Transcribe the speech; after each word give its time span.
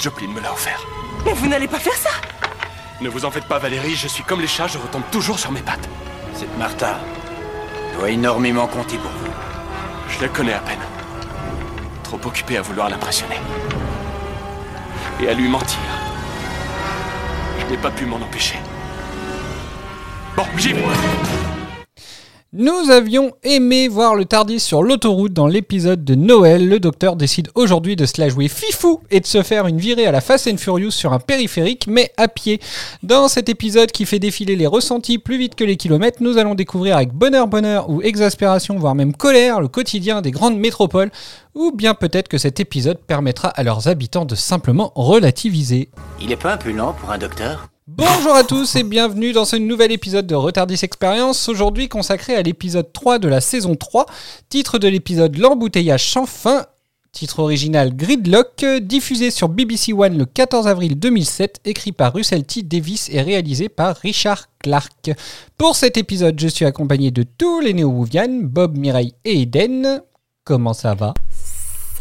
Joplin 0.00 0.28
me 0.28 0.40
l'a 0.40 0.50
offert. 0.50 0.80
Mais 1.26 1.34
vous 1.34 1.46
n'allez 1.46 1.68
pas 1.68 1.78
faire 1.78 1.92
ça 1.92 2.08
Ne 3.02 3.10
vous 3.10 3.26
en 3.26 3.30
faites 3.30 3.44
pas, 3.44 3.58
Valérie, 3.58 3.94
je 3.94 4.08
suis 4.08 4.22
comme 4.24 4.40
les 4.40 4.46
chats, 4.46 4.66
je 4.66 4.78
retombe 4.78 5.02
toujours 5.10 5.38
sur 5.38 5.52
mes 5.52 5.60
pattes. 5.60 5.86
Cette 6.34 6.56
Martha 6.56 6.98
doit 7.98 8.08
énormément 8.08 8.66
compter 8.66 8.96
pour 8.96 9.10
vous. 9.10 9.30
Je 10.08 10.22
la 10.22 10.28
connais 10.28 10.54
à 10.54 10.60
peine. 10.60 10.80
Trop 12.02 12.18
occupé 12.24 12.56
à 12.56 12.62
vouloir 12.62 12.88
l'impressionner. 12.88 13.36
Et 15.20 15.28
à 15.28 15.34
lui 15.34 15.48
mentir. 15.48 15.78
Je 17.58 17.66
n'ai 17.66 17.76
pas 17.76 17.90
pu 17.90 18.06
m'en 18.06 18.16
empêcher. 18.16 18.58
Bon, 20.34 20.46
j'y 20.56 20.72
vais. 20.72 20.82
Nous 22.60 22.90
avions 22.90 23.32
aimé 23.42 23.88
voir 23.88 24.14
le 24.14 24.26
Tardis 24.26 24.60
sur 24.60 24.82
l'autoroute 24.82 25.32
dans 25.32 25.46
l'épisode 25.46 26.04
de 26.04 26.14
Noël. 26.14 26.68
Le 26.68 26.78
docteur 26.78 27.16
décide 27.16 27.48
aujourd'hui 27.54 27.96
de 27.96 28.04
se 28.04 28.20
la 28.20 28.28
jouer 28.28 28.48
fifou 28.48 29.00
et 29.10 29.20
de 29.20 29.26
se 29.26 29.42
faire 29.42 29.66
une 29.66 29.78
virée 29.78 30.04
à 30.04 30.12
la 30.12 30.20
Fast 30.20 30.46
and 30.46 30.58
Furious 30.58 30.90
sur 30.90 31.14
un 31.14 31.20
périphérique, 31.20 31.86
mais 31.86 32.12
à 32.18 32.28
pied. 32.28 32.60
Dans 33.02 33.28
cet 33.28 33.48
épisode 33.48 33.90
qui 33.92 34.04
fait 34.04 34.18
défiler 34.18 34.56
les 34.56 34.66
ressentis 34.66 35.16
plus 35.16 35.38
vite 35.38 35.54
que 35.54 35.64
les 35.64 35.78
kilomètres, 35.78 36.18
nous 36.20 36.36
allons 36.36 36.54
découvrir 36.54 36.96
avec 36.96 37.14
bonheur, 37.14 37.46
bonheur 37.46 37.88
ou 37.88 38.02
exaspération, 38.02 38.76
voire 38.76 38.94
même 38.94 39.14
colère, 39.14 39.62
le 39.62 39.68
quotidien 39.68 40.20
des 40.20 40.30
grandes 40.30 40.58
métropoles. 40.58 41.10
Ou 41.54 41.72
bien 41.72 41.94
peut-être 41.94 42.28
que 42.28 42.36
cet 42.36 42.60
épisode 42.60 42.98
permettra 42.98 43.48
à 43.48 43.62
leurs 43.62 43.88
habitants 43.88 44.26
de 44.26 44.34
simplement 44.34 44.92
relativiser. 44.96 45.88
Il 46.20 46.30
est 46.30 46.36
pas 46.36 46.52
un 46.52 46.58
peu 46.58 46.72
lent 46.72 46.92
pour 46.92 47.10
un 47.10 47.16
docteur? 47.16 47.69
Bonjour 47.92 48.36
à 48.36 48.44
tous 48.44 48.76
et 48.76 48.84
bienvenue 48.84 49.32
dans 49.32 49.44
ce 49.44 49.56
nouvel 49.56 49.90
épisode 49.90 50.24
de 50.24 50.36
Retardis 50.36 50.78
Experience, 50.80 51.48
aujourd'hui 51.48 51.88
consacré 51.88 52.36
à 52.36 52.42
l'épisode 52.42 52.92
3 52.92 53.18
de 53.18 53.26
la 53.26 53.40
saison 53.40 53.74
3, 53.74 54.06
titre 54.48 54.78
de 54.78 54.86
l'épisode 54.86 55.36
L'embouteillage 55.36 56.08
sans 56.08 56.24
fin, 56.24 56.66
titre 57.10 57.40
original 57.40 57.96
Gridlock, 57.96 58.64
diffusé 58.80 59.32
sur 59.32 59.48
BBC 59.48 59.92
One 59.92 60.16
le 60.16 60.24
14 60.24 60.68
avril 60.68 61.00
2007, 61.00 61.62
écrit 61.64 61.90
par 61.90 62.12
Russell 62.12 62.44
T. 62.44 62.62
Davis 62.62 63.08
et 63.10 63.22
réalisé 63.22 63.68
par 63.68 63.96
Richard 63.96 64.46
Clark. 64.60 65.10
Pour 65.58 65.74
cet 65.74 65.96
épisode, 65.96 66.38
je 66.38 66.46
suis 66.46 66.66
accompagné 66.66 67.10
de 67.10 67.24
tous 67.24 67.58
les 67.58 67.74
néo-wouvians, 67.74 68.42
Bob, 68.44 68.78
Mireille 68.78 69.14
et 69.24 69.40
Eden. 69.40 70.00
Comment 70.44 70.74
ça 70.74 70.94
va? 70.94 71.12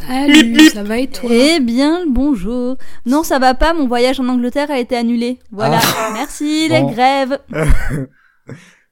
Salut, 0.07 0.69
ça 0.69 0.83
va 0.83 0.97
et 0.99 1.07
toi 1.07 1.29
Eh 1.31 1.59
bien, 1.59 1.99
le 2.05 2.09
bonjour. 2.11 2.77
Non, 3.05 3.23
ça 3.23 3.37
va 3.39 3.53
pas, 3.53 3.73
mon 3.73 3.87
voyage 3.87 4.19
en 4.19 4.27
Angleterre 4.27 4.71
a 4.71 4.79
été 4.79 4.95
annulé. 4.95 5.39
Voilà, 5.51 5.79
merci 6.13 6.67
les 6.69 6.81
Bon. 6.81 6.91
grèves. 6.91 7.39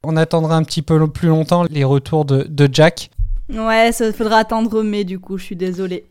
On 0.03 0.15
attendra 0.15 0.55
un 0.55 0.63
petit 0.63 0.81
peu 0.81 1.07
plus 1.07 1.27
longtemps 1.29 1.63
les 1.69 1.83
retours 1.83 2.23
de, 2.25 2.43
de 2.47 2.69
Jack. 2.71 3.09
Ouais, 3.53 3.91
ça 3.91 4.11
faudra 4.13 4.37
attendre 4.39 4.83
mai 4.83 5.03
du 5.03 5.19
coup, 5.19 5.37
je 5.37 5.43
suis 5.45 5.55
désolée. 5.55 6.05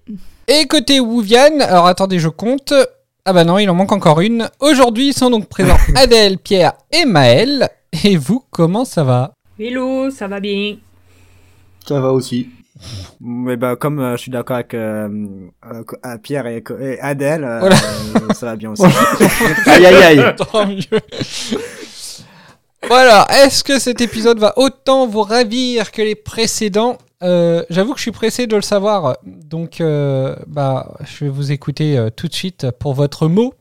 Et 0.48 0.66
côté 0.66 1.00
Wouvian, 1.00 1.60
alors 1.60 1.86
attendez, 1.86 2.18
je 2.18 2.28
compte. 2.28 2.72
Ah 3.24 3.32
bah 3.32 3.44
non, 3.44 3.58
il 3.58 3.68
en 3.70 3.74
manque 3.74 3.92
encore 3.92 4.20
une. 4.20 4.48
Aujourd'hui 4.60 5.12
sont 5.12 5.30
donc 5.30 5.48
présents 5.48 5.76
Adèle, 5.94 6.38
Pierre 6.38 6.72
et 6.92 7.04
Maël. 7.04 7.68
Et 8.04 8.16
vous, 8.16 8.42
comment 8.50 8.84
ça 8.84 9.04
va? 9.04 9.32
Hello, 9.58 10.10
ça 10.10 10.28
va 10.28 10.40
bien? 10.40 10.76
Ça 11.86 12.00
va 12.00 12.12
aussi. 12.12 12.48
Mais 13.20 13.56
bah 13.56 13.74
comme 13.76 13.98
euh, 14.00 14.12
je 14.16 14.22
suis 14.22 14.30
d'accord 14.30 14.56
avec 14.56 14.74
euh, 14.74 15.08
euh, 15.64 16.18
Pierre 16.22 16.46
et, 16.46 16.62
et 16.80 17.00
Adèle, 17.00 17.44
euh, 17.44 17.60
Voilà. 17.60 17.76
euh, 17.76 18.34
ça 18.34 18.46
va 18.46 18.56
bien 18.56 18.70
aussi. 18.72 18.82
aïe 19.66 19.86
aïe 19.86 20.02
aïe. 20.20 20.34
Tant 20.52 20.66
mieux. 20.66 20.80
Voilà, 22.88 23.26
est-ce 23.42 23.64
que 23.64 23.78
cet 23.78 24.00
épisode 24.00 24.38
va 24.38 24.52
autant 24.58 25.06
vous 25.06 25.22
ravir 25.22 25.90
que 25.90 26.02
les 26.02 26.14
précédents? 26.14 26.98
Euh, 27.22 27.64
J'avoue 27.70 27.92
que 27.92 27.98
je 27.98 28.02
suis 28.02 28.12
pressé 28.12 28.46
de 28.46 28.54
le 28.54 28.62
savoir, 28.62 29.16
donc 29.24 29.80
euh, 29.80 30.36
bah, 30.46 30.94
je 31.04 31.24
vais 31.24 31.30
vous 31.30 31.50
écouter 31.50 31.96
euh, 31.98 32.10
tout 32.10 32.28
de 32.28 32.34
suite 32.34 32.70
pour 32.78 32.94
votre 32.94 33.26
mot. 33.28 33.54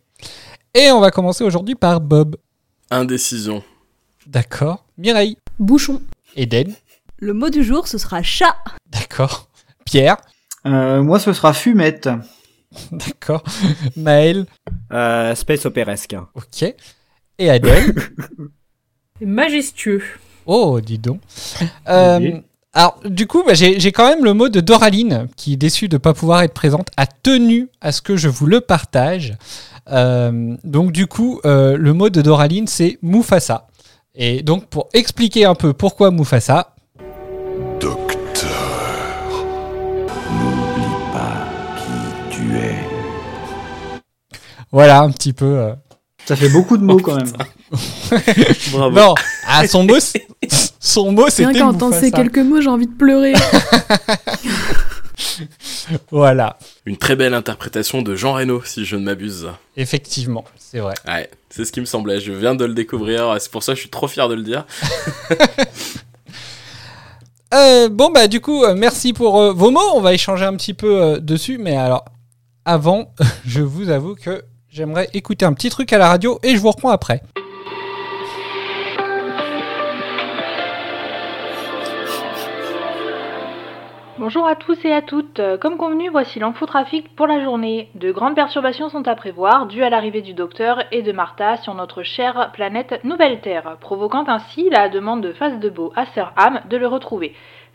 Et 0.73 0.91
on 0.91 0.99
va 0.99 1.09
commencer 1.09 1.43
aujourd'hui 1.43 1.75
par 1.75 2.01
Bob. 2.01 2.35
Indécision. 2.91 3.63
D'accord. 4.27 4.83
Mireille. 4.97 5.37
Bouchon. 5.57 6.01
Eden. 6.35 6.73
Le 7.17 7.33
mot 7.33 7.49
du 7.49 7.63
jour, 7.63 7.87
ce 7.87 7.97
sera 7.97 8.21
chat. 8.23 8.55
D'accord. 8.89 9.49
Pierre. 9.85 10.17
Euh, 10.65 11.01
moi, 11.01 11.19
ce 11.19 11.31
sera 11.33 11.53
fumette. 11.53 12.09
D'accord. 12.91 13.43
Maël. 13.95 14.45
Euh, 14.91 15.33
space 15.35 15.65
opéresque. 15.65 16.15
Ok. 16.33 16.73
Et 17.37 17.49
Adèle. 17.49 17.93
Majestueux. 19.21 20.03
Oh, 20.45 20.79
dis 20.81 20.99
donc. 20.99 21.21
Euh, 21.87 22.19
Oui. 22.19 22.33
alors, 22.73 22.99
du 23.05 23.27
coup, 23.27 23.43
bah, 23.47 23.53
j'ai 23.53 23.79
j'ai 23.79 23.91
quand 23.91 24.07
même 24.07 24.23
le 24.23 24.33
mot 24.33 24.49
de 24.49 24.59
Doraline, 24.59 25.27
qui, 25.35 25.57
déçue 25.57 25.87
de 25.87 25.95
ne 25.95 25.99
pas 25.99 26.13
pouvoir 26.13 26.41
être 26.43 26.53
présente, 26.53 26.89
a 26.97 27.07
tenu 27.07 27.69
à 27.81 27.91
ce 27.91 28.01
que 28.01 28.17
je 28.17 28.27
vous 28.27 28.45
le 28.45 28.61
partage. 28.61 29.33
Euh, 29.89 30.55
donc, 30.63 30.91
du 30.91 31.07
coup, 31.07 31.39
euh, 31.45 31.77
le 31.77 31.93
mot 31.93 32.09
de 32.09 32.21
Doraline, 32.21 32.67
c'est 32.67 32.97
Mufasa. 33.01 33.67
Et 34.15 34.43
donc, 34.43 34.65
pour 34.67 34.89
expliquer 34.93 35.45
un 35.45 35.55
peu 35.55 35.73
pourquoi 35.73 36.11
Mufasa, 36.11 36.74
voilà 44.75 44.99
un 45.01 45.09
petit 45.11 45.31
peu. 45.31 45.45
euh, 45.45 45.73
Ça 46.25 46.35
fait 46.35 46.49
beaucoup 46.49 46.75
de 46.77 46.83
mots 46.83 46.97
quand 46.97 47.15
même. 47.15 47.31
Bravo. 48.73 48.95
Non, 48.95 49.15
ah, 49.47 49.65
son 49.67 49.85
mot, 49.85 49.99
c'est- 49.99 50.27
son 50.79 51.11
mot, 51.13 51.21
Rien 51.23 51.29
c'était 51.31 51.53
qu'à 51.59 51.65
entendre 51.67 51.95
ces 51.95 52.07
Mufasa. 52.07 52.23
quelques 52.23 52.39
mots, 52.45 52.59
j'ai 52.61 52.67
envie 52.69 52.87
de 52.87 52.93
pleurer. 52.93 53.33
Voilà, 56.11 56.57
Une 56.85 56.97
très 56.97 57.15
belle 57.15 57.33
interprétation 57.33 58.01
de 58.01 58.15
Jean 58.15 58.33
Reno, 58.33 58.61
si 58.65 58.83
je 58.85 58.95
ne 58.97 59.03
m'abuse. 59.03 59.47
effectivement, 59.77 60.43
c'est 60.57 60.79
vrai. 60.79 60.93
Ouais, 61.07 61.29
c'est 61.49 61.63
ce 61.63 61.71
qui 61.71 61.79
me 61.79 61.85
semblait. 61.85 62.19
Je 62.19 62.33
viens 62.33 62.53
de 62.55 62.65
le 62.65 62.73
découvrir. 62.73 63.35
C'est 63.39 63.49
pour 63.51 63.63
ça 63.63 63.71
que 63.73 63.75
je 63.77 63.81
suis 63.81 63.89
trop 63.89 64.07
fier 64.09 64.27
de 64.27 64.33
le 64.35 64.43
dire. 64.43 64.65
Euh, 67.53 67.87
bon 67.89 68.09
bah 68.09 68.27
du 68.27 68.41
coup 68.41 68.63
euh, 68.65 68.73
merci 68.75 69.13
pour 69.13 69.39
euh, 69.39 69.53
vos 69.53 69.69
mots, 69.71 69.79
on 69.93 70.01
va 70.01 70.13
échanger 70.13 70.43
un 70.43 70.55
petit 70.57 70.73
peu 70.73 70.99
euh, 71.01 71.19
dessus, 71.19 71.57
mais 71.57 71.77
alors 71.77 72.03
avant, 72.65 73.13
je 73.45 73.61
vous 73.61 73.89
avoue 73.91 74.15
que 74.15 74.43
j'aimerais 74.75 75.07
écouter 75.13 75.45
un 75.45 75.53
petit 75.53 75.69
truc 75.69 75.93
à 75.93 75.97
la 75.97 76.09
radio 76.09 76.37
et 76.43 76.55
je 76.55 76.57
vous 76.57 76.69
reprends 76.69 76.89
après. 76.89 77.21
Bonjour 84.17 84.47
à 84.47 84.55
tous 84.55 84.77
et 84.85 84.91
à 84.91 85.01
toutes. 85.01 85.39
Comme 85.61 85.77
convenu, 85.77 86.09
voici 86.09 86.39
l'infotrafic 86.39 87.15
pour 87.15 87.27
la 87.27 87.43
journée. 87.43 87.89
De 87.95 88.11
grandes 88.11 88.35
perturbations 88.35 88.89
sont 88.89 89.07
à 89.07 89.15
prévoir, 89.15 89.67
dues 89.67 89.83
à 89.83 89.89
l'arrivée 89.89 90.21
du 90.21 90.33
docteur 90.33 90.83
et 90.91 91.03
de 91.03 91.11
Martha 91.11 91.57
sur 91.57 91.73
notre 91.73 92.03
chère 92.03 92.51
planète 92.53 92.99
Nouvelle 93.03 93.39
Terre, 93.41 93.77
provoquant 93.79 94.25
ainsi 94.27 94.69
la 94.71 94.89
demande 94.89 95.21
de 95.21 95.31
Face 95.31 95.59
de 95.59 95.69
Beau 95.69 95.93
à 95.95 96.05
Sir 96.07 96.33
Ham 96.37 96.61
de 96.69 96.77
le 96.77 96.87
retrouver. 96.87 97.33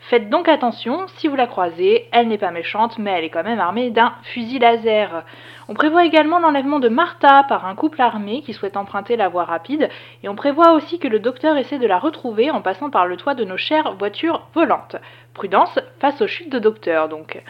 Faites 0.09 0.29
donc 0.29 0.49
attention, 0.49 1.05
si 1.17 1.27
vous 1.27 1.35
la 1.35 1.47
croisez, 1.47 2.09
elle 2.11 2.27
n'est 2.27 2.37
pas 2.37 2.51
méchante, 2.51 2.97
mais 2.97 3.11
elle 3.11 3.23
est 3.23 3.29
quand 3.29 3.43
même 3.43 3.59
armée 3.59 3.91
d'un 3.91 4.13
fusil 4.23 4.59
laser. 4.59 5.23
On 5.69 5.73
prévoit 5.73 6.05
également 6.05 6.39
l'enlèvement 6.39 6.79
de 6.79 6.89
Martha 6.89 7.43
par 7.43 7.65
un 7.65 7.75
couple 7.75 8.01
armé 8.01 8.41
qui 8.41 8.53
souhaite 8.53 8.77
emprunter 8.77 9.15
la 9.15 9.29
voie 9.29 9.45
rapide, 9.45 9.89
et 10.23 10.27
on 10.27 10.35
prévoit 10.35 10.73
aussi 10.73 10.99
que 10.99 11.07
le 11.07 11.19
docteur 11.19 11.55
essaie 11.55 11.77
de 11.77 11.87
la 11.87 11.99
retrouver 11.99 12.49
en 12.51 12.61
passant 12.61 12.89
par 12.89 13.05
le 13.05 13.15
toit 13.15 13.35
de 13.35 13.45
nos 13.45 13.57
chères 13.57 13.93
voitures 13.93 14.47
volantes. 14.53 14.97
Prudence 15.33 15.79
face 15.99 16.19
aux 16.21 16.27
chutes 16.27 16.51
de 16.51 16.59
docteur, 16.59 17.07
donc. 17.07 17.41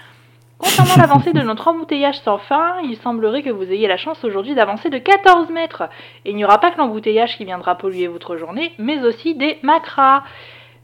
Concernant 0.59 0.97
l'avancée 0.97 1.33
de 1.33 1.41
notre 1.41 1.69
embouteillage 1.69 2.19
sans 2.19 2.37
fin, 2.37 2.75
il 2.83 2.95
semblerait 2.97 3.41
que 3.41 3.49
vous 3.49 3.71
ayez 3.71 3.87
la 3.87 3.97
chance 3.97 4.23
aujourd'hui 4.23 4.53
d'avancer 4.53 4.91
de 4.91 4.99
14 4.99 5.49
mètres. 5.49 5.83
Et 6.25 6.29
il 6.29 6.35
n'y 6.35 6.45
aura 6.45 6.59
pas 6.59 6.69
que 6.69 6.77
l'embouteillage 6.77 7.35
qui 7.37 7.45
viendra 7.45 7.73
polluer 7.75 8.05
votre 8.05 8.37
journée, 8.37 8.73
mais 8.77 9.01
aussi 9.03 9.33
des 9.33 9.57
macras. 9.63 10.21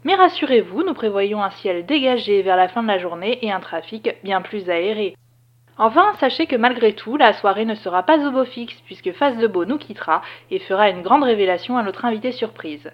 Mais 0.07 0.15
rassurez-vous, 0.15 0.83
nous 0.83 0.93
prévoyons 0.93 1.43
un 1.43 1.49
ciel 1.49 1.85
dégagé 1.85 2.41
vers 2.41 2.55
la 2.55 2.69
fin 2.69 2.81
de 2.81 2.87
la 2.87 2.97
journée 2.97 3.39
et 3.41 3.51
un 3.51 3.59
trafic 3.59 4.15
bien 4.23 4.41
plus 4.41 4.69
aéré. 4.69 5.17
Enfin, 5.77 6.13
sachez 6.21 6.47
que 6.47 6.55
malgré 6.55 6.93
tout, 6.93 7.17
la 7.17 7.33
soirée 7.33 7.65
ne 7.65 7.75
sera 7.75 8.03
pas 8.03 8.25
au 8.25 8.31
beau 8.31 8.45
fixe, 8.45 8.81
puisque 8.85 9.11
Face 9.11 9.37
de 9.37 9.47
Beau 9.47 9.65
nous 9.65 9.77
quittera 9.77 10.21
et 10.49 10.59
fera 10.59 10.89
une 10.89 11.01
grande 11.01 11.23
révélation 11.23 11.77
à 11.77 11.83
notre 11.83 12.05
invité 12.05 12.31
surprise. 12.31 12.89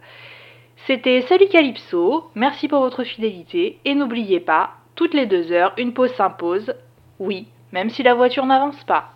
C'était 0.87 1.21
Salut 1.21 1.49
Calypso, 1.49 2.31
merci 2.33 2.67
pour 2.67 2.79
votre 2.79 3.03
fidélité, 3.03 3.77
et 3.85 3.93
n'oubliez 3.93 4.39
pas, 4.39 4.71
Toutes 4.95 5.13
les 5.13 5.27
deux 5.27 5.51
heures, 5.51 5.73
une 5.77 5.93
pause 5.93 6.13
s'impose. 6.15 6.73
Oui, 7.19 7.45
même 7.71 7.91
si 7.91 8.01
la 8.01 8.15
voiture 8.15 8.47
n'avance 8.47 8.83
pas. 8.85 9.11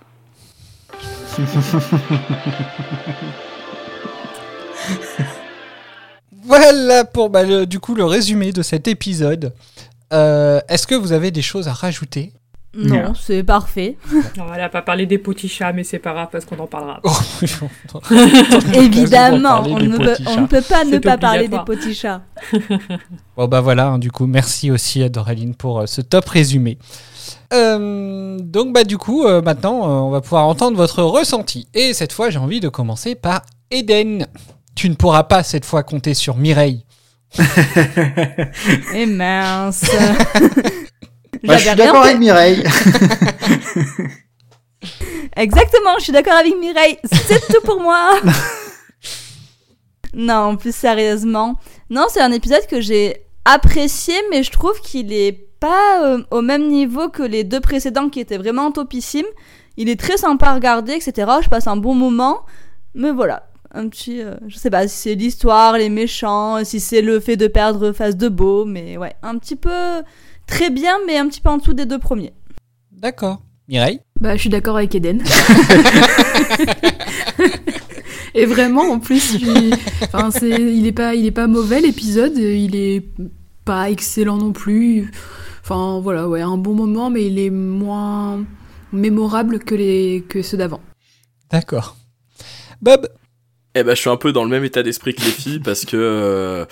Voilà 6.47 7.03
pour 7.05 7.29
bah, 7.29 7.43
le- 7.43 7.65
du 7.65 7.79
coup 7.79 7.93
le 7.93 8.05
résumé 8.05 8.51
de 8.51 8.61
cet 8.61 8.87
épisode. 8.87 9.53
Euh, 10.13 10.59
Est-ce 10.69 10.87
que 10.87 10.95
vous 10.95 11.11
avez 11.11 11.31
des 11.31 11.41
choses 11.41 11.67
à 11.67 11.73
rajouter? 11.73 12.31
Non, 12.79 13.13
c'est 13.15 13.43
parfait. 13.43 13.97
Non, 14.37 14.45
elle 14.53 14.61
a 14.61 14.69
pas 14.69 14.83
parlé 14.83 15.07
des 15.07 15.17
petits 15.17 15.49
chats, 15.49 15.73
mais 15.73 15.83
c'est 15.83 15.97
pas 15.97 16.13
grave 16.13 16.27
parce 16.31 16.45
qu'on 16.45 16.59
en 16.59 16.67
parlera. 16.67 16.99
Oh, 17.03 17.11
Évidemment, 18.73 19.63
on 19.65 19.79
ne, 19.79 19.97
peut, 19.97 20.15
on 20.27 20.41
ne 20.41 20.47
pas 20.61 20.85
ne 20.85 20.99
pas 20.99 21.17
parler 21.17 21.47
des 21.47 21.57
petits 21.65 21.95
chats. 21.95 22.21
Bon 23.35 23.47
bah 23.47 23.61
voilà, 23.61 23.87
hein, 23.87 23.99
du 23.99 24.11
coup, 24.11 24.25
merci 24.27 24.69
aussi 24.71 25.01
à 25.03 25.09
Doraline 25.09 25.55
pour 25.55 25.79
euh, 25.81 25.85
ce 25.85 26.01
top 26.01 26.25
résumé. 26.29 26.77
Euh, 27.53 28.37
donc 28.39 28.73
bah 28.73 28.83
du 28.83 28.97
coup, 28.97 29.25
euh, 29.25 29.41
maintenant, 29.41 29.83
euh, 29.83 30.01
on 30.01 30.09
va 30.09 30.21
pouvoir 30.21 30.47
entendre 30.47 30.77
votre 30.77 31.01
ressenti. 31.03 31.67
Et 31.73 31.93
cette 31.93 32.13
fois, 32.13 32.29
j'ai 32.29 32.39
envie 32.39 32.59
de 32.59 32.69
commencer 32.69 33.15
par 33.15 33.41
Eden. 33.71 34.27
Tu 34.77 34.89
ne 34.89 34.93
pourras 34.93 35.23
pas 35.23 35.41
cette 35.41 35.65
fois 35.65 35.81
compter 35.81 36.13
sur 36.13 36.37
Mireille. 36.37 36.85
Et 38.93 39.07
mince. 39.07 39.83
Bah, 41.43 41.57
je 41.57 41.63
suis 41.63 41.75
d'accord 41.75 42.03
avec 42.03 42.19
Mireille. 42.19 42.63
Exactement, 45.35 45.95
je 45.97 46.03
suis 46.03 46.13
d'accord 46.13 46.35
avec 46.35 46.53
Mireille. 46.59 46.99
C'est 47.11 47.39
tout 47.47 47.61
pour 47.63 47.81
moi. 47.81 48.19
non, 50.13 50.55
plus 50.57 50.75
sérieusement. 50.75 51.55
Non, 51.89 52.05
c'est 52.09 52.21
un 52.21 52.31
épisode 52.31 52.67
que 52.69 52.79
j'ai 52.79 53.23
apprécié, 53.45 54.13
mais 54.29 54.43
je 54.43 54.51
trouve 54.51 54.79
qu'il 54.81 55.11
est 55.11 55.47
pas 55.59 56.03
euh, 56.03 56.23
au 56.29 56.43
même 56.43 56.67
niveau 56.67 57.09
que 57.09 57.23
les 57.23 57.43
deux 57.43 57.61
précédents 57.61 58.09
qui 58.09 58.19
étaient 58.19 58.37
vraiment 58.37 58.71
topissimes. 58.71 59.25
Il 59.75 59.89
est 59.89 59.99
très 59.99 60.17
sympa 60.17 60.49
à 60.49 60.53
regarder, 60.53 60.93
etc. 60.93 61.31
Je 61.41 61.49
passe 61.49 61.65
un 61.65 61.77
bon 61.77 61.95
moment. 61.95 62.45
Mais 62.93 63.11
voilà, 63.11 63.47
un 63.77 63.87
petit... 63.89 64.21
euh, 64.21 64.35
je 64.47 64.57
sais 64.57 64.69
pas 64.69 64.87
si 64.87 64.95
c'est 64.95 65.15
l'histoire, 65.15 65.77
les 65.77 65.89
méchants, 65.89 66.63
si 66.63 66.79
c'est 66.79 67.01
le 67.01 67.19
fait 67.19 67.37
de 67.37 67.47
perdre 67.47 67.91
face 67.91 68.17
de 68.17 68.29
beau, 68.29 68.65
mais 68.65 68.97
ouais, 68.97 69.15
un 69.21 69.37
petit 69.37 69.55
peu... 69.55 70.01
Très 70.47 70.69
bien, 70.69 70.95
mais 71.05 71.17
un 71.17 71.27
petit 71.27 71.41
peu 71.41 71.49
en 71.49 71.57
dessous 71.57 71.73
des 71.73 71.85
deux 71.85 71.99
premiers. 71.99 72.31
D'accord. 72.91 73.41
Mireille? 73.67 73.99
Bah, 74.21 74.35
je 74.35 74.41
suis 74.41 74.49
d'accord 74.49 74.77
avec 74.77 74.95
Eden. 74.95 75.21
Et 78.33 78.45
vraiment, 78.45 78.83
en 78.83 78.99
plus, 78.99 79.35
enfin, 80.13 80.29
il 80.41 80.87
est 80.87 80.93
pas, 80.93 81.15
il 81.15 81.25
est 81.25 81.31
pas 81.31 81.47
mauvais 81.47 81.81
l'épisode. 81.81 82.37
Il 82.37 82.75
est 82.75 83.03
pas 83.65 83.89
excellent 83.89 84.37
non 84.37 84.53
plus. 84.53 85.11
Enfin, 85.61 85.99
voilà, 85.99 86.29
ouais, 86.29 86.41
un 86.41 86.57
bon 86.57 86.73
moment, 86.75 87.09
mais 87.09 87.25
il 87.25 87.39
est 87.39 87.49
moins 87.49 88.45
mémorable 88.93 89.59
que 89.59 89.75
les, 89.75 90.23
que 90.29 90.41
ceux 90.41 90.55
d'avant. 90.55 90.79
D'accord. 91.51 91.97
Bob? 92.81 93.09
Eh 93.79 93.83
ben, 93.83 93.95
je 93.95 94.01
suis 94.01 94.09
un 94.09 94.17
peu 94.17 94.31
dans 94.31 94.43
le 94.43 94.49
même 94.49 94.63
état 94.63 94.83
d'esprit 94.83 95.13
que 95.13 95.21
les 95.21 95.31
filles 95.31 95.59
parce 95.59 95.85
que 95.85 95.97
euh, 95.97 96.65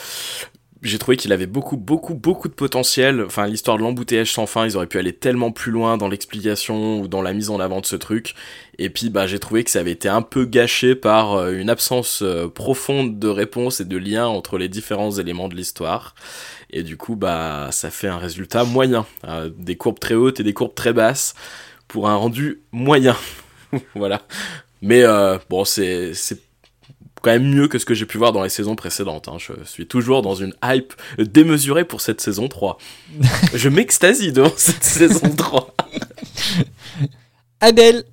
j'ai 0.85 0.99
trouvé 0.99 1.17
qu'il 1.17 1.33
avait 1.33 1.47
beaucoup, 1.47 1.77
beaucoup, 1.77 2.13
beaucoup 2.13 2.47
de 2.47 2.53
potentiel. 2.53 3.23
Enfin, 3.23 3.47
l'histoire 3.47 3.77
de 3.77 3.81
l'embouteillage 3.81 4.31
sans 4.31 4.45
fin, 4.45 4.65
ils 4.65 4.77
auraient 4.77 4.87
pu 4.87 4.99
aller 4.99 5.13
tellement 5.13 5.51
plus 5.51 5.71
loin 5.71 5.97
dans 5.97 6.07
l'explication 6.07 6.99
ou 6.99 7.07
dans 7.07 7.21
la 7.21 7.33
mise 7.33 7.49
en 7.49 7.59
avant 7.59 7.81
de 7.81 7.85
ce 7.85 7.95
truc. 7.95 8.35
Et 8.77 8.89
puis, 8.89 9.09
bah, 9.09 9.25
j'ai 9.25 9.39
trouvé 9.39 9.63
que 9.63 9.71
ça 9.71 9.79
avait 9.79 9.91
été 9.91 10.07
un 10.07 10.21
peu 10.21 10.45
gâché 10.45 10.95
par 10.95 11.33
euh, 11.33 11.53
une 11.53 11.69
absence 11.69 12.21
euh, 12.21 12.47
profonde 12.47 13.19
de 13.19 13.27
réponse 13.27 13.79
et 13.79 13.85
de 13.85 13.97
lien 13.97 14.27
entre 14.27 14.57
les 14.57 14.69
différents 14.69 15.11
éléments 15.11 15.47
de 15.47 15.55
l'histoire. 15.55 16.13
Et 16.69 16.83
du 16.83 16.97
coup, 16.97 17.15
bah, 17.15 17.69
ça 17.71 17.89
fait 17.89 18.07
un 18.07 18.17
résultat 18.17 18.63
moyen. 18.63 19.05
Euh, 19.25 19.49
des 19.57 19.75
courbes 19.75 19.99
très 19.99 20.15
hautes 20.15 20.39
et 20.39 20.43
des 20.43 20.53
courbes 20.53 20.75
très 20.75 20.93
basses 20.93 21.33
pour 21.87 22.09
un 22.09 22.15
rendu 22.15 22.61
moyen. 22.71 23.15
voilà. 23.95 24.21
Mais 24.81 25.03
bon, 25.49 25.65
c'est 25.65 26.13
quand 27.25 27.31
même 27.31 27.49
mieux 27.49 27.67
que 27.67 27.79
ce 27.79 27.85
que 27.85 27.95
j'ai 27.95 28.05
pu 28.05 28.19
voir 28.19 28.31
dans 28.33 28.43
les 28.43 28.49
saisons 28.49 28.75
précédentes. 28.75 29.27
hein. 29.27 29.37
Je 29.39 29.53
suis 29.65 29.87
toujours 29.87 30.21
dans 30.21 30.35
une 30.35 30.53
hype 30.63 30.93
démesurée 31.17 31.83
pour 31.83 31.99
cette 31.99 32.21
saison 32.21 32.47
3. 32.47 32.77
Je 33.55 33.67
m'extasie 33.67 34.31
devant 34.31 34.53
cette 34.55 34.83
saison 34.83 35.27
3. 35.35 35.73
Adèle 37.61 38.03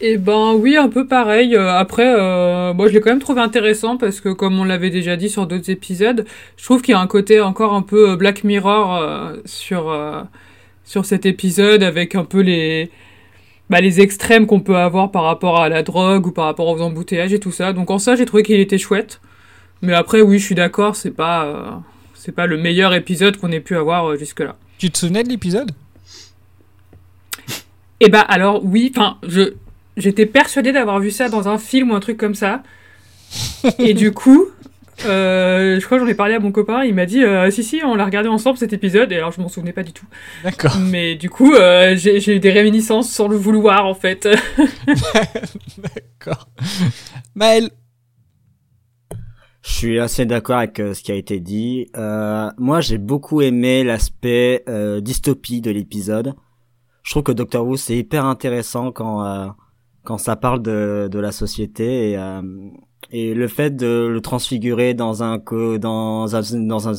Eh 0.00 0.16
ben 0.16 0.54
oui, 0.54 0.76
un 0.76 0.88
peu 0.88 1.06
pareil. 1.06 1.54
Euh, 1.54 1.72
Après, 1.72 2.12
euh, 2.18 2.74
moi 2.74 2.88
je 2.88 2.94
l'ai 2.94 3.00
quand 3.00 3.10
même 3.10 3.20
trouvé 3.20 3.40
intéressant 3.42 3.96
parce 3.96 4.20
que 4.20 4.30
comme 4.30 4.58
on 4.58 4.64
l'avait 4.64 4.90
déjà 4.90 5.14
dit 5.16 5.28
sur 5.28 5.46
d'autres 5.46 5.70
épisodes, 5.70 6.24
je 6.56 6.64
trouve 6.64 6.82
qu'il 6.82 6.92
y 6.92 6.96
a 6.96 7.00
un 7.00 7.06
côté 7.06 7.40
encore 7.40 7.74
un 7.74 7.82
peu 7.82 8.10
euh, 8.10 8.16
Black 8.16 8.42
Mirror 8.42 8.96
euh, 8.96 9.36
sur 9.44 9.88
euh, 9.88 10.22
sur 10.84 11.04
cet 11.04 11.26
épisode 11.26 11.84
avec 11.84 12.16
un 12.16 12.24
peu 12.24 12.40
les 12.40 12.90
bah, 13.70 13.80
les 13.80 14.00
extrêmes 14.00 14.46
qu'on 14.46 14.60
peut 14.60 14.76
avoir 14.76 15.12
par 15.12 15.22
rapport 15.22 15.60
à 15.60 15.68
la 15.68 15.82
drogue 15.84 16.26
ou 16.26 16.32
par 16.32 16.46
rapport 16.46 16.66
aux 16.66 16.80
embouteillages 16.80 17.32
et 17.32 17.38
tout 17.38 17.52
ça. 17.52 17.72
Donc 17.72 17.90
en 17.90 17.98
ça, 17.98 18.16
j'ai 18.16 18.26
trouvé 18.26 18.42
qu'il 18.42 18.58
était 18.58 18.78
chouette. 18.78 19.20
Mais 19.80 19.94
après, 19.94 20.20
oui, 20.20 20.38
je 20.38 20.44
suis 20.44 20.54
d'accord, 20.56 20.96
c'est 20.96 21.12
pas 21.12 21.46
euh, 21.46 21.70
c'est 22.14 22.32
pas 22.32 22.46
le 22.46 22.58
meilleur 22.58 22.92
épisode 22.92 23.36
qu'on 23.38 23.52
ait 23.52 23.60
pu 23.60 23.76
avoir 23.76 24.10
euh, 24.10 24.16
jusque-là. 24.16 24.56
Tu 24.76 24.90
te 24.90 24.98
souvenais 24.98 25.22
de 25.22 25.28
l'épisode? 25.28 25.70
Eh 28.00 28.08
ben 28.08 28.24
alors 28.28 28.64
oui, 28.64 28.92
enfin 28.94 29.18
je 29.22 29.54
j'étais 29.96 30.26
persuadée 30.26 30.72
d'avoir 30.72 30.98
vu 30.98 31.10
ça 31.10 31.28
dans 31.28 31.48
un 31.48 31.58
film 31.58 31.92
ou 31.92 31.94
un 31.94 32.00
truc 32.00 32.16
comme 32.16 32.34
ça. 32.34 32.62
Et 33.78 33.94
du 33.94 34.12
coup, 34.12 34.48
je 35.02 35.84
crois 35.84 35.98
que 35.98 36.04
j'en 36.04 36.10
ai 36.10 36.14
parlé 36.14 36.34
à 36.34 36.40
mon 36.40 36.52
copain, 36.52 36.84
il 36.84 36.94
m'a 36.94 37.06
dit 37.06 37.22
euh, 37.22 37.50
si 37.50 37.62
si, 37.62 37.80
on 37.84 37.94
l'a 37.94 38.04
regardé 38.04 38.28
ensemble 38.28 38.58
cet 38.58 38.72
épisode 38.72 39.12
et 39.12 39.16
alors 39.16 39.32
je 39.32 39.40
m'en 39.40 39.48
souvenais 39.48 39.72
pas 39.72 39.82
du 39.82 39.92
tout. 39.92 40.06
D'accord. 40.44 40.76
Mais 40.80 41.14
du 41.14 41.30
coup, 41.30 41.54
euh, 41.54 41.94
j'ai 41.96 42.36
eu 42.36 42.40
des 42.40 42.50
réminiscences 42.50 43.10
sans 43.10 43.28
le 43.28 43.36
vouloir 43.36 43.86
en 43.86 43.94
fait. 43.94 44.28
D'accord. 45.78 46.48
Maël 47.34 47.70
Je 49.62 49.72
suis 49.72 49.98
assez 49.98 50.26
d'accord 50.26 50.58
avec 50.58 50.80
euh, 50.80 50.94
ce 50.94 51.02
qui 51.02 51.12
a 51.12 51.14
été 51.14 51.40
dit. 51.40 51.88
Euh, 51.96 52.50
moi, 52.58 52.80
j'ai 52.80 52.98
beaucoup 52.98 53.40
aimé 53.40 53.84
l'aspect 53.84 54.64
euh, 54.68 55.00
dystopie 55.00 55.60
de 55.60 55.70
l'épisode. 55.70 56.34
Je 57.02 57.10
trouve 57.12 57.22
que 57.22 57.32
Doctor 57.32 57.66
Who 57.66 57.76
c'est 57.76 57.96
hyper 57.96 58.24
intéressant 58.24 58.92
quand 58.92 59.24
euh, 59.24 59.48
quand 60.04 60.18
ça 60.18 60.36
parle 60.36 60.62
de 60.62 61.08
de 61.10 61.18
la 61.18 61.32
société 61.32 62.10
et 62.10 62.18
euh, 62.18 62.42
et 63.10 63.34
le 63.34 63.48
fait 63.48 63.74
de 63.76 64.06
le 64.08 64.20
transfigurer 64.20 64.94
dans 64.94 65.22
un 65.22 65.38
co- 65.38 65.78
dans 65.78 66.34
un 66.36 66.40
dans 66.66 66.88
un 66.88 66.92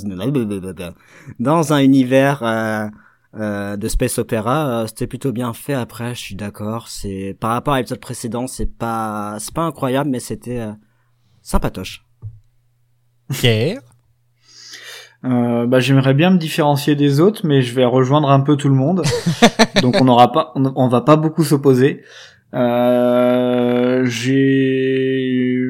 dans 1.40 1.74
un 1.74 1.80
univers 1.80 2.44
euh, 2.44 2.88
euh, 3.40 3.78
de 3.78 3.88
space 3.88 4.18
opéra, 4.18 4.82
euh, 4.84 4.88
c'était 4.88 5.08
plutôt 5.08 5.32
bien 5.32 5.54
fait. 5.54 5.74
Après, 5.74 6.14
je 6.16 6.20
suis 6.20 6.36
d'accord. 6.36 6.88
C'est 6.90 7.38
par 7.40 7.52
rapport 7.52 7.74
à 7.76 7.78
l'épisode 7.78 8.00
précédent, 8.00 8.48
c'est 8.48 8.66
pas 8.78 9.38
c'est 9.40 9.54
pas 9.54 9.64
incroyable, 9.64 10.10
mais 10.10 10.20
c'était 10.20 10.60
euh, 10.60 10.72
sympatoche. 11.42 12.06
Pierre? 13.30 13.82
Euh, 15.24 15.68
bah, 15.68 15.80
j'aimerais 15.80 16.16
bien 16.16 16.32
me 16.32 16.38
différencier 16.38 16.96
des 16.96 17.20
autres, 17.20 17.46
mais 17.46 17.62
je 17.62 17.76
vais 17.76 17.86
rejoindre 17.86 18.30
un 18.32 18.40
peu 18.40 18.58
tout 18.58 18.70
le 18.70 18.74
monde. 18.76 19.04
Donc 19.82 19.96
on 20.02 20.06
n'aura 20.06 20.32
pas, 20.32 20.52
on, 20.56 20.74
on 20.76 20.88
va 20.88 21.02
pas 21.02 21.16
beaucoup 21.16 21.44
s'opposer. 21.44 22.02
Euh, 22.54 24.04
j'ai, 24.06 25.68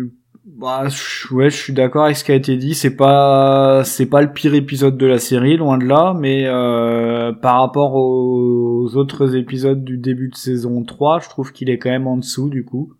bah, 0.61 0.83
ouais, 1.31 1.49
je 1.49 1.55
suis 1.55 1.73
d'accord 1.73 2.05
avec 2.05 2.17
ce 2.17 2.23
qui 2.23 2.31
a 2.31 2.35
été 2.35 2.55
dit. 2.55 2.75
C'est 2.75 2.95
pas, 2.95 3.81
c'est 3.83 4.05
pas 4.05 4.21
le 4.21 4.31
pire 4.31 4.53
épisode 4.53 4.95
de 4.95 5.07
la 5.07 5.17
série, 5.17 5.57
loin 5.57 5.79
de 5.79 5.85
là, 5.85 6.13
mais 6.15 6.43
euh, 6.45 7.33
par 7.33 7.61
rapport 7.61 7.95
aux 7.95 8.95
autres 8.95 9.35
épisodes 9.35 9.83
du 9.83 9.97
début 9.97 10.29
de 10.29 10.35
saison 10.35 10.83
3, 10.83 11.21
je 11.21 11.29
trouve 11.29 11.51
qu'il 11.51 11.71
est 11.71 11.79
quand 11.79 11.89
même 11.89 12.05
en 12.05 12.17
dessous 12.17 12.49
du 12.49 12.63
coup. 12.63 12.93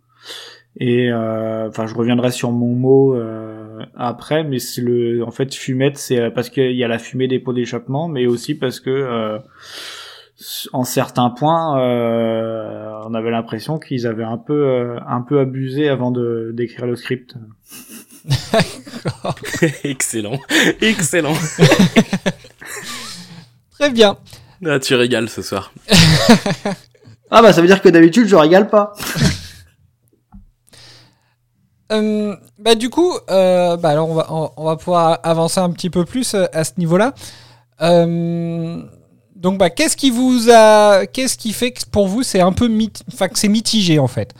Et 0.76 1.12
euh, 1.12 1.68
enfin, 1.68 1.86
je 1.86 1.94
reviendrai 1.94 2.32
sur 2.32 2.50
mon 2.50 2.74
mot 2.74 3.14
euh, 3.14 3.84
après, 3.94 4.42
mais 4.42 4.58
c'est 4.58 4.80
le, 4.80 5.22
en 5.24 5.30
fait, 5.30 5.54
fumette, 5.54 5.98
c'est 5.98 6.30
parce 6.30 6.50
qu'il 6.50 6.74
y 6.74 6.82
a 6.82 6.88
la 6.88 6.98
fumée 6.98 7.28
des 7.28 7.38
pots 7.38 7.52
d'échappement, 7.52 8.08
mais 8.08 8.26
aussi 8.26 8.56
parce 8.56 8.80
que 8.80 8.90
euh, 8.90 9.38
en 10.72 10.84
certains 10.84 11.30
points, 11.30 11.80
euh, 11.80 12.90
on 13.06 13.14
avait 13.14 13.30
l'impression 13.30 13.78
qu'ils 13.78 14.06
avaient 14.06 14.24
un 14.24 14.38
peu, 14.38 14.66
euh, 14.66 14.98
un 15.06 15.20
peu 15.20 15.40
abusé 15.40 15.88
avant 15.88 16.10
de 16.10 16.52
d'écrire 16.54 16.86
le 16.86 16.96
script. 16.96 17.34
excellent, 19.84 20.38
excellent. 20.80 21.32
Très 23.78 23.90
bien. 23.90 24.16
Ah, 24.64 24.78
tu 24.78 24.94
régales 24.94 25.28
ce 25.28 25.42
soir. 25.42 25.72
Ah 27.30 27.42
bah 27.42 27.52
ça 27.52 27.60
veut 27.60 27.66
dire 27.66 27.82
que 27.82 27.88
d'habitude 27.88 28.26
je 28.26 28.36
régale 28.36 28.68
pas. 28.68 28.92
Euh, 31.90 32.34
bah 32.58 32.74
du 32.74 32.88
coup, 32.88 33.12
euh, 33.28 33.76
bah 33.76 33.90
alors 33.90 34.08
on 34.08 34.14
va, 34.14 34.26
on, 34.30 34.50
on 34.56 34.64
va 34.64 34.76
pouvoir 34.76 35.18
avancer 35.24 35.60
un 35.60 35.70
petit 35.70 35.90
peu 35.90 36.06
plus 36.06 36.34
à 36.34 36.64
ce 36.64 36.72
niveau-là. 36.78 37.12
Euh, 37.82 38.82
donc 39.42 39.58
bah 39.58 39.68
qu'est-ce 39.68 39.96
qui 39.96 40.10
vous 40.10 40.48
a, 40.50 41.04
qu'est-ce 41.06 41.36
qui 41.36 41.52
fait 41.52 41.72
que 41.72 41.84
pour 41.90 42.08
vous 42.08 42.22
c'est 42.22 42.40
un 42.40 42.52
peu 42.52 42.68
mit, 42.68 42.92
enfin 43.12 43.28
que 43.28 43.38
c'est 43.38 43.48
mitigé 43.48 43.98
en 43.98 44.08
fait? 44.08 44.32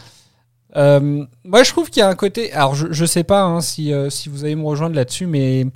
Euh, 0.76 1.26
moi 1.44 1.62
je 1.62 1.70
trouve 1.70 1.90
qu'il 1.90 2.00
y 2.00 2.02
a 2.02 2.08
un 2.08 2.14
côté, 2.14 2.50
alors 2.54 2.74
je, 2.74 2.86
je 2.90 3.04
sais 3.04 3.24
pas 3.24 3.42
hein, 3.42 3.60
si, 3.60 3.92
euh, 3.92 4.08
si 4.08 4.30
vous 4.30 4.44
allez 4.44 4.56
me 4.56 4.64
rejoindre 4.64 4.96
là-dessus, 4.96 5.26
mais 5.26 5.66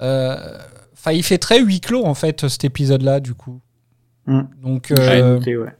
euh, 0.00 0.36
Enfin, 1.04 1.12
il 1.12 1.22
fait 1.22 1.36
très 1.36 1.60
huis 1.60 1.80
clos 1.80 2.06
en 2.06 2.14
fait 2.14 2.48
cet 2.48 2.64
épisode-là, 2.64 3.20
du 3.20 3.34
coup. 3.34 3.60
Mm. 4.26 4.40
Donc, 4.62 4.90
ouais. 4.90 5.74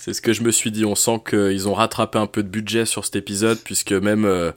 C'est 0.00 0.14
ce 0.14 0.22
que 0.22 0.32
je 0.32 0.44
me 0.44 0.52
suis 0.52 0.70
dit. 0.70 0.84
On 0.84 0.94
sent 0.94 1.20
qu'ils 1.28 1.68
ont 1.68 1.74
rattrapé 1.74 2.20
un 2.20 2.28
peu 2.28 2.44
de 2.44 2.48
budget 2.48 2.86
sur 2.86 3.04
cet 3.04 3.16
épisode, 3.16 3.58
puisque 3.58 3.90
même 3.90 4.24
euh, 4.24 4.52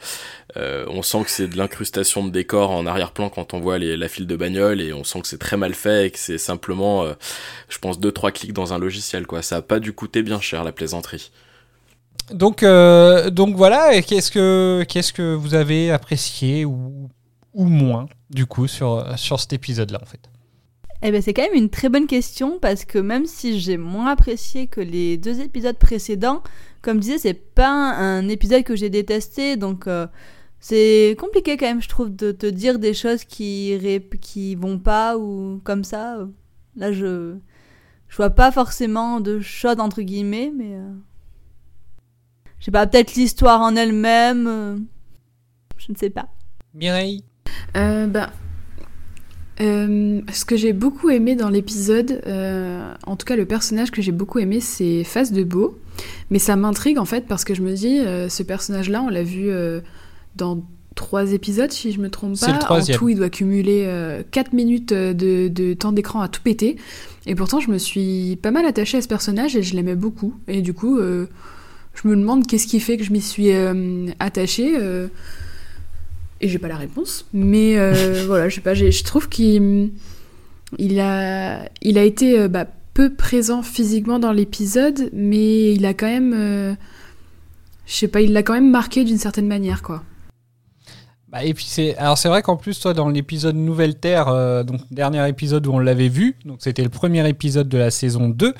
euh, 0.55 0.86
on 0.88 1.01
sent 1.01 1.24
que 1.24 1.31
c'est 1.31 1.48
de 1.48 1.57
l'incrustation 1.57 2.24
de 2.24 2.29
décor 2.29 2.69
en 2.69 2.86
arrière-plan 2.86 3.31
quand 3.31 3.55
on 3.55 3.60
voit 3.60 3.79
la 3.79 4.07
file 4.07 4.27
de 4.27 4.36
bagnole, 4.36 4.81
et 4.81 4.93
on 4.93 5.03
sent 5.03 5.21
que 5.21 5.27
c'est 5.27 5.39
très 5.39 5.57
mal 5.57 5.74
fait 5.74 6.05
et 6.05 6.12
que 6.12 6.19
c'est 6.19 6.38
simplement, 6.38 7.03
euh, 7.03 7.13
je 7.69 7.79
pense, 7.79 8.00
deux 8.00 8.12
trois 8.12 8.31
clics 8.31 8.53
dans 8.53 8.71
un 8.71 8.77
logiciel. 8.77 9.25
Quoi. 9.25 9.41
Ça 9.41 9.57
a 9.57 9.62
pas 9.63 9.79
dû 9.79 9.93
coûter 9.93 10.21
bien 10.21 10.39
cher 10.39 10.63
la 10.63 10.71
plaisanterie. 10.71 11.31
donc, 12.31 12.63
donc 12.63 13.55
voilà. 13.55 13.95
Et 13.95 14.03
qu'est-ce 14.03 14.29
que 14.29 14.86
qu'est-ce 14.88 15.12
que 15.12 15.33
vous 15.33 15.55
avez 15.55 15.89
apprécié 15.89 16.65
ou, 16.65 17.10
ou 17.55 17.65
moins 17.65 18.05
du 18.29 18.45
coup 18.45 18.67
sur 18.67 19.17
sur 19.17 19.39
cet 19.39 19.53
épisode-là 19.53 20.00
en 20.03 20.05
fait? 20.05 20.30
Eh 21.03 21.12
ben, 21.12 21.22
c'est 21.22 21.34
quand 21.34 21.41
même 21.41 21.55
une 21.55 21.70
très 21.70 21.89
bonne 21.89 22.05
question 22.05 22.60
parce 22.60 22.86
que 22.86 23.00
même 23.00 23.25
si 23.25 23.60
j'ai 23.60 23.77
moins 23.77 24.08
apprécié 24.12 24.67
que 24.67 24.81
les 24.81 25.17
deux 25.17 25.39
épisodes 25.41 25.77
précédents, 25.77 26.43
comme 26.81 26.98
je 26.98 27.01
disais, 27.01 27.17
c'est 27.17 27.34
pas 27.34 27.70
un 27.72 28.27
épisode 28.27 28.63
que 28.63 28.75
j'ai 28.75 28.89
détesté, 28.91 29.58
donc 29.58 29.88
euh, 29.88 30.05
c'est 30.60 31.15
compliqué 31.20 31.58
quand 31.58 31.65
même, 31.65 31.81
je 31.81 31.89
trouve, 31.89 32.15
de 32.15 32.31
te 32.31 32.46
dire 32.46 32.77
des 32.77 32.93
choses 32.93 33.24
qui 33.24 33.75
ré- 33.77 34.08
qui 34.22 34.53
vont 34.55 34.77
pas 34.77 35.17
ou 35.17 35.60
comme 35.63 35.84
ça. 35.84 36.20
Là, 36.75 36.91
je 36.91 37.36
je 38.08 38.17
vois 38.17 38.29
pas 38.29 38.51
forcément 38.51 39.22
de 39.22 39.39
choses 39.39 39.79
entre 39.79 40.01
guillemets, 40.01 40.51
mais 40.55 40.75
euh, 40.75 40.91
je 42.60 42.65
sais 42.65 42.72
pas, 42.72 42.86
peut-être 42.86 43.15
l'histoire 43.15 43.62
en 43.62 43.75
elle-même, 43.75 44.48
euh, 44.48 44.77
je 45.77 45.91
ne 45.91 45.98
sais 45.98 46.10
pas. 46.12 46.27
Mireille? 46.75 47.24
Euh, 47.75 48.05
bah, 48.08 48.31
euh, 49.60 50.22
ce 50.31 50.46
que 50.46 50.55
j'ai 50.55 50.74
beaucoup 50.74 51.10
aimé 51.10 51.36
dans 51.36 51.50
l'épisode, 51.50 52.22
euh, 52.25 52.93
en 53.05 53.15
tout 53.15 53.25
cas 53.25 53.36
le 53.36 53.46
personnage 53.46 53.91
que 53.91 54.01
j'ai 54.01 54.12
beaucoup 54.12 54.39
aimé, 54.39 54.60
c'est 54.60 55.03
Face 55.03 55.31
de 55.31 55.43
Beau. 55.43 55.77
Mais 56.29 56.39
ça 56.39 56.55
m'intrigue 56.55 56.98
en 56.98 57.05
fait 57.05 57.27
parce 57.27 57.43
que 57.43 57.53
je 57.53 57.62
me 57.62 57.74
dis, 57.74 58.00
euh, 58.00 58.29
ce 58.29 58.43
personnage-là, 58.43 59.01
on 59.01 59.10
l'a 59.10 59.24
vu 59.24 59.51
dans 60.36 60.63
trois 60.96 61.34
épisodes, 61.34 61.72
si 61.72 61.91
je 61.91 62.00
me 62.00 62.10
trompe 62.10 62.39
pas. 62.39 62.60
En 62.70 62.81
tout, 62.81 63.10
il 63.10 63.17
doit 63.17 63.29
cumuler 63.29 63.88
4 64.31 64.53
minutes 64.53 64.93
de, 64.93 65.48
de 65.48 65.74
temps 65.74 65.91
d'écran 65.91 66.22
à 66.22 66.27
tout 66.27 66.41
péter. 66.41 66.77
Et 67.27 67.36
pourtant, 67.36 67.60
je 67.60 67.70
me 67.70 67.77
suis 67.77 68.38
pas 68.41 68.51
mal 68.51 68.65
attachée 68.65 68.98
à 68.98 69.01
ce 69.01 69.08
personnage 69.08 69.55
et 69.55 69.63
je 69.63 69.75
l'aimais 69.75 69.96
beaucoup. 69.96 70.34
Et 70.48 70.62
du 70.62 70.74
coup, 70.74 71.00
je 71.00 72.08
me 72.08 72.15
demande 72.15 72.48
qu'est-ce 72.48 72.67
qui 72.67 72.79
fait 72.79 72.98
que 72.98 73.03
je 73.03 73.12
m'y 73.12 73.22
suis 73.22 73.51
attachée. 74.20 74.77
Et 76.41 76.48
j'ai 76.48 76.60
pas 76.60 76.67
la 76.67 76.75
réponse. 76.75 77.25
Mais 77.33 77.77
euh, 77.77 78.24
voilà, 78.27 78.50
je 78.50 78.55
sais 78.55 78.62
pas, 78.62 78.74
je 78.74 79.03
trouve 79.03 79.29
qu'il 79.29 79.91
il 80.77 81.00
a, 81.00 81.69
il 81.81 81.98
a 81.98 82.03
été 82.03 82.39
euh, 82.39 82.48
bah, 82.48 82.65
peu 82.93 83.13
présent 83.13 83.62
physiquement 83.62 84.19
dans 84.19 84.31
l'épisode, 84.31 85.10
mais 85.13 85.74
il 85.74 85.86
a 85.86 85.93
quand 85.93 86.07
même. 86.07 86.33
euh, 86.36 86.74
je 87.86 87.93
sais 87.93 88.07
pas, 88.07 88.21
il 88.21 88.33
l'a 88.33 88.43
quand 88.43 88.53
même 88.53 88.69
marqué 88.69 89.03
d'une 89.03 89.17
certaine 89.17 89.48
manière, 89.48 89.81
quoi. 89.81 90.03
Bah, 91.29 91.45
et 91.45 91.53
puis 91.53 91.65
c'est 91.65 91.95
alors 91.95 92.17
c'est 92.17 92.27
vrai 92.27 92.41
qu'en 92.41 92.57
plus 92.57 92.77
toi 92.77 92.93
dans 92.93 93.07
l'épisode 93.07 93.55
Nouvelle 93.55 93.95
Terre 93.95 94.65
donc 94.65 94.81
dernier 94.91 95.25
épisode 95.29 95.65
où 95.65 95.71
on 95.71 95.79
l'avait 95.79 96.10
vu 96.10 96.36
donc 96.43 96.57
c'était 96.60 96.83
le 96.83 96.89
premier 96.89 97.25
épisode 97.29 97.69
de 97.69 97.77
la 97.77 97.89
saison 97.89 98.27
2 98.27 98.53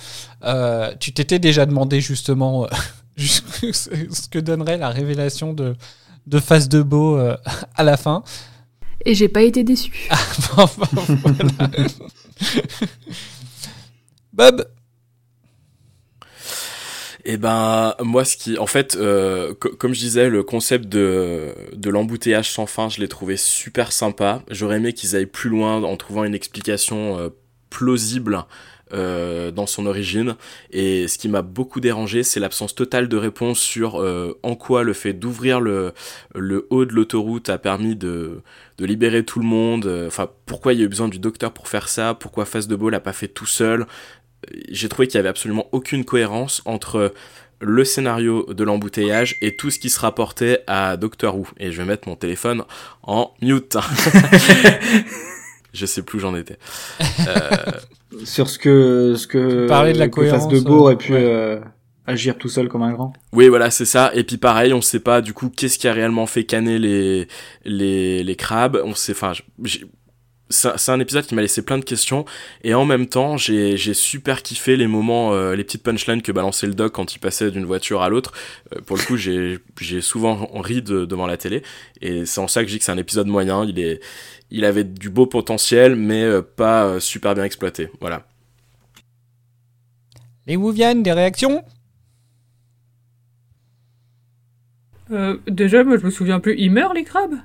euh, 0.46 0.94
tu 0.98 1.12
t'étais 1.12 1.38
déjà 1.38 1.66
demandé 1.66 2.00
justement 2.00 2.68
juste 3.18 3.44
ce 3.74 4.30
que 4.30 4.40
donnerait 4.40 4.78
la 4.78 4.88
révélation 4.88 5.52
de 5.52 5.76
de 6.28 6.40
face 6.40 6.70
de 6.70 6.82
beau 6.82 7.18
euh, 7.18 7.36
à 7.76 7.84
la 7.84 7.98
fin 7.98 8.24
Et 9.06 9.16
j'ai 9.16 9.30
pas 9.30 9.44
été. 9.44 9.64
Enfin, 10.12 10.66
voilà. 11.26 11.80
Bob 14.34 14.66
Et 17.24 17.38
ben 17.38 17.94
moi 18.02 18.26
ce 18.26 18.36
qui 18.36 18.58
en 18.58 18.66
fait 18.66 18.96
euh, 18.96 19.54
co- 19.54 19.70
comme 19.78 19.94
je 19.94 20.00
disais 20.00 20.28
le 20.30 20.42
concept 20.42 20.86
de 20.90 21.54
de 21.74 21.90
l'embouteillage 21.92 22.50
sans 22.50 22.66
fin 22.66 22.90
je 22.90 23.00
l'ai 23.00 23.08
trouvé 23.08 23.38
super 23.38 23.92
sympa. 23.92 24.42
J'aurais 24.50 24.78
aimé 24.78 24.94
qu'ils 24.94 25.16
aillent 25.16 25.28
plus 25.28 25.50
loin 25.52 25.84
en 25.84 25.98
trouvant 25.98 26.24
une 26.24 26.34
explication 26.34 27.20
euh, 27.20 27.30
plausible 27.70 28.46
euh, 28.94 29.52
dans 29.52 29.66
son 29.66 29.86
origine 29.86 30.36
et 30.72 31.08
ce 31.08 31.18
qui 31.18 31.30
m'a 31.30 31.42
beaucoup 31.42 31.80
dérangé 31.80 32.24
c'est 32.24 32.40
l'absence 32.40 32.76
totale 32.76 33.08
de 33.08 33.18
réponse 33.18 33.60
sur 33.60 34.02
euh, 34.02 34.38
en 34.44 34.56
quoi 34.56 34.84
le 34.84 34.94
fait 34.94 35.14
d'ouvrir 35.14 35.60
le 35.60 35.94
le 36.36 36.68
haut 36.70 36.86
de 36.86 36.94
l'autoroute 36.94 37.50
a 37.50 37.58
permis 37.58 37.96
de 37.96 38.42
de 38.78 38.86
libérer 38.86 39.24
tout 39.24 39.40
le 39.40 39.46
monde 39.46 39.86
euh, 39.86 40.08
enfin 40.08 40.30
pourquoi 40.46 40.74
il 40.74 40.80
y 40.80 40.82
a 40.82 40.86
eu 40.86 40.90
besoin 40.90 41.08
du 41.08 41.20
docteur 41.20 41.52
pour 41.52 41.68
faire 41.68 41.88
ça 41.88 42.14
pourquoi 42.14 42.46
Face 42.46 42.68
de 42.68 42.76
Beau 42.76 42.90
l'a 42.90 43.00
pas 43.00 43.14
fait 43.14 43.28
tout 43.28 43.46
seul 43.46 43.86
j'ai 44.70 44.90
trouvé 44.90 45.08
qu'il 45.08 45.16
y 45.16 45.20
avait 45.20 45.30
absolument 45.30 45.68
aucune 45.72 46.04
cohérence 46.04 46.62
entre 46.66 47.14
le 47.62 47.86
scénario 47.86 48.52
de 48.52 48.64
l'embouteillage 48.64 49.38
et 49.42 49.56
tout 49.56 49.70
ce 49.70 49.80
qui 49.80 49.90
se 49.90 50.00
rapportait 50.00 50.64
à 50.66 50.98
Doctor 50.98 51.38
Who. 51.38 51.48
Et 51.58 51.72
je 51.72 51.78
vais 51.78 51.88
mettre 51.88 52.10
mon 52.10 52.16
téléphone 52.16 52.64
en 53.04 53.34
mute. 53.42 53.78
je 55.74 55.86
sais 55.86 56.02
plus 56.02 56.18
où 56.18 56.22
j'en 56.22 56.36
étais. 56.36 56.58
Sur 58.26 58.50
ce 58.50 58.60
que 58.60 59.16
ce 59.16 59.26
que 59.28 59.68
parlais 59.68 59.94
de 59.94 60.00
la 60.00 60.10
cohérence, 60.10 60.48
de 60.48 60.60
beau 60.60 60.74
euh, 60.76 60.80
aurait 60.80 60.98
pu 60.98 61.14
ouais. 61.14 61.24
euh, 61.24 61.60
agir 62.06 62.38
tout 62.38 62.50
seul 62.50 62.68
comme 62.68 62.82
un 62.84 62.92
grand. 62.92 63.14
oui, 63.34 63.48
voilà, 63.48 63.72
c'est 63.72 63.86
ça. 63.86 64.12
Et 64.14 64.24
puis 64.24 64.38
pareil, 64.38 64.74
on 64.74 64.82
sait 64.82 65.00
pas 65.00 65.22
du 65.22 65.34
coup 65.34 65.50
qu'est-ce 65.50 65.80
qui 65.80 65.88
a 65.88 65.94
réellement 65.94 66.26
fait 66.26 66.44
canner 66.44 66.78
les 66.80 67.28
les, 67.64 68.24
les 68.24 68.36
crabes. 68.36 68.82
On 68.84 68.94
sait, 68.96 69.14
enfin, 69.14 69.32
j'ai- 69.64 69.86
c'est 70.52 70.92
un 70.92 71.00
épisode 71.00 71.26
qui 71.26 71.34
m'a 71.34 71.42
laissé 71.42 71.64
plein 71.64 71.80
de 71.80 71.84
questions. 71.84 72.26
Et 72.64 72.74
en 72.74 72.86
même 72.86 73.08
temps 73.08 73.38
j'ai 73.38 73.94
super 73.94 74.44
kiffé 74.44 74.78
les 74.78 74.88
moments 74.88 75.34
euh, 75.34 75.56
les 75.56 75.64
petites 75.64 75.84
punchlines 75.84 76.22
que 76.22 76.32
balançait 76.32 76.68
le 76.68 76.74
doc 76.74 76.94
quand 76.94 77.16
il 77.16 77.20
passait 77.20 77.50
d'une 77.50 77.66
voiture 77.66 78.02
à 78.02 78.10
l'autre. 78.10 78.32
Euh, 78.76 78.82
pour 78.82 78.98
le 78.98 79.04
coup 79.04 79.18
j'ai 79.18 80.02
souvent 80.02 80.46
ri 80.62 80.82
de- 80.82 81.06
devant 81.06 81.26
la 81.26 81.38
télé. 81.38 81.64
Et 82.02 82.26
c'est 82.26 82.40
en 82.40 82.48
ça 82.48 82.62
que 82.62 82.68
je 82.68 82.74
dis 82.74 82.80
que 82.80 82.86
c'est 82.86 82.92
un 82.92 82.98
épisode 82.98 83.28
moyen. 83.28 83.66
Il 83.66 83.80
est 83.80 84.02
il 84.52 84.66
avait 84.66 84.84
du 84.84 85.10
beau 85.10 85.26
potentiel 85.26 85.96
mais 85.96 86.24
euh, 86.24 86.42
pas 86.42 86.86
euh, 86.86 87.00
super 87.00 87.34
bien 87.34 87.44
exploité. 87.44 87.90
Voilà. 88.00 88.28
Les 90.48 90.56
Wouvian 90.56 90.96
des 90.96 91.14
réactions? 91.14 91.64
Euh, 95.12 95.38
déjà, 95.48 95.84
moi 95.84 95.98
je 95.98 96.06
me 96.06 96.10
souviens 96.10 96.40
plus, 96.40 96.56
ils 96.58 96.72
meurent 96.72 96.94
les 96.94 97.04
crabes? 97.04 97.36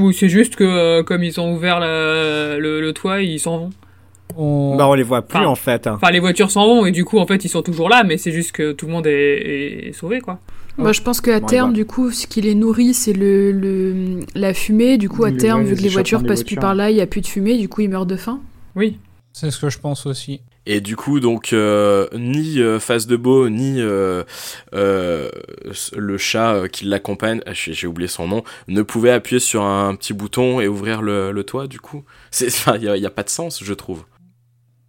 Ou 0.00 0.12
c'est 0.12 0.28
juste 0.28 0.56
que 0.56 0.64
euh, 0.64 1.02
comme 1.02 1.22
ils 1.22 1.40
ont 1.40 1.52
ouvert 1.54 1.78
la- 1.80 2.58
le, 2.58 2.80
le 2.80 2.92
toit, 2.92 3.22
ils 3.22 3.38
s'en 3.40 3.58
vont 3.58 3.70
on... 4.36 4.76
Bah 4.76 4.86
on 4.88 4.94
les 4.94 5.02
voit 5.02 5.22
plus 5.22 5.38
Enfin, 5.38 5.46
en 5.48 5.56
fait. 5.56 5.86
hein. 5.88 5.94
Enfin, 6.00 6.12
les 6.12 6.20
voitures 6.20 6.50
s'en 6.52 6.64
vont 6.66 6.86
et 6.86 6.92
du 6.92 7.04
coup, 7.04 7.18
en 7.18 7.26
fait, 7.26 7.44
ils 7.44 7.48
sont 7.48 7.62
toujours 7.62 7.88
là, 7.88 8.04
mais 8.04 8.16
c'est 8.16 8.30
juste 8.30 8.52
que 8.52 8.70
tout 8.72 8.86
le 8.86 8.92
monde 8.92 9.06
est, 9.08 9.88
est 9.88 9.92
sauvé, 9.92 10.20
quoi. 10.20 10.38
Moi, 10.78 10.92
je 10.92 11.02
pense 11.02 11.20
qu'à 11.20 11.34
Ouais, 11.34 11.40
terme, 11.40 11.70
bah. 11.72 11.76
du 11.76 11.84
coup, 11.84 12.10
ce 12.12 12.26
qui 12.28 12.40
les 12.40 12.54
nourrit, 12.54 12.94
c'est 12.94 13.12
le, 13.12 13.50
le, 13.52 14.20
la 14.36 14.54
fumée. 14.54 14.98
Du 14.98 15.08
coup, 15.08 15.24
à 15.24 15.32
terme, 15.32 15.64
vu 15.64 15.74
que 15.74 15.82
les 15.82 15.88
voitures 15.88 16.20
des 16.22 16.28
passent 16.28 16.44
plus 16.44 16.54
voitures. 16.54 16.60
par 16.68 16.74
là, 16.76 16.90
il 16.90 16.96
y 16.96 17.00
a 17.00 17.06
plus 17.06 17.20
de 17.20 17.26
fumée, 17.26 17.58
du 17.58 17.68
coup, 17.68 17.80
ils 17.80 17.90
meurent 17.90 18.06
de 18.06 18.16
faim. 18.16 18.40
Oui. 18.76 18.96
C'est 19.32 19.50
ce 19.50 19.58
que 19.60 19.70
je 19.70 19.78
pense 19.78 20.06
aussi 20.06 20.42
Et 20.66 20.80
du 20.80 20.96
coup, 20.96 21.20
donc, 21.20 21.52
euh, 21.52 22.08
ni 22.14 22.60
euh, 22.60 22.78
Face 22.80 23.06
de 23.06 23.16
Beau, 23.16 23.48
ni 23.48 23.80
euh, 23.80 24.24
euh, 24.74 25.30
le 25.96 26.18
chat 26.18 26.54
euh, 26.54 26.66
qui 26.68 26.84
l'accompagne, 26.84 27.40
ah, 27.46 27.52
j'ai 27.54 27.86
oublié 27.86 28.08
son 28.08 28.26
nom, 28.28 28.42
ne 28.68 28.82
pouvaient 28.82 29.12
appuyer 29.12 29.38
sur 29.40 29.62
un 29.64 29.94
petit 29.94 30.12
bouton 30.12 30.60
et 30.60 30.68
ouvrir 30.68 31.00
le, 31.02 31.30
le 31.32 31.44
toit, 31.44 31.66
du 31.68 31.80
coup. 31.80 32.04
C'est- 32.30 32.48
Enfin, 32.48 32.76
il 32.76 32.82
n'y 32.92 33.04
a, 33.04 33.08
a 33.08 33.10
pas 33.10 33.22
de 33.22 33.28
sens, 33.30 33.62
je 33.64 33.72
trouve. 33.74 34.04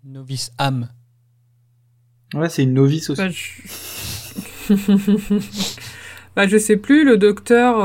novice 0.04 0.52
âme 0.58 0.90
Ouais, 2.34 2.50
c'est 2.50 2.64
une 2.64 2.74
novice 2.74 3.10
aussi. 3.10 3.22
Bah, 3.22 3.30
je... 3.30 4.74
bah, 6.36 6.48
je 6.48 6.58
sais 6.58 6.78
plus, 6.78 7.04
le 7.06 7.18
docteur. 7.18 7.78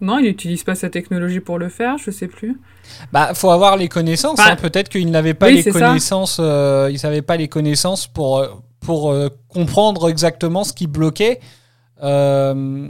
Non, 0.00 0.18
il 0.18 0.24
n'utilise 0.26 0.62
pas 0.62 0.74
sa 0.76 0.90
technologie 0.90 1.40
pour 1.40 1.58
le 1.58 1.68
faire, 1.68 1.98
je 1.98 2.10
sais 2.10 2.28
plus. 2.28 2.56
Bah, 3.12 3.34
faut 3.34 3.50
avoir 3.50 3.76
les 3.76 3.88
connaissances. 3.88 4.38
Hein. 4.40 4.56
Peut-être 4.56 4.88
qu'il 4.88 5.10
n'avait 5.10 5.34
pas 5.34 5.48
oui, 5.48 5.62
les 5.62 5.72
connaissances. 5.72 6.38
euh, 6.40 6.88
il 6.92 7.22
pas 7.22 7.36
les 7.36 7.48
connaissances 7.48 8.06
pour 8.06 8.38
euh, 8.38 8.48
pour 8.80 9.10
euh, 9.10 9.28
comprendre 9.48 10.08
exactement 10.08 10.62
ce 10.64 10.72
qui 10.72 10.86
bloquait. 10.86 11.40
Euh, 12.02 12.88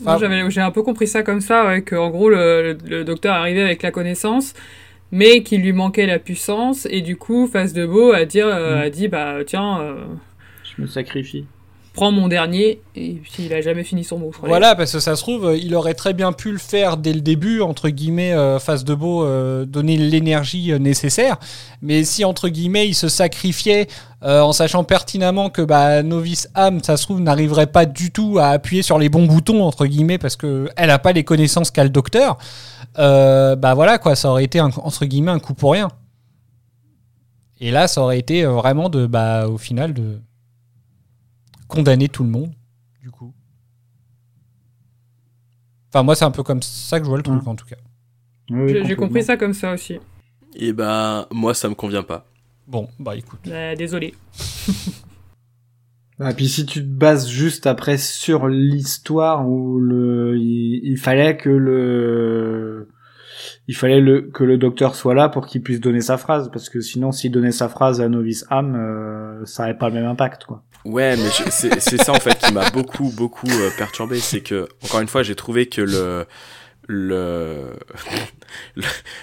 enfin, 0.00 0.04
Moi, 0.04 0.18
j'avais- 0.18 0.50
j'ai 0.50 0.60
un 0.60 0.70
peu 0.70 0.82
compris 0.82 1.06
ça 1.06 1.22
comme 1.22 1.40
ça, 1.40 1.66
ouais, 1.66 1.82
qu'en 1.82 2.10
gros, 2.10 2.28
le, 2.28 2.76
le- 2.84 3.04
docteur 3.04 3.34
arrivait 3.34 3.62
avec 3.62 3.82
la 3.82 3.90
connaissance, 3.90 4.52
mais 5.10 5.42
qu'il 5.42 5.62
lui 5.62 5.72
manquait 5.72 6.06
la 6.06 6.18
puissance, 6.18 6.86
et 6.90 7.00
du 7.00 7.16
coup, 7.16 7.46
Face 7.46 7.72
de 7.72 7.86
Beau 7.86 8.12
a, 8.12 8.24
dire, 8.26 8.46
euh, 8.46 8.76
Mm. 8.76 8.82
a 8.82 8.90
dit 8.90 9.08
Bah, 9.08 9.36
tiens, 9.46 9.80
euh, 9.80 10.04
Je 10.76 10.82
me 10.82 10.86
sacrifie. 10.86 11.46
Prends 11.94 12.10
mon 12.10 12.26
dernier, 12.26 12.80
et 12.96 13.12
puis 13.22 13.44
il 13.46 13.54
a 13.54 13.60
jamais 13.60 13.84
fini 13.84 14.02
son 14.02 14.18
mot. 14.18 14.32
Voilà, 14.42 14.74
parce 14.74 14.92
que 14.92 14.98
ça 14.98 15.14
se 15.14 15.22
trouve, 15.22 15.46
euh, 15.46 15.56
il 15.56 15.74
aurait 15.76 15.94
très 15.94 16.12
bien 16.12 16.32
pu 16.32 16.50
le 16.50 16.58
faire 16.58 16.96
dès 16.96 17.12
le 17.12 17.20
début, 17.20 17.60
entre 17.60 17.88
guillemets, 17.88 18.32
euh, 18.32 18.58
face 18.58 18.84
de 18.84 18.94
beau, 18.94 19.24
euh, 19.24 19.64
donner 19.64 19.96
l'énergie 19.96 20.78
nécessaire. 20.80 21.36
Mais 21.82 22.02
si, 22.02 22.24
entre 22.24 22.48
guillemets, 22.48 22.88
il 22.88 22.94
se 22.94 23.08
sacrifiait 23.08 23.86
en 24.26 24.54
sachant 24.54 24.84
pertinemment 24.84 25.50
que 25.50 25.60
bah, 25.60 26.02
Novice 26.02 26.48
âme, 26.54 26.82
ça 26.82 26.96
se 26.96 27.02
trouve, 27.02 27.20
n'arriverait 27.20 27.66
pas 27.66 27.84
du 27.84 28.10
tout 28.10 28.38
à 28.38 28.48
appuyer 28.48 28.80
sur 28.80 28.98
les 28.98 29.10
bons 29.10 29.26
boutons, 29.26 29.62
entre 29.62 29.84
guillemets, 29.84 30.16
parce 30.16 30.36
qu'elle 30.36 30.70
n'a 30.78 30.98
pas 30.98 31.12
les 31.12 31.24
connaissances 31.24 31.70
qu'a 31.70 31.84
le 31.84 31.90
docteur, 31.90 32.38
bah 32.96 33.74
voilà 33.74 33.98
quoi, 33.98 34.16
ça 34.16 34.30
aurait 34.30 34.44
été 34.44 34.62
entre 34.62 35.04
guillemets 35.04 35.32
un 35.32 35.40
coup 35.40 35.52
pour 35.52 35.72
rien. 35.72 35.88
Et 37.60 37.70
là, 37.70 37.86
ça 37.86 38.00
aurait 38.00 38.18
été 38.18 38.44
vraiment 38.46 38.88
de, 38.88 39.04
bah, 39.04 39.46
au 39.46 39.58
final, 39.58 39.92
de 39.92 40.20
condamner 41.68 42.08
tout 42.08 42.24
le 42.24 42.30
monde, 42.30 42.52
du 43.00 43.10
coup. 43.10 43.34
Enfin, 45.88 46.02
moi, 46.02 46.14
c'est 46.14 46.24
un 46.24 46.30
peu 46.30 46.42
comme 46.42 46.62
ça 46.62 46.98
que 46.98 47.04
je 47.04 47.08
vois 47.08 47.18
le 47.18 47.22
truc, 47.22 47.46
en 47.46 47.54
tout 47.54 47.66
cas. 47.66 47.76
Oui, 48.50 48.84
J'ai 48.84 48.96
compris 48.96 49.22
ça 49.22 49.36
comme 49.36 49.54
ça 49.54 49.72
aussi. 49.72 49.98
Et 50.54 50.72
ben, 50.72 51.26
moi, 51.30 51.54
ça 51.54 51.68
me 51.68 51.74
convient 51.74 52.02
pas. 52.02 52.26
Bon, 52.66 52.88
bah 52.98 53.16
écoute. 53.16 53.40
Euh, 53.48 53.74
désolé. 53.74 54.14
Et 56.20 56.34
puis 56.34 56.48
si 56.48 56.64
tu 56.64 56.80
te 56.80 56.88
bases 56.88 57.28
juste 57.28 57.66
après 57.66 57.98
sur 57.98 58.46
l'histoire 58.46 59.48
où 59.48 59.80
le, 59.80 60.38
il, 60.38 60.80
il 60.84 60.96
fallait 60.96 61.36
que 61.36 61.50
le, 61.50 62.88
il 63.66 63.74
fallait 63.74 64.00
le, 64.00 64.22
que 64.22 64.44
le 64.44 64.56
docteur 64.56 64.94
soit 64.94 65.14
là 65.14 65.28
pour 65.28 65.46
qu'il 65.46 65.62
puisse 65.62 65.80
donner 65.80 66.00
sa 66.00 66.16
phrase, 66.16 66.50
parce 66.52 66.68
que 66.68 66.80
sinon 66.80 67.10
s'il 67.10 67.32
donnait 67.32 67.50
sa 67.50 67.68
phrase 67.68 68.00
à 68.00 68.08
Novice 68.08 68.46
Ham, 68.50 68.76
euh, 68.76 69.44
ça 69.44 69.64
n'avait 69.64 69.78
pas 69.78 69.88
le 69.88 69.94
même 69.94 70.06
impact, 70.06 70.44
quoi. 70.44 70.62
Ouais, 70.84 71.16
mais 71.16 71.28
c'est 71.50 71.80
c'est 71.80 72.02
ça 72.02 72.12
en 72.12 72.20
fait 72.20 72.38
qui 72.38 72.52
m'a 72.52 72.68
beaucoup 72.70 73.10
beaucoup 73.16 73.48
euh, 73.48 73.70
perturbé, 73.78 74.20
c'est 74.20 74.40
que 74.42 74.68
encore 74.82 75.00
une 75.00 75.08
fois, 75.08 75.22
j'ai 75.22 75.34
trouvé 75.34 75.66
que 75.66 75.80
le 75.80 76.26
le, 76.86 77.70
le- 78.76 78.82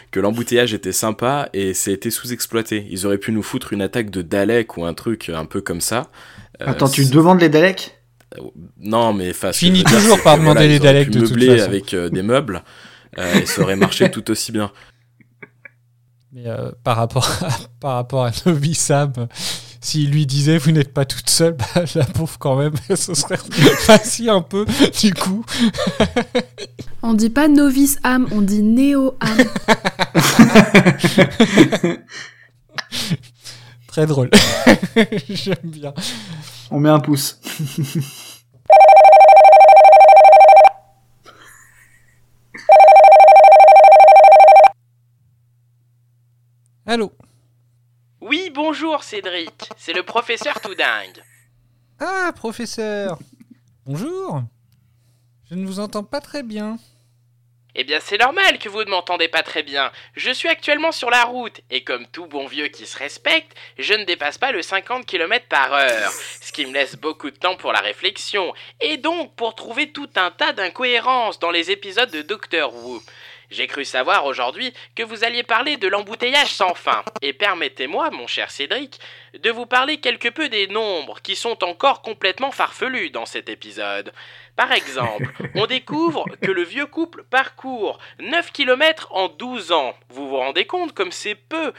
que 0.10 0.20
l'embouteillage 0.20 0.74
était 0.74 0.92
sympa 0.92 1.50
et 1.54 1.74
c'était 1.76 2.10
sous-exploité. 2.10 2.88
Ils 2.90 3.06
auraient 3.06 3.20
pu 3.20 3.32
nous 3.32 3.44
foutre 3.44 3.74
une 3.74 3.84
attaque 3.84 4.10
de 4.10 4.24
Dalek 4.24 4.78
ou 4.78 4.86
un 4.86 4.96
truc 4.96 5.30
un 5.30 5.46
peu 5.46 5.62
comme 5.62 5.82
ça. 5.82 6.10
Euh, 6.62 6.66
Attends, 6.68 6.90
tu 6.90 7.06
demandes 7.06 7.40
les 7.40 7.50
Daleks? 7.50 7.98
Non, 8.80 9.14
mais 9.14 9.30
enfin, 9.30 9.52
Finis 9.52 9.84
dire, 9.84 9.98
toujours 10.00 10.24
par 10.24 10.36
que, 10.36 10.40
demander 10.42 10.68
les 10.68 10.80
Daleks, 10.80 11.12
de 11.12 11.20
toute 11.28 11.44
façon. 11.44 11.64
avec 11.64 11.94
euh, 11.94 12.10
des 12.10 12.24
meubles 12.24 12.64
euh, 13.20 13.42
et 13.42 13.46
ça 13.46 13.62
aurait 13.62 13.76
marché 13.76 14.10
tout 14.10 14.32
aussi 14.32 14.52
bien. 14.52 14.72
Mais 16.32 16.48
euh, 16.48 16.72
par, 16.84 16.96
rapport 16.98 17.30
à, 17.44 17.50
par 17.80 17.96
rapport 17.96 18.26
à 18.26 18.32
Novi 18.46 18.74
Sam, 18.74 19.12
euh, 19.18 19.26
s'il 19.82 20.12
lui 20.12 20.28
disait 20.28 20.60
vous 20.60 20.72
n'êtes 20.72 20.94
pas 20.94 21.06
toute 21.06 21.30
seule, 21.30 21.54
bah, 21.76 21.84
la 21.96 22.06
pauvre 22.06 22.38
quand 22.40 22.56
même, 22.56 22.74
ce 22.96 23.14
serait 23.14 23.38
facile 23.80 24.30
un 24.30 24.42
peu, 24.42 24.66
du 25.00 25.14
coup. 25.14 25.44
On 27.04 27.14
dit 27.16 27.32
pas 27.32 27.48
novice 27.48 27.98
âme, 28.04 28.28
on 28.32 28.42
dit 28.42 28.62
néo 28.62 29.18
âme. 29.20 29.38
Très 33.88 34.06
drôle. 34.06 34.30
J'aime 35.28 35.56
bien. 35.64 35.96
On 36.70 36.80
met 36.80 36.90
un 36.90 37.00
pouce. 37.00 37.40
Allô? 46.86 47.12
Oui, 48.22 48.52
bonjour 48.54 49.04
Cédric, 49.04 49.52
c'est 49.78 49.94
le 49.94 50.04
professeur 50.04 50.62
tout 50.62 50.76
dingue. 50.76 51.24
Ah, 52.00 52.32
professeur 52.36 53.18
Bonjour 53.88 54.44
Je 55.50 55.56
ne 55.56 55.66
vous 55.66 55.80
entends 55.80 56.04
pas 56.04 56.22
très 56.22 56.44
bien. 56.44 56.78
Eh 57.74 57.84
bien, 57.84 58.00
c'est 58.00 58.20
normal 58.20 58.60
que 58.60 58.70
vous 58.70 58.84
ne 58.84 58.92
m'entendez 58.92 59.28
pas 59.28 59.42
très 59.42 59.64
bien. 59.64 59.92
Je 60.14 60.30
suis 60.30 60.50
actuellement 60.50 60.92
sur 60.92 61.10
la 61.10 61.24
route, 61.24 61.62
et 61.72 61.84
comme 61.84 62.06
tout 62.06 62.28
bon 62.28 62.46
vieux 62.46 62.68
qui 62.68 62.86
se 62.86 62.98
respecte, 62.98 63.58
je 63.80 63.94
ne 63.96 64.04
dépasse 64.04 64.38
pas 64.38 64.52
le 64.52 64.62
50 64.62 65.06
km 65.06 65.48
par 65.48 65.74
heure, 65.74 66.12
ce 66.42 66.52
qui 66.52 66.66
me 66.66 66.74
laisse 66.74 66.98
beaucoup 66.98 67.32
de 67.32 67.38
temps 67.38 67.56
pour 67.56 67.72
la 67.72 67.80
réflexion, 67.80 68.54
et 68.82 68.98
donc 68.98 69.36
pour 69.36 69.56
trouver 69.56 69.92
tout 69.92 70.10
un 70.16 70.32
tas 70.32 70.52
d'incohérences 70.52 71.40
dans 71.40 71.50
les 71.50 71.72
épisodes 71.72 72.12
de 72.12 72.22
Doctor 72.22 72.76
Who. 72.76 73.02
J'ai 73.52 73.68
cru 73.68 73.84
savoir 73.84 74.26
aujourd'hui 74.26 74.74
que 74.96 75.04
vous 75.04 75.26
alliez 75.26 75.44
parler 75.44 75.76
de 75.76 75.90
l'embouteillage 75.90 76.54
sans 76.54 76.74
fin, 76.74 77.04
et 77.22 77.34
permettez-moi, 77.34 78.10
mon 78.10 78.26
cher 78.26 78.50
Cédric, 78.50 78.98
de 79.38 79.52
vous 79.52 79.66
parler 79.66 79.98
quelque 79.98 80.30
peu 80.30 80.48
des 80.48 80.68
nombres 80.68 81.20
qui 81.22 81.36
sont 81.36 81.62
encore 81.66 82.02
complètement 82.02 82.52
farfelus 82.52 83.10
dans 83.10 83.26
cet 83.26 83.50
épisode. 83.50 84.14
Par 84.56 84.72
exemple, 84.72 85.30
on 85.56 85.66
découvre 85.66 86.26
que 86.42 86.50
le 86.50 86.64
vieux 86.64 86.86
couple 86.86 87.24
parcourt 87.30 88.00
9 88.20 88.54
km 88.54 89.10
en 89.12 89.28
12 89.28 89.74
ans. 89.74 89.96
Vous 90.08 90.30
vous 90.30 90.38
rendez 90.38 90.66
compte 90.66 90.94
comme 90.94 91.12
c'est 91.12 91.36
peu? 91.36 91.74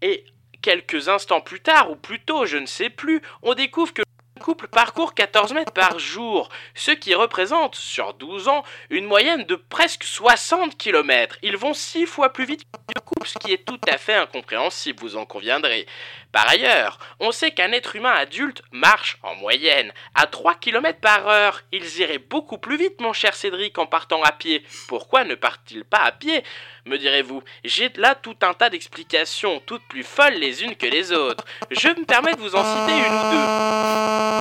Et 0.00 0.24
quelques 0.62 1.10
instants 1.10 1.42
plus 1.42 1.60
tard, 1.60 1.90
ou 1.90 1.96
plus 1.96 2.20
tôt, 2.20 2.46
je 2.46 2.56
ne 2.56 2.66
sais 2.66 2.88
plus, 2.88 3.20
on 3.42 3.52
découvre 3.52 3.92
que 3.92 4.02
couple 4.42 4.68
parcourt 4.68 5.14
14 5.14 5.54
mètres 5.54 5.72
par 5.72 5.98
jour, 5.98 6.50
ce 6.74 6.90
qui 6.90 7.14
représente, 7.14 7.76
sur 7.76 8.12
12 8.14 8.48
ans, 8.48 8.64
une 8.90 9.06
moyenne 9.06 9.44
de 9.44 9.54
presque 9.54 10.04
60 10.04 10.76
km. 10.76 11.38
Ils 11.42 11.56
vont 11.56 11.72
6 11.72 12.06
fois 12.06 12.32
plus 12.32 12.44
vite 12.44 12.64
que 12.64 12.94
le 12.94 13.00
couple, 13.00 13.28
ce 13.28 13.38
qui 13.38 13.52
est 13.52 13.64
tout 13.64 13.80
à 13.88 13.96
fait 13.96 14.14
incompréhensible, 14.14 15.00
vous 15.00 15.16
en 15.16 15.24
conviendrez. 15.24 15.86
Par 16.32 16.48
ailleurs, 16.48 16.98
on 17.20 17.30
sait 17.30 17.50
qu'un 17.50 17.72
être 17.72 17.94
humain 17.94 18.12
adulte 18.12 18.62
marche, 18.72 19.18
en 19.22 19.34
moyenne, 19.36 19.92
à 20.14 20.26
3 20.26 20.54
km 20.56 20.98
par 20.98 21.28
heure. 21.28 21.60
Ils 21.72 22.00
iraient 22.00 22.18
beaucoup 22.18 22.58
plus 22.58 22.76
vite, 22.76 23.00
mon 23.00 23.12
cher 23.12 23.34
Cédric, 23.34 23.78
en 23.78 23.86
partant 23.86 24.22
à 24.22 24.32
pied. 24.32 24.64
Pourquoi 24.88 25.24
ne 25.24 25.34
partent-ils 25.34 25.84
pas 25.84 25.98
à 25.98 26.12
pied 26.12 26.42
Me 26.86 26.96
direz-vous, 26.96 27.42
j'ai 27.64 27.90
là 27.96 28.14
tout 28.14 28.36
un 28.42 28.54
tas 28.54 28.70
d'explications, 28.70 29.60
toutes 29.66 29.86
plus 29.88 30.04
folles 30.04 30.34
les 30.34 30.64
unes 30.64 30.74
que 30.74 30.86
les 30.86 31.12
autres. 31.12 31.44
Je 31.70 31.88
me 31.88 32.04
permets 32.04 32.34
de 32.34 32.40
vous 32.40 32.56
en 32.56 32.64
citer 32.64 32.98
une 32.98 33.14
ou 33.14 33.30
deux. 33.30 34.31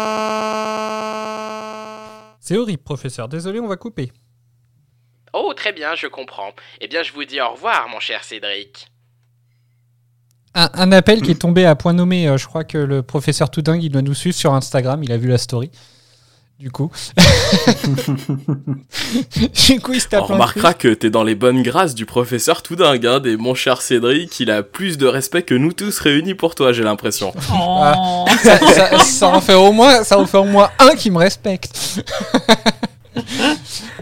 C'est 2.40 2.58
horrible, 2.58 2.84
professeur. 2.84 3.30
Désolé, 3.30 3.60
on 3.60 3.68
va 3.68 3.78
couper. 3.78 4.12
Oh, 5.34 5.54
très 5.56 5.72
bien, 5.72 5.96
je 5.96 6.08
comprends. 6.08 6.52
Eh 6.82 6.88
bien, 6.88 7.04
je 7.04 7.14
vous 7.14 7.24
dis 7.24 7.40
au 7.40 7.52
revoir, 7.52 7.88
mon 7.88 8.00
cher 8.00 8.24
Cédric. 8.24 8.88
Un, 10.54 10.70
un 10.74 10.92
appel 10.92 11.22
qui 11.22 11.32
est 11.32 11.42
tombé 11.42 11.66
à 11.66 11.76
point 11.76 11.94
nommé. 11.94 12.28
euh, 12.28 12.38
je 12.38 12.46
crois 12.46 12.66
que 12.66 12.78
le 12.78 13.04
professeur 13.04 13.50
tout 13.50 13.62
dingue, 13.62 13.84
il 13.84 13.90
doit 13.90 14.02
nous 14.02 14.14
suivre 14.14 14.36
sur 14.36 14.54
Instagram. 14.54 15.02
Il 15.04 15.12
a 15.14 15.18
vu 15.18 15.30
la 15.30 15.38
story. 15.38 15.72
Du 16.62 16.70
coup. 16.70 16.92
du 19.68 19.80
coup, 19.82 19.94
il 19.94 20.00
se 20.00 20.08
tape 20.08 20.22
On 20.22 20.34
remarquera 20.34 20.76
que 20.76 20.94
t'es 20.94 21.10
dans 21.10 21.24
les 21.24 21.34
bonnes 21.34 21.64
grâces 21.64 21.96
du 21.96 22.06
professeur 22.06 22.62
tout 22.62 22.76
dingue, 22.76 23.04
hein, 23.08 23.20
des 23.20 23.36
mon 23.36 23.56
cher 23.56 23.82
Cédric, 23.82 24.40
il 24.40 24.52
a 24.52 24.62
plus 24.62 25.00
de 25.00 25.08
respect 25.08 25.42
que 25.42 25.56
nous 25.56 25.74
tous 25.74 25.98
réunis 25.98 26.36
pour 26.36 26.54
toi, 26.54 26.72
j'ai 26.72 26.84
l'impression. 26.84 27.34
Oh. 27.52 28.26
ça, 28.44 28.60
ça- 28.60 29.00
ça 29.00 29.28
en 29.30 29.42
fait 29.42 29.56
au 29.56 29.72
moins, 29.72 30.04
ça 30.04 30.20
en 30.20 30.28
fait 30.28 30.38
au 30.38 30.44
moins 30.44 30.70
un 30.78 30.94
qui 30.96 31.10
me 31.10 31.18
respecte. 31.18 31.74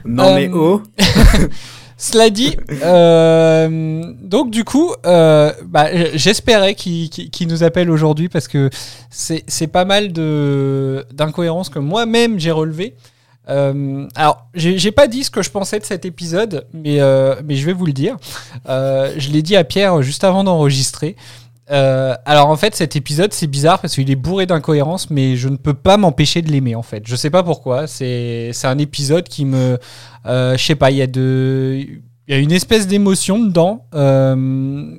Non 0.03 0.35
mais 0.35 0.49
Euh, 0.49 0.53
oh 0.53 0.81
Cela 2.01 2.29
dit, 2.29 2.55
euh, 2.81 4.01
donc 4.21 4.51
du 4.51 4.63
coup, 4.63 4.93
euh, 5.05 5.51
bah, 5.65 5.87
j'espérais 6.13 6.73
qu'il 6.73 7.47
nous 7.49 7.61
appelle 7.61 7.91
aujourd'hui 7.91 8.29
parce 8.29 8.47
que 8.47 8.69
c'est 9.09 9.67
pas 9.67 9.83
mal 9.83 10.13
d'incohérences 10.13 11.67
que 11.67 11.79
moi-même 11.79 12.39
j'ai 12.39 12.51
relevées. 12.51 12.95
Euh, 13.49 14.07
alors, 14.15 14.47
j'ai 14.53 14.91
pas 14.93 15.07
dit 15.07 15.25
ce 15.25 15.29
que 15.29 15.41
je 15.41 15.49
pensais 15.49 15.77
de 15.77 15.83
cet 15.83 16.05
épisode, 16.05 16.65
mais, 16.73 16.99
je 16.99 17.65
vais 17.65 17.73
vous 17.73 17.85
le 17.85 17.93
dire. 17.93 18.15
Je 18.65 19.29
l'ai 19.29 19.41
dit 19.41 19.57
à 19.57 19.65
Pierre 19.65 20.01
juste 20.01 20.23
avant 20.23 20.45
d'enregistrer. 20.45 21.17
Euh, 21.71 22.15
alors 22.25 22.49
en 22.49 22.57
fait 22.57 22.75
cet 22.75 22.95
épisode 22.95 23.31
c'est 23.31 23.45
bizarre 23.45 23.79
parce 23.79 23.93
qu'il 23.93 24.09
est 24.09 24.15
bourré 24.15 24.47
d'incohérences 24.47 25.11
mais 25.11 25.35
je 25.35 25.49
ne 25.49 25.55
peux 25.55 25.75
pas 25.75 25.97
m'empêcher 25.97 26.41
de 26.41 26.51
l'aimer 26.51 26.75
en 26.75 26.81
fait. 26.81 27.03
Je 27.05 27.15
sais 27.15 27.29
pas 27.29 27.43
pourquoi. 27.43 27.87
C'est 27.87 28.51
c'est 28.53 28.67
un 28.67 28.77
épisode 28.77 29.27
qui 29.27 29.45
me 29.45 29.77
euh, 30.25 30.57
je 30.57 30.63
sais 30.63 30.75
pas, 30.75 30.91
il 30.91 30.97
y 30.97 31.01
a 31.01 31.07
de 31.07 31.85
il 32.27 32.33
y 32.33 32.33
a 32.33 32.37
une 32.37 32.51
espèce 32.51 32.87
d'émotion 32.87 33.39
dedans. 33.39 33.87
Euh, 33.95 34.95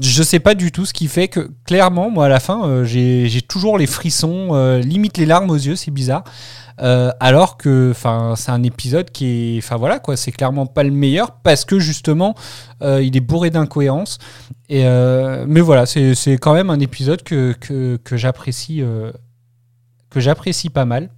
je 0.00 0.22
sais 0.22 0.40
pas 0.40 0.54
du 0.54 0.72
tout 0.72 0.86
ce 0.86 0.92
qui 0.92 1.08
fait 1.08 1.28
que 1.28 1.50
clairement 1.64 2.10
moi 2.10 2.26
à 2.26 2.28
la 2.28 2.40
fin 2.40 2.66
euh, 2.66 2.84
j'ai 2.84 3.42
toujours 3.42 3.78
les 3.78 3.86
frissons, 3.86 4.50
euh, 4.52 4.78
limite 4.80 5.18
les 5.18 5.26
larmes 5.26 5.50
aux 5.50 5.56
yeux, 5.56 5.76
c'est 5.76 5.90
bizarre. 5.90 6.24
Euh, 6.82 7.10
alors 7.20 7.58
que 7.58 7.92
c'est 8.36 8.50
un 8.50 8.62
épisode 8.62 9.10
qui 9.10 9.26
est 9.56 9.58
enfin 9.58 9.76
voilà 9.76 9.98
quoi, 9.98 10.16
c'est 10.16 10.32
clairement 10.32 10.64
pas 10.64 10.82
le 10.82 10.90
meilleur 10.90 11.32
parce 11.42 11.66
que 11.66 11.78
justement 11.78 12.34
il 12.82 13.16
est 13.16 13.20
bourré 13.20 13.50
d'incohérences. 13.50 14.18
Et 14.70 14.84
mais 15.46 15.60
voilà, 15.60 15.84
c'est 15.86 16.38
quand 16.40 16.54
même 16.54 16.70
un 16.70 16.80
épisode 16.80 17.22
que 17.22 17.54
j'apprécie 18.12 18.82
que 20.10 20.20
j'apprécie 20.20 20.70
pas 20.70 20.86
mal. 20.86 21.10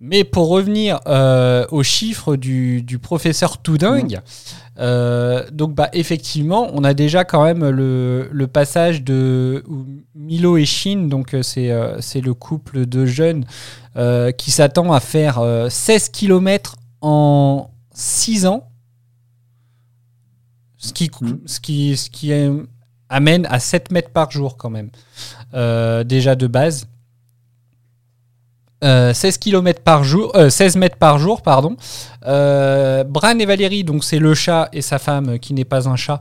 Mais 0.00 0.24
pour 0.24 0.48
revenir 0.48 1.00
euh, 1.06 1.66
aux 1.70 1.82
chiffres 1.82 2.36
du, 2.36 2.82
du 2.82 2.98
professeur 2.98 3.58
tout 3.58 3.78
dingue, 3.78 4.20
euh, 4.78 5.44
donc 5.52 5.74
bah 5.74 5.88
effectivement, 5.94 6.68
on 6.74 6.84
a 6.84 6.92
déjà 6.92 7.24
quand 7.24 7.42
même 7.42 7.66
le, 7.66 8.28
le 8.30 8.46
passage 8.46 9.02
de 9.02 9.64
Milo 10.14 10.58
et 10.58 10.66
Shin, 10.66 11.08
donc 11.08 11.32
euh, 11.32 11.42
c'est 11.42 11.70
euh, 11.70 12.00
c'est 12.00 12.20
le 12.20 12.34
couple 12.34 12.86
de 12.86 13.06
jeunes 13.06 13.44
qui 14.36 14.50
s'attend 14.50 14.92
à 14.92 15.00
faire 15.00 15.38
euh, 15.38 15.70
16 15.70 16.10
km 16.10 16.76
en 17.00 17.70
6 17.94 18.44
ans, 18.44 18.68
ce 20.76 20.92
qui, 20.92 21.10
ce 21.46 21.60
qui, 21.60 21.96
ce 21.96 22.10
qui 22.10 22.30
amène 23.08 23.46
à 23.46 23.58
7 23.58 23.90
mètres 23.92 24.10
par 24.10 24.30
jour 24.30 24.58
quand 24.58 24.68
même, 24.68 24.90
déjà 26.04 26.34
de 26.34 26.46
base. 26.46 26.86
Euh, 28.84 29.14
16 29.14 29.38
km 29.38 29.80
par 29.82 30.04
jour, 30.04 30.32
euh, 30.36 30.50
16 30.50 30.76
mètres 30.76 30.96
par 30.98 31.18
jour, 31.18 31.40
pardon. 31.40 31.76
Euh, 32.26 33.04
Bran 33.04 33.38
et 33.38 33.46
Valérie, 33.46 33.84
donc 33.84 34.04
c'est 34.04 34.18
le 34.18 34.34
chat 34.34 34.68
et 34.72 34.82
sa 34.82 34.98
femme 34.98 35.30
euh, 35.30 35.38
qui 35.38 35.54
n'est 35.54 35.64
pas 35.64 35.88
un 35.88 35.96
chat. 35.96 36.20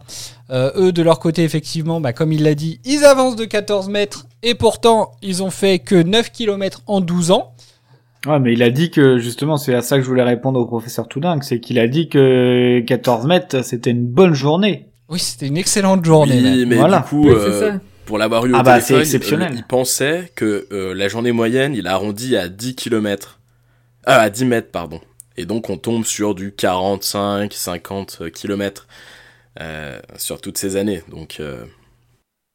Euh, 0.51 0.71
eux, 0.77 0.91
de 0.93 1.01
leur 1.01 1.19
côté, 1.19 1.43
effectivement, 1.43 1.99
bah, 1.99 2.13
comme 2.13 2.31
il 2.31 2.43
l'a 2.43 2.55
dit, 2.55 2.79
ils 2.85 3.03
avancent 3.03 3.35
de 3.35 3.43
14 3.45 3.89
mètres 3.89 4.25
et 4.41 4.55
pourtant, 4.55 5.11
ils 5.21 5.43
ont 5.43 5.49
fait 5.49 5.79
que 5.79 5.95
9 6.01 6.31
km 6.31 6.81
en 6.87 7.01
12 7.01 7.31
ans. 7.31 7.51
Ouais, 8.25 8.39
mais 8.39 8.53
il 8.53 8.63
a 8.63 8.69
dit 8.69 8.89
que 8.89 9.17
justement, 9.19 9.57
c'est 9.57 9.75
à 9.75 9.81
ça 9.81 9.97
que 9.97 10.03
je 10.03 10.07
voulais 10.07 10.23
répondre 10.23 10.59
au 10.59 10.65
professeur 10.65 11.07
Toudingue, 11.09 11.43
c'est 11.43 11.59
qu'il 11.59 11.77
a 11.77 11.87
dit 11.87 12.07
que 12.09 12.79
14 12.87 13.25
mètres, 13.27 13.63
c'était 13.65 13.91
une 13.91 14.05
bonne 14.07 14.33
journée. 14.33 14.87
Oui, 15.09 15.19
c'était 15.19 15.47
une 15.47 15.57
excellente 15.57 16.03
journée. 16.05 16.41
Oui, 16.41 16.65
mais 16.65 16.77
Voilà. 16.77 16.99
du 16.99 17.03
coup, 17.09 17.23
Oui, 17.25 17.33
euh, 17.35 17.51
c'est 17.61 17.67
ça. 17.71 17.79
Pour 18.05 18.17
l'avoir 18.17 18.45
eu 18.45 18.53
au 18.53 18.55
Ah 18.55 18.63
bah, 18.63 18.79
c'est 18.79 18.87
téléphone, 18.93 19.01
exceptionnel. 19.01 19.51
euh, 19.51 19.55
il 19.57 19.63
pensait 19.63 20.31
que 20.35 20.67
euh, 20.71 20.93
la 20.93 21.07
journée 21.07 21.31
moyenne, 21.31 21.73
il 21.75 21.87
a 21.87 21.93
arrondi 21.93 22.35
à 22.37 22.47
10 22.47 22.75
km. 22.75 23.39
Ah, 24.05 24.19
à 24.21 24.29
10 24.29 24.45
mètres, 24.45 24.71
pardon. 24.71 25.01
Et 25.37 25.45
donc, 25.45 25.69
on 25.69 25.77
tombe 25.77 26.05
sur 26.05 26.35
du 26.35 26.53
45, 26.53 27.51
50 27.53 28.21
km 28.33 28.87
euh, 29.59 29.99
sur 30.17 30.39
toutes 30.41 30.57
ces 30.57 30.75
années. 30.75 31.03
Donc, 31.09 31.37
euh, 31.39 31.65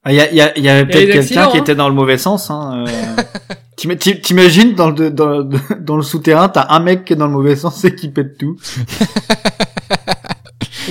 Ah, 0.04 0.12
Il 0.12 0.16
y, 0.16 0.20
a- 0.20 0.30
il 0.30 0.36
y, 0.36 0.40
a- 0.40 0.56
il 0.58 0.64
y 0.64 0.68
avait 0.68 0.86
peut-être 0.86 1.12
quelqu'un 1.12 1.48
qui 1.50 1.58
hein. 1.58 1.60
était 1.60 1.74
dans 1.74 1.88
le 1.88 1.94
mauvais 1.94 2.16
sens. 2.18 2.50
Hein. 2.50 2.84
euh. 2.86 3.22
T'im- 3.76 3.96
t'im- 3.96 4.20
T'imagines 4.20 4.74
dans 4.74 4.90
le 4.90 5.10
dans, 5.10 5.42
dans 5.78 5.96
le 5.96 6.02
souterrain, 6.02 6.48
t'as 6.50 6.66
un 6.70 6.80
mec 6.80 7.04
qui 7.06 7.14
est 7.14 7.16
dans 7.16 7.26
le 7.26 7.32
mauvais 7.32 7.56
sens 7.56 7.82
et 7.84 7.94
qui 7.94 8.08
pète 8.10 8.36
tout. 8.38 8.56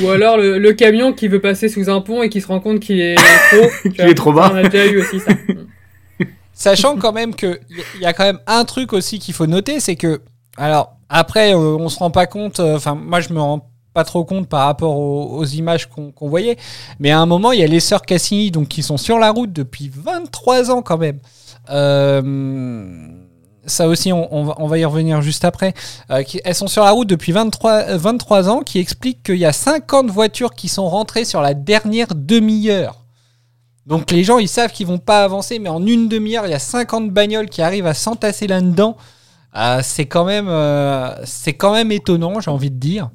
Ou 0.02 0.10
alors 0.10 0.38
le, 0.38 0.60
le 0.60 0.73
camion 0.73 1.13
qui 1.13 1.28
veut 1.28 1.41
passer 1.41 1.69
sous 1.69 1.89
un 1.89 2.02
pont 2.02 2.21
et 2.21 2.30
qui 2.30 2.41
se 2.41 2.47
rend 2.47 2.60
compte 2.60 2.80
qu'il 2.80 2.99
est 2.99 3.15
trop. 3.15 3.89
Qu'il 3.89 4.02
est 4.02 4.13
trop 4.13 4.34
bas. 4.34 4.52
On 4.54 4.58
a 4.58 4.63
déjà 4.63 4.86
eu 4.86 5.02
aussi 5.02 5.19
ça. 5.19 5.32
Sachant 6.54 6.97
quand 6.97 7.13
même 7.13 7.36
que 7.36 7.60
il 7.95 8.02
y 8.02 8.06
a 8.06 8.13
quand 8.13 8.25
même 8.25 8.39
un 8.45 8.65
truc 8.65 8.91
aussi 8.91 9.19
qu'il 9.19 9.34
faut 9.34 9.47
noter, 9.47 9.80
c'est 9.80 9.95
que 9.95 10.21
alors 10.58 10.97
après 11.08 11.54
euh, 11.54 11.58
on 11.58 11.88
se 11.88 11.97
rend 11.99 12.12
pas 12.12 12.28
compte, 12.28 12.60
euh, 12.60 12.75
enfin 12.75 12.95
moi 12.95 13.21
je 13.21 13.32
me 13.32 13.39
rends 13.39 13.69
pas 13.93 14.04
trop 14.04 14.25
compte 14.25 14.49
par 14.49 14.65
rapport 14.65 14.97
aux, 14.97 15.38
aux 15.38 15.45
images 15.45 15.88
qu'on 15.88 16.12
qu'on 16.12 16.28
voyait, 16.28 16.58
mais 16.99 17.12
à 17.12 17.19
un 17.19 17.25
moment 17.25 17.54
il 17.54 17.62
y 17.62 17.63
a 17.63 17.67
les 17.67 17.80
sœurs 17.80 18.02
Cassini 18.02 18.52
donc 18.52 18.67
qui 18.67 18.84
sont 18.84 18.97
sur 18.97 19.19
la 19.19 19.32
route 19.32 19.54
depuis 19.54 19.89
23 19.93 20.69
ans 20.69 20.82
quand 20.82 20.97
même. 20.97 21.19
Euh, 21.69 22.21
ça 23.70 23.88
aussi, 23.88 24.12
on, 24.12 24.34
on 24.36 24.44
va, 24.44 24.56
on 24.58 24.68
va 24.68 24.78
y 24.78 24.86
revenir 24.86 25.22
juste 25.22 25.46
après. 25.46 25.74
Euh, 26.12 26.24
qui- 26.24 26.42
elles 26.44 26.56
sont 26.56 26.68
sur 26.68 26.84
la 26.84 26.92
route 26.92 27.08
depuis 27.08 27.32
23, 27.32 27.72
euh, 27.90 27.98
23 27.98 28.50
ans, 28.50 28.60
qui 28.62 28.80
explique 28.80 29.24
qu'il 29.24 29.38
y 29.38 29.46
a 29.46 29.54
50 29.54 30.10
voitures 30.10 30.54
qui 30.54 30.68
sont 30.68 30.90
rentrées 30.90 31.26
sur 31.26 31.42
la 31.42 31.54
dernière 31.54 32.08
demi-heure. 32.14 32.96
Donc 33.86 34.12
les 34.12 34.24
gens, 34.24 34.38
ils 34.38 34.48
savent 34.50 34.72
qu'ils 34.72 34.86
vont 34.88 35.00
pas 35.00 35.24
avancer, 35.24 35.58
mais 35.58 35.70
en 35.70 35.86
une 35.86 36.10
demi-heure, 36.10 36.46
il 36.46 36.52
y 36.52 36.56
a 36.56 36.60
50 36.60 37.10
bagnoles 37.12 37.50
qui 37.50 37.62
arrivent 37.62 37.88
à 37.88 37.94
s'entasser 37.96 38.46
là-dedans. 38.46 38.98
Euh, 39.56 39.80
c'est 39.84 40.06
quand 40.06 40.26
même, 40.26 40.48
euh, 40.48 41.10
c'est 41.26 41.54
quand 41.54 41.74
même 41.74 41.92
étonnant, 41.92 42.40
j'ai 42.40 42.52
envie 42.52 42.70
de 42.70 42.78
dire. 42.78 43.10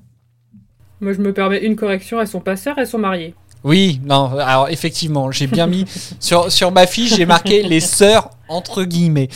Moi 1.00 1.12
je 1.12 1.18
me 1.20 1.32
permets 1.32 1.58
une 1.60 1.76
correction, 1.76 2.20
elles 2.20 2.26
sont 2.26 2.40
pas 2.40 2.56
sœurs, 2.56 2.74
elles 2.78 2.88
sont 2.88 2.98
mariées. 2.98 3.34
Oui, 3.62 4.00
non, 4.04 4.36
alors 4.38 4.68
effectivement, 4.68 5.30
j'ai 5.30 5.46
bien 5.46 5.66
mis 5.66 5.84
sur, 6.20 6.50
sur 6.50 6.72
ma 6.72 6.86
fiche, 6.86 7.14
j'ai 7.16 7.24
marqué 7.24 7.62
les 7.62 7.80
sœurs 7.80 8.30
entre 8.48 8.82
guillemets. 8.84 9.28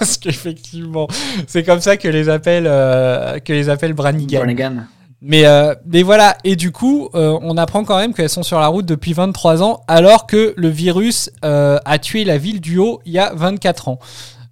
Parce 0.00 0.16
qu'effectivement, 0.16 1.06
c'est 1.46 1.62
comme 1.62 1.80
ça 1.80 1.96
que 1.96 2.08
les 2.08 2.28
appelle, 2.28 2.64
euh, 2.66 3.38
que 3.38 3.52
les 3.52 3.68
appelle 3.68 3.92
Branigan. 3.92 4.38
Brannigan. 4.38 4.86
Mais, 5.22 5.44
euh, 5.44 5.74
mais 5.84 6.02
voilà, 6.02 6.38
et 6.44 6.56
du 6.56 6.72
coup, 6.72 7.10
euh, 7.14 7.38
on 7.42 7.58
apprend 7.58 7.84
quand 7.84 7.98
même 7.98 8.14
qu'elles 8.14 8.30
sont 8.30 8.42
sur 8.42 8.58
la 8.58 8.68
route 8.68 8.86
depuis 8.86 9.12
23 9.12 9.62
ans, 9.62 9.82
alors 9.86 10.26
que 10.26 10.54
le 10.56 10.68
virus 10.68 11.30
euh, 11.44 11.78
a 11.84 11.98
tué 11.98 12.24
la 12.24 12.38
ville 12.38 12.60
du 12.60 12.78
Haut 12.78 13.00
il 13.04 13.12
y 13.12 13.18
a 13.18 13.32
24 13.34 13.88
ans. 13.88 13.98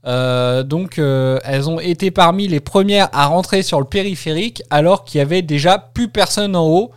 Euh, 0.06 0.62
donc, 0.62 0.98
euh, 0.98 1.38
elles 1.44 1.68
ont 1.68 1.80
été 1.80 2.10
parmi 2.10 2.48
les 2.48 2.60
premières 2.60 3.08
à 3.12 3.26
rentrer 3.26 3.62
sur 3.62 3.80
le 3.80 3.86
périphérique, 3.86 4.62
alors 4.70 5.04
qu'il 5.04 5.18
y 5.18 5.22
avait 5.22 5.42
déjà 5.42 5.78
plus 5.78 6.08
personne 6.08 6.54
en 6.54 6.66
haut. 6.66 6.90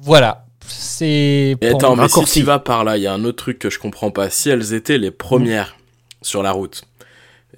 Voilà. 0.00 0.46
C'est. 0.66 1.56
Attends, 1.62 1.96
mais 1.96 2.08
si 2.08 2.40
tu 2.40 2.42
vas 2.42 2.58
par 2.58 2.84
là, 2.84 2.96
il 2.96 3.02
y 3.02 3.06
a 3.06 3.12
un 3.12 3.24
autre 3.24 3.38
truc 3.38 3.58
que 3.58 3.70
je 3.70 3.78
comprends 3.78 4.10
pas. 4.10 4.28
Si 4.28 4.50
elles 4.50 4.74
étaient 4.74 4.98
les 4.98 5.10
premières 5.10 5.77
sur 6.22 6.42
la 6.42 6.52
route, 6.52 6.82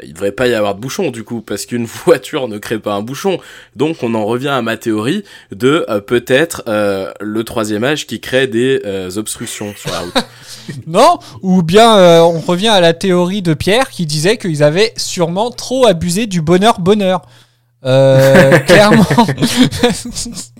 il 0.02 0.14
devrait 0.14 0.32
pas 0.32 0.46
y 0.48 0.54
avoir 0.54 0.74
de 0.76 0.80
bouchon 0.80 1.10
du 1.10 1.24
coup, 1.24 1.40
parce 1.42 1.66
qu'une 1.66 1.84
voiture 2.06 2.48
ne 2.48 2.58
crée 2.58 2.78
pas 2.78 2.94
un 2.94 3.02
bouchon. 3.02 3.38
Donc 3.76 3.98
on 4.02 4.14
en 4.14 4.24
revient 4.24 4.48
à 4.48 4.62
ma 4.62 4.76
théorie 4.76 5.24
de 5.52 5.84
euh, 5.88 6.00
peut-être 6.00 6.62
euh, 6.68 7.12
le 7.20 7.44
troisième 7.44 7.84
âge 7.84 8.06
qui 8.06 8.20
crée 8.20 8.46
des 8.46 8.80
euh, 8.86 9.10
obstructions 9.16 9.74
sur 9.76 9.90
la 9.90 10.00
route. 10.00 10.14
Non, 10.86 11.18
ou 11.42 11.62
bien 11.64 11.98
euh, 11.98 12.20
on 12.20 12.38
revient 12.38 12.68
à 12.68 12.80
la 12.80 12.92
théorie 12.94 13.42
de 13.42 13.54
Pierre 13.54 13.88
qui 13.90 14.06
disait 14.06 14.36
qu'ils 14.36 14.62
avaient 14.62 14.92
sûrement 14.96 15.50
trop 15.50 15.84
abusé 15.86 16.26
du 16.26 16.42
bonheur 16.42 16.78
bonheur. 16.80 17.22
Euh, 17.84 18.58
clairement, 18.66 19.04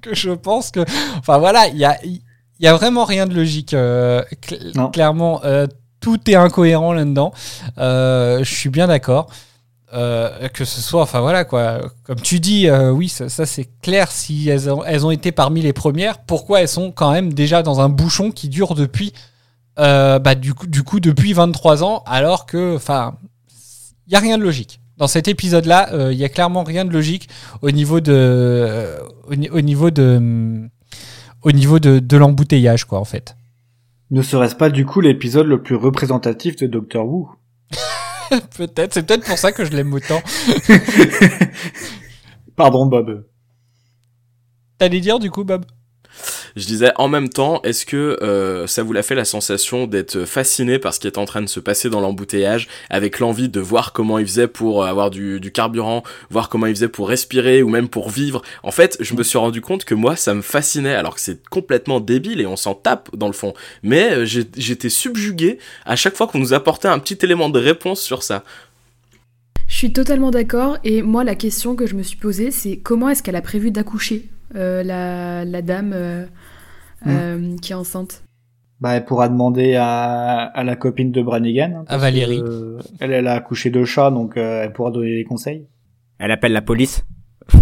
que 0.02 0.14
je 0.14 0.30
pense 0.30 0.70
que, 0.70 0.80
enfin 1.18 1.38
voilà, 1.38 1.68
il 1.68 1.76
y 1.76 1.84
a, 1.84 1.96
il 2.02 2.20
y 2.58 2.66
a 2.66 2.74
vraiment 2.74 3.04
rien 3.04 3.26
de 3.26 3.34
logique. 3.34 3.74
euh, 3.74 4.22
cl- 4.42 4.74
Non. 4.76 4.90
clairement, 4.90 5.42
euh, 5.44 5.66
tout 6.00 6.30
est 6.30 6.34
incohérent 6.34 6.92
là-dedans. 6.92 7.32
Euh, 7.78 8.42
je 8.42 8.54
suis 8.54 8.70
bien 8.70 8.86
d'accord. 8.88 9.28
Euh, 9.92 10.48
que 10.50 10.64
ce 10.64 10.80
soit, 10.80 11.02
enfin 11.02 11.18
voilà 11.20 11.44
quoi, 11.44 11.80
comme 12.04 12.20
tu 12.20 12.38
dis, 12.38 12.68
euh, 12.68 12.92
oui, 12.92 13.08
ça, 13.08 13.28
c'est 13.28 13.68
clair. 13.82 14.12
Si 14.12 14.48
elles 14.48 14.70
ont, 14.70 15.10
été 15.10 15.32
parmi 15.32 15.62
les 15.62 15.72
premières, 15.72 16.18
pourquoi 16.18 16.60
elles 16.60 16.68
sont 16.68 16.92
quand 16.92 17.10
même 17.10 17.32
déjà 17.32 17.62
dans 17.64 17.80
un 17.80 17.88
bouchon 17.88 18.30
qui 18.30 18.48
dure 18.48 18.74
depuis 18.74 19.12
bah, 19.76 20.34
du, 20.34 20.52
coup, 20.52 20.66
du 20.66 20.82
coup, 20.82 21.00
depuis 21.00 21.32
23 21.32 21.82
ans, 21.82 22.02
alors 22.06 22.44
que, 22.44 22.76
enfin, 22.76 23.16
il 24.06 24.10
n'y 24.10 24.14
a 24.16 24.20
rien 24.20 24.36
de 24.36 24.42
logique. 24.42 24.80
Dans 24.98 25.08
cet 25.08 25.26
épisode-là, 25.26 25.88
il 26.10 26.18
y 26.18 26.24
a 26.24 26.28
clairement 26.28 26.62
rien 26.62 26.84
de 26.84 26.92
logique 26.92 27.28
au 27.62 27.70
niveau 27.70 28.00
de, 28.00 28.86
au, 29.26 29.34
ni- 29.34 29.48
au 29.48 29.62
niveau 29.62 29.90
de, 29.90 30.68
au 31.42 31.52
niveau 31.52 31.78
de, 31.78 31.98
de 31.98 32.16
l'embouteillage, 32.18 32.84
quoi, 32.84 33.00
en 33.00 33.04
fait. 33.06 33.34
Ne 34.10 34.22
serait-ce 34.22 34.56
pas 34.56 34.70
du 34.70 34.84
coup 34.86 35.00
l'épisode 35.00 35.46
le 35.46 35.62
plus 35.62 35.76
représentatif 35.76 36.56
de 36.56 36.66
Doctor 36.66 37.06
Who? 37.06 37.30
Peut-être, 38.56 38.94
c'est 38.94 39.06
peut-être 39.06 39.24
pour 39.24 39.38
ça 39.38 39.52
que 39.52 39.64
je 39.64 39.70
l'aime 39.72 39.92
autant. 39.92 40.22
Pardon 42.56 42.86
Bob. 42.86 43.26
T'allais 44.78 45.00
dire 45.00 45.18
du 45.18 45.30
coup, 45.30 45.44
Bob? 45.44 45.64
Je 46.56 46.66
disais 46.66 46.92
en 46.96 47.08
même 47.08 47.28
temps, 47.28 47.60
est-ce 47.62 47.86
que 47.86 48.18
euh, 48.22 48.66
ça 48.66 48.82
vous 48.82 48.92
l'a 48.92 49.02
fait 49.02 49.14
la 49.14 49.24
sensation 49.24 49.86
d'être 49.86 50.24
fasciné 50.24 50.78
par 50.78 50.94
ce 50.94 51.00
qui 51.00 51.06
est 51.06 51.18
en 51.18 51.24
train 51.24 51.42
de 51.42 51.48
se 51.48 51.60
passer 51.60 51.90
dans 51.90 52.00
l'embouteillage, 52.00 52.68
avec 52.88 53.18
l'envie 53.18 53.48
de 53.48 53.60
voir 53.60 53.92
comment 53.92 54.18
il 54.18 54.26
faisait 54.26 54.48
pour 54.48 54.84
avoir 54.84 55.10
du, 55.10 55.40
carburant, 55.52 56.02
voir 56.30 56.48
comment 56.48 56.66
il 56.66 56.74
faisait 56.74 56.88
pour 56.88 57.08
respirer 57.08 57.62
ou 57.62 57.68
même 57.68 57.88
pour 57.88 58.10
vivre? 58.10 58.42
En 58.62 58.70
fait, 58.70 58.96
je 59.00 59.14
me 59.14 59.22
suis 59.22 59.38
rendu 59.38 59.60
compte 59.60 59.84
que 59.84 59.94
moi, 59.94 60.16
ça 60.16 60.34
me 60.34 60.42
fascinait, 60.42 60.94
alors 60.94 61.14
que 61.14 61.20
c'est 61.20 61.46
complètement 61.48 62.00
débile 62.00 62.40
et 62.40 62.46
on 62.46 62.56
s'en 62.56 62.74
tape 62.74 63.14
dans 63.16 63.26
le 63.26 63.32
fond. 63.32 63.54
Mais 63.82 64.12
euh, 64.12 64.24
j'étais 64.24 64.88
subjugué 64.88 65.58
à 65.84 65.96
chaque 65.96 66.16
fois 66.16 66.26
qu'on 66.26 66.38
nous 66.38 66.54
apportait 66.54 66.88
un 66.88 66.98
petit 66.98 67.18
élément 67.22 67.48
de 67.48 67.58
réponse 67.58 68.00
sur 68.00 68.22
ça. 68.22 68.44
Je 69.70 69.76
suis 69.76 69.92
totalement 69.92 70.30
d'accord. 70.30 70.78
Et 70.84 71.00
moi, 71.00 71.24
la 71.24 71.36
question 71.36 71.76
que 71.76 71.86
je 71.86 71.94
me 71.94 72.02
suis 72.02 72.16
posée, 72.16 72.50
c'est 72.50 72.78
comment 72.78 73.08
est-ce 73.08 73.22
qu'elle 73.22 73.36
a 73.36 73.40
prévu 73.40 73.70
d'accoucher, 73.70 74.26
la, 74.54 75.44
la 75.44 75.62
dame 75.62 75.92
euh, 75.94 76.26
euh, 77.06 77.56
qui 77.62 77.72
est 77.72 77.76
enceinte 77.76 78.22
Bah, 78.80 78.92
elle 78.94 79.04
pourra 79.04 79.28
demander 79.28 79.74
à, 79.76 80.42
à 80.44 80.64
la 80.64 80.76
copine 80.76 81.12
de 81.12 81.22
Brannigan. 81.22 81.72
hein, 81.80 81.84
À 81.88 81.96
Valérie. 81.98 82.40
que, 82.40 82.44
euh, 82.48 82.78
elle, 83.00 83.12
elle 83.12 83.26
a 83.28 83.34
accouché 83.34 83.70
de 83.70 83.84
chat, 83.84 84.10
donc 84.10 84.36
euh, 84.36 84.64
elle 84.64 84.72
pourra 84.72 84.90
donner 84.90 85.14
des 85.16 85.24
conseils. 85.24 85.66
Elle 86.18 86.30
appelle 86.32 86.52
la 86.52 86.62
police. 86.62 87.04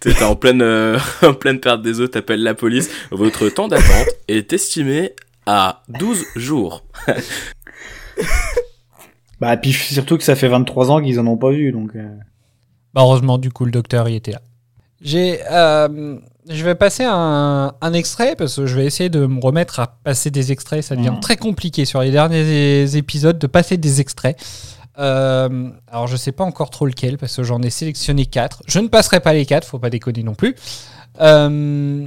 T'es 0.00 0.22
en 0.22 0.34
pleine, 0.34 0.62
euh, 0.62 0.98
en 1.22 1.34
pleine 1.34 1.60
perte 1.60 1.82
des 1.82 2.00
os, 2.00 2.10
t'appelles 2.10 2.42
la 2.42 2.54
police. 2.54 2.90
Votre 3.10 3.48
temps 3.50 3.68
d'attente 3.68 4.08
est 4.28 4.52
estimé 4.52 5.12
à 5.46 5.82
12 5.88 6.24
jours. 6.36 6.84
Bah, 9.40 9.56
puis 9.56 9.72
surtout 9.72 10.18
que 10.18 10.22
ça 10.24 10.36
fait 10.36 10.48
23 10.48 10.90
ans 10.90 11.00
qu'ils 11.02 11.18
en 11.20 11.26
ont 11.26 11.36
pas 11.38 11.50
vu, 11.50 11.72
donc... 11.72 11.96
euh, 11.96 12.08
Bah, 12.94 13.02
heureusement, 13.02 13.38
du 13.38 13.50
coup, 13.50 13.64
le 13.64 13.70
docteur 13.70 14.08
y 14.08 14.16
était 14.16 14.32
là. 14.32 14.40
J'ai, 15.02 15.40
euh, 15.50 16.16
je 16.48 16.64
vais 16.64 16.74
passer 16.74 17.04
un, 17.06 17.72
un 17.80 17.92
extrait 17.92 18.34
parce 18.36 18.56
que 18.56 18.66
je 18.66 18.76
vais 18.76 18.84
essayer 18.84 19.08
de 19.08 19.24
me 19.26 19.40
remettre 19.40 19.80
à 19.80 19.86
passer 20.02 20.30
des 20.30 20.52
extraits. 20.52 20.82
Ça 20.82 20.96
devient 20.96 21.10
Mhm. 21.10 21.20
très 21.20 21.36
compliqué 21.36 21.84
sur 21.84 22.00
les 22.02 22.10
derniers 22.10 22.96
épisodes 22.96 23.38
de 23.38 23.46
passer 23.46 23.76
des 23.76 24.00
extraits. 24.00 24.36
Euh, 24.98 25.70
alors, 25.90 26.06
je 26.08 26.16
sais 26.16 26.32
pas 26.32 26.44
encore 26.44 26.68
trop 26.70 26.84
lequel 26.86 27.16
parce 27.16 27.34
que 27.36 27.42
j'en 27.44 27.62
ai 27.62 27.70
sélectionné 27.70 28.26
quatre. 28.26 28.62
Je 28.66 28.80
ne 28.80 28.88
passerai 28.88 29.20
pas 29.20 29.32
les 29.32 29.46
quatre, 29.46 29.66
faut 29.66 29.78
pas 29.78 29.88
déconner 29.88 30.22
non 30.22 30.34
plus. 30.34 30.54
Euh, 31.20 32.06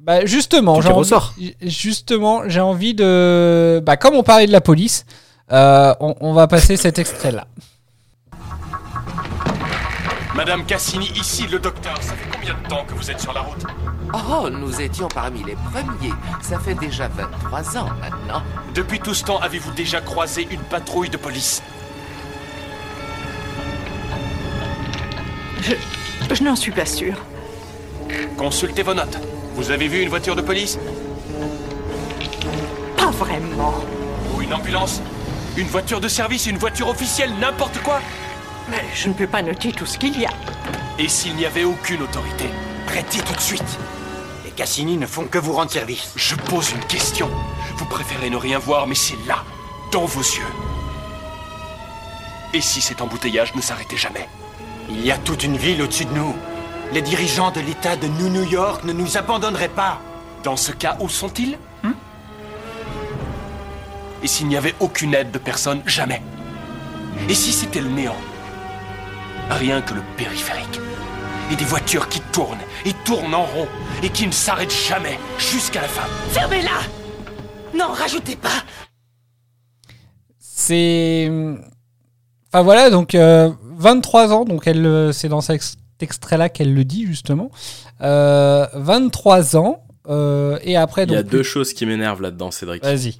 bah, 0.00 0.24
justement, 0.24 0.80
j'ai 0.80 0.88
envie, 0.88 1.54
justement, 1.60 2.48
j'ai 2.48 2.60
envie 2.60 2.94
de, 2.94 3.82
bah, 3.84 3.96
comme 3.98 4.14
on 4.14 4.22
parlait 4.22 4.46
de 4.46 4.52
la 4.52 4.60
police, 4.62 5.04
euh, 5.52 5.92
on, 6.00 6.14
on 6.20 6.32
va 6.32 6.46
passer 6.46 6.76
cet 6.78 6.98
extrait 6.98 7.32
là. 7.32 7.46
Madame 10.38 10.64
Cassini, 10.64 11.10
ici 11.16 11.48
le 11.48 11.58
docteur. 11.58 12.00
Ça 12.00 12.14
fait 12.14 12.30
combien 12.32 12.54
de 12.54 12.68
temps 12.68 12.84
que 12.84 12.94
vous 12.94 13.10
êtes 13.10 13.20
sur 13.20 13.32
la 13.32 13.40
route 13.40 13.66
Oh, 14.14 14.48
nous 14.48 14.80
étions 14.80 15.08
parmi 15.08 15.42
les 15.42 15.56
premiers. 15.56 16.14
Ça 16.40 16.60
fait 16.60 16.76
déjà 16.76 17.08
23 17.08 17.76
ans 17.76 17.88
maintenant. 18.00 18.44
Depuis 18.72 19.00
tout 19.00 19.14
ce 19.14 19.24
temps, 19.24 19.40
avez-vous 19.40 19.72
déjà 19.72 20.00
croisé 20.00 20.46
une 20.48 20.60
patrouille 20.60 21.08
de 21.10 21.16
police 21.16 21.60
Je, 25.60 25.74
je 26.32 26.42
n'en 26.44 26.54
suis 26.54 26.70
pas 26.70 26.86
sûr. 26.86 27.16
Consultez 28.36 28.84
vos 28.84 28.94
notes. 28.94 29.18
Vous 29.56 29.72
avez 29.72 29.88
vu 29.88 30.02
une 30.02 30.08
voiture 30.08 30.36
de 30.36 30.42
police 30.42 30.78
Pas 32.96 33.10
vraiment. 33.10 33.74
Ou 34.36 34.42
une 34.42 34.54
ambulance 34.54 35.02
Une 35.56 35.66
voiture 35.66 36.00
de 36.00 36.06
service, 36.06 36.46
une 36.46 36.58
voiture 36.58 36.86
officielle, 36.86 37.32
n'importe 37.40 37.82
quoi 37.82 38.00
Mais 38.70 38.84
je 38.94 39.08
ne 39.08 39.14
peux 39.14 39.26
pas 39.26 39.42
noter 39.42 39.72
tout 39.72 39.86
ce 39.86 39.98
qu'il 39.98 40.18
y 40.20 40.26
a. 40.26 40.30
Et 40.98 41.08
s'il 41.08 41.34
n'y 41.36 41.46
avait 41.46 41.64
aucune 41.64 42.02
autorité? 42.02 42.46
Arrêtez 42.88 43.20
tout 43.20 43.34
de 43.34 43.40
suite 43.40 43.78
Les 44.44 44.50
Cassini 44.50 44.96
ne 44.96 45.06
font 45.06 45.24
que 45.24 45.38
vous 45.38 45.52
rendre 45.52 45.70
service. 45.70 46.12
Je 46.16 46.34
pose 46.34 46.70
une 46.72 46.84
question. 46.84 47.30
Vous 47.76 47.84
préférez 47.86 48.30
ne 48.30 48.36
rien 48.36 48.58
voir, 48.58 48.86
mais 48.86 48.94
c'est 48.94 49.18
là, 49.26 49.44
dans 49.92 50.04
vos 50.04 50.20
yeux. 50.20 50.52
Et 52.54 52.60
si 52.60 52.80
cet 52.80 53.00
embouteillage 53.00 53.54
ne 53.54 53.60
s'arrêtait 53.60 53.96
jamais? 53.96 54.28
Il 54.90 55.04
y 55.04 55.12
a 55.12 55.18
toute 55.18 55.44
une 55.44 55.56
ville 55.56 55.82
au-dessus 55.82 56.06
de 56.06 56.14
nous. 56.14 56.34
Les 56.92 57.02
dirigeants 57.02 57.50
de 57.50 57.60
l'État 57.60 57.96
de 57.96 58.06
New 58.08 58.30
New 58.30 58.44
York 58.44 58.84
ne 58.84 58.92
nous 58.92 59.18
abandonneraient 59.18 59.68
pas. 59.68 60.00
Dans 60.44 60.56
ce 60.56 60.72
cas, 60.72 60.96
où 61.00 61.08
sont-ils? 61.08 61.58
Hein 61.84 61.92
Et 64.22 64.26
s'il 64.26 64.48
n'y 64.48 64.56
avait 64.56 64.74
aucune 64.80 65.14
aide 65.14 65.30
de 65.30 65.38
personne, 65.38 65.82
jamais 65.86 66.22
Et 67.28 67.34
si 67.34 67.52
c'était 67.52 67.80
le 67.82 67.90
néant? 67.90 68.16
Rien 69.50 69.80
que 69.82 69.94
le 69.94 70.02
périphérique. 70.16 70.80
Et 71.50 71.56
des 71.56 71.64
voitures 71.64 72.08
qui 72.08 72.20
tournent, 72.32 72.58
et 72.84 72.92
tournent 73.04 73.34
en 73.34 73.44
rond, 73.44 73.68
et 74.02 74.10
qui 74.10 74.26
ne 74.26 74.32
s'arrêtent 74.32 74.74
jamais, 74.88 75.18
jusqu'à 75.38 75.80
la 75.80 75.88
fin. 75.88 76.06
Fermez-la 76.30 76.80
Non, 77.74 77.92
rajoutez 77.92 78.36
pas 78.36 78.62
C'est. 80.38 81.30
Enfin 82.52 82.62
voilà, 82.62 82.90
donc 82.90 83.14
euh, 83.14 83.50
23 83.78 84.32
ans, 84.32 84.44
donc 84.44 84.66
elle, 84.66 84.84
euh, 84.84 85.12
c'est 85.12 85.28
dans 85.28 85.40
cet 85.40 85.62
extrait-là 86.00 86.48
qu'elle 86.48 86.74
le 86.74 86.84
dit 86.84 87.06
justement. 87.06 87.50
Euh, 88.00 88.66
23 88.74 89.56
ans, 89.56 89.84
euh, 90.08 90.58
et 90.62 90.76
après. 90.76 91.04
Il 91.04 91.12
y 91.12 91.16
a 91.16 91.22
deux 91.22 91.42
choses 91.42 91.72
qui 91.72 91.86
m'énervent 91.86 92.22
là-dedans, 92.22 92.50
Cédric. 92.50 92.82
Vas-y. 92.82 93.18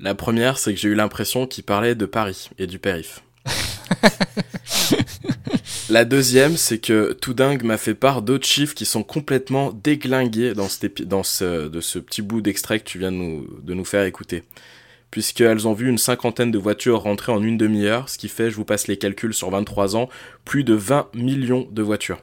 La 0.00 0.14
première, 0.14 0.58
c'est 0.58 0.74
que 0.74 0.80
j'ai 0.80 0.88
eu 0.88 0.94
l'impression 0.94 1.46
qu'il 1.46 1.64
parlait 1.64 1.94
de 1.94 2.06
Paris 2.06 2.50
et 2.58 2.66
du 2.66 2.78
périph. 2.78 3.22
La 5.90 6.04
deuxième, 6.04 6.56
c'est 6.56 6.78
que 6.78 7.12
tout 7.12 7.34
dingue 7.34 7.62
m'a 7.62 7.76
fait 7.76 7.94
part 7.94 8.22
d'autres 8.22 8.46
chiffres 8.46 8.74
qui 8.74 8.84
sont 8.84 9.02
complètement 9.02 9.72
déglingués 9.72 10.54
dans, 10.54 10.68
ce 10.68 11.98
petit 11.98 12.22
bout 12.22 12.40
d'extrait 12.40 12.80
que 12.80 12.84
tu 12.84 12.98
viens 12.98 13.12
de 13.12 13.16
nous, 13.16 13.60
de 13.62 13.74
nous 13.74 13.84
faire 13.84 14.04
écouter. 14.04 14.44
Puisqu'elles 15.10 15.68
ont 15.68 15.74
vu 15.74 15.88
une 15.88 15.98
cinquantaine 15.98 16.50
de 16.50 16.58
voitures 16.58 17.02
rentrer 17.02 17.32
en 17.32 17.42
une 17.42 17.56
demi-heure, 17.56 18.08
ce 18.08 18.18
qui 18.18 18.28
fait, 18.28 18.50
je 18.50 18.56
vous 18.56 18.64
passe 18.64 18.88
les 18.88 18.96
calculs 18.96 19.34
sur 19.34 19.50
23 19.50 19.96
ans, 19.96 20.08
plus 20.44 20.64
de 20.64 20.74
20 20.74 21.08
millions 21.14 21.68
de 21.70 21.82
voitures. 21.82 22.20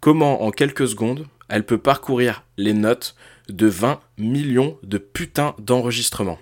Comment, 0.00 0.42
en 0.42 0.50
quelques 0.50 0.88
secondes, 0.88 1.26
elle 1.48 1.64
peut 1.64 1.78
parcourir 1.78 2.44
les 2.56 2.74
notes 2.74 3.16
de 3.48 3.66
20 3.66 4.00
millions 4.18 4.78
de 4.82 4.98
putains 4.98 5.54
d'enregistrements? 5.58 6.38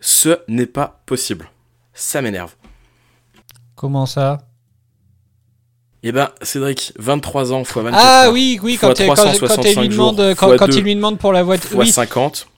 Ce 0.00 0.38
n'est 0.48 0.66
pas 0.66 1.02
possible. 1.06 1.50
Ça 1.94 2.22
m'énerve. 2.22 2.54
Comment 3.74 4.06
ça? 4.06 4.51
Eh 6.04 6.10
ben, 6.12 6.30
Cédric, 6.42 6.92
23 6.98 7.52
ans 7.52 7.64
fois 7.64 7.82
24 7.84 8.02
Ah 8.04 8.30
oui, 8.32 8.58
oui, 8.62 8.76
fois 8.76 8.88
quand, 8.90 8.98
quand, 8.98 9.06
quand 9.06 9.14
365 9.14 9.80
lui 9.82 9.88
demande, 9.88 10.16
jours, 10.20 10.34
quand, 10.56 10.66
il 10.66 10.82
lui 10.82 10.94
demande 10.96 11.18
pour 11.18 11.32
la 11.32 11.42
voiture. 11.42 11.70
fois 11.70 11.84
Oui, 11.84 11.90
50, 11.90 12.48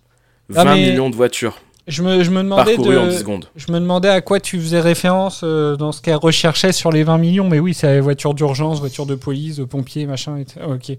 Ah, 0.56 0.64
20 0.64 0.74
mais 0.74 0.90
millions 0.90 1.10
de 1.10 1.14
voitures. 1.16 1.58
je 1.86 2.02
me, 2.02 2.22
je 2.24 2.30
me 2.30 2.42
demandais 2.42 2.78
en 2.78 2.82
de- 3.04 3.10
10 3.10 3.18
secondes. 3.18 3.46
Je 3.56 3.70
me 3.70 3.78
demandais 3.80 4.08
à 4.08 4.22
quoi 4.22 4.40
tu 4.40 4.58
faisais 4.58 4.80
référence 4.80 5.42
euh, 5.44 5.76
dans 5.76 5.92
ce 5.92 6.00
qu'elle 6.00 6.16
recherchait 6.16 6.72
sur 6.72 6.90
les 6.90 7.04
20 7.04 7.18
millions, 7.18 7.48
mais 7.48 7.58
oui, 7.58 7.74
c'est 7.74 7.86
la 7.94 8.00
voiture 8.00 8.32
d'urgence, 8.32 8.80
voiture 8.80 9.04
de 9.04 9.14
police, 9.14 9.56
de 9.56 9.64
pompiers, 9.64 10.06
machin. 10.06 10.38
Et... 10.38 10.46
ok. 10.64 10.96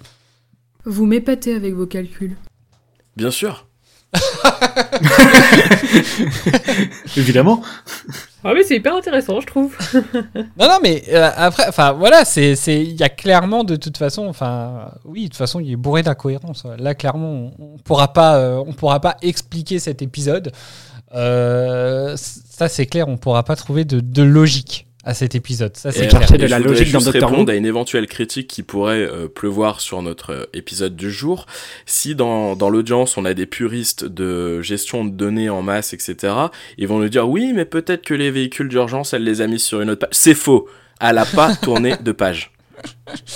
Vous 0.85 1.07
m'épatez 1.07 1.55
avec 1.55 1.73
vos 1.73 1.87
calculs. 1.87 2.37
Bien 3.17 3.31
sûr. 3.31 3.65
Évidemment. 7.17 7.61
Ah 8.43 8.51
oui, 8.53 8.61
c'est 8.67 8.75
hyper 8.75 8.95
intéressant, 8.95 9.41
je 9.41 9.47
trouve. 9.47 9.75
Non, 10.57 10.67
non, 10.67 10.77
mais 10.81 11.03
euh, 11.09 11.29
après, 11.35 11.67
enfin 11.67 11.93
voilà, 11.93 12.25
c'est, 12.25 12.55
c'est, 12.55 12.81
il 12.81 12.95
y 12.95 13.03
a 13.03 13.09
clairement 13.09 13.63
de 13.63 13.75
toute 13.75 13.97
façon, 13.97 14.27
enfin, 14.27 14.91
oui, 15.03 15.23
de 15.23 15.27
toute 15.29 15.37
façon, 15.37 15.59
il 15.59 15.71
est 15.71 15.75
bourré 15.75 16.03
d'incohérences. 16.03 16.65
Là, 16.77 16.95
clairement, 16.95 17.51
on, 17.59 17.59
on 17.59 17.77
pourra 17.79 18.13
pas, 18.13 18.37
euh, 18.37 18.63
on 18.65 18.73
pourra 18.73 18.99
pas 18.99 19.17
expliquer 19.21 19.79
cet 19.79 20.01
épisode. 20.01 20.51
Euh, 21.15 22.15
ça, 22.17 22.67
c'est 22.67 22.85
clair, 22.85 23.07
on 23.07 23.17
pourra 23.17 23.43
pas 23.43 23.55
trouver 23.55 23.85
de, 23.85 23.99
de 23.99 24.23
logique 24.23 24.84
à 25.05 25.13
cet 25.13 25.35
épisode. 25.35 25.77
Ça, 25.77 25.91
c'est 25.91 26.05
Et, 26.05 26.07
clair. 26.07 26.23
et 26.23 26.47
je 26.47 26.55
voudrais 26.55 26.83
juste 26.83 27.07
répondre 27.09 27.51
à 27.51 27.55
une 27.55 27.65
éventuelle 27.65 28.07
critique 28.07 28.47
qui 28.47 28.63
pourrait 28.63 29.03
euh, 29.05 29.27
pleuvoir 29.27 29.79
sur 29.79 30.01
notre 30.01 30.31
euh, 30.33 30.45
épisode 30.53 30.95
du 30.95 31.11
jour. 31.11 31.45
Si 31.85 32.15
dans, 32.15 32.55
dans 32.55 32.69
l'audience 32.71 33.15
on 33.15 33.23
a 33.23 33.33
des 33.35 33.45
puristes 33.45 34.03
de 34.03 34.61
gestion 34.61 35.05
de 35.05 35.11
données 35.11 35.49
en 35.49 35.61
masse, 35.61 35.93
etc., 35.93 36.33
ils 36.79 36.87
vont 36.87 36.97
nous 36.99 37.09
dire 37.09 37.29
oui, 37.29 37.53
mais 37.53 37.65
peut-être 37.65 38.03
que 38.03 38.15
les 38.15 38.31
véhicules 38.31 38.67
d'urgence, 38.67 39.13
elle 39.13 39.23
les 39.23 39.41
a 39.41 39.47
mis 39.47 39.59
sur 39.59 39.79
une 39.79 39.91
autre 39.91 40.01
page. 40.07 40.09
C'est 40.17 40.33
faux. 40.35 40.67
Elle 40.99 41.19
a 41.19 41.25
pas 41.25 41.55
tourné 41.61 41.93
de 42.01 42.11
page. 42.11 42.51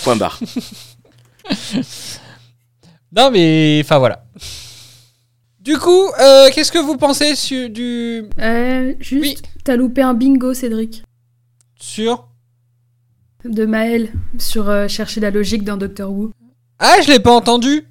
Point 0.03 0.15
barre. 0.15 0.39
Non, 3.15 3.31
mais 3.31 3.81
enfin 3.83 3.97
voilà. 3.97 4.23
Du 5.61 5.77
coup, 5.77 6.05
euh, 6.21 6.49
qu'est-ce 6.53 6.71
que 6.71 6.77
vous 6.77 6.95
pensez 6.95 7.33
du 7.69 8.23
Euh, 8.39 8.93
juste, 8.99 9.45
t'as 9.63 9.75
loupé 9.75 10.03
un 10.03 10.13
bingo, 10.13 10.53
Cédric. 10.53 11.03
Sur 11.79 12.27
De 13.45 13.65
Maël, 13.65 14.09
sur 14.37 14.69
euh, 14.69 14.87
chercher 14.87 15.19
la 15.21 15.31
logique 15.31 15.63
dans 15.63 15.77
Doctor 15.77 16.11
Who. 16.11 16.31
Ah, 16.79 16.95
je 17.05 17.11
l'ai 17.11 17.19
pas 17.19 17.31
entendu. 17.31 17.85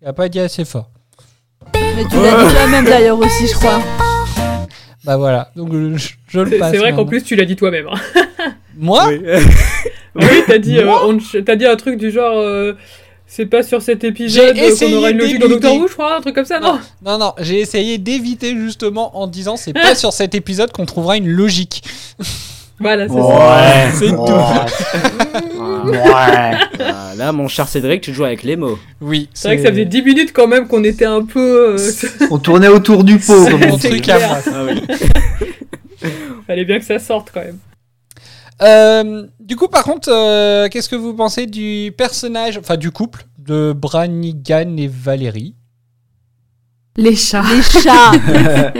Il 0.00 0.08
a 0.08 0.12
pas 0.12 0.28
dit 0.28 0.40
assez 0.40 0.64
fort. 0.64 0.90
Mais 1.74 2.04
tu 2.10 2.16
l'as 2.16 2.44
dit 2.44 2.52
toi-même 2.52 2.84
d'ailleurs 2.84 3.18
aussi, 3.18 3.46
je 3.46 3.54
crois. 3.54 3.80
Bah 5.04 5.16
voilà, 5.16 5.50
donc 5.56 5.72
je, 5.72 6.10
je 6.28 6.40
le 6.40 6.58
passe. 6.58 6.70
c'est 6.72 6.78
vrai 6.78 6.92
qu'en 6.94 7.04
plus, 7.06 7.24
tu 7.24 7.34
l'as 7.34 7.44
dit 7.44 7.56
toi-même. 7.56 7.88
hein. 7.88 7.98
Moi 8.76 9.08
Oui, 10.14 10.26
t'as 10.46 10.58
dit, 10.58 10.78
euh, 10.78 10.90
on- 11.04 11.14
dit 11.56 11.66
un 11.66 11.76
truc 11.76 11.98
du 11.98 12.10
genre. 12.10 12.36
euh, 12.38 12.74
c'est 13.26 13.46
pas 13.46 13.62
sur 13.62 13.80
cet 13.80 14.04
épisode 14.04 14.54
qu'on 14.54 14.92
aura 14.92 15.10
une 15.10 15.18
logique 15.18 15.38
dans. 15.38 15.48
Doctor 15.48 15.74
Who, 15.76 15.88
je 15.88 15.92
crois, 15.94 16.18
un 16.18 16.20
truc 16.20 16.34
comme 16.34 16.44
ça, 16.44 16.60
non 16.60 16.78
Non, 17.04 17.16
non, 17.18 17.32
j'ai 17.38 17.60
essayé 17.60 17.96
d'éviter 17.98 18.54
justement 18.54 19.16
en 19.18 19.26
disant 19.26 19.56
c'est 19.56 19.72
pas 19.72 19.94
sur 19.96 20.12
cet 20.12 20.34
épisode 20.34 20.70
qu'on 20.72 20.84
trouvera 20.86 21.16
une 21.16 21.28
logique. 21.28 21.82
Voilà, 22.82 23.08
c'est 23.08 23.14
Ouais, 23.14 23.90
C'est 23.94 24.10
ouais. 24.10 24.16
tout. 24.16 25.88
Ouais. 25.90 26.58
Ah, 26.80 27.12
là, 27.16 27.32
mon 27.32 27.48
cher 27.48 27.66
Cédric, 27.68 28.02
tu 28.02 28.12
joues 28.12 28.24
avec 28.24 28.42
les 28.42 28.56
mots. 28.56 28.78
Oui, 29.00 29.28
C'est 29.34 29.48
vrai 29.48 29.56
que 29.56 29.62
ça 29.62 29.70
faisait 29.70 29.84
10 29.84 30.02
minutes 30.02 30.32
quand 30.34 30.46
même 30.46 30.66
qu'on 30.68 30.84
était 30.84 31.04
un 31.06 31.24
peu. 31.24 31.76
euh, 31.78 31.92
On 32.30 32.38
tournait 32.38 32.68
autour 32.68 33.04
du 33.04 33.18
pot, 33.18 33.44
comme 33.50 33.62
on 33.64 33.68
mon 33.68 33.76
dit. 33.76 33.88
truc 33.88 34.08
à 34.08 34.18
moi. 34.18 34.38
Ah 34.46 34.64
oui. 34.66 34.82
Fallait 36.46 36.64
bien 36.64 36.78
que 36.78 36.84
ça 36.84 36.98
sorte 36.98 37.30
quand 37.32 37.40
même. 37.40 37.58
Euh, 38.62 39.26
du 39.40 39.56
coup, 39.56 39.68
par 39.68 39.82
contre, 39.84 40.08
euh, 40.12 40.68
qu'est-ce 40.68 40.88
que 40.88 40.96
vous 40.96 41.14
pensez 41.14 41.46
du 41.46 41.92
personnage, 41.96 42.58
enfin 42.58 42.76
du 42.76 42.90
couple 42.90 43.24
de 43.38 43.72
Branigan 43.76 44.76
et 44.76 44.88
Valérie? 44.88 45.54
Les 46.96 47.16
chats. 47.16 47.42
Les 47.54 47.62
chats. 47.62 48.12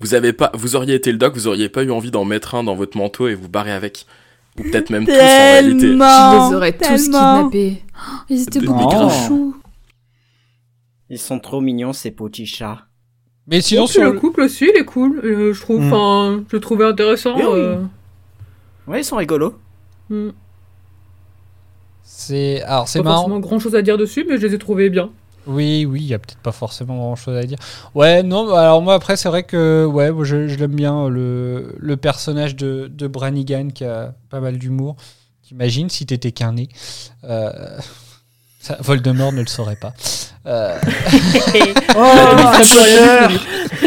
Vous 0.00 0.14
avez 0.14 0.32
pas, 0.32 0.50
vous 0.54 0.76
auriez 0.76 0.94
été 0.94 1.10
le 1.12 1.18
doc, 1.18 1.34
vous 1.34 1.46
auriez 1.46 1.68
pas 1.68 1.82
eu 1.82 1.90
envie 1.90 2.10
d'en 2.10 2.24
mettre 2.24 2.54
un 2.54 2.64
dans 2.64 2.74
votre 2.74 2.96
manteau 2.98 3.28
et 3.28 3.34
vous 3.34 3.48
barrer 3.48 3.72
avec. 3.72 4.06
Ou 4.58 4.62
peut-être 4.62 4.90
même 4.90 5.04
tous 5.06 5.12
en 5.12 5.16
réalité. 5.16 5.80
Je 5.80 5.86
Tellement. 5.86 6.48
les 6.50 6.54
aurais 6.56 6.72
tous 6.72 6.78
tellement. 6.78 7.48
kidnappés. 7.50 7.82
Oh, 7.94 8.16
ils 8.30 8.42
étaient 8.42 8.60
De- 8.60 8.66
beaucoup 8.66 8.88
trop 8.90 9.10
choux. 9.10 9.56
Ils 11.10 11.18
sont 11.18 11.38
trop 11.38 11.60
mignons, 11.60 11.92
ces 11.92 12.10
petits 12.10 12.46
chats. 12.46 12.86
Mais 13.46 13.60
sinon, 13.60 13.86
Sinon, 13.86 14.02
sur 14.02 14.04
le 14.04 14.12
le... 14.14 14.18
couple 14.20 14.40
aussi, 14.42 14.64
il 14.74 14.76
est 14.80 14.84
cool. 14.84 15.20
euh, 15.24 15.52
je 15.54 15.60
trouve, 15.60 15.80
Mm. 15.82 16.44
je 16.50 16.56
le 16.56 16.60
trouvais 16.60 16.84
intéressant. 16.84 17.36
Oui, 17.36 17.42
oui. 17.44 17.50
euh, 17.54 17.82
Ouais, 18.88 19.00
ils 19.00 19.04
sont 19.04 19.16
rigolos. 19.16 19.54
mm. 20.10 20.30
c'est 22.02 22.62
alors 22.62 22.88
c'est 22.88 23.00
Pas 23.00 23.04
marrant. 23.04 23.16
forcément 23.22 23.40
grand 23.40 23.58
chose 23.58 23.74
à 23.74 23.82
dire 23.82 23.98
dessus, 23.98 24.24
mais 24.28 24.38
je 24.38 24.46
les 24.46 24.54
ai 24.54 24.58
trouvés 24.58 24.90
bien. 24.90 25.10
Oui, 25.46 25.84
oui, 25.88 26.00
il 26.02 26.06
y 26.08 26.14
a 26.14 26.18
peut-être 26.18 26.40
pas 26.40 26.52
forcément 26.52 26.96
grand 26.96 27.16
chose 27.16 27.36
à 27.36 27.42
dire. 27.44 27.58
Ouais, 27.94 28.22
non, 28.22 28.46
bah, 28.50 28.62
alors 28.62 28.82
moi 28.82 28.94
après 28.94 29.16
c'est 29.16 29.28
vrai 29.28 29.44
que 29.44 29.84
ouais, 29.84 30.10
moi, 30.10 30.24
je, 30.24 30.48
je 30.48 30.56
l'aime 30.56 30.74
bien 30.74 31.08
le, 31.08 31.74
le 31.78 31.96
personnage 31.96 32.56
de, 32.56 32.90
de 32.92 33.06
Branigan 33.06 33.68
qui 33.72 33.84
a 33.84 34.12
pas 34.30 34.40
mal 34.40 34.58
d'humour. 34.58 34.96
T'imagines 35.46 35.88
si 35.88 36.04
t'étais 36.06 36.32
qu'un 36.32 36.54
nez. 36.54 36.68
Euh, 37.24 37.52
ça, 38.60 38.76
Voldemort 38.80 39.32
ne 39.32 39.40
le 39.42 39.46
saurait 39.46 39.76
pas. 39.76 39.92
Euh, 40.46 40.76
Oh, 41.98 42.02
Harry 42.04 43.38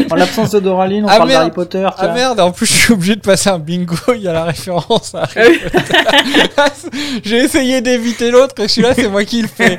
En 0.10 0.16
l'absence 0.16 0.52
de 0.52 0.60
Doraline, 0.60 1.06
on 1.06 1.08
Ah, 1.08 1.18
parle 1.18 1.30
d'Harry 1.30 1.52
Potter. 1.52 1.88
Ah 1.98 2.08
merde, 2.14 2.40
en 2.40 2.52
plus 2.52 2.66
je 2.66 2.74
suis 2.74 2.94
obligé 2.94 3.16
de 3.16 3.22
passer 3.22 3.50
un 3.50 3.60
bingo, 3.60 3.96
il 4.16 4.22
y 4.22 4.28
a 4.28 4.34
la 4.34 4.46
référence 4.46 5.14
à 5.14 5.24
Ah 5.36 5.40
oui. 5.48 5.60
J'ai 7.24 7.38
essayé 7.38 7.82
d'éviter 7.82 8.32
l'autre 8.32 8.56
et 8.62 8.68
celui-là 8.68 8.94
c'est 8.96 9.10
moi 9.10 9.24
qui 9.26 9.42
le 9.44 9.48
fais. 9.48 9.78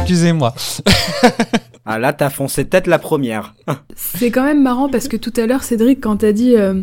Excusez-moi. 0.00 0.54
Ah 1.86 1.98
là, 1.98 2.14
t'as 2.14 2.30
foncé 2.30 2.64
tête 2.64 2.86
la 2.86 2.98
première. 2.98 3.54
C'est 3.94 4.30
quand 4.30 4.42
même 4.42 4.62
marrant 4.62 4.88
parce 4.88 5.06
que 5.06 5.18
tout 5.18 5.34
à 5.36 5.44
l'heure, 5.44 5.62
Cédric, 5.62 6.00
quand 6.00 6.16
t'as 6.16 6.32
dit 6.32 6.56
euh, 6.56 6.80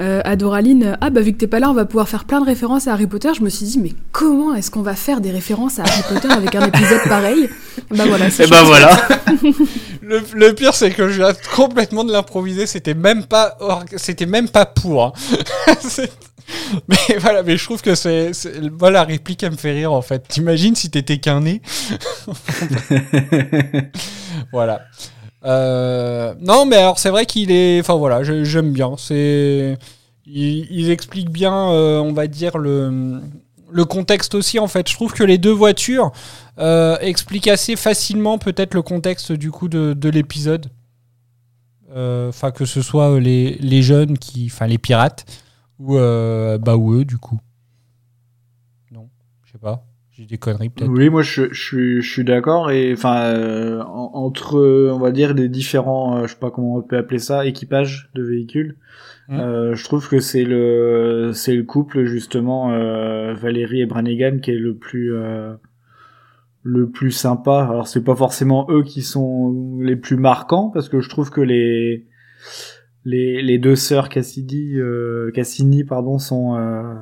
euh, 0.00 0.20
à 0.24 0.34
Doraline, 0.36 0.96
ah 1.00 1.10
bah 1.10 1.20
vu 1.20 1.32
que 1.32 1.38
t'es 1.38 1.46
pas 1.46 1.60
là, 1.60 1.70
on 1.70 1.74
va 1.74 1.84
pouvoir 1.84 2.08
faire 2.08 2.24
plein 2.24 2.40
de 2.40 2.46
références 2.46 2.88
à 2.88 2.92
Harry 2.94 3.06
Potter, 3.06 3.28
je 3.36 3.42
me 3.42 3.48
suis 3.50 3.66
dit, 3.66 3.78
mais 3.78 3.92
comment 4.12 4.54
est-ce 4.54 4.70
qu'on 4.70 4.82
va 4.82 4.94
faire 4.94 5.20
des 5.20 5.30
références 5.30 5.78
à 5.78 5.82
Harry 5.82 6.02
Potter 6.08 6.28
avec 6.32 6.54
un 6.54 6.66
épisode 6.66 7.02
pareil? 7.08 7.48
Bah 7.94 8.04
voilà, 8.06 8.30
c'est 8.30 8.44
Et 8.44 8.50
bah 8.50 8.56
chouette. 8.64 8.66
voilà. 8.66 9.08
Le, 10.02 10.22
le 10.34 10.52
pire 10.54 10.74
c'est 10.74 10.90
que 10.90 11.08
je 11.08 11.18
viens 11.22 11.32
complètement 11.54 12.02
de 12.02 12.10
l'improviser, 12.12 12.66
c'était 12.66 12.94
même 12.94 13.26
pas 13.26 13.56
or- 13.60 13.84
c'était 13.96 14.26
même 14.26 14.48
pas 14.48 14.66
pour. 14.66 15.04
hein. 15.04 15.12
Mais 16.88 17.16
voilà, 17.18 17.44
mais 17.44 17.56
je 17.56 17.64
trouve 17.64 17.80
que 17.80 17.94
c'est 17.94 18.32
c'est- 18.32 18.60
moi 18.76 18.90
la 18.90 19.04
réplique 19.04 19.40
elle 19.44 19.52
me 19.52 19.56
fait 19.56 19.70
rire 19.72 19.92
en 19.92 20.02
fait. 20.02 20.26
T'imagines 20.26 20.74
si 20.74 20.90
t'étais 20.90 21.18
qu'un 21.18 21.42
nez? 21.42 21.62
Voilà. 24.52 24.80
Euh, 25.44 26.34
non, 26.40 26.66
mais 26.66 26.76
alors 26.76 26.98
c'est 26.98 27.10
vrai 27.10 27.26
qu'il 27.26 27.50
est. 27.50 27.80
Enfin 27.80 27.94
voilà, 27.94 28.22
j'aime 28.22 28.72
bien. 28.72 28.94
C'est. 28.98 29.78
Ils, 30.26 30.66
ils 30.70 30.90
expliquent 30.90 31.30
bien, 31.30 31.70
euh, 31.70 31.98
on 31.98 32.12
va 32.12 32.26
dire 32.26 32.58
le 32.58 33.20
le 33.72 33.84
contexte 33.84 34.34
aussi 34.34 34.58
en 34.58 34.68
fait. 34.68 34.88
Je 34.88 34.94
trouve 34.94 35.12
que 35.12 35.22
les 35.24 35.38
deux 35.38 35.52
voitures 35.52 36.12
euh, 36.58 36.98
expliquent 37.00 37.48
assez 37.48 37.76
facilement 37.76 38.36
peut-être 38.38 38.74
le 38.74 38.82
contexte 38.82 39.32
du 39.32 39.50
coup 39.50 39.68
de, 39.68 39.92
de 39.94 40.08
l'épisode. 40.08 40.66
Enfin 41.92 42.52
que 42.52 42.64
ce 42.66 42.82
soit 42.82 43.18
les, 43.18 43.56
les 43.58 43.82
jeunes 43.82 44.16
qui, 44.16 44.46
enfin 44.46 44.68
les 44.68 44.78
pirates 44.78 45.24
ou 45.80 45.96
bah 45.96 46.76
ou 46.76 46.94
eux 46.94 47.04
du 47.04 47.18
coup. 47.18 47.40
J'ai 50.20 50.26
des 50.26 50.36
conneries 50.36 50.68
peut-être. 50.68 50.90
Oui, 50.90 51.08
moi 51.08 51.22
je, 51.22 51.44
je 51.50 51.62
suis, 51.62 52.02
je 52.02 52.10
suis 52.12 52.24
d'accord 52.24 52.70
et 52.70 52.92
enfin 52.92 53.22
euh, 53.22 53.80
en- 53.80 54.10
entre 54.12 54.60
on 54.92 54.98
va 54.98 55.12
dire 55.12 55.32
les 55.32 55.48
différents, 55.48 56.18
euh, 56.18 56.26
je 56.26 56.32
sais 56.34 56.38
pas 56.38 56.50
comment 56.50 56.76
on 56.76 56.82
peut 56.82 56.98
appeler 56.98 57.18
ça, 57.18 57.46
équipages 57.46 58.10
de 58.14 58.22
véhicules. 58.22 58.76
Mm. 59.30 59.40
euh, 59.40 59.74
je 59.74 59.82
trouve 59.84 60.06
que 60.10 60.20
c'est 60.20 60.44
le 60.44 61.30
c'est 61.32 61.54
le 61.54 61.62
couple 61.62 62.04
justement 62.04 62.70
euh, 62.70 63.32
Valérie 63.32 63.80
et 63.80 63.86
Brannigan 63.86 64.40
qui 64.42 64.50
est 64.50 64.58
le 64.58 64.74
plus 64.76 65.14
euh, 65.14 65.54
le 66.64 66.90
plus 66.90 67.12
sympa. 67.12 67.66
Alors 67.70 67.88
c'est 67.88 68.04
pas 68.04 68.14
forcément 68.14 68.66
eux 68.68 68.82
qui 68.82 69.00
sont 69.00 69.78
les 69.80 69.96
plus 69.96 70.16
marquants 70.18 70.68
parce 70.68 70.90
que 70.90 71.00
je 71.00 71.08
trouve 71.08 71.30
que 71.30 71.40
les 71.40 72.06
les, 73.06 73.40
les 73.40 73.58
deux 73.58 73.76
sœurs 73.76 74.10
Cassidy 74.10 74.74
euh, 74.78 75.30
Cassini 75.32 75.84
pardon 75.84 76.18
sont 76.18 76.56
euh, 76.58 76.92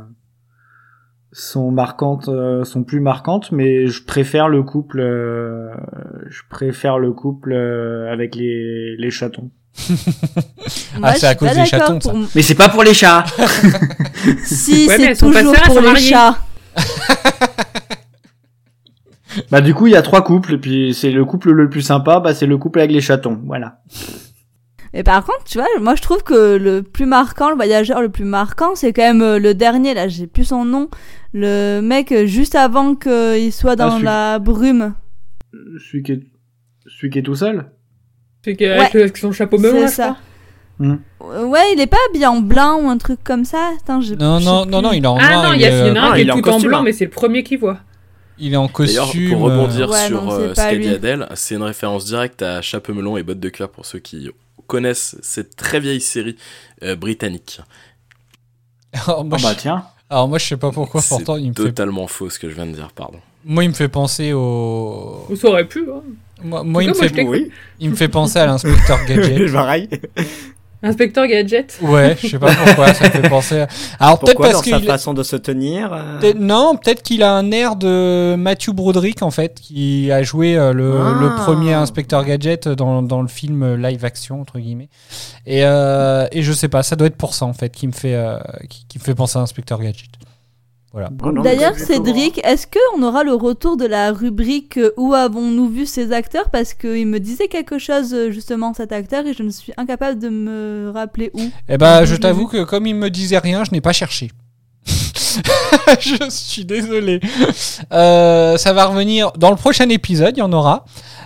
sont 1.38 1.70
marquantes 1.70 2.28
euh, 2.28 2.64
sont 2.64 2.82
plus 2.82 3.00
marquantes 3.00 3.52
mais 3.52 3.86
je 3.86 4.02
préfère 4.02 4.48
le 4.48 4.62
couple 4.64 5.00
euh, 5.00 5.68
je 6.28 6.40
préfère 6.50 6.98
le 6.98 7.12
couple 7.12 7.52
euh, 7.52 8.12
avec 8.12 8.34
les 8.34 8.96
les 8.96 9.10
chatons. 9.10 9.50
Moi, 10.98 11.10
Ah, 11.10 11.14
c'est 11.14 11.26
à 11.28 11.34
cause 11.36 11.54
des 11.54 11.64
chatons, 11.64 12.00
ça. 12.00 12.10
pour- 12.10 12.18
Mais 12.34 12.42
c'est 12.42 12.56
pas 12.56 12.68
pour 12.68 12.82
les 12.82 12.94
chats. 12.94 13.24
Si, 14.44 14.86
Ouais, 14.88 14.98
mais 14.98 15.14
c'est 15.14 15.26
toujours 15.26 15.52
pour 15.64 15.80
les 15.80 15.96
chats. 15.96 16.38
bah 19.50 19.60
du 19.60 19.74
coup 19.74 19.86
il 19.86 19.92
y 19.92 19.96
a 19.96 20.02
trois 20.02 20.22
couples 20.24 20.54
et 20.54 20.58
puis 20.58 20.94
c'est 20.94 21.10
le 21.10 21.24
couple 21.24 21.50
le 21.52 21.68
plus 21.70 21.82
sympa 21.82 22.18
bah 22.20 22.34
c'est 22.34 22.46
le 22.46 22.56
couple 22.58 22.80
avec 22.80 22.90
les 22.90 23.00
chatons 23.00 23.38
voilà. 23.44 23.80
Et 24.94 25.02
par 25.02 25.22
contre, 25.22 25.44
tu 25.44 25.58
vois, 25.58 25.66
moi 25.82 25.94
je 25.96 26.02
trouve 26.02 26.22
que 26.22 26.56
le 26.56 26.82
plus 26.82 27.04
marquant, 27.04 27.50
le 27.50 27.56
voyageur 27.56 28.00
le 28.00 28.08
plus 28.08 28.24
marquant, 28.24 28.74
c'est 28.74 28.94
quand 28.94 29.02
même 29.02 29.20
euh, 29.20 29.38
le 29.38 29.52
dernier, 29.52 29.92
là, 29.92 30.08
j'ai 30.08 30.26
plus 30.26 30.44
son 30.44 30.64
nom. 30.64 30.88
Le 31.32 31.80
mec 31.80 32.14
juste 32.26 32.54
avant 32.54 32.94
qu'il 32.94 33.52
soit 33.52 33.76
dans 33.76 33.92
celui- 33.92 34.04
la 34.04 34.38
brume. 34.38 34.94
Celui 35.90 36.02
qui 36.02 36.12
est 36.12 36.20
celui 36.86 37.10
qui 37.10 37.18
est 37.18 37.22
tout 37.22 37.34
seul? 37.34 37.66
C'est 38.44 38.56
qu'avec 38.56 38.94
Ouais. 38.94 39.04
le- 39.08 39.12
son 39.14 39.32
chapeau 39.32 39.58
melon, 39.58 39.86
C'est 39.86 39.94
ça. 39.94 40.16
Euh, 40.80 40.96
Ouais, 41.44 41.72
il 41.74 41.80
est 41.80 41.86
pas 41.88 41.96
habillé 42.08 42.26
en 42.26 42.40
blanc 42.40 42.80
ou 42.80 42.88
un 42.88 42.96
truc 42.98 43.18
comme 43.24 43.44
ça. 43.44 43.72
Attends, 43.80 44.00
je 44.00 44.14
Non, 44.14 44.38
non, 44.40 44.64
non, 44.64 44.92
il 44.92 45.02
est 45.04 45.06
en 45.06 45.16
Ah 45.20 45.30
noir, 45.32 45.42
non, 45.48 45.52
il 45.54 45.60
y, 45.60 45.64
a- 45.64 45.70
est, 45.70 45.88
y 45.88 45.90
en 45.90 45.96
a 45.96 45.98
euh, 45.98 46.02
un 46.02 46.08
non, 46.10 46.14
qui 46.14 46.20
est 46.20 46.24
est 46.26 46.30
en 46.30 46.34
tout 46.40 46.48
en 46.48 46.52
costume, 46.52 46.68
blanc, 46.68 46.78
hein. 46.78 46.82
mais 46.84 46.92
c'est 46.92 47.04
le 47.06 47.10
premier 47.10 47.42
qui 47.42 47.56
voit. 47.56 47.78
il 48.38 48.52
est 48.52 48.56
en 48.56 48.66
D'ailleurs, 48.66 49.04
costume. 49.06 49.30
pour 49.32 49.40
rebondir 49.40 49.90
Ouais, 49.90 50.06
sur 50.06 50.22
non, 50.22 50.30
ce 50.30 50.54
qu'a 50.54 50.76
dit. 50.76 50.88
Adèle, 50.88 51.28
c'est 51.34 51.56
une 51.56 51.62
référence 51.64 52.04
directe 52.06 52.40
à 52.42 52.62
Chapeau 52.62 52.94
melon 52.94 53.16
et 53.16 53.22
bottes 53.24 53.40
de 53.40 53.48
cuir 53.48 53.68
pour 53.68 53.84
ceux 53.84 53.98
qui 53.98 54.30
connaissent 54.68 55.16
cette 55.20 55.56
très 55.56 55.80
vieille 55.80 56.00
série 56.00 56.36
euh, 56.84 56.94
britannique. 56.94 57.60
moi, 59.08 59.26
Ah 59.32 59.36
bah 59.42 59.54
tiens. 59.56 59.84
Alors 60.10 60.28
moi 60.28 60.38
je 60.38 60.46
sais 60.46 60.56
pas 60.56 60.70
pourquoi 60.70 61.02
pourtant 61.06 61.36
il 61.36 61.50
me 61.50 61.54
fait 61.54 61.64
totalement 61.64 62.06
faux 62.06 62.30
ce 62.30 62.38
que 62.38 62.48
je 62.48 62.54
viens 62.54 62.66
de 62.66 62.72
dire, 62.72 62.90
pardon. 62.94 63.18
moi 63.44 63.64
il 63.64 63.68
me 63.68 63.74
fait 63.74 63.88
penser 63.88 64.32
au 64.32 65.26
Ou 65.28 65.36
ça 65.36 65.48
aurait 65.48 65.66
pu. 65.68 65.80
Hein. 65.80 66.02
moi, 66.42 66.62
moi, 66.62 66.82
il 66.82 66.90
me 66.90 66.94
fait. 66.94 67.22
Oui, 67.24 67.50
il 67.80 67.90
me 67.90 67.96
fait 67.96 68.08
penser 68.08 68.38
à 68.38 68.46
l'inspecteur 68.46 68.98
Gadget. 69.06 69.52
pareil. 69.52 69.88
Inspecteur 70.82 71.26
Gadget. 71.26 71.78
Ouais, 71.82 72.16
je 72.22 72.28
sais 72.28 72.38
pas 72.38 72.54
pourquoi 72.54 72.94
ça 72.94 73.04
me 73.06 73.10
fait 73.10 73.28
penser. 73.28 73.60
À... 73.60 73.68
Alors 73.98 74.18
peut-être 74.20 74.38
parce 74.40 74.52
dans 74.68 74.78
sa 74.78 74.80
façon 74.80 75.12
de 75.12 75.22
se 75.24 75.34
tenir 75.36 75.90
euh, 75.92 76.32
Non, 76.38 76.76
peut-être 76.76 77.02
qu'il 77.02 77.22
a 77.24 77.32
un 77.32 77.50
air 77.50 77.74
de 77.76 78.36
Matthew 78.38 78.70
Broderick 78.70 79.22
en 79.22 79.30
fait, 79.32 79.58
qui 79.60 80.12
a 80.12 80.22
joué 80.22 80.56
euh, 80.56 80.72
le, 80.72 80.98
Ah. 81.00 81.16
le 81.20 81.34
premier 81.44 81.72
inspecteur 81.72 82.24
gadget 82.24 82.68
dans, 82.68 83.02
dans 83.02 83.22
le 83.22 83.28
film 83.28 83.74
live 83.74 84.04
action 84.04 84.40
entre 84.40 84.58
guillemets. 84.60 84.88
Et, 85.46 85.64
euh, 85.64 86.26
et 86.30 86.42
je 86.42 86.52
sais 86.52 86.68
pas, 86.68 86.82
ça 86.82 86.94
doit 86.94 87.08
être 87.08 87.16
pour 87.16 87.34
ça 87.34 87.46
en 87.46 87.54
fait 87.54 87.70
qui 87.70 87.86
me 87.86 87.92
fait 87.92 88.14
euh, 88.14 88.38
qui, 88.68 88.84
qui 88.88 88.98
me 88.98 89.02
fait 89.02 89.14
penser 89.14 89.38
à 89.38 89.42
inspecteur 89.42 89.80
gadget. 89.80 90.08
Voilà. 90.92 91.10
Oh 91.22 91.30
D'ailleurs, 91.42 91.78
Cédric, 91.78 92.40
est-ce 92.44 92.66
qu'on 92.66 93.02
aura 93.02 93.22
le 93.22 93.34
retour 93.34 93.76
de 93.76 93.84
la 93.84 94.10
rubrique 94.10 94.78
euh, 94.78 94.90
Où 94.96 95.12
avons-nous 95.12 95.68
vu 95.68 95.84
ces 95.84 96.12
acteurs? 96.12 96.48
Parce 96.50 96.72
qu'il 96.72 97.06
me 97.06 97.20
disait 97.20 97.48
quelque 97.48 97.78
chose, 97.78 98.14
euh, 98.14 98.30
justement, 98.30 98.72
cet 98.72 98.92
acteur, 98.92 99.26
et 99.26 99.34
je 99.34 99.42
ne 99.42 99.50
suis 99.50 99.72
incapable 99.76 100.18
de 100.18 100.30
me 100.30 100.90
rappeler 100.94 101.30
où. 101.34 101.40
Eh 101.68 101.76
ben, 101.76 102.04
je 102.06 102.16
t'avoue 102.16 102.46
que 102.46 102.64
comme 102.64 102.86
il 102.86 102.94
me 102.94 103.10
disait 103.10 103.38
rien, 103.38 103.64
je 103.64 103.72
n'ai 103.72 103.82
pas 103.82 103.92
cherché. 103.92 104.30
je 106.00 106.28
suis 106.30 106.64
désolé. 106.64 107.20
Euh, 107.92 108.56
ça 108.56 108.72
va 108.72 108.86
revenir 108.86 109.30
dans 109.32 109.50
le 109.50 109.56
prochain 109.56 109.88
épisode, 109.90 110.36
il 110.36 110.40
y 110.40 110.42
en 110.42 110.52
aura. 110.52 110.84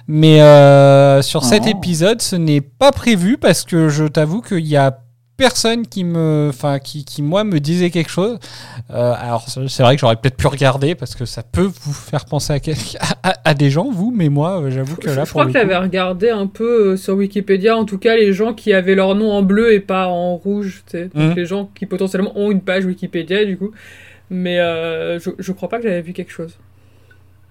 Mais 0.08 0.42
euh, 0.42 1.22
sur 1.22 1.44
cet 1.44 1.62
Oh. 1.66 1.68
épisode, 1.70 2.20
ce 2.20 2.34
n'est 2.34 2.60
pas 2.60 2.90
prévu 2.90 3.38
parce 3.38 3.62
que 3.62 3.88
je 3.88 4.04
t'avoue 4.04 4.40
qu'il 4.40 4.66
y 4.66 4.76
a 4.76 4.98
personne 5.42 5.86
qui 5.86 6.04
me, 6.04 6.46
enfin, 6.50 6.78
qui, 6.78 7.04
qui 7.04 7.20
moi 7.22 7.42
me 7.42 7.58
disait 7.58 7.90
quelque 7.90 8.10
chose. 8.10 8.38
Euh, 8.90 9.14
alors 9.18 9.46
c'est 9.48 9.82
vrai 9.82 9.96
que 9.96 10.00
j'aurais 10.00 10.16
peut-être 10.16 10.36
pu 10.36 10.46
regarder 10.46 10.94
parce 10.94 11.14
que 11.16 11.24
ça 11.24 11.42
peut 11.42 11.68
vous 11.82 11.92
faire 11.92 12.24
penser 12.26 12.52
à, 13.44 13.54
des 13.54 13.70
gens, 13.70 13.90
vous, 13.90 14.12
mais 14.14 14.28
moi, 14.28 14.60
euh, 14.60 14.70
j'avoue 14.70 14.96
que 14.96 15.10
Je, 15.10 15.16
là, 15.16 15.24
je 15.24 15.30
pour 15.30 15.40
crois 15.40 15.46
que 15.46 15.52
j'avais 15.58 15.74
coup- 15.74 15.80
regardé 15.82 16.30
un 16.30 16.46
peu 16.46 16.92
euh, 16.92 16.96
sur 16.96 17.14
Wikipédia, 17.16 17.76
en 17.76 17.84
tout 17.84 17.98
cas 17.98 18.14
les 18.16 18.32
gens 18.32 18.54
qui 18.54 18.72
avaient 18.72 18.94
leur 18.94 19.14
nom 19.16 19.32
en 19.32 19.42
bleu 19.42 19.72
et 19.72 19.80
pas 19.80 20.06
en 20.06 20.36
rouge, 20.36 20.82
tu 20.86 20.92
sais. 20.98 21.04
Donc 21.14 21.30
Mhm. 21.30 21.34
les 21.36 21.46
gens 21.46 21.68
qui 21.74 21.86
potentiellement 21.86 22.32
ont 22.36 22.50
une 22.52 22.60
page 22.62 22.84
Wikipédia 22.84 23.44
du 23.44 23.56
coup. 23.58 23.72
Mais 24.30 24.60
euh, 24.60 25.18
je, 25.18 25.30
je 25.38 25.52
crois 25.52 25.68
pas 25.68 25.78
que 25.78 25.82
j'avais 25.82 26.02
vu 26.02 26.12
quelque 26.12 26.32
chose. 26.32 26.56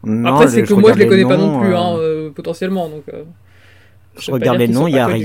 Non, 0.04 0.34
Après 0.34 0.48
c'est 0.48 0.64
que 0.64 0.74
moi 0.74 0.94
je 0.94 1.00
les 1.00 1.08
connais 1.08 1.26
pas 1.26 1.38
non 1.38 1.60
plus, 1.60 1.76
hein, 1.76 1.96
euh, 1.98 2.30
potentiellement. 2.32 2.90
Donc, 2.90 3.04
euh, 3.14 3.24
Je 4.18 4.32
regarde 4.32 4.58
les 4.58 4.68
noms, 4.68 4.88
il 4.88 4.96
y 4.96 5.00
a 5.00 5.06
connus. 5.06 5.20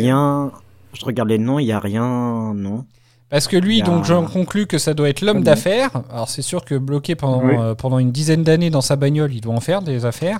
Je 0.99 1.05
regarde 1.05 1.29
les 1.29 1.39
noms, 1.39 1.59
il 1.59 1.67
y 1.67 1.73
a 1.73 1.79
rien, 1.81 2.55
non. 2.55 2.85
Parce 3.29 3.49
que 3.49 3.57
lui, 3.57 3.83
a 3.83 3.85
donc, 3.85 4.05
j'en 4.05 4.25
conclus 4.25 4.67
que 4.67 4.79
ça 4.79 4.95
doit 4.95 5.09
être 5.09 5.21
l'homme 5.21 5.43
d'affaires. 5.43 5.91
Alors, 6.11 6.29
c'est 6.29 6.43
sûr 6.43 6.65
que 6.65 6.77
bloqué 6.77 7.17
pendant, 7.17 7.45
Oui. 7.45 7.55
euh, 7.59 7.75
pendant 7.75 7.99
une 7.99 8.13
dizaine 8.13 8.45
d'années 8.45 8.71
dans 8.71 8.81
sa 8.81 8.97
bagnole, 8.97 9.35
il 9.35 9.41
doit 9.41 9.55
en 9.55 9.61
faire 9.61 9.83
des 9.83 10.05
affaires. 10.05 10.39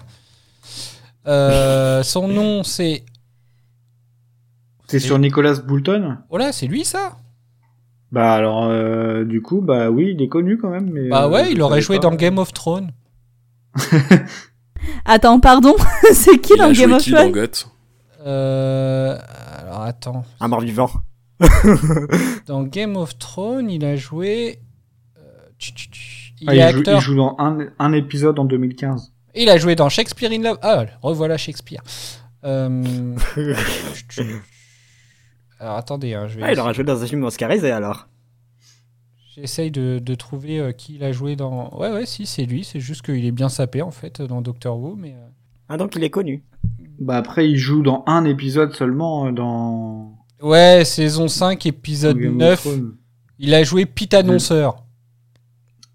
Euh, 1.27 2.03
son 2.05 2.29
nom, 2.29 2.63
c'est. 2.63 3.05
C'est 4.87 5.01
sur 5.01 5.19
Nicolas 5.19 5.55
Boulton? 5.55 6.19
Oh 6.31 6.39
là, 6.39 6.53
c'est 6.53 6.69
lui 6.69 6.85
ça 6.85 7.17
Bah 8.13 8.35
alors 8.35 8.67
euh, 8.67 9.25
du 9.25 9.43
coup 9.43 9.61
bah 9.61 9.91
oui 9.91 10.13
il 10.17 10.23
est 10.23 10.29
connu 10.29 10.59
quand 10.59 10.71
même 10.71 10.89
mais. 10.93 11.09
Bah 11.09 11.29
ouais, 11.29 11.51
il 11.51 11.61
aurait 11.61 11.81
joué 11.81 11.97
pas. 11.97 12.03
dans 12.03 12.15
Game 12.15 12.39
of 12.39 12.53
Thrones. 12.53 12.93
Attends, 15.05 15.41
pardon 15.41 15.75
C'est 16.13 16.39
qui 16.39 16.53
Il 16.55 16.59
dans 16.59 16.67
a 16.67 16.73
Game 16.73 16.91
joué 16.91 16.95
of 16.95 17.03
qui 17.03 17.11
dans 17.11 17.33
Thrones 17.33 17.49
Euh, 18.25 19.19
alors, 19.67 19.83
attends. 19.83 20.25
Un 20.41 20.49
mort-vivant. 20.49 20.91
Dans 22.47 22.63
Game 22.63 22.97
of 22.97 23.19
Thrones, 23.19 23.71
il 23.71 23.85
a 23.85 23.97
joué. 23.97 24.61
euh, 25.19 25.49
tch, 25.59 25.75
tch, 25.75 25.91
tch. 25.91 26.35
Il 26.41 26.49
Ah, 26.51 26.55
est 26.55 26.59
il, 26.59 26.73
joue, 26.73 26.79
acteur. 26.79 26.99
il 26.99 27.03
joue 27.03 27.15
dans 27.17 27.35
un, 27.39 27.59
un 27.79 27.93
épisode 27.93 28.39
en 28.39 28.45
2015. 28.45 29.13
Il 29.35 29.49
a 29.49 29.57
joué 29.59 29.75
dans 29.75 29.89
Shakespeare 29.89 30.31
in 30.33 30.43
Love. 30.43 30.59
Ah, 30.63 30.85
revoilà 31.03 31.37
Shakespeare. 31.39 31.83
Euh. 32.45 33.17
Alors 35.59 35.77
attendez, 35.77 36.15
hein, 36.15 36.27
je 36.29 36.37
vais. 36.37 36.43
Ah, 36.45 36.53
il 36.53 36.61
aura 36.61 36.73
joué 36.73 36.85
dans 36.85 37.03
un 37.03 37.07
film 37.07 37.25
oscarisé 37.25 37.71
alors. 37.71 38.09
J'essaye 39.35 39.71
de, 39.71 39.99
de 39.99 40.15
trouver 40.15 40.61
euh, 40.61 40.73
qui 40.73 40.95
il 40.97 41.05
a 41.05 41.13
joué 41.13 41.37
dans. 41.37 41.75
Ouais, 41.79 41.91
ouais, 41.91 42.07
si, 42.07 42.27
c'est 42.27 42.45
lui. 42.45 42.65
C'est 42.65 42.81
juste 42.81 43.03
qu'il 43.03 43.25
est 43.25 43.33
bien 43.33 43.49
sapé 43.49 43.83
en 43.83 43.91
fait 43.91 44.21
dans 44.23 44.43
Doctor 44.43 44.79
Who, 44.79 44.95
mais. 44.97 45.15
Ah, 45.69 45.77
donc 45.77 45.97
il 45.97 46.05
est 46.05 46.11
connu. 46.11 46.45
Bah 46.99 47.17
après, 47.19 47.49
il 47.51 47.57
joue 47.57 47.83
dans 47.83 48.03
un 48.07 48.25
épisode 48.25 48.73
seulement 48.75 49.27
euh, 49.27 49.33
dans 49.33 50.19
Ouais, 50.43 50.83
saison 50.85 51.29
5, 51.29 51.65
épisode 51.67 52.17
Game 52.19 52.33
of 52.33 52.37
9. 52.39 52.61
Thrones. 52.61 52.97
Il 53.39 53.55
a 53.55 53.63
joué 53.65 53.85
Pete 53.87 54.15
Annonceur. 54.15 54.85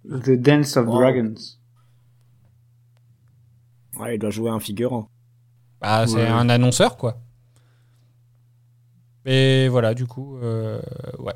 The 0.06 0.32
Dance 0.32 0.78
of 0.78 0.88
Wow. 0.88 1.00
Dragons. 1.00 1.34
Ouais, 4.00 4.16
il 4.16 4.20
doit 4.20 4.30
jouer 4.32 4.50
un 4.50 4.60
figurant. 4.60 5.10
Bah, 5.80 6.06
c'est 6.08 6.16
Ouais. 6.16 6.28
un 6.28 6.50
annonceur, 6.50 6.98
quoi. 6.98 7.20
Et 9.26 9.68
voilà, 9.70 9.94
du 9.94 10.06
coup, 10.08 10.38
euh, 10.38 10.82
ouais. 11.20 11.34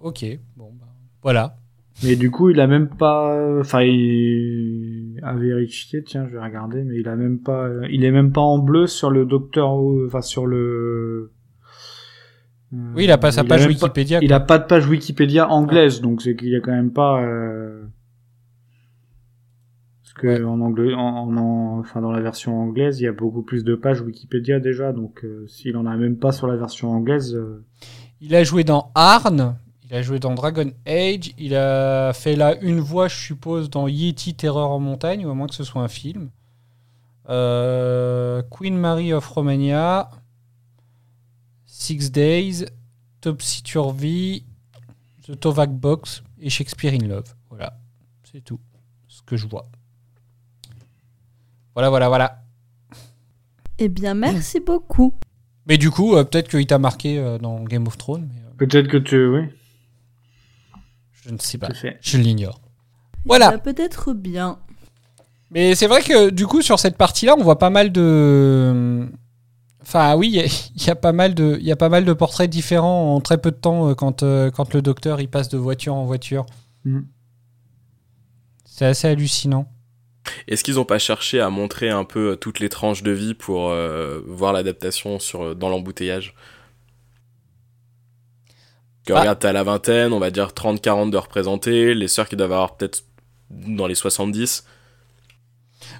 Ok, 0.00 0.24
bon, 0.56 0.72
bah, 0.80 0.86
voilà. 1.22 1.56
Mais 2.02 2.16
du 2.16 2.30
coup, 2.30 2.50
il 2.50 2.60
a 2.60 2.66
même 2.66 2.88
pas, 2.88 3.60
enfin, 3.60 3.82
il 3.82 4.77
à 5.22 5.34
vérifier, 5.34 6.02
tiens, 6.04 6.26
je 6.26 6.32
vais 6.32 6.42
regarder, 6.42 6.82
mais 6.84 6.98
il 6.98 7.08
a 7.08 7.16
même 7.16 7.38
pas, 7.40 7.68
il 7.90 8.04
est 8.04 8.10
même 8.10 8.32
pas 8.32 8.40
en 8.40 8.58
bleu 8.58 8.86
sur 8.86 9.10
le 9.10 9.24
docteur, 9.26 9.70
enfin, 10.06 10.20
sur 10.22 10.46
le. 10.46 11.32
Euh, 12.72 12.92
Oui, 12.94 13.04
il 13.04 13.10
a 13.10 13.18
pas 13.18 13.30
sa 13.32 13.44
page 13.44 13.62
pas- 13.62 13.68
Wikipédia, 13.68 14.18
il 14.22 14.32
a 14.32 14.40
pas 14.40 14.58
de 14.58 14.64
page 14.66 14.86
Wikipédia 14.88 15.48
anglaise, 15.50 16.00
donc 16.00 16.20
c'est 16.22 16.36
qu'il 16.36 16.48
y 16.50 16.56
a 16.56 16.60
quand 16.60 16.72
même 16.72 16.92
pas. 16.92 17.22
euh, 17.22 17.84
Parce 20.02 20.12
que 20.14 20.44
en 20.44 20.60
anglais, 20.60 20.94
en, 20.94 21.00
en- 21.00 21.36
en- 21.36 21.78
enfin 21.80 22.00
dans 22.00 22.10
la 22.12 22.20
version 22.20 22.58
anglaise, 22.60 23.00
il 23.00 23.04
y 23.04 23.06
a 23.06 23.12
beaucoup 23.12 23.42
plus 23.42 23.64
de 23.64 23.74
pages 23.74 24.00
Wikipédia 24.00 24.58
déjà, 24.60 24.92
donc 24.92 25.24
euh, 25.24 25.46
s'il 25.46 25.76
en 25.76 25.86
a 25.86 25.96
même 25.96 26.16
pas 26.16 26.32
sur 26.32 26.46
la 26.46 26.56
version 26.56 26.90
anglaise. 26.90 27.34
euh, 27.34 27.64
Il 28.20 28.34
a 28.34 28.42
joué 28.44 28.64
dans 28.64 28.90
Arn, 28.94 29.56
il 29.88 29.96
a 29.96 30.02
joué 30.02 30.18
dans 30.18 30.34
Dragon 30.34 30.70
Age, 30.86 31.32
il 31.38 31.54
a 31.54 32.12
fait 32.12 32.36
là 32.36 32.56
une 32.60 32.80
voix, 32.80 33.08
je 33.08 33.16
suppose, 33.16 33.70
dans 33.70 33.88
Yeti 33.88 34.34
Terreur 34.34 34.70
en 34.70 34.78
montagne, 34.78 35.24
ou 35.24 35.30
à 35.30 35.34
moins 35.34 35.46
que 35.46 35.54
ce 35.54 35.64
soit 35.64 35.82
un 35.82 35.88
film. 35.88 36.30
Euh, 37.28 38.42
Queen 38.50 38.76
Mary 38.76 39.12
of 39.12 39.26
Romania, 39.26 40.10
Six 41.66 42.10
Days, 42.10 42.66
Topsy 43.20 43.62
Turvy, 43.62 44.44
The 45.26 45.38
Tovac 45.38 45.70
Box 45.70 46.22
et 46.40 46.50
Shakespeare 46.50 46.92
in 46.92 47.06
Love. 47.06 47.34
Voilà, 47.48 47.78
c'est 48.30 48.42
tout 48.42 48.60
ce 49.06 49.22
que 49.22 49.36
je 49.36 49.46
vois. 49.46 49.66
Voilà, 51.74 51.90
voilà, 51.90 52.08
voilà. 52.08 52.42
Eh 53.78 53.88
bien, 53.88 54.14
merci 54.14 54.60
beaucoup. 54.66 55.14
Mais 55.66 55.78
du 55.78 55.90
coup, 55.90 56.16
euh, 56.16 56.24
peut-être 56.24 56.48
qu'il 56.48 56.66
t'a 56.66 56.78
marqué 56.78 57.18
euh, 57.18 57.38
dans 57.38 57.62
Game 57.62 57.86
of 57.86 57.96
Thrones, 57.98 58.28
mais 58.28 58.40
euh, 58.40 58.54
Peut-être 58.56 58.88
que 58.88 58.96
tu, 58.96 59.26
oui. 59.26 59.42
Je 61.28 61.32
ne 61.34 61.38
sais 61.38 61.58
pas. 61.58 61.68
Je 62.00 62.18
l'ignore. 62.18 62.60
Voilà. 63.24 63.58
Peut-être 63.58 64.12
bien. 64.14 64.58
Mais 65.50 65.74
c'est 65.74 65.86
vrai 65.86 66.02
que 66.02 66.30
du 66.30 66.46
coup 66.46 66.62
sur 66.62 66.78
cette 66.78 66.96
partie-là, 66.96 67.34
on 67.38 67.42
voit 67.42 67.58
pas 67.58 67.70
mal 67.70 67.92
de. 67.92 69.06
Enfin 69.82 70.16
oui, 70.16 70.28
il 70.28 70.34
y 70.34 70.40
a- 70.40 70.44
il 70.76 70.82
y, 70.86 70.90
a 70.90 70.94
pas 70.96 71.12
mal 71.12 71.34
de, 71.34 71.56
il 71.60 71.66
y 71.66 71.72
a 71.72 71.76
pas 71.76 71.88
mal 71.88 72.04
de 72.04 72.12
portraits 72.12 72.50
différents 72.50 73.14
en 73.14 73.20
très 73.20 73.38
peu 73.38 73.50
de 73.50 73.56
temps 73.56 73.88
euh, 73.88 73.94
quand 73.94 74.22
euh, 74.22 74.50
quand 74.50 74.74
le 74.74 74.82
docteur 74.82 75.20
il 75.20 75.28
passe 75.28 75.48
de 75.48 75.56
voiture 75.56 75.94
en 75.94 76.04
voiture. 76.04 76.44
Mhm. 76.84 77.06
C'est 78.64 78.84
assez 78.86 79.08
hallucinant. 79.08 79.66
Est-ce 80.46 80.62
qu'ils 80.62 80.74
n'ont 80.74 80.84
pas 80.84 80.98
cherché 80.98 81.40
à 81.40 81.48
montrer 81.48 81.88
un 81.88 82.04
peu 82.04 82.32
euh, 82.32 82.36
toutes 82.36 82.60
les 82.60 82.68
tranches 82.68 83.02
de 83.02 83.10
vie 83.12 83.32
pour 83.34 83.70
euh, 83.70 84.20
voir 84.26 84.52
l'adaptation 84.52 85.18
sur 85.18 85.56
dans 85.56 85.70
l'embouteillage? 85.70 86.34
Que 89.08 89.14
Bah. 89.14 89.20
regarde, 89.20 89.38
t'as 89.38 89.52
la 89.52 89.62
vingtaine, 89.62 90.12
on 90.12 90.18
va 90.18 90.30
dire 90.30 90.48
30-40 90.52 91.08
de 91.10 91.16
représentés, 91.16 91.94
les 91.94 92.08
sœurs 92.08 92.28
qui 92.28 92.36
doivent 92.36 92.52
avoir 92.52 92.76
peut-être 92.76 93.04
dans 93.48 93.86
les 93.86 93.94
70. 93.94 94.64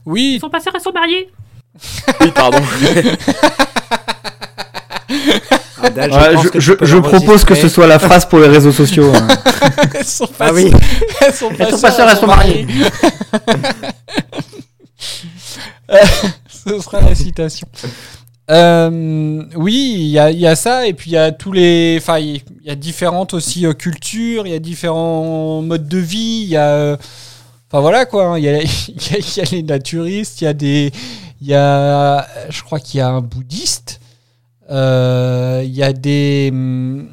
Oui. 0.05 0.37
Son 0.43 0.51
passeur 0.51 0.77
et 0.77 0.79
son 0.81 0.93
marié. 0.93 1.31
Oui, 2.21 2.31
pardon. 2.35 2.59
Adèle, 5.83 6.13
Ouais, 6.13 6.35
pense 6.35 6.43
je, 6.45 6.49
que 6.51 6.61
je- 6.61 6.73
tu 6.73 6.79
peux 6.79 6.85
je 6.85 6.99
propose 6.99 7.45
que 7.45 7.55
ce 7.55 7.69
soit 7.69 7.87
la 7.87 7.99
phrase 7.99 8.27
pour 8.27 8.41
les 8.41 8.49
réseaux 8.49 8.73
sociaux. 8.73 9.11
hein. 9.15 9.29
Elles 9.95 10.05
sont 10.05 10.27
pas 10.27 10.49
Ah 10.49 10.53
oui. 10.53 10.71
elles 11.23 11.33
sont 11.33 11.49
pas 11.49 11.65
Elles 11.65 11.71
sont 11.71 11.79
sœurs, 11.79 11.81
pas 11.81 11.91
sœurs, 11.93 12.09
elles 12.11 12.17
sont 12.19 12.27
mariées. 12.27 12.67
Euh, 15.91 15.97
Ce 16.51 16.79
sera 16.81 17.01
la 17.01 17.15
citation. 17.15 17.67
Euh, 18.51 19.45
oui, 19.57 19.95
il 19.99 20.07
y 20.09 20.19
a, 20.19 20.31
y 20.31 20.47
a 20.47 20.57
ça, 20.57 20.87
et 20.87 20.95
puis 20.95 21.11
il 21.11 21.15
y 21.15 21.17
a 21.19 21.33
tous 21.33 21.53
les. 21.53 21.97
Enfin, 22.01 22.19
il 22.19 22.43
y 22.65 22.71
a 22.71 22.75
différentes 22.75 23.35
aussi 23.35 23.67
euh, 23.67 23.75
cultures, 23.75 24.47
il 24.47 24.53
y 24.53 24.57
a 24.57 24.59
différents 24.59 25.61
modes 25.63 25.87
de 25.89 25.99
vie, 25.99 26.43
il 26.45 26.49
y 26.51 26.57
a. 26.57 26.71
euh, 26.71 26.97
Enfin 27.71 27.81
voilà 27.83 28.07
quoi, 28.07 28.27
hein, 28.29 28.39
il 28.39 28.45
y, 28.45 28.49
il 28.49 28.95
y 28.97 29.19
il 29.19 29.37
y 29.37 29.41
a 29.41 29.45
les 29.53 29.63
naturistes, 29.63 30.41
il 30.41 30.45
y 30.45 30.47
a 30.49 30.55
des. 30.55 30.93
Il 31.43 31.49
y 31.49 31.55
a. 31.55 32.27
Je 32.51 32.63
crois 32.63 32.81
qu'il 32.81 32.99
y 32.99 33.01
a 33.03 33.09
un 33.11 33.21
bouddhiste, 33.21 34.01
euh, 34.71 35.63
il 35.65 35.73
y 35.75 35.83
a 35.85 35.93
des. 35.93 36.51
hum, 36.53 37.09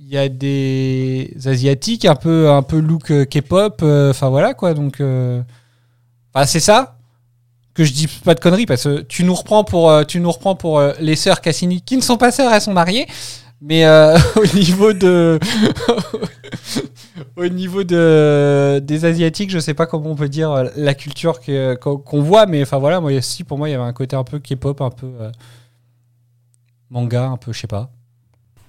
Il 0.00 0.08
y 0.08 0.18
a 0.18 0.28
des 0.30 1.32
asiatiques 1.46 2.04
un 2.06 2.16
peu 2.16 2.50
un 2.50 2.62
peu 2.62 2.78
look 2.80 3.10
euh, 3.12 3.24
K-pop, 3.26 3.80
euh, 3.82 4.10
enfin 4.10 4.30
voilà 4.30 4.54
quoi 4.54 4.74
donc 4.74 5.00
euh, 5.00 5.42
enfin, 6.34 6.46
c'est 6.46 6.60
ça 6.60 6.97
que 7.78 7.84
je 7.84 7.92
dis 7.92 8.08
pas 8.08 8.34
de 8.34 8.40
conneries 8.40 8.66
parce 8.66 8.82
que 8.82 9.02
tu 9.02 9.22
nous 9.22 9.34
reprends 9.34 9.62
pour 9.62 9.88
euh, 9.88 10.02
tu 10.02 10.18
nous 10.18 10.32
reprends 10.32 10.56
pour 10.56 10.80
euh, 10.80 10.92
les 10.98 11.14
sœurs 11.14 11.40
Cassini 11.40 11.80
qui 11.80 11.96
ne 11.96 12.02
sont 12.02 12.16
pas 12.16 12.32
sœurs 12.32 12.52
elles 12.52 12.60
sont 12.60 12.72
mariées 12.72 13.06
mais 13.60 13.86
euh, 13.86 14.18
au 14.36 14.56
niveau 14.56 14.92
de 14.92 15.38
au 17.36 17.46
niveau 17.46 17.84
de 17.84 18.80
des 18.82 19.04
asiatiques 19.04 19.50
je 19.50 19.60
sais 19.60 19.74
pas 19.74 19.86
comment 19.86 20.10
on 20.10 20.16
peut 20.16 20.28
dire 20.28 20.72
la 20.74 20.94
culture 20.94 21.38
qu'on 21.80 22.20
voit 22.20 22.46
mais 22.46 22.62
enfin 22.62 22.78
voilà 22.78 23.00
moi 23.00 23.12
si 23.20 23.44
pour 23.44 23.58
moi 23.58 23.68
il 23.68 23.72
y 23.72 23.74
avait 23.76 23.84
un 23.84 23.92
côté 23.92 24.16
un 24.16 24.24
peu 24.24 24.40
K-pop 24.40 24.80
un 24.80 24.90
peu 24.90 25.12
manga 26.90 27.26
un 27.26 27.36
peu 27.36 27.52
je 27.52 27.60
sais 27.60 27.68
pas 27.68 27.90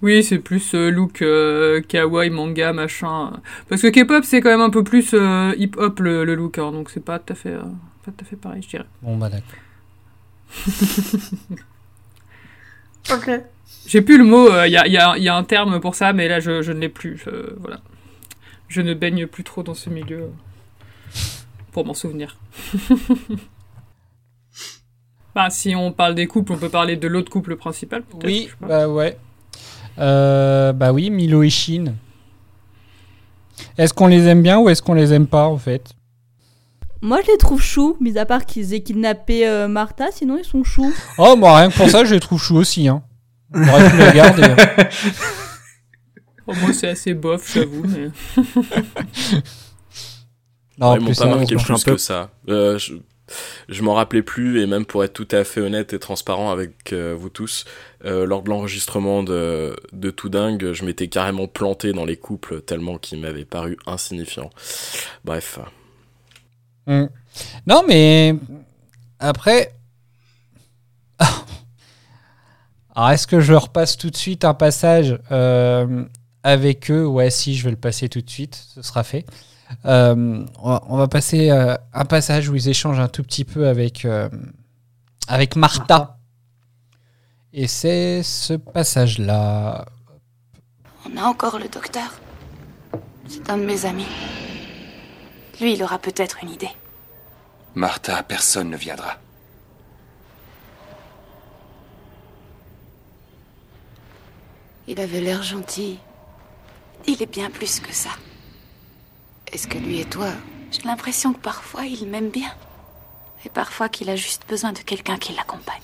Oui, 0.03 0.23
c'est 0.23 0.39
plus 0.39 0.73
look 0.75 1.23
kawaii, 1.87 2.29
manga, 2.29 2.71
machin. 2.73 3.31
Parce 3.67 3.81
que 3.81 3.87
K-pop, 3.87 4.23
c'est 4.23 4.39
quand 4.39 4.49
même 4.49 4.61
un 4.61 4.69
peu 4.69 4.83
plus 4.83 5.13
hip-hop 5.57 5.99
le, 5.99 6.35
look, 6.35 6.57
hein, 6.57 6.71
donc 6.71 6.89
c'est 6.89 7.03
pas 7.03 7.19
tout 7.19 7.33
à 7.33 7.35
fait, 7.35 7.57
pas 8.09 8.15
tout 8.17 8.25
à 8.25 8.27
fait 8.27 8.35
pareil, 8.35 8.61
je 8.61 8.67
dirais. 8.69 8.85
bon 9.01 9.17
bah 9.17 9.29
d'accord 9.29 9.59
Ok. 13.11 13.29
J'ai 13.87 14.01
plus 14.01 14.17
le 14.17 14.23
mot, 14.25 14.49
il 14.65 14.71
y, 14.71 14.77
a, 14.77 14.87
y 14.87 14.97
a- 14.97 15.17
y 15.17 15.27
a 15.29 15.35
un 15.35 15.43
terme 15.43 15.79
pour 15.79 15.95
ça, 15.95 16.13
mais 16.13 16.27
là 16.27 16.39
je, 16.39 16.61
je 16.61 16.71
ne 16.71 16.79
l'ai 16.79 16.89
plus. 16.89 17.17
je- 17.17 17.55
voilà. 17.59 17.79
Je 18.67 18.81
ne 18.81 18.93
baigne 18.93 19.25
plus 19.25 19.43
trop 19.43 19.63
dans 19.63 19.73
ce 19.73 19.89
milieu 19.89 20.19
euh, 20.21 20.29
pour 21.71 21.85
m'en 21.85 21.93
souvenir. 21.95 22.37
bah, 25.35 25.49
si 25.49 25.75
on 25.75 25.91
parle 25.91 26.15
des 26.15 26.27
couples, 26.27 26.53
on 26.53 26.57
peut 26.57 26.69
parler 26.69 26.95
de 26.97 27.07
l'autre 27.07 27.31
couple 27.31 27.55
principal. 27.55 28.03
oui 28.23 28.49
bah 28.61 28.87
ouais 28.87 29.17
Euh, 29.97 30.71
bah 30.71 30.93
oui 30.93 31.09
Milo 31.09 31.43
et 31.43 31.49
Shin 31.49 31.95
est-ce 33.77 33.93
qu'on 33.93 34.07
les 34.07 34.25
aime 34.27 34.41
bien 34.41 34.57
ou 34.59 34.69
est-ce 34.69 34.81
qu'on 34.81 34.93
les 34.93 35.13
aime 35.13 35.27
pas 35.27 35.45
en 35.45 35.57
fait? 35.57 35.93
Moi, 37.01 37.21
je 37.25 37.31
les 37.31 37.37
trouve 37.37 37.61
choux, 37.61 37.95
mis 38.01 38.17
à 38.17 38.25
part 38.25 38.45
qu'ils 38.45 38.73
aient 38.73 38.81
kidnappé 38.83 39.47
euh, 39.47 39.67
Martha, 39.67 40.11
sinon 40.11 40.37
ils 40.37 40.45
sont 40.45 40.63
choux. 40.63 40.93
Oh, 41.17 41.35
moi, 41.37 41.57
rien 41.57 41.69
que 41.69 41.75
pour 41.77 41.89
ça, 41.89 42.03
je 42.03 42.13
les 42.13 42.19
trouve 42.19 42.41
chou 42.41 42.57
aussi. 42.57 42.87
Hein. 42.87 43.03
On 43.53 43.67
aurait 43.67 43.89
pu 43.89 44.15
garder. 44.15 44.43
hein. 44.43 44.89
Moi, 46.47 46.73
c'est 46.73 46.89
assez 46.89 47.13
bof, 47.13 47.53
j'avoue, 47.53 47.83
mais. 47.87 48.09
Non, 50.77 50.95
ils 50.95 51.01
m'ont 51.01 51.07
plus 51.07 51.17
pas 51.17 51.25
marqué 51.25 51.55
plus 51.55 51.83
que 51.83 51.97
ça. 51.97 52.31
Euh, 52.49 52.77
je 52.77 52.95
je 53.67 53.83
m'en 53.83 53.93
rappelais 53.93 54.23
plus, 54.23 54.59
et 54.59 54.65
même 54.65 54.85
pour 54.85 55.03
être 55.03 55.13
tout 55.13 55.27
à 55.29 55.43
fait 55.43 55.61
honnête 55.61 55.93
et 55.93 55.99
transparent 55.99 56.51
avec 56.51 56.93
euh, 56.93 57.15
vous 57.15 57.29
tous, 57.29 57.65
euh, 58.03 58.25
lors 58.25 58.41
de 58.41 58.49
l'enregistrement 58.49 59.21
de, 59.21 59.75
de 59.93 60.09
Tout 60.09 60.29
Dingue, 60.29 60.71
je 60.73 60.83
m'étais 60.83 61.09
carrément 61.09 61.47
planté 61.47 61.93
dans 61.93 62.05
les 62.05 62.17
couples 62.17 62.61
tellement 62.61 62.97
qu'ils 62.97 63.19
m'avaient 63.19 63.45
paru 63.45 63.77
insignifiants. 63.85 64.49
Bref. 65.25 65.59
Mm. 66.89 67.05
Non, 67.67 67.83
mais 67.87 68.35
après. 69.19 69.73
Alors, 72.95 73.11
est-ce 73.11 73.27
que 73.27 73.39
je 73.39 73.53
repasse 73.53 73.95
tout 73.95 74.09
de 74.09 74.17
suite 74.17 74.43
un 74.43 74.55
passage 74.55 75.19
euh, 75.31 76.03
avec 76.43 76.89
eux? 76.89 77.05
Ouais, 77.05 77.29
si, 77.29 77.55
je 77.55 77.63
vais 77.63 77.69
le 77.69 77.77
passer 77.77 78.09
tout 78.09 78.21
de 78.21 78.29
suite. 78.29 78.55
Ce 78.73 78.81
sera 78.81 79.03
fait. 79.03 79.25
Euh, 79.85 80.43
on, 80.63 80.97
va, 80.97 81.07
passer 81.07 81.51
euh, 81.51 81.77
un 81.93 82.05
passage 82.05 82.49
où 82.49 82.55
ils 82.55 82.69
échangent 82.69 82.99
un 82.99 83.07
tout 83.07 83.21
petit 83.21 83.45
peu 83.45 83.67
avec, 83.67 84.07
avec 85.27 85.55
Martha. 85.55 86.17
Et 87.53 87.67
c'est 87.67 88.23
ce 88.23 88.53
passage-là. 88.53 89.85
On 91.05 91.17
a 91.17 91.23
encore 91.23 91.59
le 91.59 91.69
docteur. 91.69 92.19
C'est 93.27 93.47
un 93.51 93.57
de 93.59 93.65
mes 93.65 93.85
amis. 93.85 94.07
Lui, 95.59 95.73
il 95.73 95.83
aura 95.83 95.99
peut-être 95.99 96.41
une 96.43 96.51
idée. 96.51 96.71
Martha, 97.75 98.23
personne 98.23 98.69
ne 98.69 98.77
viendra. 98.77 99.17
Il 104.87 104.99
avait 104.99 105.21
l'air 105.21 105.43
gentil. 105.43 105.99
Il 107.05 107.21
est 107.21 107.31
bien 107.31 107.51
plus 107.51 107.79
que 107.79 107.93
ça. 107.93 108.09
Est-ce 109.51 109.67
que 109.67 109.77
lui 109.77 109.99
et 109.99 110.05
toi? 110.05 110.31
J'ai 110.71 110.81
l'impression 110.83 111.33
que 111.33 111.39
parfois 111.39 111.85
il 111.85 112.07
m'aime 112.07 112.29
bien. 112.29 112.53
Et 113.45 113.49
parfois 113.49 113.89
qu'il 113.89 114.09
a 114.09 114.15
juste 114.15 114.47
besoin 114.47 114.73
de 114.73 114.79
quelqu'un 114.79 115.17
qui 115.17 115.33
l'accompagne. 115.33 115.81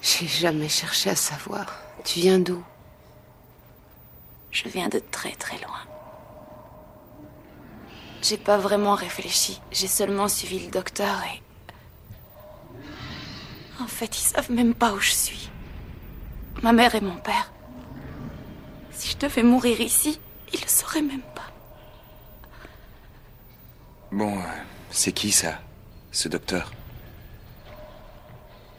J'ai 0.00 0.26
jamais 0.26 0.68
cherché 0.68 1.10
à 1.10 1.16
savoir. 1.16 1.66
Tu 2.04 2.20
viens 2.20 2.38
d'où? 2.38 2.62
Je 4.50 4.68
viens 4.68 4.88
de 4.88 4.98
très 4.98 5.32
très 5.32 5.58
loin. 5.58 5.80
J'ai 8.22 8.36
pas 8.36 8.58
vraiment 8.58 8.94
réfléchi. 8.94 9.60
J'ai 9.70 9.86
seulement 9.86 10.28
suivi 10.28 10.58
le 10.64 10.70
docteur 10.70 11.22
et. 11.32 11.42
En 13.80 13.86
fait, 13.86 14.16
ils 14.18 14.22
savent 14.22 14.50
même 14.50 14.74
pas 14.74 14.92
où 14.92 15.00
je 15.00 15.10
suis. 15.10 15.50
Ma 16.62 16.72
mère 16.72 16.94
et 16.94 17.00
mon 17.00 17.16
père. 17.16 17.52
Si 18.90 19.10
je 19.10 19.18
devais 19.18 19.42
mourir 19.42 19.80
ici, 19.80 20.18
ils 20.52 20.60
le 20.60 20.68
sauraient 20.68 21.02
même 21.02 21.22
pas. 21.34 21.50
Bon, 24.10 24.38
euh, 24.38 24.42
c'est 24.90 25.12
qui 25.12 25.30
ça 25.30 25.60
Ce 26.10 26.28
docteur? 26.28 26.72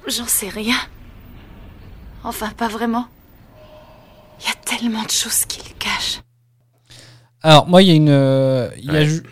J'en 0.07 0.25
sais 0.25 0.49
rien. 0.49 0.77
Enfin, 2.23 2.49
pas 2.49 2.67
vraiment. 2.67 3.07
Il 4.39 4.47
y 4.47 4.49
a 4.49 4.55
tellement 4.55 5.03
de 5.03 5.11
choses 5.11 5.45
qu'il 5.45 5.73
cache. 5.75 6.19
Alors, 7.43 7.67
moi, 7.67 7.81
il 7.83 7.87
y 7.87 7.91
a 7.91 7.95
une. 7.95 8.09
euh, 8.09 8.69
Il 8.77 8.85
y, 8.91 8.97
a 8.97 9.05
ju- 9.05 9.23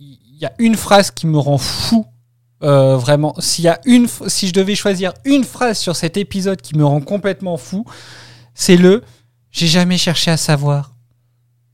il 0.00 0.38
y 0.40 0.44
a 0.46 0.52
une 0.58 0.76
phrase 0.76 1.10
qui 1.10 1.26
me 1.26 1.38
rend 1.38 1.58
fou. 1.58 2.06
euh, 2.62 2.96
vraiment, 2.96 3.34
s'il 3.40 3.64
y 3.64 3.68
a 3.68 3.80
une, 3.86 4.06
f- 4.06 4.28
si 4.28 4.46
je 4.48 4.52
devais 4.52 4.74
choisir 4.76 5.12
une 5.24 5.42
phrase 5.44 5.78
sur 5.78 5.96
cet 5.96 6.16
épisode 6.16 6.60
qui 6.62 6.76
me 6.76 6.84
rend 6.84 7.00
complètement 7.00 7.56
fou, 7.56 7.84
c'est 8.54 8.76
le 8.76 9.02
J'ai 9.50 9.66
jamais 9.66 9.98
cherché 9.98 10.30
à 10.30 10.36
savoir. 10.36 10.92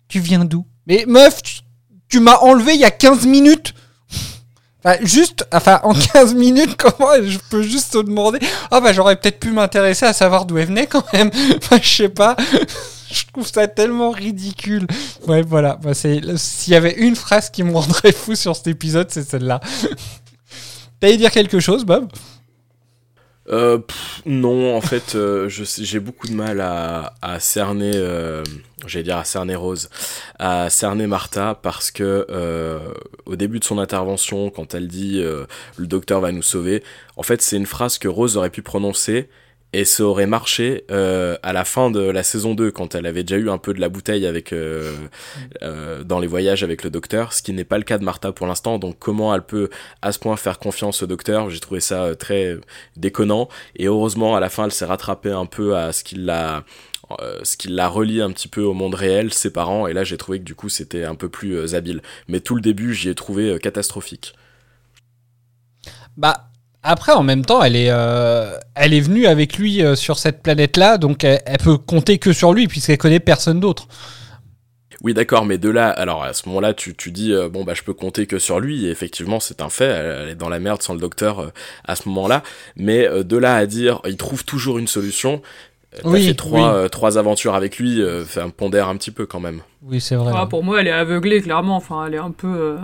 Tu 0.08 0.18
viens 0.20 0.44
d'où? 0.46 0.64
Mais 0.86 1.04
meuf, 1.06 1.42
tu, 1.42 1.60
tu 2.08 2.20
m'as 2.20 2.36
enlevé 2.38 2.72
il 2.74 2.80
y 2.80 2.84
a 2.84 2.90
15 2.90 3.26
minutes 3.26 3.74
Enfin, 4.84 4.96
juste, 5.02 5.44
enfin, 5.52 5.80
en 5.82 5.92
15 5.92 6.34
minutes, 6.34 6.76
comment 6.78 7.12
je 7.22 7.36
peux 7.50 7.62
juste 7.62 7.92
te 7.94 7.98
demander? 7.98 8.38
Ah, 8.70 8.80
bah, 8.80 8.92
j'aurais 8.92 9.16
peut-être 9.16 9.40
pu 9.40 9.50
m'intéresser 9.50 10.06
à 10.06 10.12
savoir 10.12 10.46
d'où 10.46 10.56
elle 10.56 10.68
venait 10.68 10.86
quand 10.86 11.04
même. 11.12 11.30
Enfin, 11.56 11.78
je 11.82 11.88
sais 11.88 12.08
pas. 12.08 12.36
Je 13.10 13.24
trouve 13.32 13.46
ça 13.46 13.68
tellement 13.68 14.10
ridicule. 14.10 14.86
Ouais, 15.26 15.42
voilà. 15.42 15.78
Bah, 15.82 15.94
s'il 15.94 16.72
y 16.72 16.76
avait 16.76 16.94
une 16.94 17.16
phrase 17.16 17.50
qui 17.50 17.62
me 17.62 17.72
rendrait 17.72 18.12
fou 18.12 18.34
sur 18.34 18.54
cet 18.56 18.66
épisode, 18.66 19.10
c'est 19.10 19.22
celle-là. 19.28 19.60
T'allais 21.00 21.16
dire 21.16 21.30
quelque 21.30 21.60
chose, 21.60 21.84
Bob? 21.84 22.08
Euh, 23.50 23.78
pff, 23.78 24.22
non, 24.26 24.76
en 24.76 24.80
fait, 24.80 25.14
euh, 25.14 25.48
j'ai 25.48 26.00
beaucoup 26.00 26.26
de 26.26 26.34
mal 26.34 26.60
à, 26.60 27.40
cerner, 27.40 27.92
euh, 27.94 28.44
j'allais 28.86 29.04
dire 29.04 29.16
à 29.16 29.24
cerner 29.24 29.54
Rose, 29.54 29.88
à 30.38 30.68
cerner 30.68 31.06
Martha 31.06 31.54
parce 31.54 31.90
que 31.90 32.26
euh, 32.28 32.78
au 33.24 33.36
début 33.36 33.58
de 33.58 33.64
son 33.64 33.78
intervention, 33.78 34.50
quand 34.50 34.74
elle 34.74 34.88
dit 34.88 35.22
le 35.22 35.86
docteur 35.86 36.20
va 36.20 36.32
nous 36.32 36.42
sauver, 36.42 36.82
en 37.16 37.22
fait, 37.22 37.40
c'est 37.40 37.56
une 37.56 37.66
phrase 37.66 37.98
que 37.98 38.08
Rose 38.08 38.36
aurait 38.36 38.50
pu 38.50 38.62
prononcer 38.62 39.28
et 39.72 39.84
ça 39.84 40.04
aurait 40.04 40.26
marché 40.26 40.84
euh, 40.90 41.36
à 41.42 41.52
la 41.52 41.64
fin 41.64 41.90
de 41.90 42.00
la 42.00 42.22
saison 42.22 42.54
2 42.54 42.70
quand 42.70 42.94
elle 42.94 43.06
avait 43.06 43.22
déjà 43.22 43.40
eu 43.40 43.50
un 43.50 43.58
peu 43.58 43.74
de 43.74 43.80
la 43.80 43.88
bouteille 43.88 44.26
avec 44.26 44.52
euh, 44.52 44.94
euh, 45.62 46.04
dans 46.04 46.18
les 46.18 46.26
voyages 46.26 46.62
avec 46.62 46.84
le 46.84 46.90
docteur 46.90 47.32
ce 47.32 47.42
qui 47.42 47.52
n'est 47.52 47.64
pas 47.64 47.76
le 47.76 47.84
cas 47.84 47.98
de 47.98 48.04
Martha 48.04 48.32
pour 48.32 48.46
l'instant 48.46 48.78
donc 48.78 48.96
comment 48.98 49.34
elle 49.34 49.42
peut 49.42 49.68
à 50.00 50.12
ce 50.12 50.18
point 50.18 50.36
faire 50.36 50.58
confiance 50.58 51.02
au 51.02 51.06
docteur? 51.06 51.50
J'ai 51.50 51.60
trouvé 51.60 51.80
ça 51.80 52.04
euh, 52.04 52.14
très 52.14 52.56
déconnant 52.96 53.48
et 53.76 53.86
heureusement 53.86 54.36
à 54.36 54.40
la 54.40 54.48
fin 54.48 54.64
elle 54.64 54.72
s'est 54.72 54.84
rattrapée 54.84 55.30
un 55.30 55.46
peu 55.46 55.76
à 55.76 55.92
ce 55.92 56.04
qui 56.04 56.16
l'a 56.16 56.64
euh, 57.20 57.40
ce 57.42 57.56
qui 57.56 57.68
la 57.68 57.88
relie 57.88 58.20
un 58.20 58.30
petit 58.30 58.48
peu 58.48 58.62
au 58.62 58.74
monde 58.74 58.94
réel, 58.94 59.32
ses 59.32 59.50
parents, 59.50 59.86
et 59.86 59.94
là 59.94 60.04
j'ai 60.04 60.18
trouvé 60.18 60.40
que 60.40 60.44
du 60.44 60.54
coup 60.54 60.68
c'était 60.68 61.04
un 61.04 61.14
peu 61.14 61.30
plus 61.30 61.56
euh, 61.56 61.74
habile. 61.74 62.02
Mais 62.28 62.40
tout 62.40 62.54
le 62.54 62.60
début 62.60 62.92
j'y 62.92 63.08
ai 63.08 63.14
trouvé 63.14 63.58
catastrophique. 63.58 64.34
Bah, 66.18 66.50
après, 66.82 67.12
en 67.12 67.22
même 67.22 67.44
temps, 67.44 67.62
elle 67.62 67.76
est, 67.76 67.90
euh, 67.90 68.56
elle 68.74 68.94
est 68.94 69.00
venue 69.00 69.26
avec 69.26 69.58
lui 69.58 69.82
euh, 69.82 69.96
sur 69.96 70.18
cette 70.18 70.42
planète-là, 70.42 70.98
donc 70.98 71.24
elle, 71.24 71.40
peut 71.62 71.76
compter 71.76 72.18
que 72.18 72.32
sur 72.32 72.52
lui, 72.52 72.68
puisqu'elle 72.68 72.98
connaît 72.98 73.20
personne 73.20 73.58
d'autre. 73.58 73.88
Oui, 75.02 75.14
d'accord, 75.14 75.44
mais 75.44 75.58
de 75.58 75.68
là, 75.68 75.90
alors 75.90 76.24
à 76.24 76.32
ce 76.32 76.48
moment-là, 76.48 76.74
tu, 76.74 76.94
tu 76.94 77.10
dis, 77.10 77.32
euh, 77.32 77.48
bon, 77.48 77.64
bah, 77.64 77.74
je 77.74 77.82
peux 77.82 77.94
compter 77.94 78.26
que 78.26 78.38
sur 78.38 78.60
lui, 78.60 78.86
et 78.86 78.90
effectivement, 78.90 79.40
c'est 79.40 79.60
un 79.60 79.68
fait, 79.68 79.86
elle, 79.86 80.22
elle 80.22 80.28
est 80.30 80.34
dans 80.34 80.48
la 80.48 80.60
merde 80.60 80.82
sans 80.82 80.94
le 80.94 81.00
docteur 81.00 81.52
à 81.84 81.96
ce 81.96 82.08
moment-là, 82.08 82.42
mais 82.76 83.08
de 83.24 83.36
là 83.36 83.56
à 83.56 83.66
dire, 83.66 84.00
il 84.06 84.16
trouve 84.16 84.44
toujours 84.44 84.78
une 84.78 84.88
solution, 84.88 85.42
t'as 85.94 86.08
Oui, 86.08 86.26
fait 86.26 86.34
trois, 86.34 86.68
oui. 86.70 86.74
euh, 86.76 86.88
trois 86.88 87.18
aventures 87.18 87.54
avec 87.54 87.78
lui, 87.78 88.00
euh, 88.00 88.24
fait 88.24 88.40
un 88.40 88.50
pondère 88.50 88.88
un 88.88 88.96
petit 88.96 89.10
peu 89.10 89.26
quand 89.26 89.40
même. 89.40 89.60
Oui, 89.82 90.00
c'est 90.00 90.16
vrai. 90.16 90.32
Ah, 90.36 90.46
pour 90.46 90.62
moi, 90.64 90.80
elle 90.80 90.88
est 90.88 90.92
aveuglée, 90.92 91.40
clairement. 91.40 91.76
Enfin, 91.76 92.04
elle 92.06 92.14
est 92.14 92.18
un 92.18 92.30
peu. 92.30 92.46
euh, 92.48 92.76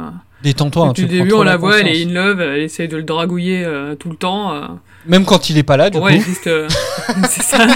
Détends-toi, 0.42 0.84
hein, 0.84 0.88
Depuis 0.88 1.02
tu 1.07 1.09
le 1.12 1.18
début, 1.18 1.32
on 1.32 1.42
la 1.42 1.52
la 1.52 1.57
voit, 1.57 1.80
elle 1.80 1.88
est 1.88 2.05
in 2.05 2.11
love, 2.12 2.40
elle 2.40 2.61
essaye 2.61 2.86
de 2.86 2.96
le 2.98 3.02
dragouiller 3.02 3.64
euh, 3.64 3.94
tout 3.94 4.11
le 4.11 4.16
temps. 4.16 4.52
euh. 4.55 4.66
Même 5.07 5.24
quand 5.24 5.48
il 5.50 5.57
est 5.59 5.62
pas 5.62 5.76
là, 5.78 5.88
du 5.90 5.98
Pour 5.98 6.07
coup. 6.09 6.14
juste. 6.20 6.46
euh, 6.46 6.68
c'est 7.28 7.42
ça. 7.42 7.66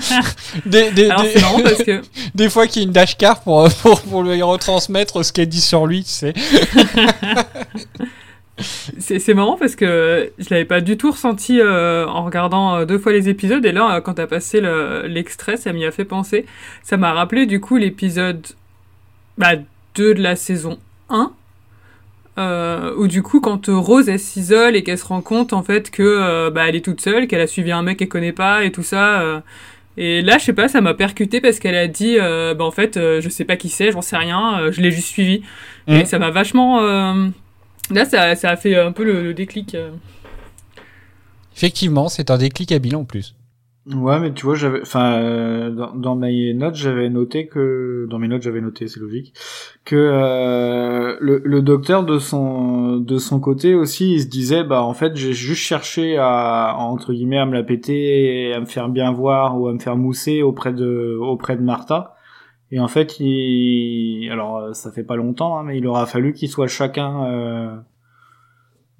Des, 0.66 0.90
des, 0.90 1.10
Alors, 1.10 1.22
des- 1.22 1.30
c'est 1.30 1.40
marrant 1.40 1.60
parce 1.62 1.82
que. 1.82 2.02
des 2.34 2.48
fois 2.50 2.66
qu'il 2.66 2.82
y 2.82 2.84
a 2.84 2.86
une 2.88 2.92
dashcard 2.92 3.40
pour, 3.40 3.62
euh, 3.64 3.68
pour, 3.82 4.00
pour 4.02 4.22
lui 4.22 4.40
retransmettre 4.42 5.24
ce 5.24 5.32
qu'elle 5.32 5.48
dit 5.48 5.60
sur 5.60 5.86
lui, 5.86 6.02
tu 6.04 6.10
sais. 6.10 6.34
C'est 8.98 9.34
marrant 9.34 9.56
parce 9.56 9.76
que 9.76 10.30
je 10.38 10.46
l'avais 10.50 10.64
pas 10.64 10.80
du 10.80 10.96
tout 10.96 11.10
ressenti 11.12 11.60
euh, 11.60 12.06
en 12.06 12.24
regardant 12.24 12.74
euh, 12.76 12.84
deux 12.84 12.98
fois 12.98 13.12
les 13.12 13.28
épisodes 13.28 13.64
et 13.64 13.72
là 13.72 13.96
euh, 13.96 14.00
quand 14.00 14.14
t'as 14.14 14.26
passé 14.26 14.60
le- 14.60 15.06
l'extrait 15.06 15.56
ça 15.56 15.72
m'y 15.72 15.84
a 15.86 15.90
fait 15.92 16.04
penser. 16.04 16.44
Ça 16.82 16.96
m'a 16.96 17.12
rappelé 17.12 17.46
du 17.46 17.60
coup 17.60 17.76
l'épisode 17.76 18.44
bah, 19.36 19.52
2 19.94 20.14
de 20.14 20.22
la 20.22 20.34
saison 20.34 20.78
1 21.08 21.30
euh, 22.38 22.92
où 22.96 23.06
du 23.08 23.22
coup 23.22 23.40
quand 23.40 23.66
Rose 23.68 24.08
elle 24.08 24.18
s'isole 24.18 24.76
et 24.76 24.82
qu'elle 24.82 24.98
se 24.98 25.06
rend 25.06 25.22
compte 25.22 25.52
en 25.52 25.62
fait 25.62 25.90
que 25.90 26.02
euh, 26.02 26.50
bah, 26.50 26.68
elle 26.68 26.76
est 26.76 26.84
toute 26.84 27.00
seule, 27.00 27.26
qu'elle 27.28 27.40
a 27.40 27.46
suivi 27.46 27.70
un 27.72 27.82
mec 27.82 27.98
qu'elle 27.98 28.08
connaît 28.08 28.32
pas 28.32 28.64
et 28.64 28.72
tout 28.72 28.82
ça. 28.82 29.20
euh, 29.20 29.40
et 30.00 30.22
là, 30.22 30.38
je 30.38 30.44
sais 30.44 30.52
pas, 30.52 30.68
ça 30.68 30.80
m'a 30.80 30.94
percuté 30.94 31.40
parce 31.40 31.58
qu'elle 31.58 31.74
a 31.74 31.88
dit, 31.88 32.18
bah 32.20 32.64
en 32.64 32.70
fait, 32.70 32.94
je 32.94 33.28
sais 33.28 33.44
pas 33.44 33.56
qui 33.56 33.68
c'est, 33.68 33.90
j'en 33.90 34.00
sais 34.00 34.16
rien, 34.16 34.70
je 34.70 34.80
l'ai 34.80 34.92
juste 34.92 35.08
suivi. 35.08 35.42
Mm. 35.88 35.92
Et 35.94 36.04
ça 36.04 36.20
m'a 36.20 36.30
vachement. 36.30 36.78
Là, 37.90 38.04
ça, 38.04 38.34
ça 38.34 38.50
a 38.50 38.56
fait 38.56 38.76
un 38.76 38.92
peu 38.92 39.04
le, 39.04 39.22
le 39.22 39.34
déclic. 39.34 39.74
euh. 39.74 39.90
Effectivement, 41.56 42.08
c'est 42.08 42.30
un 42.30 42.38
déclic 42.38 42.70
habile 42.72 42.96
en 42.96 43.04
plus. 43.04 43.34
Ouais, 43.90 44.20
mais 44.20 44.34
tu 44.34 44.44
vois, 44.44 44.54
j'avais, 44.54 44.82
enfin, 44.82 45.14
euh, 45.14 45.70
dans, 45.70 45.94
dans 45.94 46.14
mes 46.14 46.52
notes, 46.52 46.74
j'avais 46.74 47.08
noté 47.08 47.46
que, 47.46 48.06
dans 48.10 48.18
mes 48.18 48.28
notes, 48.28 48.42
j'avais 48.42 48.60
noté, 48.60 48.86
c'est 48.86 49.00
logique, 49.00 49.32
que 49.86 49.96
euh, 49.96 51.16
le, 51.20 51.40
le 51.42 51.62
docteur 51.62 52.04
de 52.04 52.18
son 52.18 52.98
de 52.98 53.16
son 53.16 53.40
côté 53.40 53.74
aussi, 53.74 54.12
il 54.12 54.20
se 54.20 54.26
disait, 54.26 54.62
bah 54.62 54.82
en 54.82 54.92
fait, 54.92 55.16
j'ai 55.16 55.32
juste 55.32 55.62
cherché 55.62 56.18
à 56.18 56.76
entre 56.78 57.14
guillemets 57.14 57.38
à 57.38 57.46
me 57.46 57.54
la 57.54 57.62
péter, 57.62 58.48
et 58.50 58.52
à 58.52 58.60
me 58.60 58.66
faire 58.66 58.90
bien 58.90 59.10
voir 59.10 59.58
ou 59.58 59.68
à 59.68 59.72
me 59.72 59.78
faire 59.78 59.96
mousser 59.96 60.42
auprès 60.42 60.74
de 60.74 61.16
auprès 61.18 61.56
de 61.56 61.62
Martha. 61.62 62.14
Et 62.70 62.80
en 62.80 62.88
fait, 62.88 63.18
il, 63.20 64.28
alors 64.30 64.58
euh, 64.58 64.72
ça 64.72 64.92
fait 64.92 65.04
pas 65.04 65.16
longtemps, 65.16 65.58
hein, 65.58 65.62
mais 65.64 65.78
il 65.78 65.86
aura 65.86 66.06
fallu 66.06 66.34
qu'ils 66.34 66.50
soient 66.50 66.66
chacun 66.66 67.24
euh, 67.24 67.76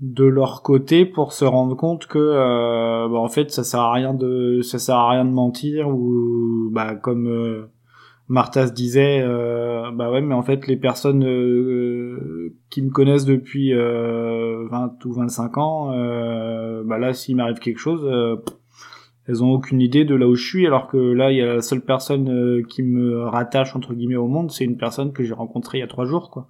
de 0.00 0.24
leur 0.24 0.62
côté 0.62 1.04
pour 1.04 1.32
se 1.32 1.44
rendre 1.44 1.76
compte 1.76 2.06
que 2.06 2.18
euh, 2.18 3.08
bah, 3.08 3.18
en 3.18 3.28
fait 3.28 3.50
ça 3.50 3.64
sert 3.64 3.80
à 3.80 3.92
rien 3.92 4.14
de 4.14 4.60
ça 4.62 4.78
sert 4.78 4.94
à 4.94 5.10
rien 5.10 5.24
de 5.24 5.30
mentir 5.30 5.88
ou 5.88 6.70
bah 6.70 6.94
comme 6.94 7.26
euh, 7.26 7.66
Martha 8.28 8.68
se 8.68 8.72
disait 8.72 9.20
euh, 9.22 9.90
bah 9.90 10.10
ouais 10.10 10.20
mais 10.20 10.34
en 10.34 10.42
fait 10.42 10.68
les 10.68 10.76
personnes 10.76 11.24
euh, 11.24 12.54
qui 12.70 12.82
me 12.82 12.90
connaissent 12.90 13.24
depuis 13.24 13.74
euh, 13.74 14.68
20 14.70 15.04
ou 15.04 15.12
25 15.14 15.58
ans 15.58 15.86
bah 16.84 16.98
là 16.98 17.12
s'il 17.12 17.34
m'arrive 17.34 17.58
quelque 17.58 17.80
chose 17.80 18.08
elles 19.28 19.44
ont 19.44 19.52
aucune 19.52 19.80
idée 19.80 20.04
de 20.04 20.14
là 20.14 20.26
où 20.26 20.34
je 20.34 20.46
suis 20.46 20.66
alors 20.66 20.88
que 20.88 20.96
là 20.96 21.30
il 21.30 21.38
y 21.38 21.42
a 21.42 21.54
la 21.54 21.60
seule 21.60 21.82
personne 21.82 22.28
euh, 22.28 22.62
qui 22.68 22.82
me 22.82 23.24
rattache 23.24 23.76
entre 23.76 23.94
guillemets 23.94 24.16
au 24.16 24.26
monde 24.26 24.50
c'est 24.50 24.64
une 24.64 24.76
personne 24.76 25.12
que 25.12 25.22
j'ai 25.22 25.34
rencontrée 25.34 25.78
il 25.78 25.80
y 25.82 25.84
a 25.84 25.88
trois 25.88 26.06
jours 26.06 26.30
quoi 26.30 26.48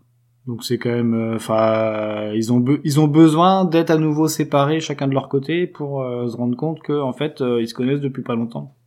donc 0.49 0.65
c'est 0.65 0.79
quand 0.79 0.91
même, 0.91 1.35
enfin, 1.35 2.33
ils 2.35 2.51
ont 2.55 2.65
ils 2.83 2.99
ont 3.01 3.07
besoin 3.07 3.67
d'être 3.67 3.91
à 3.91 3.99
nouveau 3.99 4.29
séparés 4.29 4.81
chacun 4.81 5.07
de 5.07 5.13
leur 5.13 5.29
côté 5.29 5.67
pour 5.67 6.01
euh, 6.01 6.27
se 6.27 6.39
rendre 6.39 6.57
compte 6.57 6.81
que 6.81 6.99
en 6.99 7.13
fait 7.13 7.43
euh, 7.43 7.61
ils 7.61 7.69
se 7.69 7.75
connaissent 7.75 8.01
depuis 8.01 8.23
pas 8.23 8.35
longtemps. 8.35 8.78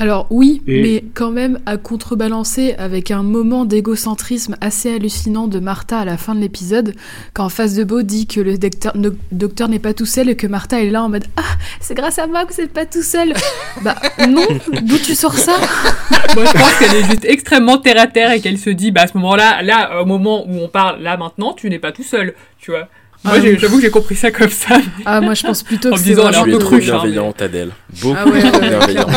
Alors 0.00 0.28
oui, 0.30 0.62
Et- 0.68 0.80
mais 0.80 1.04
quand 1.14 1.30
même 1.32 1.58
à 1.66 1.76
contrebalancer 1.76 2.74
avec 2.78 3.10
un 3.10 3.24
moment 3.24 3.64
d'égocentrisme 3.64 4.54
assez 4.60 4.94
hallucinant 4.94 5.48
de 5.48 5.58
Martha 5.58 5.98
à 5.98 6.04
la 6.04 6.16
fin 6.16 6.36
de 6.36 6.40
l'épisode, 6.40 6.94
quand 7.34 7.48
Face 7.48 7.74
de 7.74 7.82
Beau 7.82 8.02
dit 8.02 8.28
que 8.28 8.40
le 8.40 8.56
docteur, 8.58 9.68
n'est 9.68 9.78
pas 9.80 9.94
tout 9.94 10.06
seul 10.06 10.28
et 10.28 10.36
que 10.36 10.46
Martha 10.46 10.80
est 10.80 10.90
là 10.90 11.02
en 11.02 11.08
mode 11.08 11.24
Ah, 11.36 11.42
c'est 11.80 11.94
grâce 11.94 12.20
à 12.20 12.28
moi 12.28 12.44
que 12.44 12.54
vous 12.54 12.62
n'êtes 12.62 12.72
pas 12.72 12.86
tout 12.86 13.02
seul. 13.02 13.34
bah 13.82 13.96
non, 14.28 14.46
d'où 14.82 14.98
tu 14.98 15.16
sors 15.16 15.34
ça? 15.36 15.56
Moi, 16.34 16.44
je 16.44 16.52
pense 16.52 16.74
qu'elle 16.78 16.94
est 16.94 17.04
juste 17.10 17.24
extrêmement 17.24 17.78
terre 17.78 18.00
à 18.00 18.06
terre 18.06 18.30
et 18.32 18.40
qu'elle 18.40 18.58
se 18.58 18.70
dit, 18.70 18.90
bah 18.92 19.00
à 19.02 19.06
ce 19.08 19.16
moment-là, 19.16 19.62
là, 19.62 20.00
au 20.02 20.04
moment 20.04 20.44
où 20.46 20.60
on 20.62 20.68
parle, 20.68 21.02
là 21.02 21.16
maintenant, 21.16 21.54
tu 21.54 21.68
n'es 21.70 21.78
pas 21.78 21.90
tout 21.90 22.02
seul, 22.02 22.34
tu 22.60 22.70
vois. 22.70 22.86
Moi, 23.24 23.34
Ah, 23.36 23.56
j'avoue 23.58 23.76
que 23.78 23.82
j'ai 23.82 23.90
compris 23.90 24.14
ça 24.14 24.30
comme 24.30 24.50
ça. 24.50 24.78
Ah, 25.06 25.20
moi 25.20 25.34
je 25.34 25.42
pense 25.44 25.64
plutôt 25.64 25.90
que 25.90 25.98
c'est 25.98 26.12
vraiment 26.14 26.44
mais- 26.44 26.78
bienveillante, 26.78 27.42
Adèle. 27.42 27.70
Beaucoup 28.00 28.16
Ah 28.16 28.28
ouais, 28.28 28.44
ouais, 28.44 28.60
bienveillante. 28.68 29.10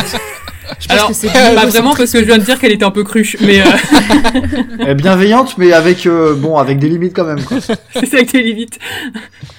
Je 0.79 0.87
pense 0.87 0.95
Alors, 0.97 1.07
que 1.09 1.13
c'est 1.13 1.27
pas 1.27 1.65
du 1.65 1.71
vraiment 1.71 1.93
parce 1.95 2.11
que 2.11 2.19
je 2.19 2.25
viens 2.25 2.37
de 2.37 2.43
dire 2.43 2.59
qu'elle 2.59 2.71
était 2.71 2.85
un 2.85 2.91
peu 2.91 3.03
cruche, 3.03 3.37
mais 3.41 3.61
euh, 3.61 3.65
Elle 4.79 4.89
est 4.89 4.95
bienveillante, 4.95 5.57
mais 5.57 5.73
avec 5.73 6.05
euh, 6.05 6.35
bon, 6.35 6.57
avec 6.57 6.79
des 6.79 6.89
limites 6.89 7.15
quand 7.15 7.25
même. 7.25 7.43
Quoi. 7.43 7.59
c'est 7.93 8.05
ça 8.05 8.23
que 8.23 8.31
t'es 8.31 8.41
limite. 8.41 8.79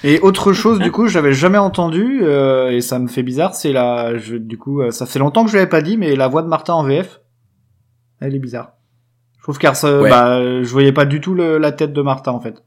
Et 0.03 0.19
autre 0.19 0.53
chose, 0.53 0.79
du 0.79 0.91
coup, 0.91 1.07
j'avais 1.07 1.33
jamais 1.33 1.57
entendu 1.57 2.21
euh, 2.23 2.69
et 2.71 2.81
ça 2.81 2.99
me 2.99 3.07
fait 3.07 3.23
bizarre. 3.23 3.53
C'est 3.55 3.71
la, 3.71 4.17
je, 4.17 4.35
du 4.35 4.57
coup, 4.57 4.81
euh, 4.81 4.91
ça 4.91 5.05
fait 5.05 5.19
longtemps 5.19 5.45
que 5.45 5.51
je 5.51 5.55
l'avais 5.57 5.69
pas 5.69 5.81
dit, 5.81 5.97
mais 5.97 6.15
la 6.15 6.27
voix 6.27 6.41
de 6.41 6.47
Martin 6.47 6.73
en 6.73 6.83
VF, 6.83 7.21
elle 8.21 8.35
est 8.35 8.39
bizarre. 8.39 8.73
Je 9.37 9.43
trouve 9.43 9.57
car 9.57 9.75
ça, 9.75 9.99
Ouais. 10.01 10.09
bah, 10.09 10.39
je 10.63 10.69
voyais 10.71 10.93
pas 10.93 11.05
du 11.05 11.19
tout 11.21 11.33
le- 11.33 11.57
la 11.57 11.71
tête 11.73 11.91
de 11.93 12.01
Martin 12.01 12.31
en 12.31 12.39
fait. 12.39 12.63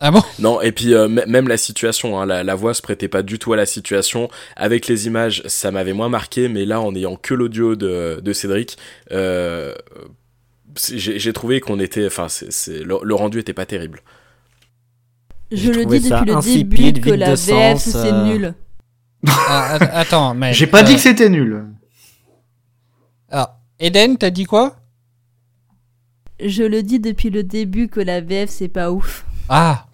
Ah 0.00 0.10
bon? 0.10 0.22
Non, 0.38 0.60
et 0.60 0.72
puis 0.72 0.92
euh, 0.94 1.08
même 1.08 1.48
la 1.48 1.56
situation, 1.56 2.20
hein, 2.20 2.26
la, 2.26 2.42
la 2.44 2.54
voix 2.54 2.74
se 2.74 2.82
prêtait 2.82 3.08
pas 3.08 3.22
du 3.22 3.38
tout 3.38 3.52
à 3.52 3.56
la 3.56 3.64
situation. 3.66 4.28
Avec 4.56 4.88
les 4.88 5.06
images, 5.06 5.42
ça 5.46 5.70
m'avait 5.70 5.92
moins 5.92 6.08
marqué, 6.08 6.48
mais 6.48 6.64
là, 6.66 6.80
en 6.80 6.94
ayant 6.94 7.16
que 7.16 7.32
l'audio 7.32 7.76
de, 7.76 8.20
de 8.22 8.32
Cédric, 8.32 8.76
euh, 9.12 9.72
j'ai 10.92 11.32
trouvé 11.32 11.60
qu'on 11.60 11.78
était, 11.78 12.06
enfin, 12.06 12.26
le, 12.68 12.98
le 13.02 13.14
rendu 13.14 13.38
était 13.38 13.52
pas 13.54 13.66
terrible. 13.66 14.00
Je 15.52 15.70
le 15.70 15.84
dis 15.86 16.00
depuis 16.00 16.24
le 16.26 16.34
insipide, 16.36 16.94
début 16.94 17.00
que 17.10 17.14
la 17.14 17.34
VF 17.34 17.78
c'est 17.78 18.12
euh. 18.12 18.24
nul. 18.24 18.54
Ah, 19.28 19.74
att- 19.76 19.90
Attends, 19.92 20.34
mais. 20.34 20.52
J'ai 20.52 20.66
pas 20.66 20.80
euh, 20.80 20.84
dit 20.84 20.96
que 20.96 21.00
c'était 21.00 21.28
nul. 21.28 21.64
Alors, 23.30 23.50
Eden, 23.78 24.18
t'as 24.18 24.30
dit 24.30 24.44
quoi? 24.44 24.76
Je 26.40 26.64
le 26.64 26.82
dis 26.82 26.98
depuis 26.98 27.30
le 27.30 27.44
début 27.44 27.88
que 27.88 28.00
la 28.00 28.20
VF 28.20 28.50
c'est 28.50 28.68
pas 28.68 28.90
ouf. 28.90 29.24
Ah 29.48 29.86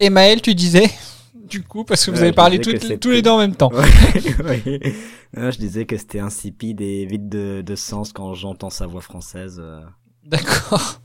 Et 0.00 0.10
Maël, 0.10 0.40
tu 0.42 0.54
disais 0.54 0.90
Du 1.34 1.62
coup, 1.62 1.84
parce 1.84 2.04
que 2.06 2.10
vous 2.10 2.16
Ouais, 2.18 2.22
avez 2.24 2.32
parlé 2.32 2.60
toutes- 2.60 2.98
tous 2.98 3.10
les 3.10 3.20
deux 3.20 3.30
en 3.30 3.38
même 3.38 3.54
temps. 3.54 3.70
Ouais, 3.72 4.42
ouais. 4.44 4.94
Non, 5.36 5.50
je 5.50 5.58
disais 5.58 5.84
que 5.86 5.96
c'était 5.98 6.20
insipide 6.20 6.80
et 6.80 7.04
vide 7.04 7.28
de, 7.28 7.62
de 7.64 7.74
sens 7.76 8.12
quand 8.12 8.32
j'entends 8.34 8.70
sa 8.70 8.86
voix 8.86 9.02
française. 9.02 9.58
euh. 9.62 9.80
D'accord. 10.24 11.00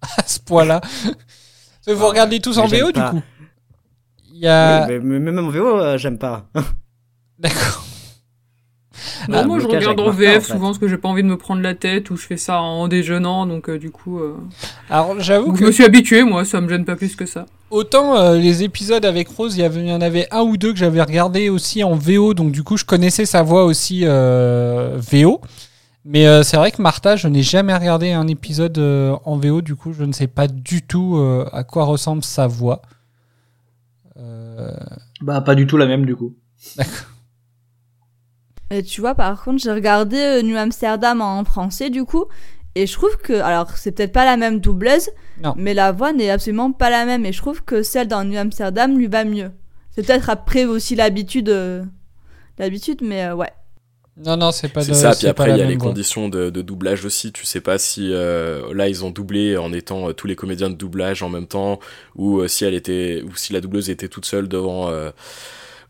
À 0.18 0.26
ce 0.26 0.38
point-là. 0.40 0.80
Vous 1.86 2.06
regardez 2.08 2.40
tous 2.40 2.58
en 2.58 2.66
VO, 2.66 2.92
du 2.92 3.00
coup? 3.00 3.22
Il 4.32 4.38
y 4.40 4.48
a. 4.48 4.86
Oui, 4.86 4.92
mais, 4.92 4.98
mais 5.00 5.18
même 5.32 5.38
en 5.38 5.48
VO, 5.50 5.78
euh, 5.80 5.96
j'aime 5.98 6.18
pas. 6.18 6.46
D'accord. 7.38 7.84
Non, 9.28 9.38
Ah, 9.38 9.44
moi 9.44 9.58
je 9.58 9.66
regarde 9.66 9.98
en 10.00 10.10
VF 10.10 10.36
en 10.36 10.40
fait. 10.40 10.52
souvent 10.52 10.66
parce 10.68 10.78
que 10.78 10.88
j'ai 10.88 10.96
pas 10.98 11.08
envie 11.08 11.22
de 11.22 11.28
me 11.28 11.36
prendre 11.36 11.60
la 11.62 11.74
tête 11.74 12.10
ou 12.10 12.16
je 12.16 12.26
fais 12.26 12.36
ça 12.36 12.60
en 12.60 12.88
déjeunant, 12.88 13.46
donc 13.46 13.68
euh, 13.68 13.78
du 13.78 13.90
coup. 13.90 14.18
euh, 14.20 14.34
Alors, 14.90 15.20
j'avoue 15.20 15.52
que. 15.52 15.58
Je 15.60 15.64
me 15.66 15.72
suis 15.72 15.84
habitué, 15.84 16.22
moi, 16.24 16.44
ça 16.44 16.60
me 16.60 16.68
gêne 16.68 16.84
pas 16.84 16.96
plus 16.96 17.16
que 17.16 17.26
ça. 17.26 17.46
Autant 17.70 18.16
euh, 18.16 18.36
les 18.36 18.62
épisodes 18.62 19.04
avec 19.04 19.28
Rose, 19.28 19.56
il 19.56 19.60
y, 19.60 19.64
avait, 19.64 19.80
il 19.80 19.88
y 19.88 19.92
en 19.92 20.00
avait 20.00 20.28
un 20.30 20.42
ou 20.42 20.56
deux 20.56 20.72
que 20.72 20.78
j'avais 20.78 21.02
regardé 21.02 21.48
aussi 21.48 21.82
en 21.82 21.94
VO, 21.96 22.32
donc 22.34 22.52
du 22.52 22.62
coup 22.62 22.76
je 22.76 22.84
connaissais 22.84 23.26
sa 23.26 23.42
voix 23.42 23.64
aussi 23.64 24.02
euh, 24.04 24.96
VO. 24.98 25.40
Mais 26.04 26.26
euh, 26.26 26.42
c'est 26.42 26.58
vrai 26.58 26.70
que 26.70 26.80
Martha, 26.82 27.16
je 27.16 27.26
n'ai 27.28 27.42
jamais 27.42 27.74
regardé 27.74 28.12
un 28.12 28.28
épisode 28.28 28.76
euh, 28.78 29.16
en 29.24 29.38
VO, 29.38 29.60
du 29.62 29.74
coup 29.74 29.92
je 29.92 30.04
ne 30.04 30.12
sais 30.12 30.26
pas 30.28 30.46
du 30.46 30.82
tout 30.82 31.16
euh, 31.16 31.48
à 31.52 31.64
quoi 31.64 31.84
ressemble 31.84 32.22
sa 32.22 32.46
voix. 32.46 32.82
Euh, 34.18 34.70
Bah, 35.22 35.40
pas 35.40 35.54
du 35.54 35.66
tout 35.66 35.76
la 35.76 35.86
même 35.86 36.04
du 36.06 36.14
coup. 36.14 36.34
Et 38.76 38.82
tu 38.82 39.00
vois, 39.00 39.14
par 39.14 39.42
contre, 39.44 39.62
j'ai 39.62 39.70
regardé 39.72 40.16
euh, 40.16 40.42
New 40.42 40.56
Amsterdam 40.56 41.20
en 41.20 41.44
français, 41.44 41.90
du 41.90 42.04
coup, 42.04 42.24
et 42.74 42.86
je 42.88 42.92
trouve 42.92 43.16
que, 43.18 43.34
alors, 43.34 43.70
c'est 43.76 43.92
peut-être 43.92 44.12
pas 44.12 44.24
la 44.24 44.36
même 44.36 44.58
doubleuse, 44.58 45.10
Non. 45.42 45.54
mais 45.56 45.74
la 45.74 45.92
voix 45.92 46.12
n'est 46.12 46.30
absolument 46.30 46.72
pas 46.72 46.90
la 46.90 47.04
même, 47.04 47.24
et 47.24 47.32
je 47.32 47.38
trouve 47.38 47.62
que 47.62 47.82
celle 47.84 48.08
dans 48.08 48.24
New 48.24 48.36
Amsterdam 48.38 48.98
lui 48.98 49.06
va 49.06 49.24
mieux. 49.24 49.52
C'est 49.92 50.04
peut-être 50.04 50.28
après 50.28 50.64
aussi 50.64 50.96
l'habitude, 50.96 51.50
euh, 51.50 51.84
l'habitude, 52.58 52.98
mais 53.00 53.26
euh, 53.26 53.34
ouais. 53.36 53.50
Non, 54.16 54.36
non, 54.36 54.50
c'est 54.52 54.68
pas 54.68 54.82
C'est 54.82 54.94
ça, 54.94 55.12
puis 55.14 55.26
après 55.26 55.50
il 55.50 55.56
y 55.56 55.62
a 55.62 55.66
les 55.66 55.74
voix. 55.76 55.88
conditions 55.88 56.28
de, 56.28 56.48
de 56.50 56.62
doublage 56.62 57.04
aussi. 57.04 57.32
Tu 57.32 57.44
sais 57.46 57.60
pas 57.60 57.78
si 57.78 58.10
euh, 58.12 58.72
là 58.72 58.88
ils 58.88 59.04
ont 59.04 59.10
doublé 59.10 59.56
en 59.56 59.72
étant 59.72 60.08
euh, 60.08 60.12
tous 60.12 60.28
les 60.28 60.36
comédiens 60.36 60.70
de 60.70 60.76
doublage 60.76 61.24
en 61.24 61.28
même 61.28 61.48
temps, 61.48 61.80
ou 62.14 62.38
euh, 62.38 62.46
si 62.48 62.64
elle 62.64 62.74
était, 62.74 63.24
ou 63.28 63.34
si 63.34 63.52
la 63.52 63.60
doubleuse 63.60 63.90
était 63.90 64.06
toute 64.06 64.24
seule 64.24 64.46
devant 64.46 64.88
euh, 64.88 65.10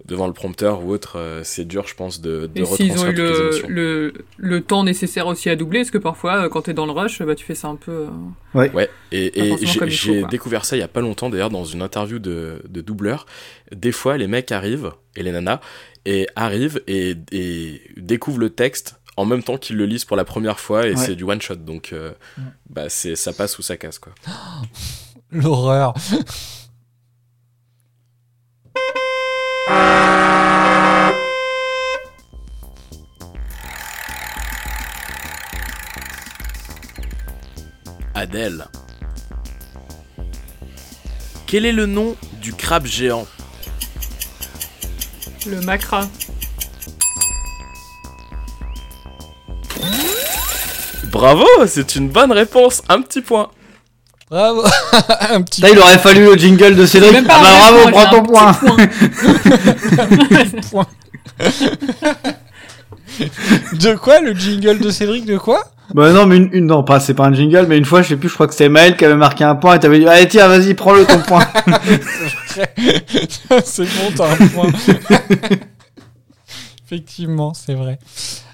devant 0.05 0.27
le 0.27 0.33
prompteur 0.33 0.85
ou 0.85 0.91
autre. 0.93 1.19
euh, 1.19 1.41
c'est 1.45 1.65
dur, 1.65 1.87
je 1.87 1.95
pense, 1.95 2.21
de, 2.21 2.47
de 2.55 2.61
Et 2.61 2.65
s'ils 2.67 2.93
ont 2.93 3.03
retranscrire 3.03 3.11
eu 3.11 3.15
toutes 3.15 3.25
les 3.25 3.33
le, 3.33 3.43
émotions. 3.43 3.69
le, 3.69 4.13
le 4.37 4.61
temps 4.61 4.85
nécessaire 4.85 5.27
aussi 5.27 5.49
à 5.51 5.57
doubler, 5.57 5.81
parce 5.81 5.91
que 5.91 5.99
parfois, 5.99 6.45
euh, 6.45 6.49
quand 6.49 6.63
t'es 6.63 6.75
dans 6.75 6.87
le 6.87 6.93
rush, 6.93 7.23
bah, 7.23 7.35
tu 7.35 7.45
fais 7.45 7.55
ça 7.55 7.69
un 7.69 7.77
peu. 7.77 7.93
euh, 7.93 8.09
Ouais, 8.55 8.91
et, 9.13 9.31
Pas 9.31 9.41
et 9.41 9.67
j'ai 9.89 10.25
découvert 10.25 10.65
ça 10.65 10.77
il 10.77 10.81
y 10.81 10.83
a 10.83 10.89
pas 10.89 11.01
longtemps 11.01 11.31
d'ailleurs 11.31 11.51
dans 11.51 11.65
une 11.65 11.83
interview 11.83 12.19
de, 12.19 12.63
de 12.69 12.81
doubleur. 12.81 13.27
Des 13.75 13.93
fois, 13.93 14.17
les 14.17 14.27
mecs 14.27 14.53
arrivent, 14.53 14.93
et 15.17 15.23
les 15.23 15.33
nanas, 15.33 15.61
et 16.07 16.27
arrivent 16.37 16.83
et, 16.87 17.15
et 17.33 17.81
découvrent 17.97 18.39
le 18.41 18.51
texte 18.51 19.01
en 19.17 19.25
même 19.25 19.43
temps 19.45 19.57
qu'ils 19.59 19.77
le 19.77 19.87
lisent 19.87 20.05
pour 20.05 20.17
la 20.17 20.25
première 20.25 20.59
fois, 20.61 20.87
et 20.87 20.91
Ouais. 20.91 20.97
c'est 20.97 21.15
du 21.15 21.23
one 21.25 21.41
shot, 21.41 21.55
donc 21.55 21.93
euh, 21.93 22.11
bah 22.69 22.89
c'est 22.89 23.15
ça 23.17 23.33
passe 23.33 23.59
ou 23.59 23.63
ça 23.63 23.77
casse 23.77 23.99
quoi. 24.01 24.13
L'horreur. 25.31 25.95
Adèle. 38.15 38.69
Quel 41.47 41.67
est 41.67 41.73
le 41.73 41.87
nom 41.87 42.17
du 42.41 42.53
crabe 42.53 42.87
géant? 42.87 43.27
Le 45.47 45.61
macra. 45.61 46.09
Bravo, 51.05 51.47
c'est 51.67 51.97
une 51.97 52.09
bonne 52.09 52.33
réponse, 52.33 52.83
un 52.89 53.01
petit 53.01 53.21
point. 53.21 53.51
Bravo. 54.35 54.65
un 55.31 55.43
petit 55.43 55.63
Là, 55.63 55.71
il 55.71 55.79
aurait 55.79 55.99
fallu 55.99 56.25
le 56.25 56.37
jingle 56.37 56.75
de 56.75 56.87
Cédric. 56.87 57.13
Même 57.13 57.25
Ah 57.29 57.41
bah 57.41 57.51
bravo, 57.57 57.83
point, 57.83 57.93
prends 57.93 58.11
ton 58.11 58.19
un 58.19 58.25
point. 58.25 58.53
point. 60.73 60.87
De 63.75 63.95
quoi 63.95 64.19
le 64.21 64.35
jingle 64.35 64.81
de 64.81 64.91
Cédric 64.91 65.25
De 65.25 65.39
quoi? 65.39 65.63
Bah 65.95 66.11
non, 66.11 66.27
mais 66.27 66.39
une, 66.39 66.51
une 66.53 66.67
non, 66.67 66.83
pas, 66.83 66.99
c'est 66.99 67.15
pas 67.15 67.27
un 67.27 67.33
jingle, 67.33 67.67
mais 67.69 67.79
une 67.79 67.85
fois, 67.85 68.03
je 68.03 68.09
sais 68.09 68.17
plus, 68.17 68.29
je 68.29 68.35
crois 68.35 68.49
que 68.49 68.55
c'était 68.55 68.69
Maël 68.69 68.97
qui 68.97 69.05
avait 69.05 69.15
marqué 69.15 69.45
un 69.45 69.55
point 69.55 69.77
et 69.77 69.79
t'avais 69.79 70.01
dit, 70.01 70.09
allez 70.09 70.27
tiens, 70.27 70.49
vas-y, 70.49 70.75
prends-le 70.75 71.05
ton 71.05 71.21
point. 71.21 71.47
c'est 73.65 73.85
bon, 73.85 74.11
t'as 74.17 74.33
un 74.33 74.49
point. 74.49 74.67
Effectivement, 76.85 77.55
c'est 77.55 77.75
vrai. 77.75 78.01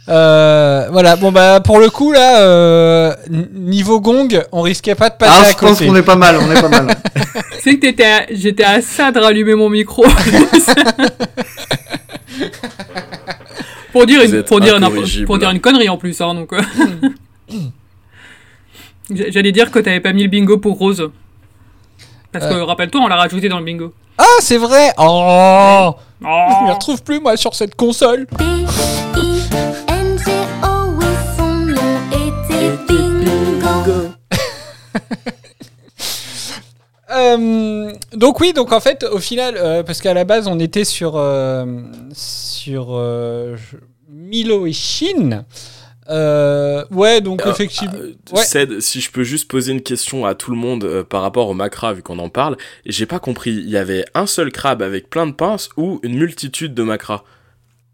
Euh, 0.09 0.89
voilà, 0.91 1.15
bon 1.17 1.31
bah 1.31 1.61
pour 1.61 1.79
le 1.79 1.89
coup 1.91 2.11
là, 2.13 2.41
euh, 2.41 3.15
niveau 3.53 4.01
gong, 4.01 4.29
on 4.51 4.63
risquait 4.63 4.95
pas 4.97 5.09
de 5.11 5.15
passer 5.15 5.33
Ah, 5.37 5.43
à 5.49 5.51
je 5.53 5.57
pense 5.57 5.71
côté. 5.79 5.87
qu'on 5.87 5.95
est 5.95 6.03
pas 6.03 6.17
mal, 6.17 6.37
on 6.41 6.51
est 6.51 6.61
pas 6.61 6.69
mal. 6.69 6.97
Tu 7.63 7.71
sais 7.71 7.75
que 7.77 7.81
t'étais 7.83 8.05
à- 8.07 8.27
j'étais 8.31 8.65
à 8.65 8.81
ça 8.81 9.13
de 9.13 9.21
rallumer 9.21 9.55
mon 9.55 9.69
micro. 9.69 10.03
pour 13.93 14.07
dire 14.07 14.21
Vous 14.23 14.29
une, 14.29 14.35
êtes 14.41 14.47
pour 14.49 14.61
dire, 14.61 14.77
une, 14.77 14.85
incorrigible. 14.85 15.27
pour 15.27 15.39
dire 15.39 15.51
une 15.51 15.61
connerie 15.61 15.89
en 15.89 15.99
plus, 15.99 16.19
hein, 16.21 16.35
donc. 16.35 16.53
euh. 16.55 16.61
J'allais 19.11 19.53
dire 19.53 19.71
que 19.71 19.79
t'avais 19.81 20.01
pas 20.01 20.13
mis 20.13 20.23
le 20.23 20.29
bingo 20.29 20.57
pour 20.59 20.79
Rose. 20.79 21.11
Parce 22.33 22.47
que 22.47 22.55
Euh. 22.55 22.65
rappelle-toi, 22.65 23.01
on 23.03 23.09
l'a 23.09 23.17
rajouté 23.17 23.49
dans 23.49 23.59
le 23.59 23.65
bingo. 23.65 23.93
Ah, 24.19 24.25
c'est 24.41 24.57
vrai. 24.59 24.93
Oh, 24.99 25.91
Oh. 25.95 25.97
je 26.23 26.67
me 26.67 26.73
retrouve 26.73 27.03
plus 27.03 27.19
moi 27.21 27.37
sur 27.37 27.55
cette 27.55 27.75
console. 27.75 28.27
Euh, 37.13 37.93
donc 38.13 38.39
oui, 38.39 38.53
donc 38.53 38.73
en 38.73 38.79
fait, 38.79 39.03
au 39.03 39.19
final, 39.19 39.57
euh, 39.57 39.83
parce 39.83 40.01
qu'à 40.01 40.15
la 40.15 40.23
base, 40.25 40.47
on 40.47 40.61
était 40.61 40.85
sur 40.85 41.15
euh, 41.17 41.83
sur 42.13 42.91
euh, 42.91 43.57
Milo 44.09 44.65
et 44.67 44.73
Shin. 44.73 45.45
Euh, 46.09 46.85
ouais, 46.93 47.21
donc 47.21 47.45
Euh, 47.45 47.51
effectivement. 47.51 47.93
euh, 47.97 48.15
ouais. 48.33 48.45
Ced, 48.45 48.81
si 48.81 49.01
je 49.01 49.11
peux 49.11 49.25
juste 49.25 49.49
poser 49.51 49.73
une 49.73 49.81
question 49.83 50.25
à 50.25 50.37
tout 50.37 50.53
le 50.53 50.57
monde 50.57 50.85
euh, 50.85 51.03
par 51.03 51.23
rapport 51.23 51.49
au 51.49 51.53
macra, 51.55 51.93
vu 51.95 52.03
qu'on 52.03 52.21
en 52.21 52.29
parle, 52.29 52.57
j'ai 52.87 53.07
pas 53.07 53.19
compris, 53.19 53.51
il 53.51 53.69
y 53.69 53.77
avait 53.77 54.05
un 54.15 54.27
seul 54.27 54.53
crabe 54.53 54.81
avec 54.81 55.11
plein 55.11 55.27
de 55.27 55.33
pinces 55.33 55.69
ou 55.77 55.99
une 56.05 56.15
multitude 56.17 56.75
de 56.75 56.83
macras 56.85 57.25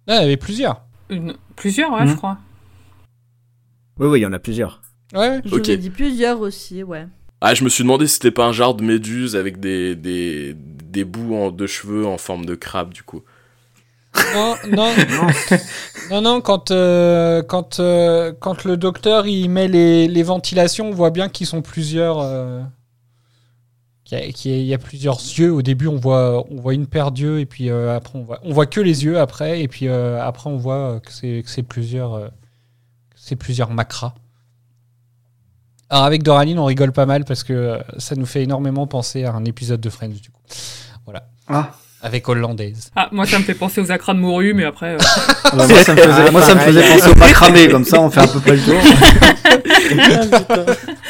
Ah, 0.09 0.17
il 0.19 0.23
y 0.23 0.25
avait 0.25 0.37
plusieurs. 0.37 0.83
Une- 1.09 1.37
Plusieurs, 1.57 1.91
ouais, 1.93 2.05
Hmm. 2.05 2.09
je 2.09 2.15
crois. 2.17 2.37
Oui, 3.99 4.09
oui, 4.09 4.19
il 4.19 4.23
y 4.23 4.27
en 4.27 4.33
a 4.35 4.39
plusieurs. 4.39 4.83
Ouais. 5.17 5.41
J'aurais 5.45 5.61
Ok. 5.61 5.71
dit 5.79 5.91
plusieurs 5.91 6.41
aussi, 6.41 6.83
ouais. 6.83 7.07
Ah, 7.41 7.55
je 7.55 7.65
me 7.65 7.69
suis 7.69 7.85
demandé 7.85 8.07
si 8.07 8.15
c'était 8.15 8.31
pas 8.31 8.47
un 8.47 8.53
genre 8.53 8.75
de 8.75 8.83
méduse 8.85 9.37
avec 9.37 9.61
des, 9.61 9.95
des, 9.95 10.55
des 10.57 11.05
bouts 11.05 11.35
en- 11.35 11.51
de 11.51 11.67
cheveux 11.67 12.07
en 12.07 12.19
forme 12.19 12.47
de 12.47 12.55
crabe, 12.55 12.93
du 12.93 13.03
coup. 13.03 13.23
Non, 14.35 14.55
non, 14.71 14.93
non, 16.11 16.21
non, 16.23 16.41
quand, 16.41 16.71
euh, 16.71 17.43
quand, 17.43 17.81
euh, 17.81 18.33
quand 18.41 18.65
le 18.65 18.77
docteur 18.79 19.27
il 19.27 19.49
met 19.51 19.69
les, 19.69 20.09
les 20.09 20.23
ventilations, 20.23 20.89
on 20.89 20.93
voit 20.93 21.11
bien 21.11 21.29
qu'ils 21.29 21.47
sont 21.47 21.61
plusieurs. 21.63 22.19
euh. 22.21 22.63
qui 24.05 24.15
a- 24.15 24.31
qui 24.33 24.51
est- 24.53 24.61
il 24.61 24.67
y 24.67 24.73
a 24.75 24.79
plusieurs 24.79 25.19
yeux. 25.19 25.53
Au 25.53 25.63
début, 25.63 25.89
on 25.89 25.97
voit, 25.97 26.45
on 26.51 26.61
voit 26.61 26.73
une 26.75 26.87
paire 26.87 27.11
d'yeux, 27.11 27.41
et 27.41 27.47
puis 27.47 27.69
euh, 27.71 27.95
après, 27.95 28.19
on 28.19 28.23
voit, 28.23 28.39
on 28.45 28.53
voit 28.53 28.67
que 28.67 28.81
les 28.81 29.05
yeux 29.05 29.19
après, 29.19 29.61
et 29.63 29.69
puis 29.69 29.89
euh, 29.89 30.23
après, 30.23 30.49
on 30.49 30.57
voit 30.57 31.01
que 31.01 31.13
c'est 31.13 31.43
que 31.45 31.51
c'est 31.51 31.65
plusieurs, 31.65 32.15
euh, 32.15 32.29
que 32.29 33.17
c'est 33.17 33.37
plusieurs 33.37 33.71
macras. 33.71 34.15
Alors 35.91 36.05
avec 36.05 36.23
Doraline, 36.23 36.59
on 36.59 36.65
rigole 36.65 36.93
pas 36.93 37.07
mal 37.07 37.25
parce 37.25 37.45
que 37.45 37.53
euh, 37.53 37.79
ça 37.99 38.15
nous 38.17 38.27
fait 38.27 38.43
énormément 38.43 38.87
penser 38.87 39.25
à 39.25 39.33
un 39.33 39.45
épisode 39.45 39.81
de 39.81 39.89
Friends 39.91 40.09
du 40.09 40.31
coup. 40.31 40.41
Voilà. 41.05 41.25
Ah. 41.49 41.71
Avec 42.03 42.29
hollandaise. 42.29 42.91
Ah, 42.95 43.09
moi, 43.11 43.25
ça 43.27 43.39
me 43.39 43.43
fait 43.45 43.55
penser 43.55 43.81
aux 43.81 43.91
acras 43.91 44.13
de 44.15 44.19
morue, 44.19 44.53
mais 44.55 44.65
après. 44.65 44.95
euh, 44.95 44.99
Ah 45.45 45.51
bah, 45.57 45.67
moi, 45.67 45.83
ça 45.83 45.95
me 45.95 46.01
faisait, 46.01 46.31
moi, 46.31 46.43
ça 46.43 46.55
me 46.55 46.61
faisait 46.61 46.83
penser 46.89 47.09
au 47.11 47.15
macramé, 47.19 47.69
comme 47.69 47.85
ça, 47.85 48.01
on 48.01 48.11
fait 48.11 48.21
à 48.21 48.27
peu 48.29 48.39
près 48.39 48.53
le 48.55 48.63
tour. 48.63 48.75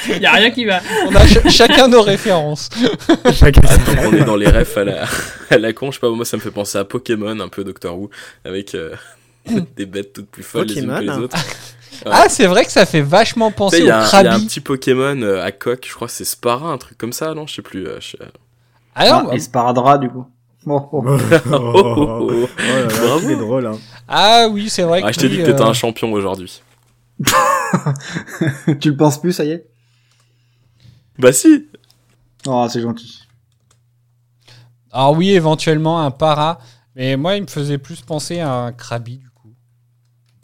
Il 0.09 0.19
y 0.23 0.27
a 0.27 0.33
rien 0.33 0.51
qui 0.51 0.65
va. 0.65 0.81
On 1.09 1.15
a 1.15 1.27
ch- 1.27 1.49
chacun 1.53 1.89
nos 1.89 2.03
références. 2.03 2.71
on 4.07 4.13
est 4.15 4.25
dans 4.25 4.37
les 4.37 4.47
refs 4.49 4.77
à 4.77 4.85
la, 4.85 5.05
à 5.51 5.59
la 5.59 5.73
con, 5.73 5.91
je 5.91 5.97
sais 5.97 6.01
pas, 6.01 6.11
moi 6.11 6.25
ça 6.25 6.37
me 6.37 6.43
fait 6.43 6.51
penser 6.51 6.79
à 6.79 6.85
Pokémon, 6.85 7.39
un 7.41 7.49
peu 7.49 7.65
Doctor 7.65 7.99
Who, 7.99 8.09
avec 8.45 8.75
euh, 8.75 8.95
des 9.77 9.87
bêtes 9.87 10.13
toutes 10.13 10.29
plus 10.31 10.43
folles 10.45 10.67
les 10.67 10.79
unes 10.83 10.95
que 10.95 11.01
les 11.03 11.11
autres. 11.11 11.37
Ah, 12.05 12.29
c'est 12.29 12.47
vrai 12.47 12.65
que 12.65 12.71
ça 12.73 12.85
fait 12.87 13.01
vachement 13.01 13.51
penser 13.51 13.83
au 13.83 13.85
un- 13.85 13.85
il 13.85 13.89
y 13.89 13.91
a 13.91 14.01
un 14.03 14.07
Krabi. 14.07 14.47
petit 14.47 14.61
Pokémon 14.61 15.21
euh, 15.23 15.43
à 15.45 15.51
coque, 15.53 15.87
je 15.89 15.95
crois 15.95 16.09
que 16.09 16.13
c'est 16.13 16.25
Spara, 16.25 16.71
un 16.71 16.79
truc 16.79 16.99
comme 16.99 17.13
ça, 17.13 17.35
non? 17.35 17.47
Je 17.47 17.55
sais 17.55 17.63
plus. 17.63 17.87
euh, 17.87 17.99
je- 18.01 18.17
Ah, 18.95 19.09
non, 19.23 19.29
Ah, 19.31 19.35
et 19.35 19.41
Sparadra, 19.41 19.99
du 19.99 20.09
coup. 20.11 20.27
Oh, 20.69 20.89
oh. 20.93 21.05
Oh, 21.07 21.47
oh, 21.53 22.29
oh. 22.31 22.49
là 22.59 22.83
là, 22.83 22.89
Bravo. 22.89 23.21
il 23.23 23.31
est 23.31 23.37
drôle, 23.37 23.67
hein. 23.67 23.79
Ah 24.09 24.47
oui, 24.51 24.69
c'est 24.69 24.83
vrai 24.83 25.01
que 25.01 25.07
Ah, 25.07 25.13
je 25.13 25.19
t'ai 25.21 25.29
dit 25.29 25.37
que 25.39 25.43
t'étais 25.47 25.63
euh, 25.63 25.67
un 25.67 25.73
champion 25.73 26.13
aujourd'hui. 26.13 26.61
tu 28.81 28.91
le 28.91 28.97
penses 28.97 29.21
plus, 29.21 29.33
ça 29.33 29.45
y 29.45 29.51
est? 29.53 29.67
Bah 31.19 31.33
si 31.33 31.67
Oh, 32.47 32.67
c'est 32.71 32.81
gentil. 32.83 33.21
Alors 34.93 35.13
oui, 35.17 35.31
éventuellement 35.31 36.01
un 36.03 36.11
para, 36.11 36.59
mais 36.95 37.17
moi 37.17 37.37
il 37.37 37.43
me 37.43 37.47
faisait 37.47 37.79
plus 37.79 38.01
penser 38.03 38.41
à 38.41 38.53
un 38.53 38.73
Krabi. 38.73 39.21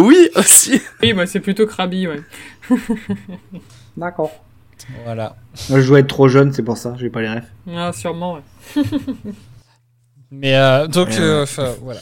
Oui, 0.02 0.28
aussi 0.36 0.80
Oui, 1.02 1.12
moi, 1.12 1.26
c'est 1.26 1.40
plutôt 1.40 1.66
Krabi, 1.66 2.06
ouais. 2.06 2.22
D'accord. 3.96 4.30
Voilà. 5.04 5.36
Moi, 5.70 5.80
je 5.80 5.88
dois 5.88 6.00
être 6.00 6.08
trop 6.08 6.28
jeune, 6.28 6.52
c'est 6.52 6.62
pour 6.62 6.76
ça, 6.76 6.94
j'ai 6.98 7.10
pas 7.10 7.20
les 7.22 7.28
refs. 7.28 7.52
Ah, 7.68 7.92
sûrement, 7.92 8.34
ouais. 8.34 8.82
Mais 10.30 10.56
euh, 10.56 10.86
donc 10.86 11.10
euh, 11.18 11.44
voilà. 11.82 12.00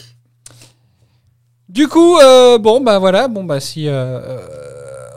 Du 1.68 1.88
coup, 1.88 2.16
euh, 2.18 2.58
bon 2.58 2.80
bah 2.80 3.00
voilà, 3.00 3.26
bon 3.26 3.42
bah 3.42 3.58
si 3.58 3.88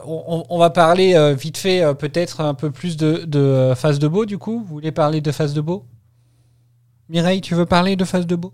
on, 0.06 0.44
on 0.48 0.58
va 0.58 0.70
parler 0.70 1.14
euh, 1.14 1.34
vite 1.34 1.56
fait 1.56 1.82
euh, 1.82 1.94
peut-être 1.94 2.40
un 2.40 2.54
peu 2.54 2.70
plus 2.70 2.96
de, 2.96 3.24
de 3.24 3.72
phase 3.74 3.98
de 3.98 4.08
beau 4.08 4.26
du 4.26 4.38
coup. 4.38 4.58
Vous 4.66 4.74
voulez 4.74 4.92
parler 4.92 5.20
de 5.20 5.32
phase 5.32 5.54
de 5.54 5.60
beau? 5.60 5.84
Mireille, 7.08 7.40
tu 7.40 7.54
veux 7.54 7.66
parler 7.66 7.96
de 7.96 8.04
phase 8.04 8.26
de 8.26 8.36
beau? 8.36 8.52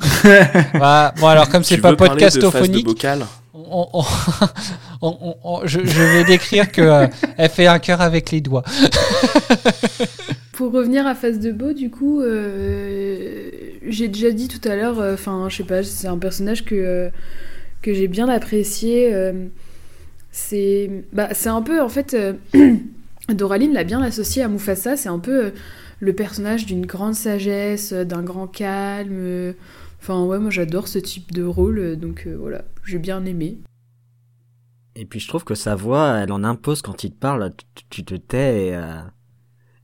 Bah, 0.74 1.14
Bon 1.20 1.26
alors 1.28 1.48
comme 1.48 1.64
c'est 1.64 1.78
pas 1.78 1.94
podcastophonique, 1.94 2.86
bocal 2.86 3.24
on- 3.54 3.88
on- 3.94 4.02
on- 5.02 5.18
on- 5.22 5.36
on- 5.42 5.66
je, 5.66 5.80
je 5.84 6.02
vais 6.02 6.24
décrire 6.24 6.70
que 6.70 6.80
euh, 6.82 7.06
elle 7.36 7.50
fait 7.50 7.66
un 7.66 7.78
cœur 7.78 8.00
avec 8.00 8.30
les 8.30 8.40
doigts. 8.40 8.62
Pour 10.52 10.72
revenir 10.72 11.06
à 11.06 11.14
Face 11.14 11.38
de 11.38 11.52
Beau, 11.52 11.72
du 11.72 11.90
coup, 11.90 12.22
euh, 12.22 13.50
j'ai 13.86 14.08
déjà 14.08 14.30
dit 14.30 14.48
tout 14.48 14.66
à 14.66 14.74
l'heure, 14.74 14.98
euh, 15.00 15.14
enfin, 15.14 15.48
je 15.50 15.56
sais 15.58 15.64
pas, 15.64 15.82
c'est 15.82 16.06
un 16.06 16.16
personnage 16.16 16.64
que, 16.64 16.74
euh, 16.74 17.08
que 17.82 17.92
j'ai 17.92 18.08
bien 18.08 18.28
apprécié. 18.28 19.10
euh, 19.12 19.32
c'est 20.32 20.90
bah, 21.12 21.28
c'est 21.32 21.48
un 21.50 21.62
peu, 21.62 21.80
en 21.82 21.88
fait, 21.88 22.14
euh, 22.14 22.32
Doraline 23.28 23.72
l'a 23.74 23.84
bien 23.84 24.00
associé 24.02 24.42
à 24.42 24.48
Mufasa, 24.48 24.96
c'est 24.96 25.08
un 25.08 25.18
peu 25.18 25.46
euh, 25.46 25.50
le 26.00 26.12
personnage 26.14 26.64
d'une 26.66 26.86
grande 26.86 27.14
sagesse, 27.14 27.92
d'un 27.92 28.22
grand 28.22 28.46
calme. 28.46 29.54
Enfin, 30.08 30.22
ouais, 30.24 30.38
moi 30.38 30.50
j'adore 30.50 30.86
ce 30.86 31.00
type 31.00 31.32
de 31.32 31.42
rôle, 31.42 31.80
euh, 31.80 31.96
donc 31.96 32.28
euh, 32.28 32.36
voilà, 32.38 32.62
j'ai 32.84 33.00
bien 33.00 33.24
aimé. 33.24 33.58
Et 34.94 35.04
puis 35.04 35.18
je 35.18 35.26
trouve 35.26 35.42
que 35.42 35.56
sa 35.56 35.74
voix, 35.74 36.18
elle 36.18 36.30
en 36.30 36.44
impose 36.44 36.80
quand 36.80 37.02
il 37.02 37.10
te 37.10 37.18
parle, 37.18 37.50
tu, 37.74 37.82
tu 37.90 38.04
te 38.04 38.14
tais 38.14 38.68
et, 38.68 38.76
euh, 38.76 39.00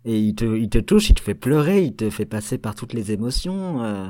et 0.05 0.21
il, 0.21 0.37
te, 0.37 0.45
il 0.45 0.69
te 0.69 0.79
touche, 0.79 1.11
il 1.11 1.15
te 1.15 1.21
fait 1.21 1.35
pleurer, 1.35 1.83
il 1.83 1.97
te 1.97 2.09
fait 2.09 2.25
passer 2.25 2.57
par 2.57 2.77
toutes 2.77 2.93
les 2.93 3.11
émotions. 3.11 3.83
euh. 3.83 4.07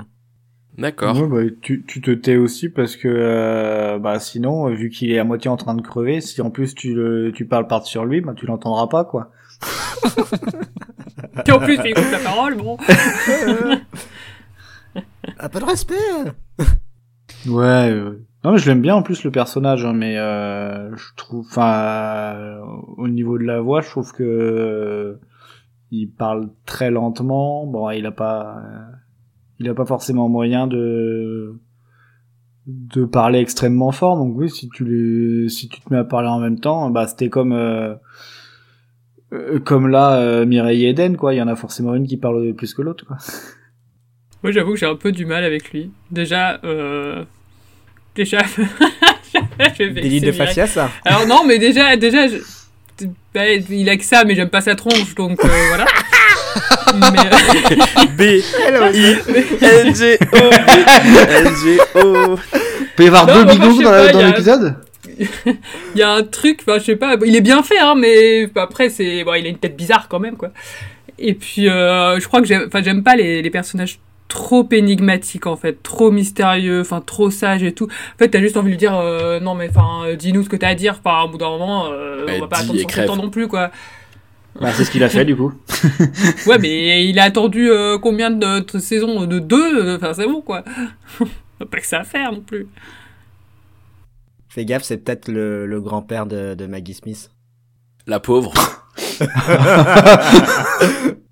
D'accord. 0.76 1.16
Ouais, 1.18 1.46
bah, 1.46 1.50
tu, 1.62 1.82
tu 1.88 2.02
te 2.02 2.10
tais 2.10 2.36
aussi 2.36 2.68
parce 2.68 2.96
que 2.96 3.08
euh, 3.08 3.98
bah 3.98 4.20
sinon 4.20 4.68
vu 4.68 4.90
qu'il 4.90 5.10
est 5.12 5.18
à 5.18 5.24
moitié 5.24 5.50
en 5.50 5.56
train 5.56 5.74
de 5.74 5.80
crever 5.80 6.20
si 6.20 6.42
en 6.42 6.50
plus 6.50 6.74
tu 6.74 6.94
le 6.94 7.32
tu 7.34 7.46
parles 7.46 7.66
par 7.68 7.86
sur 7.86 8.04
lui 8.04 8.20
bah 8.20 8.34
tu 8.36 8.44
l'entendras 8.44 8.86
pas 8.86 9.04
quoi 9.06 9.32
Et 11.46 11.50
en 11.52 11.58
plus, 11.58 11.78
il 11.82 11.86
écoute 11.86 12.10
la 12.10 12.18
parole, 12.18 12.56
bon. 12.56 12.76
Un 15.38 15.48
peu 15.48 15.60
de 15.60 15.64
respect 15.64 15.94
ouais 17.48 17.90
euh, 17.90 18.24
non 18.44 18.52
mais 18.52 18.58
je 18.58 18.68
l'aime 18.68 18.82
bien 18.82 18.96
en 18.96 19.02
plus 19.02 19.24
le 19.24 19.30
personnage 19.30 19.84
hein, 19.84 19.92
mais 19.92 20.16
euh, 20.18 20.94
je 20.96 21.14
trouve 21.16 21.46
enfin 21.48 22.58
au 22.96 23.08
niveau 23.08 23.38
de 23.38 23.44
la 23.44 23.60
voix 23.60 23.80
je 23.80 23.88
trouve 23.88 24.12
que 24.12 24.22
euh, 24.22 25.20
il 25.92 26.10
parle 26.10 26.48
très 26.66 26.90
lentement. 26.90 27.66
Bon 27.66 27.90
il 27.90 28.06
a 28.06 28.10
pas 28.10 28.56
euh, 28.58 28.96
il 29.60 29.68
a 29.68 29.74
pas 29.74 29.84
forcément 29.84 30.28
moyen 30.28 30.66
de 30.66 31.60
de 32.66 33.04
parler 33.04 33.38
extrêmement 33.38 33.92
fort. 33.92 34.16
Donc 34.16 34.36
oui 34.36 34.50
si 34.50 34.68
tu 34.68 35.48
si 35.48 35.68
tu 35.68 35.80
te 35.80 35.92
mets 35.92 36.00
à 36.00 36.04
parler 36.04 36.28
en 36.28 36.40
même 36.40 36.58
temps 36.58 36.90
bah 36.90 37.06
c'était 37.06 37.28
comme 37.28 37.52
euh, 37.52 37.94
comme 39.64 39.86
là 39.86 40.44
Mireille 40.44 40.86
et 40.86 40.90
Eden 40.90 41.16
quoi. 41.16 41.34
Il 41.34 41.36
y 41.36 41.42
en 41.42 41.48
a 41.48 41.56
forcément 41.56 41.94
une 41.94 42.06
qui 42.06 42.16
parle 42.16 42.54
plus 42.54 42.74
que 42.74 42.82
l'autre 42.82 43.06
quoi 43.06 43.18
Moi, 44.42 44.52
j'avoue 44.52 44.72
que 44.72 44.78
j'ai 44.78 44.86
un 44.86 44.96
peu 44.96 45.12
du 45.12 45.24
mal 45.24 45.44
avec 45.44 45.72
lui. 45.72 45.90
Déjà, 46.10 46.60
euh... 46.64 47.24
Déjà... 48.14 48.38
je 49.78 49.84
vais 49.84 50.00
Délit 50.00 50.20
de 50.20 50.32
faciès, 50.32 50.70
ça? 50.70 50.90
Alors 51.04 51.26
non, 51.26 51.44
mais 51.46 51.58
déjà, 51.58 51.96
déjà, 51.96 52.26
je- 52.28 52.38
bah, 53.34 53.48
il 53.48 53.88
a 53.88 53.96
que 53.96 54.04
ça, 54.04 54.24
mais 54.24 54.34
j'aime 54.34 54.50
pas 54.50 54.60
sa 54.60 54.74
tronche, 54.74 55.14
donc 55.14 55.42
euh, 55.44 55.48
voilà. 55.68 55.86
Mais, 56.94 57.18
euh, 57.18 58.06
B. 58.18 58.20
I 58.94 59.16
N 59.62 59.94
G 59.94 60.18
O. 60.32 60.50
N 61.30 61.54
G 61.56 61.78
O. 61.94 62.36
Peut 62.96 63.04
y 63.04 63.06
avoir 63.06 63.26
Non, 63.26 63.44
deux 63.44 63.76
sais 63.76 63.82
dans, 64.12 64.26
l'épisode? 64.26 64.76
Il 65.46 65.98
y 65.98 66.02
a 66.02 66.10
un 66.10 66.22
truc, 66.22 66.60
enfin, 66.62 66.78
je 66.78 66.84
sais 66.84 66.96
pas, 66.96 67.16
il 67.24 67.34
est 67.36 67.40
bien 67.40 67.62
fait, 67.62 67.78
hein, 67.78 67.94
mais 67.96 68.48
après, 68.56 68.90
c'est, 68.90 69.24
bon, 69.24 69.34
il 69.34 69.46
a 69.46 69.48
une 69.48 69.58
tête 69.58 69.76
bizarre 69.76 70.08
quand 70.08 70.18
même, 70.18 70.36
quoi. 70.36 70.50
Et 71.18 71.34
puis, 71.34 71.68
euh, 71.68 72.18
je 72.18 72.26
crois 72.26 72.40
que 72.40 72.46
j'aime, 72.46 72.64
enfin, 72.66 72.82
j'aime 72.82 73.02
pas 73.02 73.14
les, 73.14 73.40
les 73.42 73.50
personnages 73.50 73.98
trop 74.32 74.66
énigmatiques, 74.72 75.46
en 75.46 75.56
fait, 75.56 75.82
trop 75.82 76.10
mystérieux, 76.10 76.80
enfin, 76.80 77.00
trop 77.00 77.30
sages 77.30 77.62
et 77.62 77.72
tout. 77.72 77.84
En 77.86 78.18
fait, 78.18 78.28
t'as 78.30 78.40
juste 78.40 78.56
envie 78.56 78.66
de 78.68 78.72
lui 78.72 78.78
dire, 78.78 78.96
euh, 78.96 79.38
non, 79.40 79.54
mais 79.54 79.68
enfin, 79.68 80.14
dis-nous 80.14 80.42
ce 80.44 80.48
que 80.48 80.56
t'as 80.56 80.68
à 80.68 80.74
dire, 80.74 80.98
enfin, 81.04 81.24
au 81.24 81.28
bout 81.28 81.38
d'un 81.38 81.50
moment, 81.50 81.86
euh, 81.92 82.26
on 82.28 82.40
va 82.40 82.48
pas 82.48 82.58
attendre 82.60 82.78
et 82.78 82.82
100 82.82 82.86
crève. 82.88 83.10
ans 83.10 83.16
non 83.16 83.28
plus, 83.30 83.46
quoi. 83.46 83.70
bah 84.58 84.72
c'est 84.72 84.84
ce 84.84 84.90
qu'il 84.90 85.04
a 85.04 85.08
fait 85.10 85.24
du 85.26 85.36
coup 85.36 85.52
Ouais, 86.46 86.58
mais 86.58 87.04
il 87.06 87.18
a 87.18 87.24
attendu 87.24 87.70
euh, 87.70 87.98
combien 87.98 88.30
de, 88.30 88.60
de 88.60 88.78
saisons 88.78 89.26
De 89.26 89.38
deux 89.38 89.86
euh, 89.86 89.96
Enfin, 89.96 90.14
c'est 90.14 90.26
bon, 90.26 90.40
quoi. 90.40 90.64
pas 91.70 91.78
que 91.78 91.86
ça 91.86 92.00
à 92.00 92.04
faire 92.04 92.32
non 92.32 92.40
plus. 92.40 92.66
Fais 94.48 94.64
gaffe, 94.64 94.82
c'est 94.82 94.98
peut-être 94.98 95.28
le, 95.28 95.66
le 95.66 95.80
grand-père 95.80 96.26
de, 96.26 96.54
de 96.54 96.66
Maggie 96.66 96.94
Smith. 96.94 97.30
La 98.06 98.18
pauvre. 98.20 98.52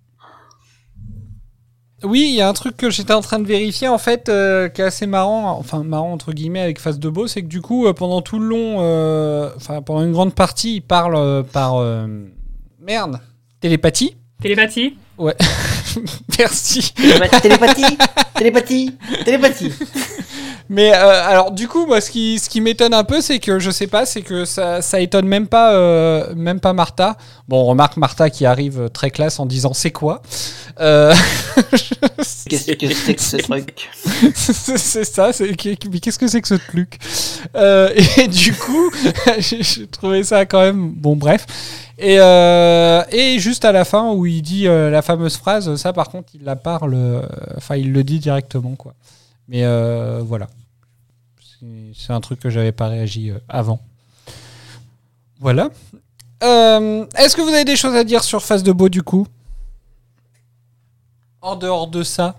Oui, 2.03 2.26
il 2.30 2.34
y 2.34 2.40
a 2.40 2.48
un 2.48 2.53
truc 2.55 2.76
que 2.76 2.88
j'étais 2.88 3.12
en 3.12 3.20
train 3.20 3.38
de 3.38 3.46
vérifier 3.46 3.86
en 3.88 3.98
fait, 3.98 4.28
euh, 4.28 4.68
qui 4.68 4.80
est 4.80 4.84
assez 4.84 5.07
marrant, 5.07 5.51
enfin 5.59 5.82
marrant 5.82 6.12
entre 6.12 6.32
guillemets 6.32 6.61
avec 6.61 6.80
Face 6.80 6.98
de 6.98 7.09
Beau, 7.11 7.26
c'est 7.26 7.42
que 7.42 7.46
du 7.46 7.61
coup 7.61 7.86
euh, 7.86 7.92
pendant 7.92 8.22
tout 8.22 8.38
le 8.38 8.46
long, 8.46 8.76
euh, 8.80 9.51
enfin 9.57 9.82
pendant 9.82 10.03
une 10.03 10.12
grande 10.12 10.34
partie, 10.34 10.76
il 10.76 10.80
parle 10.80 11.14
euh, 11.16 11.42
par 11.42 11.76
euh, 11.76 12.07
merde 12.80 13.20
télépathie. 13.61 14.16
Télépathie 14.40 14.96
Ouais. 15.18 15.36
Merci. 16.38 16.94
télépathie 17.42 17.98
télépathie 18.34 18.96
télépathie 19.24 19.72
Mais 20.71 20.95
euh, 20.95 21.29
alors 21.29 21.51
du 21.51 21.68
coup, 21.68 21.85
moi, 21.85 22.01
ce 22.01 22.11
qui, 22.11 22.39
ce 22.39 22.49
qui 22.49 22.62
m'étonne 22.62 22.95
un 22.95 23.05
peu, 23.05 23.21
c'est 23.21 23.39
que 23.39 23.59
je 23.59 23.71
sais 23.71 23.87
pas, 23.87 24.07
c'est 24.07 24.23
que 24.23 24.47
ça, 24.47 24.81
ça 24.81 25.01
étonne 25.01 25.27
même 25.27 25.47
pas, 25.47 25.75
euh, 25.75 26.35
même 26.35 26.61
pas 26.61 26.73
Martha. 26.73 27.18
Bon, 27.47 27.61
on 27.61 27.66
remarque 27.66 27.99
Martha 27.99 28.31
qui 28.31 28.47
arrive 28.47 28.89
très 28.91 29.11
classe 29.11 29.39
en 29.39 29.47
disant 29.47 29.75
c'est 29.75 29.91
quoi. 29.91 30.23
Euh... 30.81 31.12
Qu'est-ce 32.49 32.73
que 32.73 32.95
c'est 32.95 33.14
que 33.14 33.23
ce 33.23 33.37
truc 33.37 33.91
c'est 34.35 35.05
ça, 35.05 35.31
mais 35.41 35.55
qu'est-ce 35.55 36.18
que 36.18 36.27
c'est 36.27 36.41
que 36.41 36.49
ce 36.49 36.55
truc 36.55 36.99
Et 38.16 38.29
du 38.29 38.53
coup, 38.55 38.91
j'ai 39.39 39.87
trouvé 39.87 40.25
ça 40.25 40.47
quand 40.47 40.61
même 40.61 40.91
bon, 40.91 41.16
bref. 41.16 41.47
Et, 42.01 42.16
euh, 42.18 43.03
et 43.12 43.39
juste 43.39 43.66
à 43.66 43.73
la 43.73 43.85
fin 43.85 44.12
où 44.12 44.25
il 44.25 44.41
dit 44.41 44.66
euh, 44.66 44.89
la 44.89 45.03
fameuse 45.03 45.37
phrase, 45.37 45.75
ça 45.77 45.93
par 45.93 46.09
contre, 46.09 46.31
il 46.35 46.45
la 46.45 46.57
parle, 46.57 46.95
euh, 46.95 47.23
enfin, 47.59 47.77
il 47.77 47.93
le 47.93 48.03
dit 48.03 48.18
directement, 48.18 48.75
quoi. 48.75 48.95
Mais 49.49 49.64
voilà. 50.23 50.49
C'est- 51.94 52.12
un 52.12 52.20
truc 52.20 52.40
que 52.40 52.50
j'avais 52.50 52.72
pas 52.72 52.88
réagi 52.88 53.30
euh, 53.30 53.38
avant. 53.48 53.80
Voilà. 55.40 55.68
Euh, 56.42 57.04
Est-ce 57.16 57.36
que 57.36 57.42
vous 57.42 57.48
avez 57.50 57.64
des 57.64 57.76
choses 57.76 57.94
à 57.94 58.04
dire 58.04 58.24
sur 58.24 58.42
Face 58.42 58.62
de 58.62 58.72
Beau 58.72 58.88
du 58.88 59.02
coup? 59.02 59.26
En 61.42 61.56
dehors 61.56 61.86
de 61.88 62.02
ça, 62.02 62.38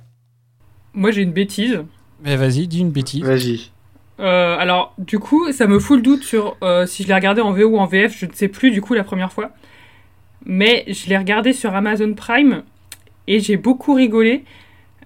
Moi, 0.93 1.11
j'ai 1.11 1.21
une 1.21 1.31
bêtise. 1.33 1.79
mais 2.23 2.35
vas-y, 2.35 2.67
dis 2.67 2.79
une 2.79 2.91
bêtise. 2.91 3.23
Vas-y. 3.23 3.69
Euh, 4.19 4.55
alors, 4.59 4.93
du 4.99 5.17
coup, 5.19 5.51
ça 5.51 5.65
me 5.67 5.79
fout 5.79 5.97
le 5.97 6.03
doute 6.03 6.23
sur 6.23 6.55
euh, 6.61 6.85
si 6.85 7.03
je 7.03 7.07
l'ai 7.07 7.15
regardé 7.15 7.41
en 7.41 7.51
VO 7.53 7.65
ou 7.69 7.77
en 7.79 7.85
VF, 7.87 8.15
je 8.17 8.25
ne 8.27 8.33
sais 8.33 8.47
plus 8.47 8.69
du 8.71 8.81
coup 8.81 8.93
la 8.93 9.03
première 9.03 9.31
fois. 9.31 9.51
Mais 10.45 10.83
je 10.87 11.07
l'ai 11.07 11.17
regardé 11.17 11.53
sur 11.53 11.73
Amazon 11.75 12.13
Prime 12.13 12.63
et 13.27 13.39
j'ai 13.39 13.57
beaucoup 13.57 13.93
rigolé 13.93 14.43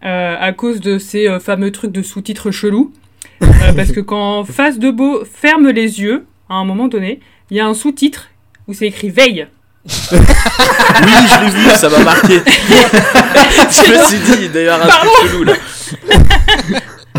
euh, 0.03 0.35
à 0.39 0.51
cause 0.53 0.81
de 0.81 0.97
ces 0.97 1.27
euh, 1.27 1.39
fameux 1.39 1.71
trucs 1.71 1.91
de 1.91 2.01
sous-titres 2.01 2.51
chelous. 2.51 2.93
Euh, 3.41 3.73
parce 3.75 3.91
que 3.91 3.99
quand 3.99 4.43
Face 4.43 4.79
de 4.79 4.91
Beau 4.91 5.23
ferme 5.25 5.69
les 5.69 6.01
yeux, 6.01 6.25
à 6.49 6.55
un 6.55 6.65
moment 6.65 6.87
donné, 6.87 7.19
il 7.49 7.57
y 7.57 7.59
a 7.59 7.65
un 7.65 7.73
sous-titre 7.73 8.29
où 8.67 8.73
c'est 8.73 8.87
écrit 8.87 9.09
Veille. 9.09 9.47
Oui, 9.85 9.91
je 10.11 11.43
l'ai 11.43 11.49
vu, 11.51 11.69
ça 11.75 11.89
m'a 11.89 11.99
marqué. 11.99 12.39
je 12.45 13.91
me 13.91 14.03
suis 14.05 14.37
dit, 14.37 14.49
d'ailleurs, 14.49 14.81
un 14.81 14.87
Pardon. 14.87 15.11
truc 15.13 15.31
chelou 15.31 15.43
là. 15.43 15.53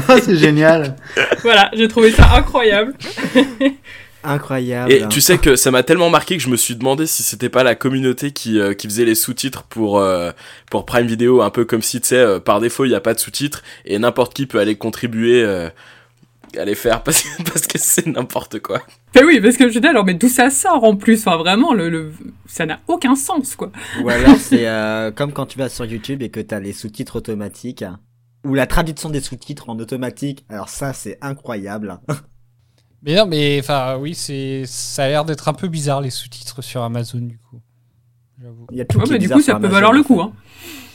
Ah, 0.09 0.17
c'est 0.23 0.37
génial. 0.37 0.97
Voilà, 1.43 1.71
j'ai 1.75 1.89
trouvé 1.89 2.11
ça 2.11 2.35
incroyable. 2.35 2.95
Incroyable. 4.25 4.91
Et 4.91 5.07
tu 5.09 5.21
sais 5.21 5.39
que 5.39 5.55
ça 5.55 5.71
m'a 5.71 5.85
tellement 5.85 6.11
marqué 6.11 6.37
que 6.37 6.43
je 6.43 6.49
me 6.49 6.57
suis 6.57 6.75
demandé 6.75 7.07
si 7.07 7.23
c'était 7.23 7.49
pas 7.49 7.62
la 7.62 7.77
communauté 7.77 8.33
qui, 8.33 8.59
euh, 8.59 8.75
qui 8.75 8.89
faisait 8.89 9.05
les 9.05 9.14
sous-titres 9.14 9.62
pour, 9.62 10.01
euh, 10.01 10.33
pour 10.69 10.85
Prime 10.85 11.07
Video, 11.07 11.43
un 11.43 11.51
peu 11.51 11.64
comme 11.64 11.81
si, 11.83 12.01
tu 12.01 12.09
sais, 12.09 12.17
euh, 12.17 12.41
par 12.41 12.59
défaut, 12.59 12.85
il 12.85 12.89
n'y 12.89 12.97
a 12.97 13.01
pas 13.01 13.14
de 13.14 13.21
sous-titres 13.21 13.62
et 13.85 14.01
n'importe 14.01 14.35
qui 14.35 14.47
peut 14.47 14.59
aller 14.59 14.75
contribuer 14.75 15.47
les 16.65 16.75
faire 16.75 17.03
parce, 17.03 17.23
que- 17.23 17.43
parce 17.51 17.67
que 17.67 17.79
c'est 17.79 18.07
n'importe 18.07 18.61
quoi. 18.61 18.81
Mais 19.15 19.25
oui, 19.25 19.41
parce 19.41 19.57
que 19.57 19.69
je 19.69 19.79
dis 19.79 19.87
alors, 19.87 20.05
mais 20.05 20.15
d'où 20.15 20.29
ça 20.29 20.51
sort 20.51 20.85
en 20.85 20.97
plus? 20.97 21.21
Enfin, 21.27 21.37
vraiment, 21.37 21.75
le, 21.75 21.89
le- 21.91 22.13
ça 22.47 22.67
n'a 22.67 22.81
aucun 22.89 23.15
sens, 23.17 23.57
quoi. 23.57 23.71
Ou 24.03 24.09
alors 24.09 24.37
c'est 24.37 24.67
euh, 24.69 25.11
comme 25.11 25.33
quand 25.33 25.47
tu 25.47 25.59
vas 25.59 25.69
sur 25.69 25.85
YouTube 25.85 26.23
et 26.23 26.31
que 26.31 26.41
t'as 26.41 26.61
les 26.61 26.73
sous-titres 26.73 27.17
automatiques. 27.17 27.85
Ou 28.45 28.55
la 28.55 28.67
traduction 28.67 29.11
des 29.11 29.21
sous-titres 29.21 29.69
en 29.69 29.79
automatique. 29.79 30.45
Alors 30.49 30.69
ça, 30.69 30.93
c'est 30.93 31.19
incroyable. 31.21 31.99
Mais 33.03 33.15
non, 33.17 33.27
mais 33.27 33.59
enfin, 33.61 33.97
oui, 33.99 34.15
c'est 34.15 34.65
ça 34.67 35.05
a 35.05 35.09
l'air 35.09 35.25
d'être 35.25 35.49
un 35.49 35.53
peu 35.53 35.69
bizarre 35.69 36.01
les 36.01 36.11
sous-titres 36.11 36.63
sur 36.63 36.83
Amazon 36.83 37.19
du 37.21 37.39
coup. 37.39 37.61
J'avoue. 38.41 38.67
Il 38.71 38.77
y 38.79 38.81
a 38.81 38.85
tout 38.85 38.99
Ouais, 38.99 39.05
qui 39.05 39.11
mais 39.11 39.17
est 39.17 39.21
du 39.21 39.29
coup, 39.31 39.41
ça 39.41 39.53
peut 39.53 39.57
Amazon, 39.59 39.75
valoir 39.75 39.93
le 39.93 40.03
coup, 40.03 40.17
fait. 40.17 40.23
hein. 40.23 40.33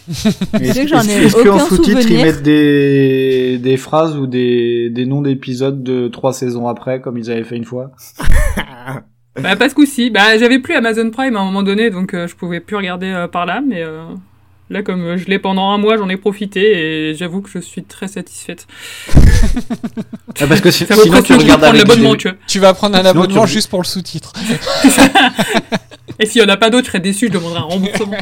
Est-ce 0.59 0.81
que 0.81 0.87
j'en 0.87 1.01
ai 1.03 1.25
est-ce 1.25 1.35
qu'en 1.43 1.55
aucun 1.55 1.65
sous-titre, 1.65 2.01
ils 2.09 2.17
mettent 2.23 2.41
des, 2.43 3.57
des 3.59 3.77
phrases 3.77 4.17
ou 4.17 4.27
des, 4.27 4.89
des 4.89 5.05
noms 5.05 5.21
d'épisodes 5.21 5.83
de 5.83 6.07
trois 6.07 6.33
saisons 6.33 6.67
après, 6.67 7.01
comme 7.01 7.17
ils 7.17 7.29
avaient 7.31 7.43
fait 7.43 7.57
une 7.57 7.65
fois? 7.65 7.91
Bah, 9.41 9.55
pas 9.55 9.69
ce 9.69 9.75
coup-ci. 9.75 10.09
Bah, 10.09 10.37
j'avais 10.37 10.59
plus 10.59 10.73
Amazon 10.75 11.09
Prime 11.09 11.37
à 11.37 11.39
un 11.39 11.45
moment 11.45 11.63
donné, 11.63 11.89
donc 11.89 12.13
euh, 12.13 12.27
je 12.27 12.35
pouvais 12.35 12.59
plus 12.59 12.75
regarder 12.75 13.07
euh, 13.07 13.29
par 13.29 13.45
là, 13.45 13.61
mais 13.65 13.81
euh, 13.81 14.03
là, 14.69 14.83
comme 14.83 15.01
euh, 15.03 15.17
je 15.17 15.27
l'ai 15.27 15.39
pendant 15.39 15.71
un 15.71 15.77
mois, 15.77 15.95
j'en 15.95 16.09
ai 16.09 16.17
profité 16.17 17.09
et 17.11 17.15
j'avoue 17.15 17.39
que 17.41 17.49
je 17.49 17.59
suis 17.59 17.83
très 17.83 18.09
satisfaite. 18.09 18.67
Ah, 20.39 20.47
Parce 20.47 20.59
que 20.61 20.69
si- 20.71 20.85
Ça 20.85 20.95
vaut 20.95 21.01
sinon, 21.03 21.13
presque 21.21 21.27
tu 21.27 21.33
le 21.33 21.37
coup 21.39 21.43
de 21.45 21.51
regardes 21.51 21.61
prendre 21.61 21.75
avec 21.75 21.87
l'abonnement, 21.87 22.11
des- 22.11 22.17
tu 22.17 22.27
vois. 22.27 22.37
Tu 22.47 22.59
vas 22.59 22.73
prendre 22.73 22.95
un 22.95 22.99
Sinon, 22.99 23.11
tu 23.13 23.17
abonnement 23.19 23.43
re- 23.45 23.47
juste 23.47 23.69
pour 23.69 23.81
le 23.81 23.85
sous-titre. 23.87 24.33
Et 26.19 26.25
s'il 26.25 26.41
y 26.41 26.45
en 26.45 26.49
a 26.49 26.57
pas 26.57 26.69
d'autres, 26.69 26.85
je 26.85 26.91
serais 26.91 26.99
déçu, 26.99 27.27
je 27.27 27.31
demanderai 27.31 27.59
un 27.59 27.63
remboursement. 27.63 28.17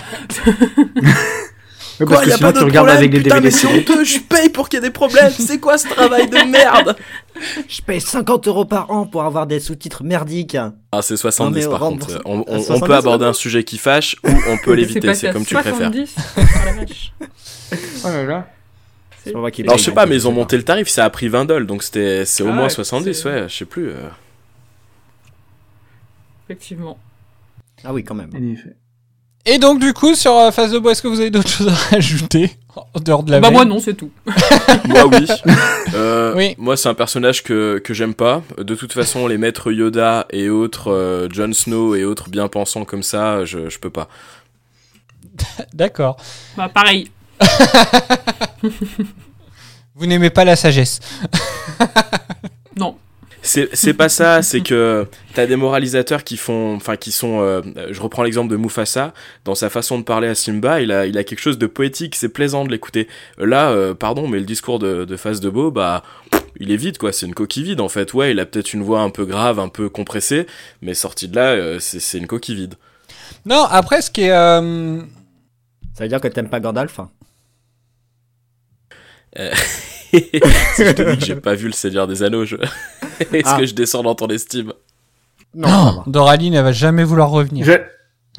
Ouais, 1.99 2.05
Quoi, 2.05 2.15
parce 2.15 2.23
que 2.25 2.29
y 2.29 2.33
a 2.33 2.37
sinon, 2.37 2.47
pas 2.49 2.53
tu 2.53 2.59
de 2.59 2.63
regardes 2.65 2.87
problème, 2.87 2.97
avec 2.97 3.11
des 3.11 3.17
putain, 3.23 3.41
DVD 3.41 3.57
mais 3.73 3.79
honteux, 3.79 4.03
je 4.05 4.19
paye 4.19 4.49
pour 4.49 4.69
qu'il 4.69 4.77
y 4.79 4.81
ait 4.83 4.87
des 4.87 4.93
problèmes, 4.93 5.31
c'est 5.31 5.59
quoi 5.59 5.77
ce 5.77 5.87
travail 5.89 6.29
de 6.29 6.49
merde 6.49 6.95
Je 7.67 7.81
paye 7.81 7.99
50 7.99 8.47
euros 8.47 8.63
par 8.65 8.89
an 8.89 9.05
pour 9.05 9.23
avoir 9.23 9.47
des 9.47 9.59
sous-titres 9.59 10.03
merdiques. 10.03 10.55
Ah, 10.91 11.01
c'est 11.01 11.17
70 11.17 11.65
Non, 11.65 11.71
par 11.71 11.79
contre. 11.81 12.21
On, 12.25 12.39
on- 12.39 12.43
Ah, 12.47 12.51
on 12.51 12.59
70, 12.61 12.87
peut 12.87 12.93
aborder 12.95 13.25
un 13.25 13.33
sujet 13.33 13.63
qui 13.65 13.77
fâche 13.77 14.15
ou 14.23 14.29
on 14.47 14.57
peut 14.63 14.73
l'éviter, 14.75 15.13
c'est 15.13 15.31
comme 15.33 15.45
tu 15.45 15.53
préfères. 15.55 15.75
70. 15.75 16.15
Oh 16.37 16.41
la 16.65 16.71
vache. 16.73 17.13
Oh 18.05 18.07
là 18.07 18.23
là. 18.23 18.47
Alors 19.27 19.77
je 19.77 19.83
sais 19.83 19.91
pas, 19.91 20.05
mais 20.05 20.15
ils 20.15 20.27
ont 20.27 20.31
monté 20.31 20.55
le 20.55 20.63
tarif, 20.63 20.87
ça 20.87 21.03
a 21.03 21.09
pris 21.09 21.27
20 21.27 21.45
dollars, 21.45 21.67
donc 21.67 21.83
c'était 21.83 22.23
c'est 22.25 22.41
au 22.43 22.47
Ah 22.47 22.51
moins 22.53 22.63
ouais, 22.63 22.69
70, 22.69 23.13
c'est- 23.13 23.27
ouais, 23.29 23.43
je 23.49 23.53
sais 23.57 23.65
plus. 23.65 23.89
euh. 23.89 24.07
Effectivement. 26.47 26.97
Ah 27.83 27.93
oui, 27.93 28.03
quand 28.03 28.15
même. 28.15 28.29
En 28.33 28.53
effet. 28.53 28.75
Et 29.45 29.57
donc 29.57 29.79
du 29.79 29.93
coup 29.93 30.15
sur 30.15 30.35
euh, 30.35 30.51
Phase 30.51 30.71
de 30.71 30.79
Bois, 30.79 30.91
est-ce 30.91 31.01
que 31.01 31.07
vous 31.07 31.19
avez 31.19 31.29
d'autres 31.29 31.49
choses 31.57 31.67
à 31.67 31.95
rajouter 31.95 32.51
en 32.75 32.99
dehors 32.99 33.23
de 33.23 33.31
la 33.31 33.39
bah, 33.39 33.47
veille 33.47 33.55
moi, 33.57 33.65
non, 33.65 33.79
c'est 33.79 33.93
tout. 33.93 34.11
Moi 34.87 35.05
oui. 35.07 35.27
Euh, 35.95 36.33
Oui. 36.35 36.55
Moi 36.57 36.77
c'est 36.77 36.87
un 36.87 36.93
personnage 36.93 37.43
que, 37.43 37.79
que 37.79 37.93
j'aime 37.93 38.13
pas. 38.13 38.41
De 38.57 38.75
toute 38.75 38.93
façon, 38.93 39.27
les 39.27 39.37
maîtres 39.37 39.71
Yoda 39.71 40.27
et 40.29 40.49
autres, 40.49 40.91
euh, 40.91 41.27
Jon 41.29 41.51
Snow 41.51 41.95
et 41.95 42.05
autres 42.05 42.29
bien 42.29 42.47
pensants 42.47 42.85
comme 42.85 43.03
ça, 43.03 43.43
je, 43.43 43.69
je 43.69 43.79
peux 43.79 43.89
pas. 43.89 44.07
D'accord. 45.73 46.17
Bah, 46.55 46.69
pareil. 46.69 47.09
Vous 49.95 50.05
n'aimez 50.05 50.29
pas 50.29 50.45
la 50.45 50.55
sagesse. 50.55 50.99
C'est 53.49 53.75
c'est 53.75 53.95
pas 53.95 54.09
ça, 54.09 54.43
c'est 54.43 54.61
que 54.61 55.07
t'as 55.33 55.47
des 55.47 55.55
moralisateurs 55.55 56.23
qui 56.23 56.37
font, 56.37 56.75
enfin 56.75 56.97
qui 56.97 57.11
sont, 57.11 57.41
euh, 57.41 57.63
je 57.89 57.99
reprends 57.99 58.21
l'exemple 58.21 58.51
de 58.51 58.57
Mufasa, 58.57 59.11
dans 59.43 59.55
sa 59.55 59.71
façon 59.71 59.97
de 59.97 60.03
parler 60.03 60.27
à 60.27 60.35
Simba, 60.35 60.81
il 60.81 60.91
a, 60.91 61.07
il 61.07 61.17
a 61.17 61.23
quelque 61.23 61.39
chose 61.39 61.57
de 61.57 61.65
poétique, 61.65 62.13
c'est 62.13 62.29
plaisant 62.29 62.63
de 62.63 62.69
l'écouter. 62.69 63.07
Là, 63.39 63.71
euh, 63.71 63.95
pardon, 63.95 64.27
mais 64.27 64.37
le 64.37 64.45
discours 64.45 64.77
de, 64.77 65.03
de 65.03 65.17
Face 65.17 65.39
de 65.39 65.49
Beau, 65.49 65.71
bah, 65.71 66.03
il 66.59 66.71
est 66.71 66.75
vide 66.75 66.99
quoi, 66.99 67.11
c'est 67.11 67.25
une 67.25 67.33
coquille 67.33 67.63
vide 67.63 67.81
en 67.81 67.89
fait. 67.89 68.13
Ouais, 68.13 68.29
il 68.29 68.39
a 68.39 68.45
peut-être 68.45 68.71
une 68.75 68.83
voix 68.83 69.01
un 69.01 69.09
peu 69.09 69.25
grave, 69.25 69.59
un 69.59 69.69
peu 69.69 69.89
compressée, 69.89 70.45
mais 70.83 70.93
sorti 70.93 71.27
de 71.27 71.35
là, 71.35 71.53
euh, 71.53 71.79
c'est 71.79 71.99
c'est 71.99 72.19
une 72.19 72.27
coquille 72.27 72.53
vide. 72.53 72.75
Non, 73.47 73.63
après 73.63 74.03
ce 74.03 74.11
qui 74.11 74.25
est 74.25 74.31
euh, 74.31 74.99
Ça 75.95 76.03
veut 76.03 76.07
dire 76.07 76.21
que 76.21 76.27
t'aimes 76.27 76.49
pas 76.49 76.59
Gandalf 76.59 76.99
hein? 76.99 77.09
Euh, 79.39 79.51
si 80.75 80.85
je 80.85 80.91
te 80.91 81.01
dis 81.11 81.17
que 81.19 81.25
j'ai 81.25 81.35
pas 81.49 81.55
vu 81.55 81.67
le 81.67 81.73
Seigneur 81.73 82.07
des 82.07 82.23
Anneaux, 82.23 82.45
je... 82.45 82.55
est-ce 83.19 83.41
Ah. 83.45 83.57
que 83.59 83.65
je 83.65 83.73
descends 83.73 84.03
dans 84.03 84.15
ton 84.15 84.27
estime? 84.27 84.73
Non. 85.55 86.03
Doraline, 86.07 86.53
elle 86.53 86.63
va 86.63 86.71
jamais 86.71 87.03
vouloir 87.03 87.29
revenir. 87.29 87.65
Je- 87.65 87.71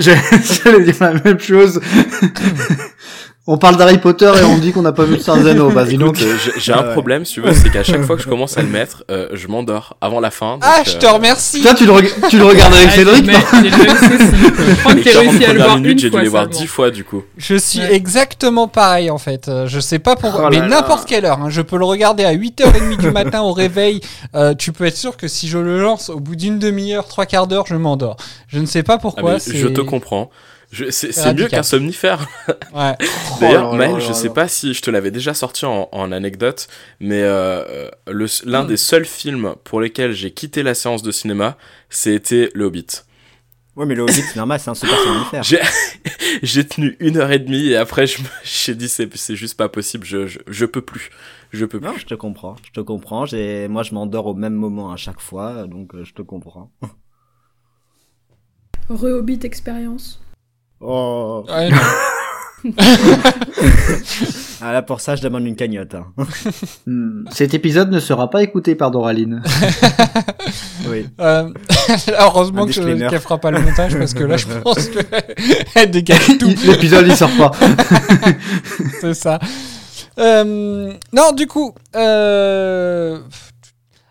je- 0.03 0.63
J'allais 0.65 0.85
dire 0.85 0.97
la 1.01 1.15
même 1.15 1.41
chose. 1.41 1.81
On 3.47 3.57
parle 3.59 3.77
d'Harry 3.77 3.99
Potter 3.99 4.31
et 4.41 4.45
on 4.45 4.59
dit 4.59 4.71
qu'on 4.73 4.83
n'a 4.83 4.93
pas 4.93 5.05
vu 5.05 5.17
le. 5.17 5.71
Bah, 5.75 5.85
dis 5.85 5.95
Écoute, 5.95 6.07
donc. 6.07 6.21
euh, 6.23 6.37
j'ai- 6.59 6.73
un 6.73 6.77
Ah 6.79 6.87
ouais. 6.89 6.93
problème, 6.93 7.25
si 7.25 7.35
tu 7.35 7.41
veux, 7.41 7.53
c'est 7.55 7.71
qu'à 7.71 7.83
chaque 7.83 8.03
fois 8.07 8.17
que 8.17 8.23
je 8.23 8.29
commence 8.29 8.57
à 8.59 8.63
le 8.63 8.69
mettre, 8.69 9.03
euh, 9.11 9.29
je 9.33 9.49
m'endors 9.49 9.97
avant 10.01 10.21
la 10.21 10.31
fin. 10.31 10.53
donc, 10.55 10.63
Ah, 10.65 10.83
je 10.87 10.97
te 10.99 11.07
euh, 11.07 11.11
remercie. 11.13 11.59
Putain, 11.59 11.75
tu 11.75 11.87
le, 11.87 11.93
reg- 11.93 12.29
tu 12.29 12.39
le 12.39 12.45
regardes 12.45 12.75
avec 12.75 12.89
Ah, 12.93 12.95
Cédric, 12.95 13.27
non. 13.27 13.33
Je 13.33 14.81
crois 14.81 14.95
que 14.95 15.01
40 15.03 15.29
réussi 15.31 15.45
à 15.45 15.53
le 15.53 15.63
voir 15.63 15.77
minutes, 15.77 15.99
j'ai 16.01 16.11
dû 16.11 16.21
les 16.21 16.29
voir. 16.29 16.47
10 16.49 16.67
fois 16.67 16.91
du 16.91 17.03
coup. 17.05 17.23
Je 17.37 17.55
suis 17.57 17.81
Ouais. 17.81 17.95
exactement 17.95 18.69
pareil 18.69 19.11
en 19.11 19.19
fait. 19.19 19.49
Euh, 19.49 19.67
Je 19.67 19.81
sais 19.81 19.99
pas 19.99 20.17
pourquoi, 20.17 20.47
Oh 20.47 20.51
mais 20.51 20.61
n'importe 20.67 21.09
quelle 21.09 21.25
heure. 21.25 21.41
hein. 21.41 21.49
Je 21.51 21.63
peux 21.63 21.79
le 21.79 21.85
regarder 21.85 22.25
à 22.25 22.33
8h30 22.35 22.99
du 22.99 23.11
matin 23.11 23.41
au 23.41 23.53
réveil. 23.53 24.01
Euh, 24.35 24.55
tu 24.55 24.73
peux 24.73 24.85
être 24.85 24.97
sûr 24.97 25.17
que 25.17 25.29
si 25.29 25.49
je 25.49 25.59
le 25.59 25.81
lance 25.81 26.11
au 26.11 26.21
bout 26.21 26.37
d'une 26.37 26.59
demi-heure, 26.59 27.07
trois 27.09 27.27
quarts 27.27 27.47
d'heure, 27.47 27.65
je 27.67 27.75
m'endors. 27.77 28.17
Je 28.49 28.59
ne 28.59 28.67
sais 28.67 28.83
pas 28.83 28.95
Ah, 28.95 28.99
pourquoi. 28.99 29.39
c'est- 29.39 29.57
je 29.57 29.67
te 29.69 29.81
comprends. 29.81 30.31
Je- 30.71 30.91
C'est 30.91 31.35
mieux 31.35 31.49
qu'un 31.49 31.63
somnifère. 31.65 32.29
Ouais. 32.73 32.95
D'ailleurs, 33.41 33.71
Oh 33.73 33.77
Maël, 33.77 34.01
je 34.01 34.13
sais 34.13 34.31
pas 34.31 34.47
si 34.47 34.73
je 34.73 34.83
te 34.83 34.91
l'avais 34.91 35.11
déjà 35.11 35.35
sorti 35.35 35.65
en, 35.67 35.89
en 35.91 36.13
anecdote, 36.13 36.69
mais 37.01 37.23
euh, 37.23 37.89
le- 38.07 38.27
l'un 38.49 38.65
des 38.65 38.77
seuls 38.77 39.05
films 39.05 39.55
pour 39.65 39.81
lesquels 39.81 40.13
j'ai 40.13 40.31
quitté 40.31 40.63
la 40.63 40.75
séance 40.75 41.03
de 41.03 41.11
cinéma, 41.11 41.57
c'était 41.89 42.51
Le 42.55 42.67
Hobbit. 42.67 42.87
Ouais, 43.77 43.87
mais 43.87 43.95
le 43.95 44.03
Hobbit, 44.03 44.13
c'est 44.13 44.37
normal, 44.37 44.61
c'est 44.61 44.71
un 44.71 44.75
super 44.75 44.97
somnifère. 44.99 45.43
J'ai 45.43 45.61
j'ai 46.45 46.65
tenu 46.67 46.97
une 47.01 47.17
heure 47.17 47.33
et 47.33 47.39
demie 47.41 47.69
et 47.69 47.77
après 47.77 48.07
je 48.07 48.21
me- 48.23 48.29
j'ai 48.45 48.75
dit 48.77 48.89
c'est 48.89 49.13
c'est 49.17 49.37
juste 49.37 49.57
pas 49.57 49.69
possible, 49.69 50.05
je, 50.07 50.27
je, 50.29 50.39
je 50.47 50.67
peux 50.67 50.83
plus. 50.83 51.11
Je 51.53 51.65
peux 51.65 51.81
Non, 51.81 51.91
plus. 51.93 52.03
je 52.03 52.07
te 52.07 52.15
comprends, 52.15 52.55
je 52.65 52.71
te 52.71 52.81
comprends. 52.81 53.27
J'ai, 53.27 53.67
moi, 53.67 53.83
je 53.83 53.93
m'endors 53.93 54.27
au 54.27 54.35
même 54.35 54.55
moment 54.55 54.93
à 54.93 54.97
chaque 54.97 55.21
fois, 55.21 55.67
donc 55.67 55.97
euh, 55.97 56.05
je 56.05 56.13
te 56.15 56.23
comprends. 56.23 56.71
Rehobbit 58.89 59.41
expérience. 59.45 60.21
Oh. 60.81 61.45
Ouais, 61.49 61.69
non. 61.71 61.77
Ah 64.63 64.73
là, 64.75 64.83
pour 64.83 65.01
ça, 65.01 65.17
je 65.17 65.23
demande 65.23 65.47
une 65.47 65.57
cagnotte. 65.57 65.95
hein. 65.95 66.05
Hmm, 66.87 67.25
Cet 67.31 67.55
épisode 67.55 67.91
ne 67.91 67.99
sera 67.99 68.29
pas 68.29 68.43
écouté 68.43 68.75
par 68.75 68.91
Doraline. 68.91 69.43
oui. 70.91 71.09
Euh, 71.19 71.49
heureusement 72.21 72.67
qu'elle 72.67 73.09
fera 73.21 73.39
pas 73.39 73.51
le 73.51 73.61
montage 73.61 73.97
parce 73.97 74.13
que 74.13 74.23
là, 74.25 74.37
je 74.37 74.47
pense 74.47 74.91
qu'elle 75.73 75.91
dégage 75.91 76.37
tout. 76.39 76.53
L'épisode, 76.67 77.07
il 77.09 77.17
sort 77.17 77.31
pas. 77.39 77.53
C'est 79.01 79.15
ça. 79.15 79.39
Euh, 80.19 80.93
non, 81.15 81.33
du 81.33 81.47
coup, 81.47 81.75
euh, 81.97 83.19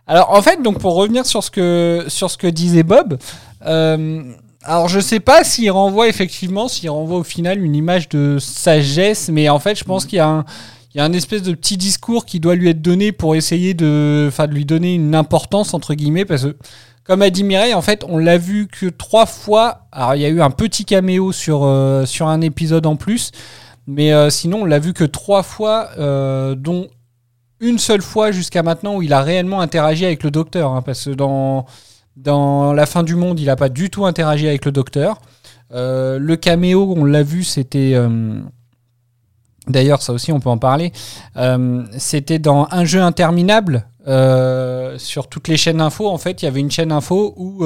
alors 0.08 0.32
en 0.32 0.42
fait, 0.42 0.64
donc 0.64 0.80
pour 0.80 0.96
revenir 0.96 1.28
sur 1.28 1.44
ce 1.44 1.52
que 1.52 2.06
sur 2.08 2.32
ce 2.32 2.38
que 2.40 2.48
disait 2.48 2.82
Bob, 2.82 3.20
euh, 3.68 4.24
alors 4.64 4.88
je 4.88 5.00
sais 5.00 5.20
pas 5.20 5.44
s'il 5.44 5.72
renvoie 5.72 6.08
effectivement, 6.08 6.68
s'il 6.68 6.90
renvoie 6.90 7.20
au 7.20 7.24
final 7.24 7.64
une 7.64 7.76
image 7.76 8.10
de 8.10 8.38
sagesse, 8.40 9.30
mais 9.30 9.50
en 9.50 9.60
fait, 9.60 9.78
je 9.78 9.84
pense 9.84 10.06
qu'il 10.06 10.18
y 10.18 10.20
a 10.20 10.28
un 10.28 10.46
il 10.94 10.98
y 10.98 11.02
a 11.02 11.04
un 11.04 11.14
espèce 11.14 11.44
de 11.44 11.54
petit 11.54 11.78
discours 11.78 12.26
qui 12.26 12.40
doit 12.40 12.56
lui 12.56 12.70
être 12.70 12.82
donné 12.82 13.12
pour 13.12 13.36
essayer 13.36 13.76
de, 13.76 14.26
enfin, 14.28 14.48
de 14.48 14.54
lui 14.56 14.66
donner 14.66 14.96
une 14.96 15.14
importance 15.14 15.76
entre 15.76 15.94
guillemets, 15.94 16.26
parce 16.26 16.44
que 16.46 16.58
comme 17.04 17.24
a 17.24 17.32
dit 17.32 17.44
Mireille, 17.44 17.74
en 17.74 17.82
fait, 17.82 18.06
on 18.08 18.20
l'a 18.20 18.38
vu 18.38 18.68
que 18.68 18.86
trois 18.86 19.26
fois. 19.26 19.88
Alors, 19.92 20.14
il 20.14 20.22
y 20.22 20.26
a 20.26 20.30
eu 20.30 20.42
un 20.42 20.52
petit 20.52 20.86
caméo 20.86 21.32
sur, 21.32 21.64
euh, 21.64 22.06
sur 22.06 22.28
un 22.28 22.40
épisode 22.42 22.86
en 22.86 22.98
plus. 22.98 23.32
Mais 23.88 24.14
euh, 24.14 24.30
sinon, 24.30 24.62
on 24.62 24.66
l'a 24.66 24.78
vu 24.78 24.94
que 24.94 25.04
trois 25.06 25.42
fois, 25.42 25.90
euh, 25.98 26.54
dont 26.54 26.88
une 27.60 27.80
seule 27.80 28.04
fois 28.04 28.32
jusqu'à 28.32 28.62
maintenant 28.62 28.96
où 28.96 29.02
il 29.02 29.12
a 29.12 29.24
réellement 29.24 29.60
interagi 29.60 30.06
avec 30.06 30.22
le 30.22 30.30
docteur. 30.30 30.72
hein, 30.72 30.84
parce 30.84 31.06
que 31.06 31.10
dans, 31.10 31.66
dans 32.24 32.74
La 32.74 32.86
fin 32.86 33.04
du 33.04 33.16
monde, 33.16 33.40
il 33.40 33.46
n'a 33.46 33.56
pas 33.56 33.70
du 33.70 33.90
tout 33.90 34.06
interagi 34.06 34.48
avec 34.48 34.66
le 34.66 34.72
docteur. 34.72 35.22
Euh, 35.72 36.18
le 36.20 36.36
caméo, 36.36 36.94
on 36.98 37.06
l'a 37.06 37.24
vu, 37.24 37.44
c'était. 37.44 37.94
euh, 37.96 38.40
D'ailleurs, 39.68 40.02
ça 40.02 40.14
aussi, 40.14 40.32
on 40.32 40.40
peut 40.40 40.50
en 40.50 40.58
parler. 40.58 40.92
Euh, 41.38 41.84
c'était 41.98 42.40
dans 42.40 42.68
un 42.72 42.86
jeu 42.86 43.02
interminable 43.02 43.86
sur 44.98 45.28
toutes 45.28 45.48
les 45.48 45.58
chaînes 45.58 45.82
info. 45.82 46.08
En 46.08 46.18
fait, 46.18 46.42
il 46.42 46.46
y 46.46 46.48
avait 46.48 46.60
une 46.60 46.72
chaîne 46.72 46.92
info 46.92 47.36
où, 47.38 47.64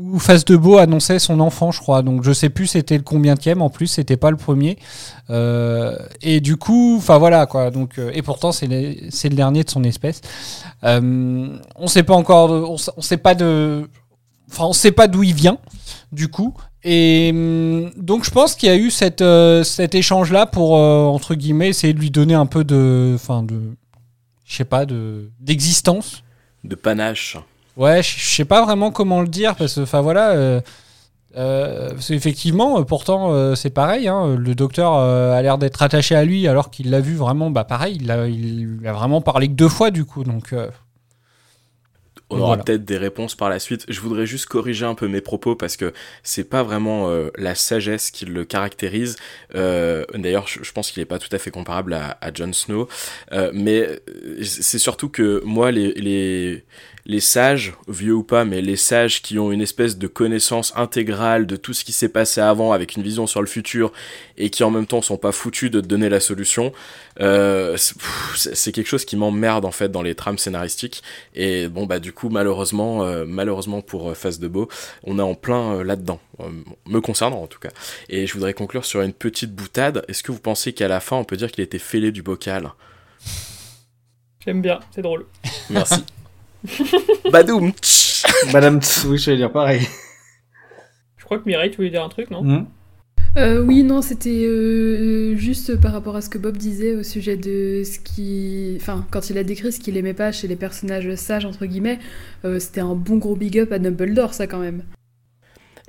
où 0.00 0.18
Face 0.18 0.44
de 0.44 0.56
Beau 0.56 0.78
annonçait 0.78 1.18
son 1.18 1.40
enfant, 1.40 1.70
je 1.70 1.80
crois. 1.80 2.02
Donc, 2.02 2.24
je 2.24 2.32
sais 2.32 2.48
plus 2.48 2.66
c'était 2.66 2.96
le 2.96 3.02
combienième. 3.02 3.62
En 3.62 3.70
plus, 3.70 3.86
c'était 3.86 4.16
pas 4.16 4.30
le 4.30 4.36
premier. 4.36 4.78
Euh, 5.28 5.96
et 6.22 6.40
du 6.40 6.56
coup, 6.56 6.96
enfin 6.96 7.18
voilà 7.18 7.46
quoi. 7.46 7.70
Donc, 7.70 7.98
euh, 7.98 8.10
et 8.14 8.22
pourtant, 8.22 8.52
c'est 8.52 8.66
le, 8.66 9.34
dernier 9.34 9.64
de 9.64 9.70
son 9.70 9.84
espèce. 9.84 10.20
Euh, 10.84 11.48
on 11.76 11.86
sait 11.86 12.02
pas 12.02 12.14
encore. 12.14 12.50
on, 12.50 12.76
on 12.96 13.02
sait 13.02 13.16
pas 13.16 13.34
de. 13.34 13.88
Enfin, 14.50 14.64
on 14.64 14.72
sait 14.72 14.92
pas 14.92 15.06
d'où 15.06 15.22
il 15.22 15.34
vient. 15.34 15.58
Du 16.12 16.28
coup. 16.28 16.54
Et 16.82 17.30
hum, 17.32 17.90
donc 17.96 18.24
je 18.24 18.30
pense 18.30 18.54
qu'il 18.54 18.68
y 18.68 18.72
a 18.72 18.76
eu 18.76 18.90
cette, 18.90 19.20
euh, 19.20 19.64
cet 19.64 19.94
échange-là 19.94 20.46
pour, 20.46 20.76
euh, 20.76 21.04
entre 21.04 21.34
guillemets, 21.34 21.68
essayer 21.68 21.92
de 21.92 21.98
lui 21.98 22.10
donner 22.10 22.34
un 22.34 22.46
peu 22.46 22.64
de... 22.64 23.12
Enfin, 23.14 23.42
de... 23.42 23.76
Je 24.46 24.56
sais 24.56 24.64
pas, 24.64 24.84
de 24.84 25.30
d'existence. 25.38 26.24
De 26.64 26.74
panache. 26.74 27.36
Ouais, 27.80 28.02
je 28.02 28.18
sais 28.36 28.44
pas 28.44 28.64
vraiment 28.64 28.90
comment 28.92 29.20
le 29.22 29.28
dire, 29.28 29.56
parce 29.56 29.74
que, 29.76 29.80
enfin 29.80 30.00
voilà... 30.02 30.30
Euh, 30.32 30.60
euh, 31.36 31.90
parce 31.90 32.08
qu'effectivement, 32.08 32.80
euh, 32.80 32.82
pourtant, 32.82 33.32
euh, 33.32 33.54
c'est 33.54 33.70
pareil. 33.70 34.08
hein, 34.08 34.34
le 34.36 34.54
docteur 34.54 34.94
a 34.94 35.40
l'air 35.42 35.58
d'être 35.58 35.80
attaché 35.82 36.14
à 36.16 36.24
lui, 36.24 36.48
alors 36.48 36.70
qu'il 36.70 36.90
l'a 36.90 37.00
vu 37.00 37.14
vraiment, 37.14 37.50
bah 37.50 37.64
pareil, 37.64 37.98
il 38.00 38.10
a, 38.10 38.26
il 38.26 38.80
a 38.84 38.92
vraiment 38.92 39.20
parlé 39.20 39.46
que 39.48 39.52
deux 39.54 39.68
fois, 39.68 39.90
du 39.92 40.04
coup. 40.04 40.24
Donc, 40.24 40.52
On 42.32 42.38
aura 42.38 42.46
Voilà. 42.48 42.62
peut-être 42.62 42.84
des 42.84 42.96
réponses 42.96 43.34
par 43.34 43.48
la 43.50 43.58
suite. 43.58 43.84
Je 43.88 44.00
voudrais 44.00 44.24
juste 44.26 44.46
corriger 44.46 44.84
un 44.86 44.94
peu 44.94 45.08
mes 45.08 45.20
propos 45.20 45.56
parce 45.56 45.76
que 45.76 45.92
c'est 46.22 46.44
pas 46.48 46.62
vraiment 46.62 47.08
euh, 47.10 47.30
la 47.36 47.56
sagesse 47.56 48.12
qui 48.12 48.24
le 48.24 48.44
caractérise. 48.44 49.16
Euh, 49.56 50.04
D'ailleurs, 50.14 50.46
je, 50.46 50.70
pense 50.72 50.92
qu'il 50.92 51.02
est 51.02 51.06
pas 51.06 51.18
tout 51.18 51.28
à 51.34 51.38
fait 51.38 51.50
comparable 51.50 51.92
à, 51.92 52.18
à 52.20 52.32
Jon 52.32 52.52
Snow. 52.52 52.88
Euh, 53.32 53.50
mais 53.52 54.00
c'est 54.44 54.78
surtout 54.78 55.08
que 55.08 55.42
moi, 55.44 55.72
les, 55.72 55.92
les, 55.94 56.64
les 57.06 57.20
sages, 57.20 57.74
vieux 57.88 58.14
ou 58.14 58.22
pas, 58.22 58.44
mais 58.44 58.60
les 58.60 58.76
sages 58.76 59.22
qui 59.22 59.38
ont 59.38 59.52
une 59.52 59.62
espèce 59.62 59.98
de 59.98 60.06
connaissance 60.06 60.72
intégrale 60.76 61.46
de 61.46 61.56
tout 61.56 61.72
ce 61.72 61.84
qui 61.84 61.92
s'est 61.92 62.08
passé 62.08 62.40
avant 62.40 62.72
avec 62.72 62.96
une 62.96 63.02
vision 63.02 63.26
sur 63.26 63.40
le 63.40 63.46
futur 63.46 63.92
et 64.36 64.50
qui 64.50 64.64
en 64.64 64.70
même 64.70 64.86
temps 64.86 65.02
sont 65.02 65.16
pas 65.16 65.32
foutus 65.32 65.70
de 65.70 65.80
te 65.80 65.86
donner 65.86 66.08
la 66.08 66.20
solution, 66.20 66.72
euh, 67.20 67.76
c'est 67.76 68.72
quelque 68.72 68.86
chose 68.86 69.04
qui 69.04 69.16
m'emmerde 69.16 69.64
en 69.64 69.70
fait 69.70 69.90
dans 69.90 70.02
les 70.02 70.14
trames 70.14 70.38
scénaristiques. 70.38 71.02
Et 71.34 71.68
bon 71.68 71.86
bah 71.86 71.98
du 71.98 72.12
coup 72.12 72.28
malheureusement, 72.28 73.04
euh, 73.04 73.24
malheureusement 73.26 73.82
pour 73.82 74.10
euh, 74.10 74.14
Face 74.14 74.38
de 74.38 74.48
Beau, 74.48 74.68
on 75.04 75.18
est 75.18 75.22
en 75.22 75.34
plein 75.34 75.74
euh, 75.74 75.84
là-dedans, 75.84 76.20
me 76.86 77.00
concernant 77.00 77.42
en 77.42 77.46
tout 77.46 77.58
cas. 77.58 77.70
Et 78.08 78.26
je 78.26 78.32
voudrais 78.34 78.54
conclure 78.54 78.84
sur 78.84 79.02
une 79.02 79.12
petite 79.12 79.54
boutade. 79.54 80.04
Est-ce 80.08 80.22
que 80.22 80.32
vous 80.32 80.40
pensez 80.40 80.72
qu'à 80.72 80.88
la 80.88 81.00
fin 81.00 81.16
on 81.16 81.24
peut 81.24 81.36
dire 81.36 81.50
qu'il 81.50 81.62
était 81.62 81.78
fêlé 81.78 82.12
du 82.12 82.22
bocal? 82.22 82.70
J'aime 84.44 84.62
bien, 84.62 84.80
c'est 84.90 85.02
drôle. 85.02 85.26
Merci. 85.68 86.04
Badoum 87.32 87.72
Madame, 88.52 88.80
Tss, 88.80 89.04
oui, 89.08 89.18
je 89.18 89.30
vais 89.30 89.36
dire 89.36 89.52
pareil. 89.52 89.86
Je 91.16 91.24
crois 91.24 91.38
que 91.38 91.44
Mireille, 91.46 91.70
tu 91.70 91.76
voulais 91.76 91.90
dire 91.90 92.04
un 92.04 92.08
truc, 92.08 92.30
non 92.30 92.42
Hmm. 92.42 92.66
Euh, 93.36 93.62
oui, 93.62 93.84
non, 93.84 94.02
c'était 94.02 94.44
euh, 94.44 95.36
juste 95.36 95.80
par 95.80 95.92
rapport 95.92 96.16
à 96.16 96.20
ce 96.20 96.28
que 96.28 96.36
Bob 96.36 96.56
disait 96.56 96.96
au 96.96 97.04
sujet 97.04 97.36
de 97.36 97.82
ce 97.84 98.00
qui. 98.00 98.76
Enfin, 98.80 99.06
quand 99.10 99.30
il 99.30 99.38
a 99.38 99.44
décrit 99.44 99.70
ce 99.70 99.78
qu'il 99.78 99.96
aimait 99.96 100.14
pas 100.14 100.32
chez 100.32 100.48
les 100.48 100.56
personnages 100.56 101.14
sages, 101.14 101.44
entre 101.44 101.66
guillemets, 101.66 102.00
euh, 102.44 102.58
c'était 102.58 102.80
un 102.80 102.96
bon 102.96 103.18
gros 103.18 103.36
big 103.36 103.56
up 103.60 103.70
à 103.70 103.78
Dumbledore, 103.78 104.34
ça 104.34 104.48
quand 104.48 104.58
même. 104.58 104.82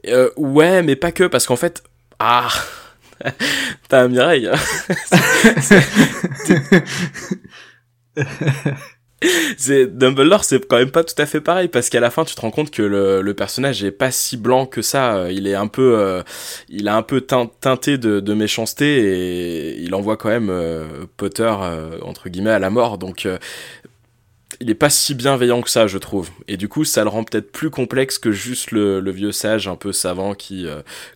Euh, 0.08 0.30
ouais, 0.38 0.84
mais 0.84 0.96
pas 0.96 1.12
que, 1.12 1.24
parce 1.24 1.48
qu'en 1.48 1.56
fait... 1.56 1.82
Ah 2.20 2.50
T'as 3.90 4.04
un 4.04 4.08
Mireille 4.08 4.50
C'est- 9.58 9.86
Dumbledore 9.86 10.44
c'est 10.44 10.66
quand 10.68 10.78
même 10.78 10.92
pas 10.92 11.04
tout 11.04 11.14
à 11.18 11.26
fait 11.26 11.42
pareil 11.42 11.68
parce 11.68 11.90
qu'à 11.90 12.00
la 12.00 12.10
fin 12.10 12.26
tu 12.26 12.34
te 12.36 12.42
rends 12.42 12.52
compte 12.52 12.72
que 12.72 12.82
le, 12.82 13.22
le 13.22 13.34
personnage 13.34 13.84
est 13.84 13.92
pas 13.92 14.12
si 14.12 14.38
blanc 14.38 14.66
que 14.66 14.82
ça. 14.82 15.32
Il 15.32 15.48
est 15.48 15.54
un 15.56 15.68
peu 15.68 15.96
euh, 15.98 16.24
il 16.70 16.88
a 16.88 16.96
un 16.96 17.04
peu 17.04 17.20
teint- 17.22 17.50
teinté 17.60 17.98
de, 17.98 18.34
méchanceté 18.34 18.86
et 19.74 19.80
il 19.82 19.94
envoie 19.94 20.18
quand 20.18 20.30
même 20.30 20.50
euh, 20.50 20.86
Potter 21.18 21.52
euh, 21.62 22.00
entre 22.02 22.30
guillemets 22.30 22.52
à 22.52 22.60
la 22.60 22.70
mort. 22.70 22.98
Donc 22.98 23.28
il 24.60 24.70
est 24.70 24.76
pas 24.76 24.90
si 24.90 25.14
bienveillant 25.16 25.62
que 25.62 25.70
ça 25.70 25.86
je 25.88 25.98
trouve. 25.98 26.30
Et 26.48 26.58
du 26.58 26.68
coup 26.68 26.84
ça 26.84 27.04
le 27.04 27.10
rend 27.10 27.24
peut-être 27.24 27.52
plus 27.52 27.70
complexe 27.70 28.18
que 28.18 28.32
juste 28.32 28.72
le, 28.72 29.00
vieux 29.12 29.32
sage 29.32 29.68
un 29.68 29.76
peu 29.76 29.92
savant 29.92 30.34
qui 30.34 30.66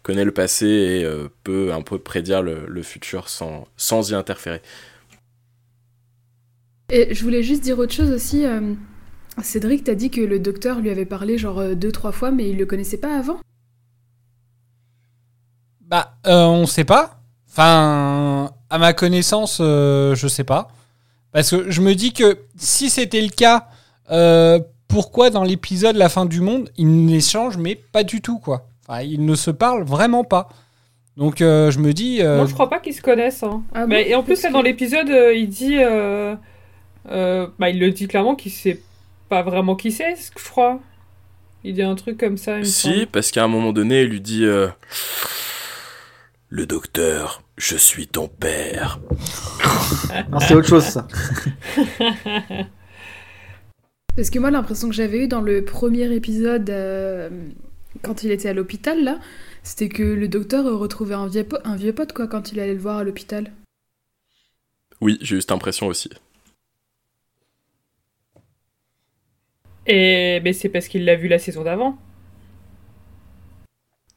connaît 0.04 0.26
le 0.26 0.32
passé 0.32 0.68
et 0.68 1.08
peut 1.44 1.72
un 1.74 1.82
peu 1.82 1.98
prédire 2.00 2.42
le, 2.44 2.66
le 2.68 2.84
futur 2.84 3.30
sans, 3.30 3.68
sans 3.78 4.12
y 4.12 4.16
interférer 4.16 4.62
Et 6.90 7.14
je 7.14 7.24
voulais 7.24 7.44
juste 7.44 7.64
dire 7.64 7.80
autre 7.80 7.94
chose 7.94 8.12
aussi. 8.12 8.46
euh, 8.46 8.74
Cédric, 9.42 9.84
t'as 9.84 9.96
dit 9.96 10.10
que 10.12 10.22
le 10.22 10.40
docteur 10.40 10.80
lui 10.80 10.90
avait 10.90 11.06
parlé 11.06 11.38
genre 11.38 11.60
euh, 11.60 11.76
deux, 11.76 11.92
trois 11.92 12.12
fois, 12.12 12.32
mais 12.32 12.50
il 12.50 12.58
le 12.58 12.66
connaissait 12.66 12.98
pas 12.98 13.18
avant? 13.18 13.38
Bah, 15.82 16.14
euh, 16.28 16.46
on 16.46 16.66
sait 16.66 16.84
pas. 16.86 17.20
Enfin, 17.50 18.52
à 18.70 18.78
ma 18.78 18.94
connaissance, 18.94 19.60
euh, 19.62 20.16
je 20.16 20.28
sais 20.28 20.44
pas. 20.44 20.70
Parce 21.32 21.52
que 21.52 21.70
je 21.70 21.82
me 21.82 21.96
dis 21.96 22.14
que 22.14 22.40
si 22.58 22.90
c'était 22.90 23.22
le 23.22 23.30
cas, 23.30 23.68
euh, 24.12 24.60
pourquoi 24.88 25.30
dans 25.30 25.44
l'épisode 25.44 25.96
La 25.96 26.10
fin 26.10 26.26
du 26.26 26.42
monde, 26.42 26.70
ils 26.78 27.06
n'échangent, 27.06 27.58
mais 27.58 27.76
pas 27.76 28.04
du 28.04 28.22
tout, 28.22 28.40
quoi? 28.40 28.68
Enfin, 28.88 29.02
ils 29.02 29.24
ne 29.26 29.36
se 29.36 29.52
parlent 29.52 29.84
vraiment 29.84 30.24
pas. 30.24 30.50
Donc 31.18 31.42
euh, 31.42 31.72
je 31.72 31.80
me 31.80 31.94
dis. 31.94 32.22
euh, 32.22 32.38
Moi, 32.38 32.46
je 32.46 32.54
crois 32.54 32.70
pas 32.70 32.80
qu'ils 32.80 32.94
se 32.94 33.02
connaissent. 33.02 33.44
hein. 33.44 33.64
Ah 33.74 33.86
Mais, 33.88 34.04
bon? 34.04 34.10
et 34.12 34.16
en 34.16 34.24
plus, 34.24 34.42
là, 34.44 34.52
dans 34.52 34.62
l'épisode, 34.62 35.10
euh, 35.10 35.34
il 35.34 35.50
dit. 35.50 35.78
Euh, 37.10 37.48
bah, 37.60 37.70
il 37.70 37.80
le 37.80 37.92
dit 37.92 38.08
clairement 38.08 38.36
qu'il 38.36 38.52
sait 38.52 38.82
pas 39.30 39.42
vraiment 39.44 39.76
qui 39.76 39.92
c'est, 39.92 40.16
je 40.16 40.44
crois. 40.44 40.80
Il 41.64 41.74
dit 41.74 41.82
un 41.82 41.96
truc 41.96 42.20
comme 42.20 42.38
ça, 42.38 42.58
il 42.58 42.60
me 42.60 42.64
Si, 42.66 42.94
semble. 42.94 43.08
parce 43.08 43.32
qu'à 43.32 43.44
un 43.44 43.48
moment 43.48 43.74
donné, 43.74 44.02
il 44.04 44.10
lui 44.10 44.22
dit 44.22 44.46
euh, 44.46 44.68
Le 46.50 46.66
docteur, 46.68 47.42
je 47.58 47.76
suis 47.76 48.08
ton 48.08 48.28
père. 48.28 49.00
Non, 50.32 50.40
c'est 50.40 50.54
autre 50.56 50.68
chose, 50.68 50.84
ça. 50.84 51.08
Parce 54.16 54.30
que 54.30 54.40
moi, 54.40 54.50
l'impression 54.52 54.88
que 54.88 54.96
j'avais 54.96 55.20
eue 55.26 55.28
dans 55.28 55.42
le 55.42 55.66
premier 55.66 56.14
épisode, 56.14 56.70
euh, 56.70 57.30
quand 58.02 58.24
il 58.24 58.32
était 58.32 58.48
à 58.50 58.54
l'hôpital, 58.54 59.04
là, 59.04 59.20
c'était 59.64 59.90
que 59.90 60.04
le 60.04 60.28
docteur 60.30 60.64
retrouvait 60.80 61.16
un 61.16 61.28
vieux, 61.28 61.44
po- 61.44 61.58
un 61.66 61.76
vieux 61.76 61.92
pote, 61.94 62.14
quoi, 62.14 62.28
quand 62.28 62.52
il 62.54 62.60
allait 62.62 62.74
le 62.76 62.80
voir 62.80 62.98
à 62.98 63.04
l'hôpital. 63.04 63.52
Oui, 65.02 65.18
j'ai 65.22 65.36
eu 65.36 65.42
cette 65.42 65.52
impression 65.52 65.88
aussi. 65.88 66.10
Et 69.88 70.40
mais 70.44 70.54
c'est 70.54 70.70
parce 70.70 70.88
qu'il 70.88 71.06
l'a 71.06 71.16
vu 71.16 71.28
la 71.28 71.40
saison 71.40 71.64
d'avant. 71.64 71.98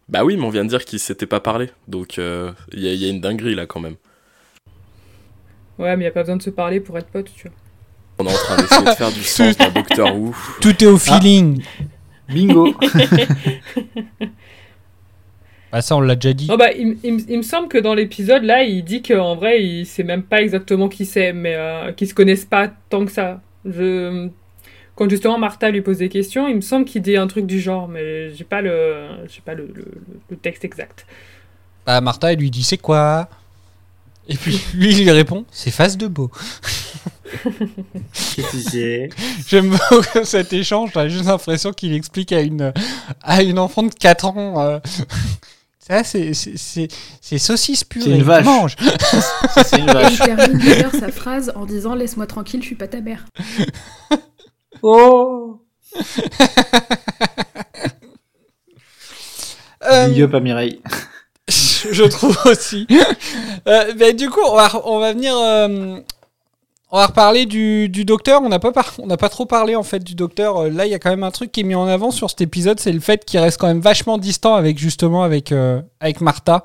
Bah 0.09 0.25
oui, 0.25 0.37
mais 0.37 0.45
on 0.45 0.51
vient 0.51 0.65
de 0.65 0.71
dire 0.71 0.85
qu'il 0.85 0.99
s'était 0.99 1.27
pas 1.27 1.41
parlé. 1.41 1.69
Donc 1.87 2.19
euh, 2.19 2.53
il 2.73 2.81
y, 2.81 2.89
a- 2.89 2.93
il 2.93 2.99
y 2.99 3.05
a 3.07 3.09
une 3.11 3.21
dinguerie 3.21 3.55
là 3.55 3.67
quand 3.67 3.81
même. 3.81 3.97
Ouais, 5.79 5.97
mais 5.97 6.05
y 6.05 6.09
a 6.09 6.11
pas 6.11 6.23
besoin 6.23 6.37
de 6.37 6.43
se 6.43 6.51
parler 6.51 6.81
pour 6.81 6.97
être 6.99 7.09
pote, 7.09 7.31
tu 7.35 7.49
vois. 7.49 7.57
On 8.21 8.27
est 8.27 8.33
en 8.33 8.37
train 8.37 8.57
d'essayer 8.57 8.85
de 8.85 8.91
faire 8.91 9.13
du 9.13 9.23
sens 9.23 9.57
dans 9.59 9.71
Doctor 9.71 10.17
Who. 10.17 10.35
Tout 10.61 10.83
est 10.83 10.87
au 10.87 10.97
feeling. 10.99 11.63
Bingo. 12.29 12.75
Bah 15.71 15.81
ça, 15.83 15.97
on 15.97 16.01
l'a 16.01 16.15
déjà 16.17 16.33
dit. 16.33 16.49
Non, 16.49 16.57
bah, 16.57 16.73
il, 16.73 16.97
il 17.05 17.13
me- 17.15 17.21
il 17.31 17.37
me 17.39 17.43
semble 17.43 17.69
que 17.69 17.79
dans 17.79 17.95
l'épisode, 17.95 18.43
là, 18.43 18.63
il 18.65 18.83
dit 18.85 19.03
qu'en 19.03 19.37
vrai, 19.37 19.63
il 19.63 19.87
sait 19.87 20.03
même 20.03 20.23
pas 20.23 20.41
exactement 20.43 20.89
qui 20.89 21.05
c'est, 21.07 21.33
mais 21.33 21.55
euh, 21.55 21.93
qu'ils 21.93 22.09
se 22.09 22.15
connaissent 22.15 22.45
pas 22.47 22.69
tant 22.89 23.05
que 23.05 23.13
ça. 23.13 23.41
Je... 23.65 24.29
Quand 24.99 25.09
justement 25.09 25.39
Martha 25.39 25.71
lui 25.71 25.81
pose 25.81 25.99
des 25.99 26.09
questions, 26.09 26.49
il 26.49 26.57
me 26.57 26.61
semble 26.61 26.85
qu'il 26.85 27.03
dit 27.03 27.17
un 27.17 27.29
truc 27.29 27.47
du 27.47 27.61
genre, 27.61 27.87
mais 27.87 28.35
j'ai 28.35 28.43
pas 28.43 28.61
le, 28.61 29.07
j'ai 29.29 29.41
pas 29.41 29.55
le, 29.55 29.71
le- 29.73 29.93
le 30.29 30.37
texte 30.37 30.65
exact. 30.65 31.07
Bah 31.87 32.01
Martha, 32.01 32.33
elle 32.33 32.41
lui 32.41 32.51
dit 32.51 32.65
c'est 32.65 32.79
quoi? 32.79 33.29
Et 34.29 34.35
puis 34.35 34.61
lui, 34.75 34.91
il 34.91 35.05
lui 35.05 35.11
répond 35.13 35.45
c'est 35.53 35.71
face 35.71 35.97
de 35.97 36.09
beau. 36.09 36.33
J'aime 39.47 39.71
beaucoup 39.71 40.03
cet 40.25 40.53
échange. 40.53 40.91
J'ai 40.95 41.11
juste 41.11 41.27
l'impression 41.27 41.73
qu'il 41.73 41.93
explique 41.95 42.33
à 42.33 42.41
une, 42.41 42.73
à 43.23 43.43
une 43.43 43.59
enfant 43.59 43.83
de 43.85 43.95
4 43.95 44.25
ans. 44.27 44.61
euh, 44.61 44.79
Ça, 45.79 46.05
c'est, 46.05 46.35
c'est, 46.35 46.57
c'est, 46.57 46.89
c'est 47.21 47.39
saucisse 47.39 47.85
purée. 47.85 48.05
C'est 48.07 48.17
une 48.17 48.23
vache. 48.23 48.45
Mange. 48.45 48.77
C'est 49.65 49.79
une 49.79 49.87
vache. 49.87 50.13
il 50.15 50.19
termine 50.19 50.59
d'ailleurs 50.59 50.95
sa 50.95 51.11
phrase 51.13 51.53
en 51.55 51.67
disant 51.67 51.95
Laisse-moi 51.95 52.27
tranquille, 52.27 52.61
je 52.63 52.67
suis 52.67 52.75
pas 52.75 52.89
ta 52.89 53.01
mère. 53.01 53.25
Oh 54.83 55.61
Euh, 59.85 60.09
Big 60.09 60.23
up 60.23 60.35
à 60.35 60.41
Mireille. 60.41 60.81
je 61.49 62.05
trouve 62.05 62.37
aussi. 62.47 62.87
Euh, 63.67 64.13
du 64.13 64.29
coup, 64.29 64.41
on 64.47 64.55
va, 64.55 64.71
on 64.87 64.99
va 64.99 65.13
venir. 65.13 65.35
euh, 65.37 65.99
on 66.91 66.97
va 66.99 67.07
reparler 67.07 67.47
du, 67.47 67.89
du 67.89 68.05
docteur. 68.05 68.41
On 68.43 68.49
n'a 68.49 68.59
pas, 68.59 68.73
par- 68.73 68.95
on 68.99 69.07
n'a 69.07 69.17
pas 69.17 69.29
trop 69.29 69.47
parlé 69.47 69.77
en 69.77 69.83
fait 69.83 70.01
du 70.01 70.15
docteur. 70.15 70.57
Euh, 70.57 70.71
Là, 70.71 70.87
il 70.87 70.91
y 70.91 70.95
a 70.95 70.99
quand 70.99 71.11
même 71.11 71.23
un 71.25 71.31
truc 71.31 71.53
qui 71.53 71.61
est 71.61 71.65
mis 71.65 71.75
en 71.75 71.87
avant 71.87 72.11
sur 72.11 72.29
cet 72.31 72.41
épisode, 72.41 72.81
c'est 72.81 72.93
le 72.93 73.01
fait 73.01 73.25
qu'il 73.25 73.39
reste 73.41 73.59
quand 73.61 73.67
même 73.69 73.81
vachement 73.81 74.19
distant 74.19 74.55
avec 74.55 74.79
justement 74.79 75.23
avec 75.23 75.53
euh, 75.53 75.81
avec 76.01 76.21
Martha. 76.21 76.65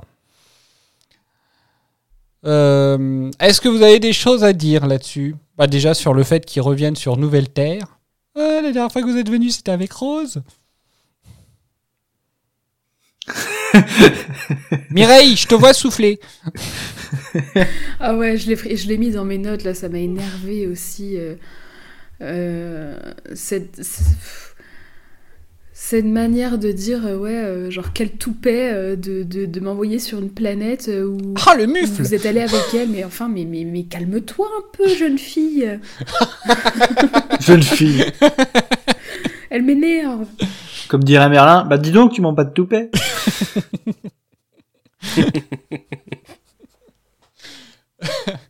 Euh, 2.46 3.30
Est-ce 3.40 3.62
que 3.62 3.70
vous 3.70 3.82
avez 3.82 4.00
des 4.00 4.14
choses 4.14 4.44
à 4.44 4.54
dire 4.54 4.86
là-dessus? 4.88 5.36
Bah 5.58 5.68
déjà 5.68 5.94
sur 5.94 6.14
le 6.14 6.24
fait 6.24 6.46
qu'ils 6.46 6.62
reviennent 6.62 6.96
sur 6.96 7.16
Nouvelle 7.18 7.50
Terre. 7.50 8.00
Euh, 8.38 8.62
la 8.62 8.72
dernière 8.72 8.92
fois 8.92 9.02
que 9.02 9.08
vous 9.08 9.18
êtes 9.18 9.30
venu, 9.30 9.50
c'était 9.50 9.72
avec 9.72 9.92
Rose. 9.92 10.44
Mireille, 14.90 15.36
je 15.36 15.48
te 15.48 15.56
vois 15.56 15.74
souffler. 15.74 16.20
Ah 18.00 18.16
ouais, 18.16 18.38
je 18.38 18.48
l'ai 18.48 18.56
pris- 18.56 18.78
je 18.78 18.88
l'ai 18.88 18.98
mis 18.98 19.12
dans 19.12 19.26
mes 19.26 19.38
notes 19.38 19.64
là, 19.64 19.74
ça 19.74 19.90
m'a 19.90 20.00
énervé 20.00 20.68
aussi. 20.68 21.18
euh, 21.18 21.36
euh, 22.22 22.98
cette, 23.36 23.84
cette 23.84 24.08
manière 25.92 26.58
de 26.58 26.72
dire 26.72 27.06
euh, 27.06 27.18
ouais, 27.18 27.36
euh, 27.36 27.70
genre 27.70 27.92
quel 27.94 28.12
toupet 28.12 28.72
euh, 28.72 28.96
de, 28.96 29.24
de, 29.24 29.46
de 29.46 29.60
m'envoyer 29.60 30.00
sur 30.00 30.20
une 30.20 30.32
planète 30.32 30.90
où, 30.90 31.34
Ah, 31.46 31.56
le 31.56 31.68
mufle 31.68 32.02
vous 32.02 32.14
êtes 32.14 32.26
allé 32.26 32.40
avec 32.40 32.74
elle, 32.74 32.90
mais 32.90 33.04
enfin, 33.04 33.28
mais, 33.28 33.46
mais, 33.46 33.66
mais 33.66 33.84
calme-toi 33.84 34.48
un 34.48 34.64
peu, 34.76 34.88
jeune 34.88 35.18
fille. 35.18 35.80
Jeune 37.42 37.64
fille. 37.64 38.06
Elle 39.50 39.64
m'énerve. 39.64 40.26
Comme 40.88 41.04
dirait 41.04 41.30
Merlin, 41.30 41.66
bah 41.66 41.78
dis 41.78 41.92
donc, 41.92 42.14
tu 42.14 42.22
m'en 42.22 42.34
pas 42.34 42.46
de 42.46 42.54
toupet. 42.54 42.90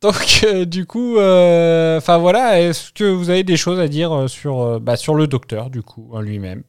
Donc, 0.00 0.40
euh, 0.44 0.64
du 0.64 0.86
coup, 0.86 1.18
euh, 1.18 1.98
enfin 1.98 2.18
voilà, 2.18 2.60
est-ce 2.60 2.92
que 2.92 3.04
vous 3.04 3.30
avez 3.30 3.42
des 3.42 3.56
choses 3.56 3.80
à 3.80 3.88
dire 3.88 4.12
euh, 4.12 4.28
sur, 4.28 4.80
bah, 4.80 4.96
sur 4.96 5.14
le 5.14 5.26
docteur, 5.26 5.70
du 5.70 5.82
coup, 5.82 6.08
en 6.12 6.20
lui-même? 6.20 6.62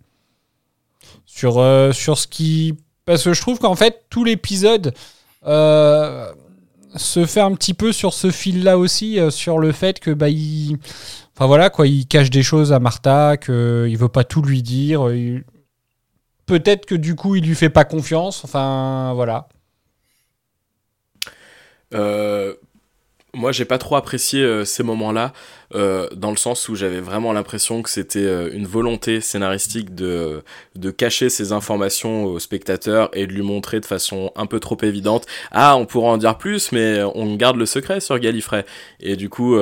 Sur, 1.26 1.64
sur 1.94 2.18
ce 2.18 2.28
qui. 2.28 2.76
Parce 3.06 3.24
que 3.24 3.34
je 3.34 3.42
trouve 3.42 3.60
qu'en 3.60 3.76
fait, 3.76 4.06
tout 4.10 4.24
l'épisode 4.24 4.94
se 5.44 7.26
fait 7.26 7.40
un 7.40 7.54
petit 7.54 7.74
peu 7.74 7.92
sur 7.92 8.14
ce 8.14 8.32
fil-là 8.32 8.78
aussi, 8.78 9.20
sur 9.30 9.60
le 9.60 9.72
fait 9.72 10.00
que, 10.00 10.12
bah, 10.12 10.30
il. 10.30 10.78
Enfin 11.36 11.46
voilà, 11.46 11.70
quoi, 11.70 11.88
il 11.88 12.08
cache 12.08 12.30
des 12.30 12.44
choses 12.44 12.74
à 12.74 12.80
Martha, 12.80 13.38
qu'il 13.38 13.98
veut 13.98 14.10
pas 14.10 14.24
tout 14.24 14.42
lui 14.42 14.62
dire. 14.62 15.08
Peut-être 16.46 16.86
que 16.86 16.96
du 16.96 17.16
coup, 17.16 17.36
il 17.36 17.46
lui 17.46 17.56
fait 17.56 17.70
pas 17.70 17.86
confiance, 17.86 18.44
enfin 18.44 19.14
voilà. 19.14 19.48
Euh, 21.94 22.54
moi, 23.34 23.52
j'ai 23.52 23.66
pas 23.66 23.78
trop 23.78 23.96
apprécié 23.96 24.42
euh, 24.42 24.66
ces 24.66 24.82
moments-là, 24.84 25.34
euh, 25.76 26.08
dans 26.16 26.32
le 26.32 26.38
sens 26.38 26.68
où 26.68 26.76
j'avais 26.76 27.00
vraiment 27.00 27.32
l'impression 27.32 27.84
que 27.84 27.90
c'était 27.90 28.26
euh, 28.26 28.50
une 28.52 28.66
volonté 28.66 29.22
scénaristique 29.22 29.94
de, 29.94 30.44
de 30.76 30.92
cacher 30.92 31.30
ces 31.30 31.52
informations 31.52 32.26
au 32.26 32.40
spectateur 32.40 33.10
et 33.14 33.28
de 33.28 33.34
lui 33.34 33.44
montrer 33.44 33.80
de 33.80 33.86
façon 33.86 34.32
un 34.36 34.48
peu 34.48 34.60
trop 34.60 34.78
évidente. 34.82 35.28
Ah, 35.52 35.78
on 35.78 35.86
pourra 35.86 36.12
en 36.12 36.18
dire 36.18 36.38
plus, 36.38 36.72
mais 36.72 37.04
on 37.04 37.36
garde 37.36 37.58
le 37.58 37.66
secret 37.66 38.00
sur 38.00 38.18
Gallifrey. 38.18 38.66
Et 39.00 39.16
du 39.16 39.30
coup, 39.30 39.58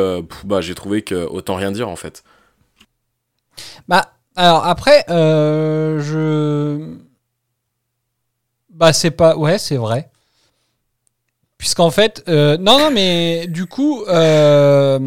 bah, 0.46 0.62
j'ai 0.62 0.76
trouvé 0.76 1.02
que 1.02 1.26
autant 1.28 1.56
rien 1.56 1.72
dire 1.72 1.90
en 1.90 1.96
fait. 1.96 2.24
Bah, 3.88 4.14
alors 4.36 4.66
après, 4.66 5.04
je. 5.10 6.96
Bah, 8.70 8.94
c'est 8.94 9.12
pas. 9.12 9.36
Ouais, 9.36 9.58
c'est 9.58 9.78
vrai. 9.78 10.10
Puisqu'en 11.58 11.90
fait. 11.92 12.24
euh, 12.28 12.58
Non, 12.58 12.80
non, 12.80 12.92
mais 12.92 13.48
du 13.48 13.66
coup. 13.66 14.04
euh, 14.08 15.00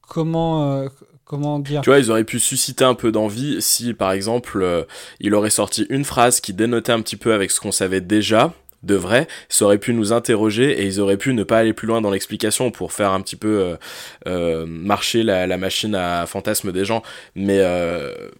Comment. 0.00 0.72
euh, 0.72 0.88
Comment 1.24 1.58
dire? 1.58 1.80
Tu 1.80 1.90
vois, 1.90 1.98
ils 1.98 2.08
auraient 2.12 2.22
pu 2.22 2.38
susciter 2.38 2.84
un 2.84 2.94
peu 2.94 3.10
d'envie 3.10 3.60
si, 3.60 3.94
par 3.94 4.12
exemple, 4.12 4.86
il 5.18 5.34
aurait 5.34 5.50
sorti 5.50 5.84
une 5.90 6.04
phrase 6.04 6.40
qui 6.40 6.54
dénotait 6.54 6.92
un 6.92 7.00
petit 7.00 7.16
peu 7.16 7.32
avec 7.34 7.50
ce 7.50 7.58
qu'on 7.58 7.72
savait 7.72 8.00
déjà 8.00 8.52
de 8.84 8.94
vrai, 8.94 9.26
ça 9.48 9.64
aurait 9.64 9.78
pu 9.78 9.92
nous 9.92 10.12
interroger 10.12 10.80
et 10.80 10.84
ils 10.86 11.00
auraient 11.00 11.16
pu 11.16 11.34
ne 11.34 11.42
pas 11.42 11.58
aller 11.58 11.72
plus 11.72 11.88
loin 11.88 12.00
dans 12.00 12.10
l'explication 12.12 12.70
pour 12.70 12.92
faire 12.92 13.10
un 13.10 13.20
petit 13.22 13.34
peu 13.34 13.76
marcher 14.24 15.24
la, 15.24 15.56
machine 15.56 15.96
à 15.96 16.26
fantasme 16.26 16.70
des 16.70 16.84
gens. 16.84 17.02
Mais, 17.34 17.60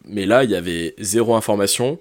mais 0.04 0.24
là, 0.24 0.44
il 0.44 0.50
y 0.50 0.54
avait 0.54 0.94
zéro 1.00 1.34
information. 1.34 1.98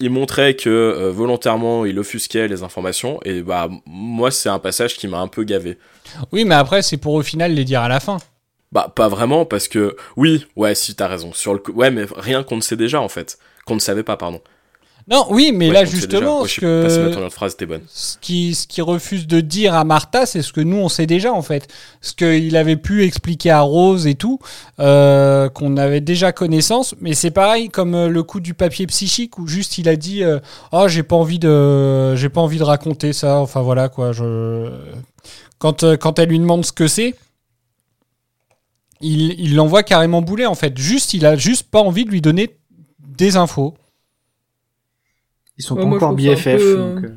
Il 0.00 0.10
montrait 0.10 0.54
que 0.54 0.68
euh, 0.68 1.10
volontairement 1.10 1.84
il 1.84 1.98
offusquait 1.98 2.48
les 2.48 2.62
informations 2.62 3.20
et 3.24 3.42
bah 3.42 3.68
moi 3.86 4.30
c'est 4.30 4.48
un 4.48 4.58
passage 4.58 4.96
qui 4.96 5.06
m'a 5.06 5.20
un 5.20 5.28
peu 5.28 5.44
gavé. 5.44 5.78
Oui, 6.32 6.44
mais 6.44 6.54
après, 6.54 6.82
c'est 6.82 6.96
pour 6.96 7.14
au 7.14 7.22
final 7.22 7.54
les 7.54 7.64
dire 7.64 7.80
à 7.82 7.88
la 7.88 8.00
fin. 8.00 8.18
Bah 8.72 8.92
pas 8.94 9.08
vraiment 9.08 9.44
parce 9.44 9.68
que 9.68 9.96
oui, 10.16 10.46
ouais, 10.56 10.74
si 10.74 10.94
t'as 10.94 11.06
raison. 11.06 11.32
Sur 11.32 11.54
le 11.54 11.62
ouais, 11.72 11.90
mais 11.90 12.06
rien 12.16 12.42
qu'on 12.42 12.56
ne 12.56 12.62
sait 12.62 12.76
déjà 12.76 13.00
en 13.00 13.08
fait, 13.08 13.38
qu'on 13.66 13.74
ne 13.74 13.80
savait 13.80 14.02
pas 14.02 14.16
pardon. 14.16 14.40
Non, 15.08 15.26
oui, 15.30 15.52
mais 15.52 15.68
Ouais, 15.68 15.74
là, 15.74 15.84
justement, 15.84 16.44
ce 16.44 16.60
que. 16.60 17.28
phrase 17.30 17.56
bonne. 17.66 17.82
Ce 17.88 18.16
qui, 18.20 18.54
ce 18.54 18.66
qui 18.66 18.80
refuse 18.80 19.26
de 19.26 19.40
dire 19.40 19.74
à 19.74 19.84
Martha, 19.84 20.26
c'est 20.26 20.42
ce 20.42 20.52
que 20.52 20.60
nous 20.60 20.76
on 20.76 20.88
sait 20.88 21.06
déjà 21.06 21.32
en 21.32 21.42
fait. 21.42 21.68
Ce 22.00 22.12
qu'il 22.12 22.56
avait 22.56 22.76
pu 22.76 23.04
expliquer 23.04 23.50
à 23.50 23.60
Rose 23.60 24.06
et 24.06 24.14
tout, 24.14 24.38
euh, 24.78 25.48
qu'on 25.48 25.76
avait 25.76 26.00
déjà 26.00 26.32
connaissance. 26.32 26.94
Mais 27.00 27.14
c'est 27.14 27.30
pareil 27.30 27.68
comme 27.68 27.94
euh, 27.94 28.08
le 28.08 28.22
coup 28.22 28.40
du 28.40 28.54
papier 28.54 28.86
psychique 28.86 29.38
où 29.38 29.46
juste 29.46 29.78
il 29.78 29.88
a 29.88 29.96
dit 29.96 30.22
euh, 30.22 30.38
Oh, 30.70 30.86
j'ai 30.88 31.02
pas 31.02 31.16
envie 31.16 31.38
de, 31.38 32.14
j'ai 32.14 32.28
pas 32.28 32.40
envie 32.40 32.58
de 32.58 32.64
raconter 32.64 33.12
ça. 33.12 33.38
Enfin 33.38 33.60
voilà 33.62 33.88
quoi. 33.88 34.12
Je... 34.12 34.70
Quand, 35.58 35.96
quand 35.96 36.18
elle 36.18 36.28
lui 36.28 36.38
demande 36.38 36.64
ce 36.64 36.72
que 36.72 36.86
c'est, 36.86 37.14
il 39.00 39.32
il 39.38 39.56
l'envoie 39.56 39.82
carrément 39.82 40.22
bouler 40.22 40.46
en 40.46 40.54
fait. 40.54 40.78
Juste, 40.78 41.12
il 41.14 41.26
a 41.26 41.36
juste 41.36 41.68
pas 41.70 41.80
envie 41.80 42.04
de 42.04 42.10
lui 42.10 42.20
donner 42.20 42.56
des 43.00 43.36
infos. 43.36 43.74
Ils 45.58 45.64
sont 45.64 45.76
Ouais, 45.76 45.82
pas 45.82 46.06
encore 46.06 46.14
BFF. 46.14 46.56
peu, 46.56 46.76
donc, 46.76 47.04
euh, 47.04 47.08
euh, 47.08 47.12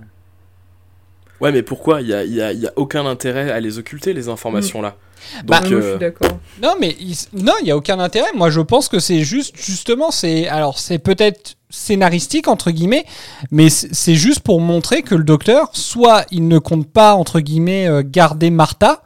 Ouais, 1.42 1.52
mais 1.52 1.64
pourquoi 1.64 2.02
Il 2.02 2.08
y 2.08 2.14
a, 2.14 2.24
y, 2.24 2.42
a, 2.42 2.54
il 2.54 2.60
y 2.60 2.68
a 2.68 2.74
aucun 2.76 3.06
intérêt 3.06 3.52
à 3.52 3.60
les 3.60 3.78
occulter 3.78 4.14
les 4.14 4.30
informations 4.30 4.82
là. 4.82 4.96
Bah, 5.44 5.60
Donc 5.60 5.72
moi, 5.72 5.82
je 5.82 5.86
euh, 5.86 5.90
suis 5.92 6.00
d'accord. 6.00 6.40
Non, 6.62 6.76
mais 6.80 6.96
il, 7.00 7.16
non, 7.34 7.54
il 7.62 7.68
y 7.68 7.72
a 7.72 7.78
aucun 7.78 8.00
intérêt. 8.00 8.32
Moi, 8.36 8.50
je 8.50 8.62
pense 8.62 8.88
que 8.90 9.00
c'est 9.00 9.22
juste, 9.22 9.56
justement, 9.58 10.12
c'est, 10.12 10.48
alors, 10.48 10.80
c'est 10.80 11.00
peut-être 11.00 11.56
scénaristique 11.70 12.48
entre 12.48 12.72
guillemets, 12.72 13.06
mais 13.52 13.70
c'est 13.70 14.16
juste 14.16 14.40
pour 14.42 14.62
montrer 14.62 15.02
que 15.02 15.16
le 15.16 15.24
docteur, 15.26 15.70
soit 15.74 16.26
il 16.32 16.48
ne 16.48 16.58
compte 16.58 16.88
pas 16.90 17.16
entre 17.16 17.42
guillemets 17.42 17.90
garder 18.06 18.50
Martha, 18.50 19.04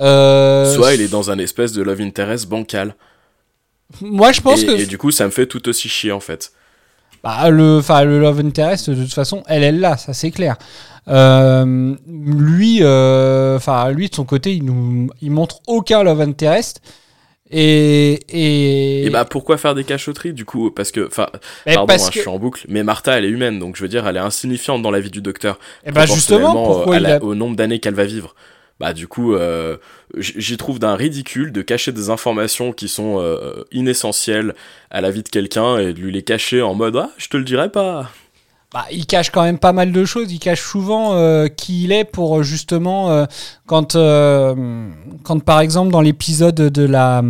euh, 0.00 0.74
soit 0.74 0.94
il 0.94 1.00
est 1.00 1.08
dans 1.08 1.30
un 1.30 1.38
espèce 1.38 1.72
de 1.72 1.82
love 1.82 2.00
interest 2.00 2.48
bancal. 2.48 2.96
Moi, 4.00 4.32
je 4.32 4.40
pense 4.40 4.62
et, 4.62 4.66
que 4.66 4.70
et 4.72 4.86
du 4.86 4.98
coup, 4.98 5.10
ça 5.10 5.26
me 5.26 5.30
fait 5.30 5.46
tout 5.46 5.68
aussi 5.68 5.88
chier 5.88 6.12
en 6.12 6.20
fait. 6.20 6.52
Bah, 7.22 7.50
le, 7.50 7.78
enfin, 7.78 8.04
le 8.04 8.18
love 8.20 8.40
interest, 8.40 8.90
de 8.90 9.02
toute 9.02 9.14
façon, 9.14 9.42
elle, 9.46 9.62
elle 9.62 9.78
l'a, 9.80 9.96
ça 9.96 10.12
c'est 10.12 10.30
clair. 10.32 10.56
Euh, 11.08 11.94
lui, 12.08 12.78
euh, 12.82 13.56
enfin, 13.56 13.90
lui 13.90 14.08
de 14.08 14.14
son 14.14 14.24
côté, 14.24 14.54
il 14.54 14.64
nous, 14.64 15.08
il 15.20 15.30
montre 15.30 15.60
aucun 15.66 16.02
love 16.02 16.20
interest. 16.20 16.80
Et, 17.54 18.14
et, 18.30 19.04
Et 19.06 19.10
bah 19.10 19.26
pourquoi 19.26 19.58
faire 19.58 19.74
des 19.74 19.84
cachotteries 19.84 20.32
du 20.32 20.46
coup? 20.46 20.70
Parce 20.70 20.90
que, 20.90 21.06
enfin, 21.06 21.26
pardon, 21.66 21.86
parce 21.86 22.06
hein, 22.06 22.08
que- 22.08 22.14
je 22.14 22.20
suis 22.20 22.28
en 22.30 22.38
boucle, 22.38 22.64
mais 22.68 22.82
Martha 22.82 23.18
elle 23.18 23.26
est 23.26 23.28
humaine, 23.28 23.58
donc 23.58 23.76
je 23.76 23.82
veux 23.82 23.88
dire 23.88 24.06
elle 24.08 24.16
est 24.16 24.20
insignifiante 24.20 24.80
dans 24.80 24.90
la 24.90 25.00
vie 25.00 25.10
du 25.10 25.20
docteur. 25.20 25.58
Eh 25.84 25.92
bah, 25.92 26.06
justement, 26.06 26.54
pourquoi 26.54 26.96
euh, 26.96 26.98
il 27.00 27.06
a- 27.06 27.22
au 27.22 27.34
nombre 27.34 27.54
d'années 27.56 27.78
qu'elle 27.78 27.94
va 27.94 28.04
vivre. 28.04 28.34
Bah 28.82 28.92
du 28.94 29.06
coup, 29.06 29.34
euh, 29.34 29.76
j'y 30.18 30.56
trouve 30.56 30.80
d'un 30.80 30.96
ridicule 30.96 31.52
de 31.52 31.62
cacher 31.62 31.92
des 31.92 32.10
informations 32.10 32.72
qui 32.72 32.88
sont 32.88 33.20
euh, 33.20 33.62
inessentielles 33.70 34.56
à 34.90 35.00
la 35.00 35.12
vie 35.12 35.22
de 35.22 35.28
quelqu'un 35.28 35.78
et 35.78 35.92
de 35.92 36.00
lui 36.00 36.10
les 36.10 36.24
cacher 36.24 36.62
en 36.62 36.74
mode 36.74 36.96
ah 36.96 37.10
je 37.16 37.28
te 37.28 37.36
le 37.36 37.44
dirai 37.44 37.70
pas. 37.70 38.10
Bah, 38.74 38.84
il 38.90 39.06
cache 39.06 39.30
quand 39.30 39.44
même 39.44 39.60
pas 39.60 39.72
mal 39.72 39.92
de 39.92 40.04
choses. 40.04 40.32
Il 40.32 40.40
cache 40.40 40.62
souvent 40.62 41.14
euh, 41.14 41.46
qui 41.46 41.84
il 41.84 41.92
est 41.92 42.02
pour 42.02 42.42
justement 42.42 43.24
quand 43.66 43.92
quand 43.92 45.38
par 45.44 45.60
exemple 45.60 45.92
dans 45.92 46.00
l'épisode 46.00 46.56
de 46.56 46.82
la 46.84 47.22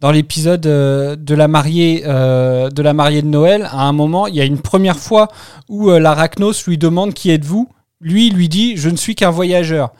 dans 0.00 0.10
l'épisode 0.12 0.60
de 0.60 1.34
la 1.34 1.48
mariée 1.48 2.02
de 2.02 2.82
la 2.82 2.92
mariée 2.92 3.22
de 3.22 3.28
Noël, 3.28 3.66
à 3.72 3.84
un 3.84 3.92
moment, 3.92 4.26
il 4.26 4.34
y 4.34 4.42
a 4.42 4.44
une 4.44 4.60
première 4.60 4.98
fois 4.98 5.28
où 5.70 5.88
l'Arachnos 5.88 6.66
lui 6.66 6.76
demande 6.76 7.14
qui 7.14 7.30
êtes-vous. 7.30 7.70
Lui, 8.02 8.28
lui 8.28 8.50
dit 8.50 8.76
je 8.76 8.90
ne 8.90 8.96
suis 8.96 9.14
qu'un 9.14 9.30
voyageur. 9.30 9.94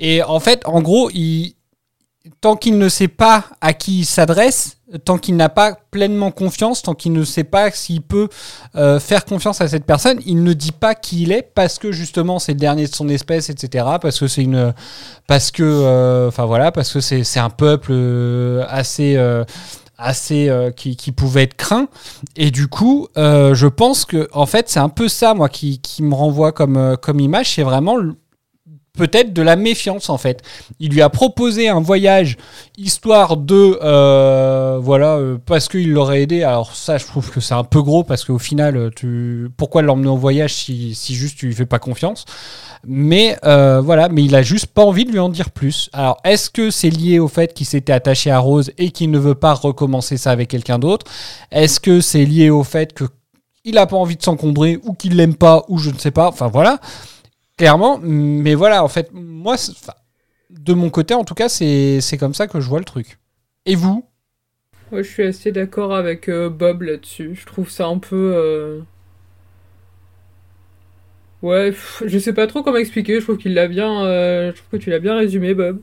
Et 0.00 0.22
en 0.22 0.40
fait, 0.40 0.62
en 0.64 0.80
gros, 0.80 1.10
tant 2.40 2.56
qu'il 2.56 2.78
ne 2.78 2.88
sait 2.88 3.08
pas 3.08 3.44
à 3.60 3.72
qui 3.74 4.00
il 4.00 4.04
s'adresse, 4.04 4.78
tant 5.04 5.18
qu'il 5.18 5.36
n'a 5.36 5.48
pas 5.48 5.76
pleinement 5.90 6.30
confiance, 6.30 6.82
tant 6.82 6.94
qu'il 6.94 7.12
ne 7.12 7.24
sait 7.24 7.44
pas 7.44 7.70
s'il 7.70 8.02
peut 8.02 8.28
euh, 8.76 8.98
faire 8.98 9.24
confiance 9.24 9.60
à 9.60 9.68
cette 9.68 9.84
personne, 9.84 10.20
il 10.26 10.42
ne 10.42 10.52
dit 10.52 10.72
pas 10.72 10.94
qui 10.94 11.22
il 11.22 11.32
est 11.32 11.42
parce 11.42 11.78
que 11.78 11.92
justement 11.92 12.38
c'est 12.38 12.52
le 12.52 12.58
dernier 12.58 12.86
de 12.86 12.94
son 12.94 13.08
espèce, 13.08 13.50
etc. 13.50 13.84
Parce 14.00 14.18
que 14.18 14.26
c'est 14.26 14.42
une, 14.42 14.74
parce 15.26 15.50
que, 15.50 15.62
euh, 15.62 16.28
enfin 16.28 16.46
voilà, 16.46 16.72
parce 16.72 16.92
que 16.92 17.00
c'est 17.00 17.40
un 17.40 17.50
peuple 17.50 17.92
euh, 17.92 18.64
assez 18.68 19.18
qui, 20.76 21.12
pouvait 21.12 21.44
être 21.44 21.56
craint. 21.56 21.88
Et 22.36 22.50
du 22.50 22.68
coup, 22.68 23.08
je 23.16 23.66
pense 23.66 24.04
que 24.04 24.28
en 24.32 24.46
fait, 24.46 24.68
c'est 24.68 24.80
un 24.80 24.88
peu 24.88 25.08
ça, 25.08 25.34
moi, 25.34 25.48
qui, 25.48 25.80
me 26.00 26.14
renvoie 26.14 26.52
comme, 26.52 26.96
comme 27.00 27.20
image. 27.20 27.54
C'est 27.54 27.62
vraiment 27.62 27.96
peut-être 28.96 29.32
de 29.32 29.42
la 29.42 29.56
méfiance 29.56 30.10
en 30.10 30.18
fait. 30.18 30.42
Il 30.78 30.92
lui 30.92 31.02
a 31.02 31.08
proposé 31.08 31.68
un 31.68 31.80
voyage 31.80 32.36
histoire 32.76 33.36
de 33.36 33.78
euh, 33.82 34.78
voilà 34.82 35.16
euh, 35.16 35.38
parce 35.44 35.68
qu'il 35.68 35.92
l'aurait 35.92 36.22
aidé. 36.22 36.42
Alors 36.42 36.74
ça, 36.74 36.98
je 36.98 37.06
trouve 37.06 37.30
que 37.30 37.40
c'est 37.40 37.54
un 37.54 37.64
peu 37.64 37.82
gros 37.82 38.04
parce 38.04 38.24
qu'au 38.24 38.38
final, 38.38 38.76
euh, 38.76 38.90
tu 38.94 39.50
pourquoi 39.56 39.82
l'emmener 39.82 40.08
en 40.08 40.16
voyage 40.16 40.54
si, 40.54 40.94
si 40.94 41.14
juste 41.14 41.38
tu 41.38 41.46
lui 41.46 41.54
fais 41.54 41.66
pas 41.66 41.78
confiance? 41.78 42.24
Mais 42.86 43.36
voilà, 43.42 44.08
mais 44.08 44.24
il 44.24 44.34
a 44.34 44.42
juste 44.42 44.66
pas 44.66 44.82
envie 44.82 45.04
de 45.04 45.12
lui 45.12 45.18
en 45.18 45.28
dire 45.28 45.50
plus. 45.50 45.90
Alors 45.92 46.16
est-ce 46.24 46.48
que 46.50 46.70
c'est 46.70 46.90
lié 46.90 47.18
au 47.18 47.28
fait 47.28 47.52
qu'il 47.52 47.66
s'était 47.66 47.92
attaché 47.92 48.30
à 48.30 48.38
Rose 48.38 48.72
et 48.78 48.90
qu'il 48.90 49.10
ne 49.10 49.18
veut 49.18 49.34
pas 49.34 49.52
recommencer 49.52 50.16
ça 50.16 50.30
avec 50.30 50.48
quelqu'un 50.48 50.78
d'autre? 50.78 51.06
Est-ce 51.50 51.78
que 51.78 52.00
c'est 52.00 52.24
lié 52.24 52.48
au 52.48 52.64
fait 52.64 52.94
que 52.94 53.04
il 53.64 53.76
a 53.76 53.86
pas 53.86 53.96
envie 53.96 54.16
de 54.16 54.22
s'encombrer 54.22 54.78
ou 54.84 54.94
qu'il 54.94 55.16
l'aime 55.16 55.34
pas 55.34 55.64
ou 55.68 55.76
je 55.76 55.90
ne 55.90 55.98
sais 55.98 56.10
pas? 56.10 56.28
Enfin 56.28 56.48
voilà 56.48 56.80
clairement. 57.60 57.98
Mais 58.02 58.54
voilà, 58.54 58.84
en 58.84 58.88
fait, 58.88 59.10
moi, 59.12 59.56
de 60.50 60.74
mon 60.74 60.90
côté, 60.90 61.14
en 61.14 61.24
tout 61.24 61.34
cas, 61.34 61.48
c'est 61.48 62.00
c'est 62.00 62.18
comme 62.18 62.34
ça 62.34 62.46
que 62.48 62.60
je 62.60 62.68
vois 62.68 62.78
le 62.80 62.84
truc. 62.84 63.18
Et 63.66 63.74
vous? 63.76 64.04
Moi, 64.92 65.02
je 65.02 65.08
suis 65.10 65.24
assez 65.24 65.50
d'accord 65.50 65.92
avec 65.92 66.28
euh, 66.28 66.48
Bob 66.48 66.82
là-dessus. 66.82 67.34
Je 67.34 67.44
trouve 67.44 67.68
ça 67.70 67.86
un 67.86 67.98
peu. 67.98 68.32
euh, 68.36 68.80
Ouais, 71.42 71.70
pff, 71.70 72.02
je 72.06 72.18
sais 72.18 72.34
pas 72.34 72.46
trop 72.46 72.62
comment 72.62 72.76
expliquer. 72.76 73.18
Je 73.20 73.24
trouve 73.24 73.38
qu'il 73.38 73.54
l'a 73.54 73.66
bien. 73.66 74.04
euh, 74.04 74.52
Je 74.52 74.56
trouve 74.56 74.68
que 74.78 74.84
tu 74.84 74.90
l'as 74.90 74.98
bien 74.98 75.16
résumé, 75.16 75.54
Bob. 75.54 75.80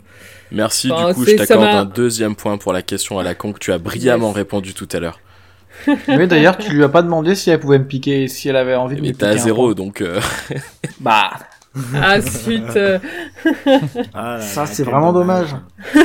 Merci, 0.51 0.87
Enfin, 0.89 1.05
du 1.05 1.05
coup, 1.07 1.25
je 1.25 1.33
t'accorde 1.35 1.73
un 1.73 1.85
deuxième 1.85 2.35
point 2.35 2.57
pour 2.57 2.73
la 2.73 2.81
question 2.81 3.19
à 3.19 3.23
la 3.23 3.35
con 3.35 3.53
que 3.53 3.59
tu 3.59 3.71
as 3.71 3.77
brillamment 3.79 4.31
répondu 4.31 4.73
tout 4.73 4.87
à 4.91 4.99
l'heure. 4.99 5.21
Oui, 6.13 6.27
d'ailleurs, 6.27 6.57
tu 6.57 6.73
lui 6.73 6.83
as 6.83 6.89
pas 6.89 7.01
demandé 7.03 7.35
si 7.35 7.49
elle 7.49 7.59
pouvait 7.59 7.79
me 7.79 7.85
piquer, 7.87 8.27
si 8.27 8.49
elle 8.49 8.55
avait 8.55 8.75
envie 8.75 8.95
de 8.97 9.01
me 9.01 9.05
Mais 9.05 9.13
piquer. 9.13 9.17
t'es 9.17 9.25
à 9.25 9.37
un 9.37 9.37
zéro, 9.37 9.73
donc... 9.73 10.01
euh, 10.01 10.19
Bah. 10.99 11.46
Ah, 12.01 12.21
suite. 12.21 12.75
euh, 12.75 12.99
Ça, 14.39 14.65
c'est 14.65 14.83
vraiment 14.83 15.13
dommage. 15.13 15.55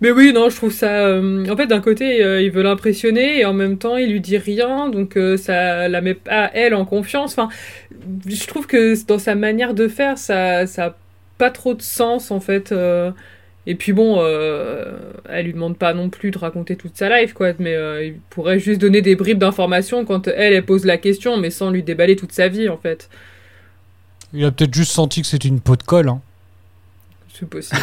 Mais 0.00 0.10
oui, 0.10 0.32
non, 0.32 0.50
je 0.50 0.56
trouve 0.56 0.72
ça. 0.72 1.06
euh, 1.06 1.46
En 1.48 1.56
fait, 1.56 1.66
d'un 1.66 1.80
côté, 1.80 2.22
euh, 2.22 2.42
il 2.42 2.50
veut 2.50 2.62
l'impressionner 2.62 3.40
et 3.40 3.44
en 3.44 3.52
même 3.54 3.78
temps, 3.78 3.96
il 3.96 4.10
lui 4.10 4.20
dit 4.20 4.38
rien, 4.38 4.88
donc 4.90 5.16
euh, 5.16 5.36
ça 5.36 5.88
la 5.88 6.00
met 6.00 6.14
pas 6.14 6.50
elle 6.52 6.74
en 6.74 6.84
confiance. 6.84 7.32
Enfin, 7.32 7.48
je 8.26 8.46
trouve 8.46 8.66
que 8.66 8.94
dans 9.06 9.18
sa 9.18 9.34
manière 9.34 9.72
de 9.74 9.88
faire, 9.88 10.18
ça, 10.18 10.66
ça 10.66 10.86
a 10.86 10.94
pas 11.38 11.50
trop 11.50 11.74
de 11.74 11.82
sens 11.82 12.30
en 12.30 12.40
fait. 12.40 12.72
euh. 12.72 13.12
Et 13.66 13.76
puis 13.76 13.92
bon, 13.94 14.16
euh, 14.20 14.98
elle 15.30 15.46
lui 15.46 15.54
demande 15.54 15.78
pas 15.78 15.94
non 15.94 16.10
plus 16.10 16.30
de 16.30 16.38
raconter 16.38 16.76
toute 16.76 16.96
sa 16.98 17.08
life, 17.20 17.32
quoi. 17.32 17.52
Mais 17.58 17.74
euh, 17.74 18.04
il 18.04 18.16
pourrait 18.30 18.58
juste 18.58 18.80
donner 18.80 19.00
des 19.00 19.16
bribes 19.16 19.38
d'informations 19.38 20.04
quand 20.04 20.28
elle, 20.28 20.52
elle 20.52 20.64
pose 20.66 20.84
la 20.84 20.98
question, 20.98 21.38
mais 21.38 21.48
sans 21.50 21.70
lui 21.70 21.82
déballer 21.82 22.14
toute 22.16 22.32
sa 22.32 22.48
vie, 22.48 22.68
en 22.68 22.76
fait. 22.76 23.08
Il 24.34 24.44
a 24.44 24.50
peut-être 24.50 24.74
juste 24.74 24.90
senti 24.92 25.22
que 25.22 25.28
c'était 25.28 25.48
une 25.48 25.60
peau 25.60 25.76
de 25.76 25.82
colle. 25.84 26.08
Hein. 26.08 26.20
C'est 27.32 27.48
possible. 27.48 27.80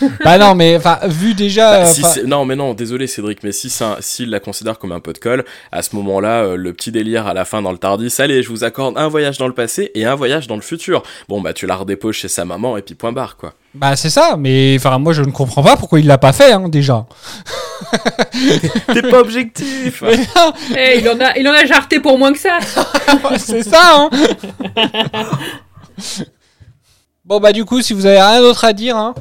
bah 0.24 0.38
non, 0.38 0.54
mais 0.54 0.76
enfin, 0.76 0.98
vu 1.06 1.34
déjà. 1.34 1.80
Bah, 1.80 1.86
si 1.86 2.02
non, 2.24 2.44
mais 2.44 2.56
non, 2.56 2.74
désolé 2.74 3.06
Cédric, 3.06 3.42
mais 3.42 3.52
si 3.52 3.72
s'il 4.00 4.30
la 4.30 4.40
considère 4.40 4.78
comme 4.78 4.92
un 4.92 5.00
pot 5.00 5.12
de 5.12 5.18
colle, 5.18 5.44
à 5.70 5.82
ce 5.82 5.96
moment-là, 5.96 6.44
euh, 6.44 6.56
le 6.56 6.72
petit 6.72 6.92
délire 6.92 7.26
à 7.26 7.34
la 7.34 7.44
fin 7.44 7.62
dans 7.62 7.72
le 7.72 7.78
Tardis, 7.78 8.14
allez, 8.18 8.42
je 8.42 8.48
vous 8.48 8.64
accorde 8.64 8.96
un 8.96 9.08
voyage 9.08 9.38
dans 9.38 9.48
le 9.48 9.54
passé 9.54 9.90
et 9.94 10.04
un 10.04 10.14
voyage 10.14 10.46
dans 10.46 10.56
le 10.56 10.62
futur. 10.62 11.02
Bon, 11.28 11.40
bah 11.40 11.52
tu 11.52 11.66
la 11.66 11.76
redéposes 11.76 12.16
chez 12.16 12.28
sa 12.28 12.44
maman 12.44 12.76
et 12.76 12.82
puis 12.82 12.94
point 12.94 13.12
barre, 13.12 13.36
quoi. 13.36 13.54
bah 13.74 13.96
c'est 13.96 14.10
ça, 14.10 14.36
mais 14.38 14.76
enfin, 14.78 14.98
moi 14.98 15.12
je 15.12 15.22
ne 15.22 15.30
comprends 15.30 15.62
pas 15.62 15.76
pourquoi 15.76 15.98
il 16.00 16.06
l'a 16.06 16.18
pas 16.18 16.32
fait, 16.32 16.52
hein, 16.52 16.68
déjà. 16.68 17.06
T'es 18.92 19.02
pas 19.02 19.20
objectif 19.20 20.02
non, 20.36 20.52
Eh, 20.76 20.98
il 20.98 21.08
en 21.08 21.20
a, 21.20 21.36
il 21.38 21.48
en 21.48 21.52
a 21.52 21.64
jarté 21.66 22.00
pour 22.00 22.18
moins 22.18 22.32
que 22.32 22.38
ça. 22.38 22.58
c'est 23.38 23.62
ça, 23.62 23.80
hein 23.96 24.10
Bon 27.24 27.38
bah 27.38 27.52
du 27.52 27.64
coup, 27.64 27.80
si 27.82 27.92
vous 27.92 28.04
avez 28.04 28.20
rien 28.20 28.40
d'autre 28.40 28.64
à 28.64 28.72
dire, 28.72 28.96
hein. 28.96 29.14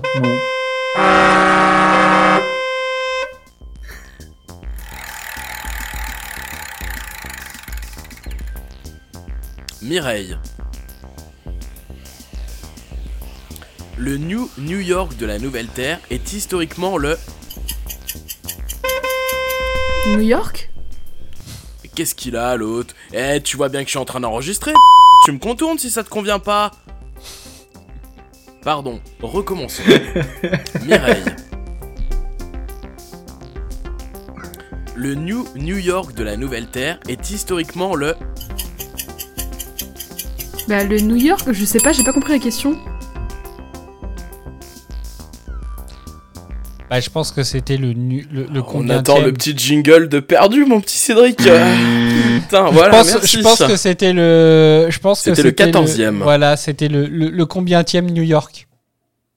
Mireille. 9.83 10.37
Le 13.97 14.17
New 14.17 14.49
New 14.57 14.79
York 14.79 15.15
de 15.17 15.27
la 15.27 15.37
Nouvelle 15.37 15.67
Terre 15.67 15.99
est 16.09 16.33
historiquement 16.33 16.97
le. 16.97 17.17
New 20.07 20.21
York? 20.21 20.71
Qu'est-ce 21.93 22.15
qu'il 22.15 22.35
a 22.35 22.55
l'autre? 22.55 22.95
Eh, 23.13 23.41
tu 23.43 23.57
vois 23.57 23.69
bien 23.69 23.81
que 23.81 23.87
je 23.87 23.91
suis 23.91 23.99
en 23.99 24.05
train 24.05 24.21
d'enregistrer 24.21 24.73
Tu 25.23 25.31
me 25.31 25.37
contournes 25.37 25.77
si 25.77 25.91
ça 25.91 26.03
te 26.03 26.09
convient 26.09 26.39
pas 26.39 26.71
Pardon, 28.63 28.99
recommençons. 29.21 29.83
Mireille. 30.85 31.23
Le 34.95 35.15
New 35.15 35.47
New 35.55 35.77
York 35.77 36.13
de 36.15 36.23
la 36.23 36.37
Nouvelle 36.37 36.67
Terre 36.67 36.99
est 37.07 37.31
historiquement 37.31 37.95
le. 37.95 38.15
Bah 40.67 40.83
le 40.83 40.99
New 40.99 41.15
York, 41.15 41.51
je 41.51 41.65
sais 41.65 41.79
pas, 41.79 41.91
j'ai 41.91 42.03
pas 42.03 42.13
compris 42.13 42.33
la 42.33 42.39
question. 42.39 42.77
Bah 46.91 46.99
je 46.99 47.09
pense 47.09 47.31
que 47.31 47.41
c'était 47.43 47.77
le, 47.77 47.93
nu- 47.93 48.27
le, 48.33 48.47
le 48.53 48.61
On 48.73 48.89
attend 48.89 49.21
le 49.21 49.31
petit 49.31 49.57
jingle 49.57 50.09
de 50.09 50.19
perdu, 50.19 50.65
mon 50.65 50.81
petit 50.81 50.97
Cédric. 50.97 51.37
Putain, 51.37 52.69
voilà, 52.69 52.91
je 52.91 52.97
pense, 52.97 53.13
merci. 53.13 53.37
je 53.37 53.41
pense 53.41 53.59
que 53.63 53.75
c'était 53.77 54.11
le. 54.11 54.87
Je 54.89 54.99
pense 54.99 55.21
que 55.23 55.33
C'était 55.33 55.43
le 55.43 55.51
14e. 55.51 56.17
Voilà, 56.17 56.57
c'était 56.57 56.89
le, 56.89 57.05
le, 57.05 57.29
le 57.29 57.45
combienième 57.45 58.11
New 58.11 58.23
York. 58.23 58.67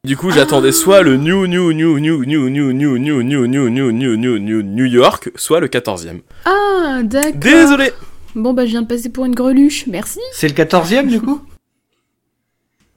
Du 0.02 0.16
coup, 0.16 0.32
j'attendais 0.32 0.72
soit 0.72 1.02
le 1.02 1.16
New 1.16 1.46
New 1.46 1.72
New 1.72 2.00
New 2.00 2.24
New 2.24 2.48
New 2.50 2.72
New 2.72 2.98
New 2.98 3.22
New 3.22 3.46
New 3.46 3.68
New 3.68 3.92
New 3.92 4.16
New 4.16 4.38
New 4.40 4.62
New 4.62 4.84
York, 4.86 5.30
soit 5.36 5.60
le 5.60 5.68
14e. 5.68 6.22
Ah, 6.46 7.02
d'accord. 7.04 7.34
Désolé. 7.40 7.92
Bon 8.34 8.52
bah 8.52 8.64
je 8.66 8.70
viens 8.72 8.82
de 8.82 8.88
passer 8.88 9.10
pour 9.10 9.26
une 9.26 9.34
greluche, 9.36 9.86
merci. 9.86 10.18
C'est 10.32 10.48
le 10.48 10.54
14ème 10.54 11.06
du 11.06 11.20
coup 11.20 11.40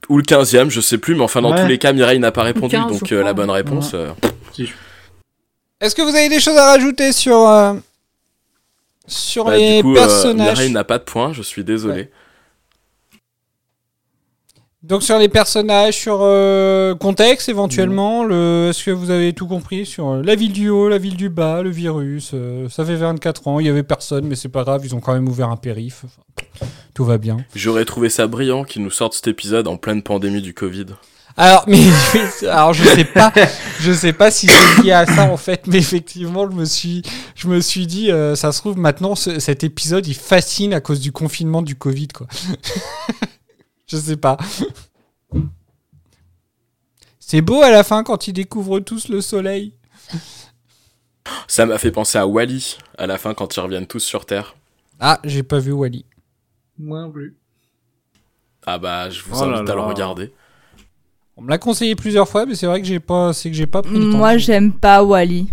Ou 0.08 0.16
le 0.16 0.24
15e, 0.24 0.68
je 0.68 0.80
sais 0.80 0.98
plus, 0.98 1.14
mais 1.14 1.22
enfin, 1.22 1.42
dans 1.42 1.52
Ouais. 1.52 1.62
tous 1.62 1.68
les 1.68 1.78
cas, 1.78 1.92
Mireille 1.92 2.18
n'a 2.18 2.32
pas 2.32 2.42
répondu, 2.42 2.74
15, 2.74 2.88
donc 2.90 3.12
euh, 3.12 3.22
la 3.22 3.34
bonne 3.34 3.50
réponse. 3.50 3.94
Euh, 4.58 4.64
Est-ce 5.80 5.94
que 5.94 6.02
vous 6.02 6.14
avez 6.14 6.28
des 6.28 6.40
choses 6.40 6.56
à 6.56 6.66
rajouter 6.66 7.12
sur 7.12 7.48
euh, 7.48 7.74
sur 9.06 9.46
bah, 9.46 9.56
les 9.56 9.78
du 9.78 9.82
coup, 9.82 9.92
euh, 9.92 9.94
personnages 9.94 10.56
Mireille 10.56 10.72
n'a 10.72 10.84
pas 10.84 10.98
de 10.98 11.04
point, 11.04 11.32
je 11.32 11.42
suis 11.42 11.64
désolé. 11.64 12.10
Donc 14.84 15.02
sur 15.02 15.18
les 15.18 15.28
personnages, 15.28 15.98
sur 15.98 16.20
euh, 16.22 16.94
contexte 16.94 17.48
éventuellement, 17.48 18.22
le 18.22 18.68
est-ce 18.70 18.84
que 18.84 18.92
vous 18.92 19.10
avez 19.10 19.32
tout 19.32 19.48
compris 19.48 19.84
sur 19.84 20.08
euh, 20.08 20.22
la 20.22 20.36
ville 20.36 20.52
du 20.52 20.68
haut, 20.68 20.88
la 20.88 20.98
ville 20.98 21.16
du 21.16 21.28
bas, 21.28 21.62
le 21.62 21.70
virus 21.70 22.30
euh, 22.32 22.68
Ça 22.68 22.84
fait 22.84 22.94
24 22.94 23.48
ans, 23.48 23.58
il 23.58 23.66
y 23.66 23.68
avait 23.68 23.82
personne, 23.82 24.26
mais 24.26 24.36
c'est 24.36 24.48
pas 24.48 24.62
grave, 24.62 24.82
ils 24.84 24.94
ont 24.94 25.00
quand 25.00 25.12
même 25.12 25.28
ouvert 25.28 25.50
un 25.50 25.56
périph. 25.56 26.04
Enfin, 26.04 26.66
tout 26.94 27.04
va 27.04 27.18
bien. 27.18 27.38
J'aurais 27.56 27.84
trouvé 27.84 28.08
ça 28.08 28.28
brillant 28.28 28.62
qu'ils 28.62 28.82
nous 28.82 28.90
sortent 28.90 29.14
cet 29.14 29.26
épisode 29.26 29.66
en 29.66 29.76
pleine 29.76 30.02
pandémie 30.02 30.42
du 30.42 30.54
Covid. 30.54 30.86
Alors, 31.40 31.64
mais 31.68 31.78
alors 32.42 32.72
je 32.72 32.82
sais 32.82 33.04
pas, 33.04 33.32
je 33.78 33.92
sais 33.92 34.12
pas 34.12 34.30
si 34.32 34.48
c'est 34.48 34.82
lié 34.82 34.90
à 34.90 35.06
ça 35.06 35.30
en 35.30 35.36
fait, 35.36 35.68
mais 35.68 35.78
effectivement, 35.78 36.50
je 36.50 36.56
me 36.56 36.64
suis, 36.64 37.02
je 37.36 37.46
me 37.46 37.60
suis 37.60 37.86
dit, 37.86 38.10
euh, 38.10 38.34
ça 38.34 38.50
se 38.50 38.58
trouve 38.58 38.76
maintenant, 38.76 39.14
ce- 39.14 39.38
cet 39.38 39.62
épisode, 39.62 40.04
il 40.08 40.14
fascine 40.14 40.74
à 40.74 40.80
cause 40.80 40.98
du 40.98 41.12
confinement 41.12 41.62
du 41.62 41.76
Covid, 41.76 42.08
quoi. 42.08 42.26
je 43.86 43.96
sais 43.96 44.16
pas. 44.16 44.36
C'est 47.20 47.40
beau 47.40 47.62
à 47.62 47.70
la 47.70 47.84
fin 47.84 48.02
quand 48.02 48.26
ils 48.26 48.32
découvrent 48.32 48.80
tous 48.80 49.08
le 49.08 49.20
soleil. 49.20 49.74
Ça 51.46 51.66
m'a 51.66 51.78
fait 51.78 51.92
penser 51.92 52.18
à 52.18 52.26
Wally 52.26 52.78
à 52.96 53.06
la 53.06 53.16
fin 53.18 53.34
quand 53.34 53.54
ils 53.56 53.60
reviennent 53.60 53.86
tous 53.86 54.00
sur 54.00 54.26
Terre. 54.26 54.56
Ah, 54.98 55.20
j'ai 55.24 55.42
pas 55.44 55.58
vu 55.60 55.70
Wally. 55.72 56.04
Moi 56.78 57.02
non 57.02 57.12
plus. 57.12 57.36
Ah 58.66 58.78
bah, 58.78 59.08
je 59.10 59.22
vous 59.22 59.36
Oh 59.40 59.46
là 59.48 59.58
invite 59.58 59.70
à 59.70 59.74
le 59.74 59.80
regarder. 59.82 60.32
On 61.38 61.42
me 61.42 61.50
l'a 61.50 61.58
conseillé 61.58 61.94
plusieurs 61.94 62.28
fois, 62.28 62.46
mais 62.46 62.56
c'est 62.56 62.66
vrai 62.66 62.80
que 62.80 62.86
j'ai 62.88 62.98
pas, 62.98 63.32
c'est 63.32 63.48
que 63.48 63.54
j'ai 63.54 63.68
pas 63.68 63.80
pris 63.82 63.94
le 63.96 64.10
temps. 64.10 64.18
Moi, 64.18 64.38
j'aime 64.38 64.72
pas 64.72 65.04
Wally. 65.04 65.48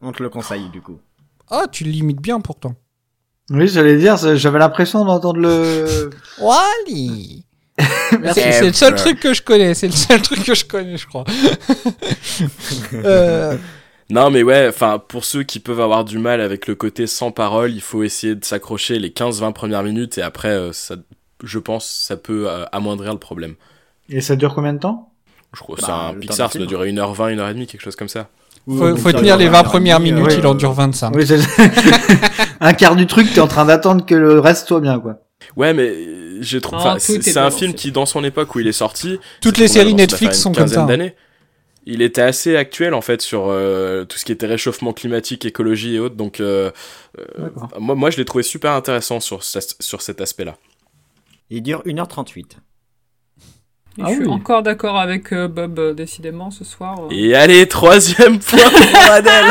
On 0.00 0.12
te 0.12 0.22
le 0.22 0.28
conseille 0.28 0.68
du 0.68 0.80
coup. 0.80 1.00
Ah, 1.50 1.66
tu 1.70 1.82
le 1.82 1.90
limites 1.90 2.20
bien 2.20 2.40
pourtant. 2.40 2.76
Oui, 3.50 3.66
j'allais 3.66 3.98
dire, 3.98 4.16
j'avais 4.36 4.60
l'impression 4.60 5.04
d'entendre 5.04 5.40
le. 5.40 6.10
Wally. 6.40 7.44
Merci. 8.20 8.40
C'est 8.40 8.52
c'est 8.52 8.66
le 8.66 8.72
seul 8.72 8.94
truc 8.94 9.18
que 9.18 9.34
je 9.34 9.42
connais. 9.42 9.74
C'est 9.74 9.88
le 9.88 9.94
seul 9.94 10.22
truc 10.22 10.44
que 10.44 10.54
je 10.54 10.64
connais, 10.64 10.96
je 10.96 11.06
crois. 11.08 11.24
Euh, 12.92 13.56
Non, 14.10 14.30
mais 14.30 14.42
ouais, 14.44 14.68
enfin, 14.68 15.00
pour 15.00 15.24
ceux 15.24 15.42
qui 15.42 15.58
peuvent 15.58 15.80
avoir 15.80 16.04
du 16.04 16.18
mal 16.18 16.40
avec 16.40 16.68
le 16.68 16.76
côté 16.76 17.06
sans 17.08 17.32
parole, 17.32 17.72
il 17.72 17.80
faut 17.80 18.04
essayer 18.04 18.34
de 18.36 18.44
s'accrocher 18.44 18.98
les 19.00 19.10
15-20 19.10 19.52
premières 19.52 19.82
minutes 19.82 20.18
et 20.18 20.22
après, 20.22 20.48
euh, 20.50 20.72
ça, 20.72 20.96
je 21.42 21.58
pense, 21.58 21.88
ça 21.88 22.16
peut 22.16 22.48
euh, 22.48 22.64
amoindrir 22.72 23.12
le 23.12 23.18
problème. 23.18 23.54
Et 24.08 24.20
ça 24.20 24.36
dure 24.36 24.54
combien 24.54 24.72
de 24.72 24.78
temps? 24.78 25.12
Je 25.54 25.60
crois 25.60 25.76
que 25.76 25.82
Bah, 25.82 25.86
c'est 26.10 26.16
un 26.16 26.18
Pixar, 26.18 26.52
ça 26.52 26.58
doit 26.58 26.66
durer 26.66 26.90
1h20, 26.92 27.36
1h30, 27.36 27.66
quelque 27.66 27.80
chose 27.80 27.96
comme 27.96 28.08
ça. 28.08 28.28
Faut, 28.66 28.96
faut 28.96 29.12
tenir 29.12 29.36
les 29.36 29.48
20 29.48 29.62
premières 29.64 30.00
minutes, 30.00 30.34
il 30.38 30.46
en 30.46 30.54
dure 30.54 30.72
25. 30.72 31.14
Oui, 31.14 31.26
c'est- 31.26 31.38
un 32.60 32.72
quart 32.72 32.96
du 32.96 33.06
truc, 33.06 33.32
t'es 33.32 33.40
en 33.40 33.46
train 33.46 33.66
d'attendre 33.66 34.04
que 34.06 34.14
le 34.14 34.40
reste 34.40 34.66
soit 34.66 34.80
bien, 34.80 34.98
quoi. 34.98 35.20
Ouais, 35.56 35.74
mais 35.74 35.92
j'ai 36.40 36.60
trouvé. 36.60 36.82
Ah, 36.84 36.96
c'est 36.98 37.16
est 37.16 37.22
c'est 37.22 37.38
un 37.38 37.50
film 37.50 37.74
qui, 37.74 37.92
dans 37.92 38.06
son 38.06 38.24
époque 38.24 38.54
où 38.54 38.60
il 38.60 38.66
est 38.66 38.72
sorti, 38.72 39.18
Toutes 39.42 39.58
les 39.58 39.68
séries 39.68 39.90
ça 39.90 39.96
Netflix 39.96 40.40
sont 40.40 40.52
comme 40.52 40.66
ça, 40.68 40.82
hein. 40.82 40.86
d'années. 40.86 41.14
Il 41.86 42.00
était 42.00 42.22
assez 42.22 42.56
actuel 42.56 42.94
en 42.94 43.02
fait 43.02 43.20
sur 43.20 43.48
euh, 43.48 44.04
tout 44.06 44.16
ce 44.16 44.24
qui 44.24 44.32
était 44.32 44.46
réchauffement 44.46 44.94
climatique, 44.94 45.44
écologie 45.44 45.96
et 45.96 45.98
autres. 45.98 46.14
Donc, 46.14 46.40
euh, 46.40 46.70
euh, 47.18 47.50
moi, 47.78 47.94
moi, 47.94 48.08
je 48.10 48.16
l'ai 48.16 48.24
trouvé 48.24 48.42
super 48.42 48.72
intéressant 48.72 49.20
sur, 49.20 49.42
sur 49.44 50.00
cet 50.00 50.20
aspect-là. 50.22 50.56
Il 51.50 51.62
dure 51.62 51.82
1h38. 51.84 52.52
Et 53.96 54.02
Ah 54.02 54.08
je 54.08 54.14
suis 54.14 54.24
oui. 54.24 54.28
encore 54.32 54.62
d'accord 54.64 54.98
avec 54.98 55.32
euh, 55.32 55.46
Bob, 55.46 55.78
euh, 55.78 55.94
décidément, 55.94 56.50
ce 56.50 56.64
soir. 56.64 56.98
euh. 57.04 57.08
Et 57.10 57.34
allez, 57.36 57.66
troisième 57.68 58.38
point 58.40 58.58
pour 58.70 59.00
Adèle. 59.12 59.44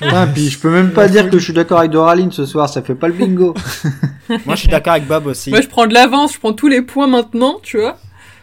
Putain, 0.00 0.26
puis 0.26 0.48
je 0.50 0.58
peux 0.58 0.70
même 0.70 0.90
pas 0.92 1.06
dire 1.08 1.30
que 1.30 1.38
je 1.38 1.44
suis 1.44 1.52
d'accord 1.52 1.78
avec 1.78 1.92
Doraline 1.92 2.32
ce 2.32 2.44
soir, 2.44 2.68
ça 2.68 2.82
fait 2.82 2.96
pas 2.96 3.06
le 3.06 3.14
bingo. 3.14 3.54
Moi, 4.28 4.56
je 4.56 4.60
suis 4.62 4.68
d'accord 4.68 4.94
avec 4.94 5.06
Bob 5.06 5.26
aussi. 5.26 5.50
Moi, 5.50 5.60
je 5.60 5.68
prends 5.68 5.86
de 5.86 5.94
l'avance, 5.94 6.32
je 6.34 6.38
prends 6.40 6.52
tous 6.54 6.66
les 6.68 6.82
points 6.82 7.06
maintenant, 7.06 7.60
tu 7.62 7.78
vois. 7.78 7.92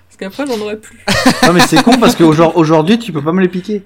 Parce 0.07 0.17
qu'après, 0.17 0.45
j'en 0.47 0.61
aurai 0.63 0.77
plus. 0.77 0.99
non 1.45 1.53
mais 1.53 1.61
c'est 1.61 1.81
con 1.83 1.97
parce 1.99 2.15
qu'aujourd'hui 2.15 2.97
tu 2.99 3.11
peux 3.11 3.21
pas 3.21 3.31
me 3.33 3.41
les 3.41 3.47
piquer. 3.49 3.83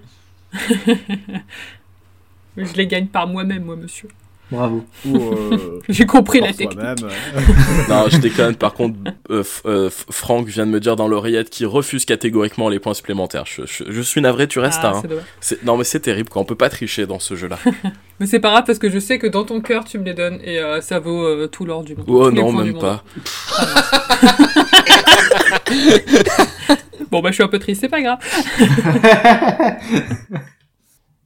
Mais 2.56 2.66
je 2.66 2.74
les 2.76 2.86
gagne 2.88 3.08
par 3.08 3.28
moi-même, 3.28 3.64
moi, 3.64 3.76
monsieur. 3.76 4.08
Bravo. 4.54 4.84
Euh, 5.08 5.80
J'ai 5.90 6.06
compris 6.06 6.40
la 6.40 6.54
technique. 6.54 6.78
non, 7.90 8.06
je 8.08 8.18
déconne. 8.18 8.56
Par 8.56 8.74
contre, 8.74 8.96
euh, 9.32 9.44
euh, 9.66 9.90
Franck 10.12 10.48
vient 10.48 10.66
de 10.68 10.72
me 10.72 10.80
dire 10.80 10.96
dans 10.96 11.08
l'oreillette 11.08 11.50
qu'il 11.50 11.66
refuse 11.66 12.06
catégoriquement 12.06 12.70
les 12.70 12.80
points 12.80 12.94
supplémentaires. 12.94 13.46
Je, 13.48 13.64
je- 13.66 13.86
je 13.92 14.02
suis 14.02 14.22
navré, 14.22 14.48
tu 14.48 14.60
restes 14.60 14.82
Ah, 14.84 14.90
à. 14.98 15.02
C'est- 15.42 15.64
Non, 15.64 15.76
mais 15.76 15.84
c'est 15.84 16.02
terrible, 16.02 16.30
quoi. 16.30 16.42
On 16.42 16.46
peut 16.46 16.56
pas 16.56 16.70
tricher 16.70 17.08
dans 17.08 17.20
ce 17.20 17.36
jeu-là. 17.36 17.58
Mais 18.20 18.28
c'est 18.28 18.40
pas 18.40 18.52
grave 18.52 18.64
parce 18.68 18.78
que 18.78 18.92
je 18.92 19.00
sais 19.00 19.18
que 19.18 19.26
dans 19.26 19.44
ton 19.44 19.60
cœur, 19.60 19.86
tu 19.86 19.98
me 19.98 20.04
les 20.06 20.14
donnes 20.14 20.40
et 20.44 20.60
euh, 20.60 20.82
ça 20.82 21.00
vaut 21.00 21.26
euh, 21.26 21.48
tout 21.48 21.66
l'or 21.66 21.84
du 21.84 21.96
monde. 21.96 22.06
Oh 22.08 22.30
non, 22.30 22.52
même 22.54 22.78
pas. 22.78 23.04
Bon, 27.12 27.22
bah, 27.22 27.30
je 27.30 27.34
suis 27.36 27.44
un 27.44 27.48
peu 27.48 27.60
triste, 27.60 27.82
c'est 27.82 27.90
pas 27.90 28.02
grave. 28.02 28.20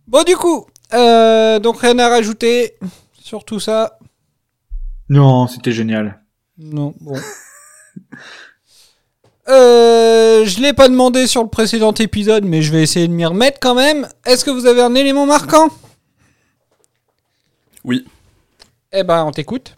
Bon, 0.07 0.23
du 0.23 0.35
coup, 0.35 0.65
euh, 0.93 1.59
donc 1.59 1.79
rien 1.81 1.99
à 1.99 2.07
rajouter 2.09 2.73
sur 3.27 3.43
tout 3.43 3.59
ça. 3.59 3.99
Non, 5.09 5.47
c'était 5.47 5.73
génial. 5.73 6.23
Non, 6.57 6.93
bon. 7.01 7.15
Euh, 9.49 10.43
je 10.43 10.59
l'ai 10.59 10.73
pas 10.73 10.89
demandé 10.89 11.25
sur 11.25 11.41
le 11.41 11.47
précédent 11.47 11.93
épisode, 11.93 12.43
mais 12.43 12.61
je 12.61 12.69
vais 12.73 12.83
essayer 12.83 13.07
de 13.07 13.13
m'y 13.13 13.25
remettre 13.25 13.61
quand 13.61 13.75
même. 13.75 14.05
Est-ce 14.25 14.43
que 14.43 14.51
vous 14.51 14.65
avez 14.65 14.81
un 14.81 14.93
élément 14.93 15.25
marquant? 15.25 15.69
Oui. 17.85 18.05
Eh 18.91 19.03
ben, 19.03 19.23
on 19.23 19.31
t'écoute. 19.31 19.76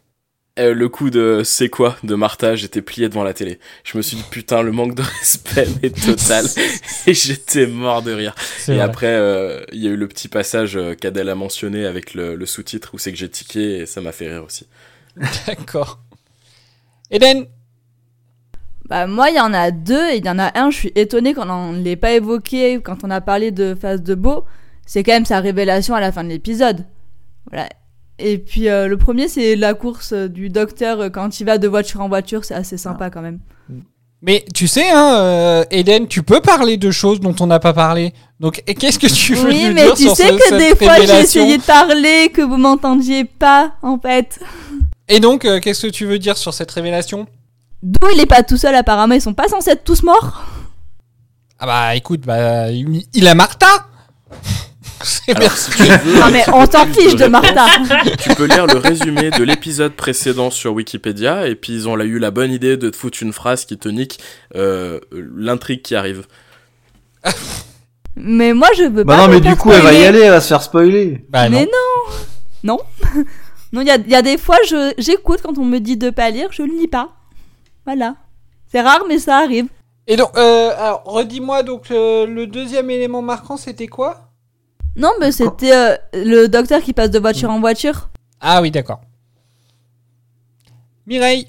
Euh, 0.60 0.74
le 0.74 0.90
coup 0.90 1.10
de 1.10 1.42
c'est 1.46 1.70
quoi 1.70 1.96
de 2.04 2.16
Martha, 2.16 2.56
j'étais 2.56 2.82
plié 2.82 3.08
devant 3.10 3.24
la 3.24 3.34
télé. 3.34 3.60
Je 3.84 3.98
me 3.98 4.02
suis 4.02 4.18
dit 4.18 4.26
putain, 4.30 4.62
le 4.62 4.72
manque 4.72 4.94
de 4.96 5.02
respect 5.02 5.68
est 5.84 5.96
total. 6.06 6.46
et 7.08 7.14
j'étais 7.14 7.66
mort 7.68 8.02
de 8.02 8.12
rire. 8.12 8.36
C'est 8.58 8.74
Et 8.74 8.80
vrai. 8.80 8.84
après, 8.84 9.08
euh, 9.08 9.64
il 9.72 9.82
y 9.84 9.88
a 9.88 9.92
eu 9.92 9.96
le 9.96 10.08
petit 10.08 10.28
passage 10.28 10.76
euh, 10.76 10.96
qu'Adèle 10.96 11.30
a 11.30 11.36
mentionné 11.36 11.86
avec 11.86 12.14
le, 12.14 12.36
le 12.36 12.46
sous-titre 12.46 12.92
où 12.94 12.98
c'est 12.98 13.12
que 13.12 13.18
j'ai 13.18 13.30
tiqué 13.30 13.80
et 13.80 13.86
ça 13.86 14.02
m'a 14.02 14.12
fait 14.12 14.28
rire 14.30 14.44
aussi. 14.44 14.68
D'accord. 15.48 16.00
Eden 17.12 17.48
Bah 18.88 19.08
moi, 19.08 19.30
il 19.30 19.36
y 19.38 19.40
en 19.40 19.54
a 19.54 19.72
deux 19.72 20.10
et 20.12 20.18
il 20.18 20.26
y 20.26 20.30
en 20.30 20.40
a 20.40 20.58
un, 20.60 20.72
je 20.72 20.78
suis 20.78 20.92
étonnée 20.96 21.34
qu'on 21.34 21.72
ne 21.74 21.82
l'ait 21.84 21.96
pas 21.96 22.12
évoqué 22.14 22.82
quand 22.84 23.04
on 23.04 23.10
a 23.10 23.22
parlé 23.22 23.52
de 23.52 23.76
Phase 23.80 24.04
de 24.04 24.16
Beau. 24.16 24.46
C'est 24.86 25.04
quand 25.04 25.14
même 25.14 25.26
sa 25.26 25.40
révélation 25.40 25.96
à 25.96 26.02
la 26.02 26.12
fin 26.12 26.24
de 26.24 26.30
l'épisode. 26.30 26.86
Voilà. 27.52 27.70
Et 28.20 28.38
puis 28.38 28.68
euh, 28.70 28.88
le 28.88 28.98
premier, 28.98 29.28
c'est 29.28 29.56
la 29.56 29.74
course 29.74 30.12
euh, 30.14 30.28
du 30.28 30.50
docteur 30.50 31.00
euh, 31.00 31.10
quand 31.10 31.40
il 31.40 31.46
va 31.46 31.58
de 31.58 31.68
voiture 31.68 32.02
en 32.02 32.10
voiture, 32.10 32.44
c'est 32.46 32.54
assez 32.56 32.78
sympa 32.78 33.10
quand 33.10 33.22
même. 33.22 33.40
Mais 34.22 34.44
tu 34.54 34.68
sais, 34.68 34.90
hein, 34.90 35.16
euh, 35.20 35.64
Eden, 35.72 36.06
tu 36.08 36.24
peux 36.24 36.42
parler 36.42 36.76
de 36.76 36.92
choses 36.92 37.22
dont 37.22 37.34
on 37.40 37.48
n'a 37.48 37.60
pas 37.60 37.72
parlé. 37.72 38.14
Donc, 38.42 38.62
et 38.68 38.76
qu'est-ce 38.76 39.00
que 39.00 39.08
tu 39.08 39.34
veux 39.34 39.48
Oui, 39.48 39.64
nous 39.68 39.74
mais 39.74 39.86
dire 39.86 39.94
tu 39.94 40.04
sur 40.04 40.16
sais 40.18 40.28
ce- 40.28 40.34
que 40.34 40.44
cette 40.44 40.58
des 40.58 40.76
fois 40.76 40.96
j'ai 40.96 41.02
révélation 41.04 41.42
essayé 41.44 41.58
de 41.58 41.64
parler, 41.64 42.30
que 42.34 42.42
vous 42.42 42.58
m'entendiez 42.58 43.24
pas 43.24 43.74
en 43.82 43.98
fait. 43.98 44.40
Et 45.08 45.22
donc, 45.22 45.46
euh, 45.46 45.60
qu'est-ce 45.62 45.88
que 45.88 45.92
tu 45.92 46.06
veux 46.06 46.20
dire 46.20 46.36
sur 46.38 46.54
cette 46.54 46.70
révélation? 46.72 47.28
D'où 47.82 48.10
il 48.14 48.20
est 48.20 48.26
pas 48.26 48.44
tout 48.44 48.58
seul 48.58 48.76
apparemment, 48.76 49.16
ils 49.16 49.22
sont 49.22 49.34
pas 49.34 49.48
censés 49.48 49.72
être 49.72 49.86
tous 49.86 50.04
morts. 50.04 50.44
Ah 51.58 51.66
bah 51.66 51.96
écoute, 51.96 52.22
bah, 52.26 52.70
il 52.72 53.04
il 53.14 53.28
a 53.28 53.36
Martha 53.36 53.68
Alors, 55.34 55.52
si 55.52 55.72
tu 55.72 55.84
veux, 55.84 56.22
Ah, 56.22 56.30
mais 56.32 56.44
on 56.54 56.68
tu 56.68 56.94
fiche 57.02 57.16
de 57.16 57.26
Martha. 57.28 57.66
Tu 58.22 58.36
peux 58.36 58.46
lire 58.46 58.68
le 58.68 58.78
résumé 58.78 59.32
de 59.32 59.44
l'épisode 59.44 59.94
précédent 59.94 60.50
sur 60.52 60.74
Wikipédia 60.74 61.48
et 61.48 61.56
puis 61.56 61.74
ils 61.74 61.88
ont 61.88 61.98
eu 62.00 62.20
la 62.20 62.32
bonne 62.32 62.52
idée 62.52 62.76
de 62.78 62.90
te 62.90 62.96
foutre 62.98 63.20
une 63.22 63.32
phrase 63.34 63.66
qui 63.66 63.78
te 63.78 63.88
nique 63.90 64.20
euh, 64.56 65.00
l'intrigue 65.12 65.82
qui 65.82 65.96
arrive. 65.96 66.26
Mais 68.16 68.54
moi 68.54 68.68
je 68.76 68.84
veux 68.84 69.04
Bah 69.04 69.16
pas. 69.16 69.28
non, 69.28 69.34
mais 69.34 69.40
du 69.40 69.56
coup, 69.56 69.72
elle 69.72 69.82
va 69.82 69.94
y 69.94 70.04
aller, 70.04 70.20
elle 70.20 70.32
va 70.32 70.42
se 70.42 70.48
faire 70.50 70.62
spoiler. 70.62 71.26
Bah 71.30 71.48
mais 71.48 71.66
non, 71.66 72.14
non, 72.64 72.80
non. 73.72 73.82
Il 73.82 73.88
y 73.88 73.92
a, 73.92 73.96
il 73.96 74.10
y 74.10 74.16
a 74.16 74.22
des 74.22 74.38
fois, 74.38 74.58
je 74.68 74.94
j'écoute 74.98 75.40
quand 75.42 75.58
on 75.58 75.64
me 75.64 75.80
dit 75.80 75.96
de 75.96 76.10
pas 76.10 76.30
lire, 76.30 76.50
je 76.52 76.64
ne 76.64 76.68
lis 76.78 76.88
pas. 76.90 77.12
Voilà. 77.86 78.16
C'est 78.72 78.82
rare, 78.82 79.04
mais 79.08 79.20
ça 79.20 79.38
arrive. 79.38 79.68
Et 80.06 80.18
donc, 80.18 80.32
euh, 80.38 80.72
alors, 80.78 81.04
redis-moi, 81.06 81.64
donc, 81.64 81.92
euh, 81.92 82.26
le 82.26 82.46
deuxième 82.48 82.90
élément 82.90 83.22
marquant, 83.22 83.58
c'était 83.58 83.88
quoi? 83.88 84.29
Non, 84.96 85.12
mais 85.20 85.32
c'était 85.32 85.76
euh, 85.76 85.96
le 86.14 86.48
docteur 86.48 86.82
qui 86.82 86.94
passe 86.94 87.12
de 87.12 87.20
voiture 87.20 87.50
en 87.50 87.60
voiture. 87.60 88.10
Ah 88.42 88.62
oui, 88.62 88.72
d'accord. 88.72 89.02
Mireille 91.08 91.48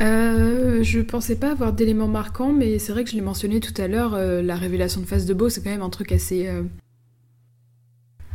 Euh, 0.00 0.82
je 0.82 1.00
pensais 1.00 1.36
pas 1.36 1.52
avoir 1.52 1.72
d'éléments 1.72 2.08
marquants, 2.08 2.52
mais 2.52 2.78
c'est 2.78 2.92
vrai 2.92 3.04
que 3.04 3.10
je 3.10 3.14
l'ai 3.14 3.22
mentionné 3.22 3.60
tout 3.60 3.80
à 3.80 3.88
l'heure, 3.88 4.14
euh, 4.14 4.42
la 4.42 4.56
révélation 4.56 5.00
de 5.00 5.06
face 5.06 5.26
de 5.26 5.34
Beau, 5.34 5.48
c'est 5.48 5.62
quand 5.62 5.70
même 5.70 5.82
un 5.82 5.90
truc 5.90 6.12
assez, 6.12 6.48
euh, 6.48 6.62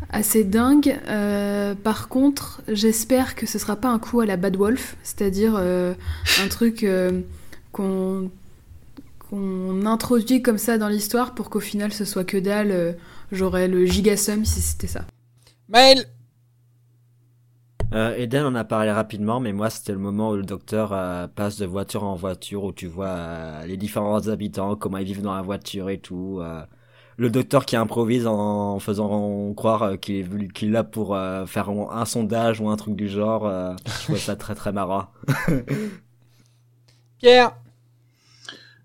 assez 0.10 0.44
dingue. 0.44 0.98
Euh, 1.08 1.76
par 1.76 2.08
contre, 2.08 2.62
j'espère 2.68 3.36
que 3.36 3.46
ce 3.46 3.60
sera 3.60 3.76
pas 3.76 3.90
un 3.90 4.00
coup 4.00 4.22
à 4.22 4.26
la 4.26 4.38
Bad 4.38 4.56
Wolf, 4.56 4.96
c'est-à-dire 5.04 5.56
euh, 5.58 5.94
un 6.44 6.48
truc 6.48 6.84
euh, 6.84 7.22
qu'on 7.72 8.32
qu'on 9.30 9.86
introduit 9.86 10.42
comme 10.42 10.58
ça 10.58 10.78
dans 10.78 10.88
l'histoire 10.90 11.34
pour 11.36 11.50
qu'au 11.50 11.60
final 11.60 11.92
ce 11.94 12.06
soit 12.06 12.24
que 12.24 12.38
dalle. 12.38 12.72
euh, 12.72 12.94
J'aurais 13.32 13.68
le 13.68 13.86
gigasum 13.86 14.46
si 14.46 14.62
c'était 14.62 14.88
ça. 14.88 15.06
Maël 15.70 16.08
Euh, 17.94 18.16
Eden 18.18 18.46
en 18.46 18.56
a 18.56 18.66
parlé 18.66 18.92
rapidement, 18.92 19.40
mais 19.40 19.54
moi 19.54 19.70
c'était 19.70 19.94
le 19.94 19.98
moment 20.00 20.32
où 20.32 20.36
le 20.36 20.44
docteur 20.44 20.92
euh, 20.92 21.28
passe 21.28 21.58
de 21.58 21.66
voiture 21.66 22.04
en 22.04 22.16
voiture, 22.16 22.66
où 22.66 22.74
tu 22.74 22.86
vois 22.88 23.08
euh, 23.08 23.66
les 23.66 23.78
différents 23.78 24.28
habitants, 24.28 24.76
comment 24.76 24.98
ils 24.98 25.06
vivent 25.06 25.22
dans 25.22 25.34
la 25.36 25.42
voiture 25.42 25.90
et 25.90 25.98
tout. 26.00 26.40
euh. 26.42 26.64
le 27.18 27.30
docteur 27.30 27.66
qui 27.66 27.76
improvise 27.78 28.28
en 28.28 28.80
faisant 28.80 29.54
croire 29.56 30.00
qu'il 30.00 30.16
est 30.18 30.24
venu- 30.24 30.50
qu'il 30.52 30.70
est 30.70 30.72
là 30.72 30.84
pour 30.84 31.16
euh, 31.16 31.46
faire 31.46 31.70
un, 31.70 31.90
un 31.92 32.06
sondage 32.06 32.60
ou 32.62 32.70
un 32.70 32.76
truc 32.78 32.96
du 32.96 33.08
genre. 33.10 33.46
euh, 33.48 33.74
je 34.00 34.06
trouve 34.06 34.20
ça 34.20 34.36
très 34.36 34.56
très 34.56 34.72
marrant. 34.74 35.08
Pierre 37.20 37.56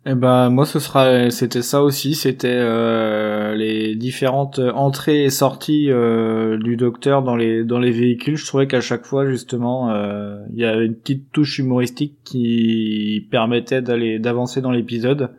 Eh 0.05 0.15
ben 0.17 0.51
moi 0.51 0.67
ce 0.67 0.81
sera 0.81 1.31
c'était 1.31 1.63
ça 1.63 1.81
aussi, 1.81 2.17
c'était 2.17 2.49
euh, 2.51 3.55
les 3.55 3.95
différentes 3.95 4.59
entrées 4.59 5.23
et 5.25 5.31
sorties 5.31 5.91
euh, 5.93 6.59
du 6.59 6.77
docteur 6.77 7.23
dans 7.23 7.37
les 7.37 7.63
dans 7.63 7.79
les 7.79 7.93
véhicules. 7.93 8.37
Je 8.37 8.45
trouvais 8.45 8.67
qu'à 8.67 8.81
chaque 8.81 9.05
fois 9.05 9.27
justement 9.31 9.91
euh, 9.93 10.41
il 10.53 10.59
y 10.59 10.65
avait 10.65 10.87
une 10.87 10.97
petite 10.97 11.31
touche 11.31 11.61
humoristique 11.61 12.17
qui 12.25 13.29
permettait 13.31 13.81
d'aller 13.81 14.19
d'avancer 14.19 14.61
dans 14.61 14.73
l'épisode. 14.73 15.31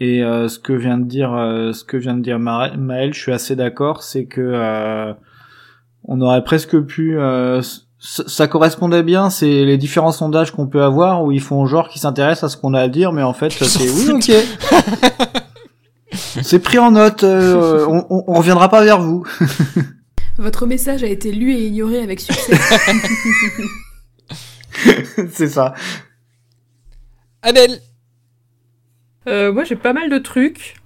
Et 0.00 0.24
euh, 0.24 0.48
ce 0.48 0.58
que 0.58 0.72
vient 0.72 0.96
de 0.98 1.04
dire 1.04 1.34
euh, 1.34 1.72
ce 1.72 1.84
que 1.84 1.98
vient 1.98 2.16
de 2.16 2.22
dire 2.22 2.38
Ma- 2.38 2.74
Maël, 2.76 3.12
je 3.12 3.20
suis 3.20 3.32
assez 3.32 3.56
d'accord, 3.56 4.02
c'est 4.02 4.24
que 4.24 4.40
euh, 4.40 5.12
on 6.04 6.20
aurait 6.22 6.44
presque 6.44 6.80
pu 6.80 7.18
euh, 7.18 7.60
ça 8.04 8.24
ça 8.26 8.48
correspondait 8.48 9.04
bien, 9.04 9.30
c'est 9.30 9.64
les 9.64 9.78
différents 9.78 10.10
sondages 10.10 10.50
qu'on 10.50 10.66
peut 10.66 10.82
avoir 10.82 11.22
où 11.22 11.30
ils 11.30 11.40
font 11.40 11.64
genre 11.66 11.88
qu'ils 11.88 12.00
s'intéressent 12.00 12.44
à 12.44 12.48
ce 12.48 12.56
qu'on 12.60 12.74
a 12.74 12.80
à 12.80 12.88
dire, 12.88 13.12
mais 13.12 13.22
en 13.22 13.32
fait 13.32 13.50
c'est 13.52 13.88
oui 13.88 14.10
ok. 14.10 14.32
c'est 16.42 16.58
pris 16.58 16.78
en 16.78 16.90
note, 16.90 17.22
euh, 17.22 17.86
on, 17.88 18.04
on, 18.10 18.24
on 18.26 18.34
reviendra 18.34 18.68
pas 18.68 18.82
vers 18.82 19.00
vous. 19.00 19.24
Votre 20.38 20.66
message 20.66 21.04
a 21.04 21.06
été 21.06 21.30
lu 21.30 21.52
et 21.52 21.66
ignoré 21.66 22.02
avec 22.02 22.18
succès. 22.18 22.56
c'est 25.30 25.48
ça. 25.48 25.74
Adèle 27.42 27.80
Euh, 29.28 29.52
moi, 29.52 29.62
j'ai 29.62 29.76
pas 29.76 29.92
mal 29.92 30.10
de 30.10 30.18
trucs. 30.18 30.82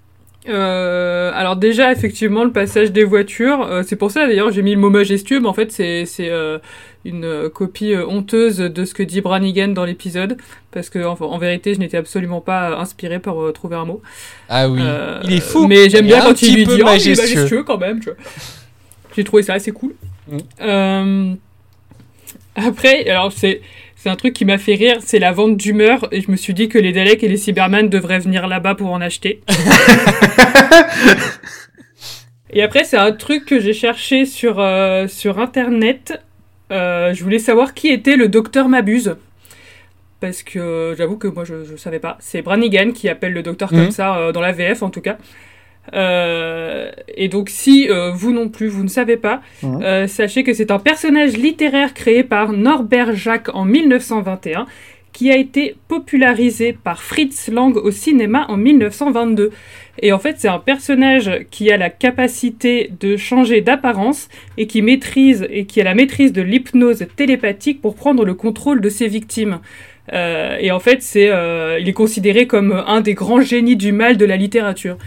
Euh, 0.48 1.32
alors 1.34 1.56
déjà, 1.56 1.93
effectivement, 1.93 2.44
le 2.44 2.52
passage 2.52 2.93
des 2.93 3.05
voitures, 3.05 3.62
euh, 3.62 3.82
c'est 3.84 3.97
pour 3.97 4.10
ça 4.10 4.26
d'ailleurs 4.26 4.52
j'ai 4.52 4.62
mis 4.62 4.74
le 4.74 4.80
mot 4.80 4.90
majestueux, 4.90 5.40
mais 5.40 5.48
en 5.48 5.52
fait 5.52 5.72
c'est 5.72 6.06
c'est 6.06 6.30
euh, 6.30 6.59
une 7.06 7.24
euh, 7.24 7.48
copie 7.48 7.92
euh, 7.92 8.06
honteuse 8.06 8.58
de 8.58 8.84
ce 8.84 8.94
que 8.94 9.02
dit 9.02 9.20
Brannigan 9.20 9.68
dans 9.68 9.84
l'épisode, 9.84 10.36
parce 10.72 10.90
que 10.90 10.98
en, 11.04 11.14
en 11.20 11.38
vérité, 11.38 11.74
je 11.74 11.78
n'étais 11.78 11.96
absolument 11.96 12.40
pas 12.40 12.70
euh, 12.70 12.76
inspiré 12.78 13.18
pour 13.18 13.40
euh, 13.42 13.52
trouver 13.52 13.76
un 13.76 13.84
mot. 13.84 14.02
Ah 14.48 14.68
oui, 14.68 14.80
Euh, 14.82 15.20
il 15.24 15.32
est 15.34 15.40
fou. 15.40 15.66
Mais 15.66 15.88
j'aime 15.90 16.06
bien 16.06 16.20
quand 16.20 16.40
il 16.42 16.54
lui 16.54 16.64
dit 16.66 16.82
oh, 16.84 16.88
il 16.98 17.08
est 17.08 17.16
majestueux. 17.16 17.62
quand 17.64 17.78
même. 17.78 18.00
tu 18.00 18.06
vois. 18.10 18.18
J'ai 19.16 19.24
trouvé 19.24 19.42
ça 19.42 19.54
assez 19.54 19.72
cool. 19.72 19.94
Mm. 20.28 20.36
Euh, 20.60 21.34
Après, 22.54 23.08
alors 23.08 23.32
c'est 23.32 23.60
c'est 23.98 24.10
un 24.10 24.16
truc 24.16 24.34
qui 24.34 24.44
m'a 24.44 24.58
fait 24.58 24.74
rire, 24.74 24.98
c'est 25.00 25.18
la 25.18 25.32
vente 25.32 25.56
d'humeur, 25.56 26.06
et 26.12 26.20
je 26.20 26.30
me 26.30 26.36
suis 26.36 26.54
dit 26.54 26.68
que 26.68 26.78
les 26.78 26.92
Daleks 26.92 27.24
et 27.24 27.28
les 27.28 27.36
Cybermen 27.38 27.88
devraient 27.88 28.20
venir 28.20 28.46
là-bas 28.46 28.74
pour 28.76 28.90
en 28.92 29.00
acheter. 29.00 29.40
et 32.52 32.62
après, 32.62 32.84
c'est 32.84 32.96
un 32.98 33.12
truc 33.12 33.44
que 33.46 33.58
j'ai 33.58 33.72
cherché 33.72 34.24
sur, 34.24 34.60
euh, 34.60 35.08
sur 35.08 35.38
Internet. 35.40 36.20
Euh, 36.72 37.14
je 37.14 37.22
voulais 37.22 37.38
savoir 37.38 37.74
qui 37.74 37.88
était 37.88 38.16
le 38.16 38.28
docteur 38.28 38.68
Mabuse. 38.68 39.16
Parce 40.20 40.43
que 40.43 40.59
euh, 40.59 40.97
j'avoue 40.97 41.16
que 41.18 41.28
moi 41.28 41.44
je, 41.44 41.64
je 41.64 41.76
savais 41.76 41.98
pas. 42.01 42.16
C'est 42.20 42.43
Brannigan 42.43 42.90
qui 42.93 43.09
appelle 43.09 43.32
le 43.34 43.43
docteur 43.43 43.72
Mhm. 43.72 43.80
comme 43.82 43.90
ça, 43.90 44.16
euh, 44.16 44.32
dans 44.32 44.40
la 44.40 44.52
VF 44.52 44.82
en 44.82 44.90
tout 44.90 45.01
cas. 45.02 45.18
Euh, 45.94 46.90
et 47.16 47.28
donc 47.28 47.48
si 47.48 47.88
vous 48.14 48.32
non 48.32 48.48
plus 48.48 48.66
vous 48.68 48.82
ne 48.82 48.88
savez 48.88 49.16
pas, 49.16 49.40
Mhm. 49.62 50.09
sachez 50.09 50.43
que 50.43 50.52
c'est 50.52 50.70
un 50.72 50.78
personnage 50.80 51.36
littéraire 51.36 51.94
créé 51.94 52.24
par 52.24 52.52
Norbert 52.52 53.14
Jacques 53.14 53.55
en 53.55 53.64
1921 53.64 54.66
qui 55.16 55.30
a 55.30 55.36
été 55.36 55.76
popularisé 55.88 56.74
par 56.74 57.02
Fritz 57.02 57.48
Lang 57.48 57.74
au 57.74 57.90
cinéma 57.90 58.44
en 58.51 58.59
1922. 58.59 59.51
Et 60.02 60.12
en 60.12 60.18
fait, 60.18 60.34
c'est 60.36 60.48
un 60.48 60.59
personnage 60.59 61.47
qui 61.51 61.72
a 61.72 61.78
la 61.78 61.88
capacité 61.88 62.93
de 63.01 63.16
changer 63.16 63.62
d'apparence 63.62 64.28
et 64.59 64.66
qui 64.66 64.82
maîtrise 64.82 65.47
et 65.48 65.64
qui 65.64 65.80
a 65.80 65.84
la 65.84 65.94
maîtrise 65.94 66.34
de 66.34 66.43
l'hypnose 66.43 67.06
télépathique 67.16 67.80
pour 67.80 67.94
prendre 67.94 68.26
le 68.26 68.34
contrôle 68.34 68.82
de 68.82 68.90
ses 68.90 69.09
victimes. 69.09 69.60
Euh, 70.12 70.59
et 70.60 70.70
en 70.70 70.80
fait, 70.80 71.02
c'est, 71.02 71.30
euh, 71.30 71.78
il 71.80 71.88
est 71.88 71.94
considéré 71.94 72.47
comme 72.47 72.72
un 72.86 73.01
des 73.01 73.14
grands 73.14 73.40
génies 73.40 73.76
du 73.76 73.93
mal 73.93 74.18
de 74.18 74.26
la 74.26 74.36
littérature. 74.36 74.98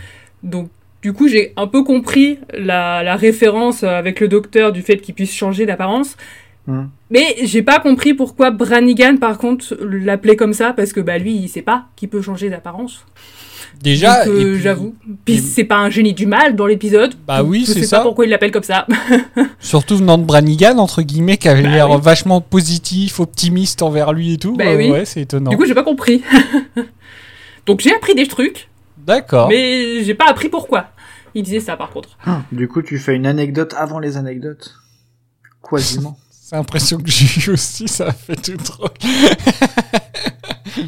Donc, 0.41 0.71
du 1.03 1.13
coup, 1.13 1.27
j'ai 1.27 1.53
un 1.55 1.67
peu 1.67 1.83
compris 1.83 2.39
la, 2.51 3.03
la 3.03 3.15
référence 3.15 3.83
avec 3.83 4.21
le 4.21 4.27
docteur 4.27 4.71
du 4.71 4.81
fait 4.81 4.97
qu'il 4.97 5.13
puisse 5.13 5.35
changer 5.35 5.67
d'apparence. 5.67 6.17
Hmm. 6.69 6.87
Mais 7.09 7.35
j'ai 7.43 7.63
pas 7.63 7.79
compris 7.79 8.13
pourquoi 8.13 8.51
Brannigan, 8.51 9.17
par 9.17 9.37
contre, 9.39 9.75
l'appelait 9.81 10.35
comme 10.35 10.53
ça, 10.53 10.71
parce 10.73 10.93
que 10.93 10.99
bah 10.99 11.17
lui, 11.17 11.35
il 11.35 11.49
sait 11.49 11.63
pas 11.63 11.85
qu'il 11.95 12.09
peut 12.09 12.21
changer 12.21 12.49
d'apparence. 12.49 13.03
Déjà, 13.81 14.27
euh, 14.27 14.53
puis- 14.53 14.61
j'avoue. 14.61 14.93
Puis 15.25 15.37
c'est 15.39 15.63
pas 15.63 15.77
un 15.77 15.89
génie 15.89 16.13
du 16.13 16.25
mal 16.27 16.55
dans 16.55 16.65
l'épisode. 16.67 17.15
Bah 17.25 17.41
oui, 17.43 17.61
je 17.65 17.71
c'est 17.71 17.79
sais 17.81 17.85
ça. 17.87 17.97
pas 17.97 18.03
pourquoi 18.03 18.25
il 18.25 18.29
l'appelle 18.29 18.51
comme 18.51 18.63
ça. 18.63 18.85
Surtout 19.59 19.97
venant 19.97 20.17
de 20.17 20.23
Brannigan, 20.25 20.77
entre 20.77 21.01
guillemets, 21.01 21.37
qui 21.37 21.47
avait 21.49 21.63
Bah 21.63 21.69
l'air 21.69 21.89
oui. 21.89 21.97
vachement 22.01 22.41
positif, 22.41 23.19
optimiste 23.19 23.81
envers 23.81 24.11
lui 24.13 24.33
et 24.33 24.37
tout. 24.37 24.55
Bah 24.55 24.65
Euh, 24.67 24.77
oui. 24.77 24.91
Ouais, 24.91 25.05
c'est 25.05 25.21
étonnant. 25.21 25.49
Du 25.51 25.57
coup, 25.57 25.65
j'ai 25.65 25.73
pas 25.75 25.83
compris. 25.83 26.21
donc 27.65 27.79
j'ai 27.79 27.93
appris 27.95 28.15
des 28.15 28.27
trucs, 28.27 28.69
D'accord. 28.97 29.47
mais 29.49 30.03
j'ai 30.03 30.13
pas 30.13 30.25
appris 30.27 30.49
pourquoi. 30.49 30.87
Il 31.35 31.43
disait 31.43 31.59
ça 31.59 31.77
par 31.77 31.89
contre. 31.91 32.17
Ah, 32.25 32.41
Du 32.51 32.67
coup, 32.67 32.81
tu 32.81 32.97
fais 32.99 33.15
une 33.15 33.25
anecdote 33.27 33.73
avant 33.77 33.99
les 33.99 34.17
anecdotes. 34.17 34.75
Quasiment. 35.67 36.17
C'est 36.49 36.55
l'impression 36.55 36.97
que 36.97 37.11
j'ai 37.11 37.27
eu 37.47 37.53
aussi, 37.53 37.87
ça 37.87 38.07
a 38.07 38.11
fait 38.11 38.35
tout 38.35 38.57
drôle. 38.57 38.89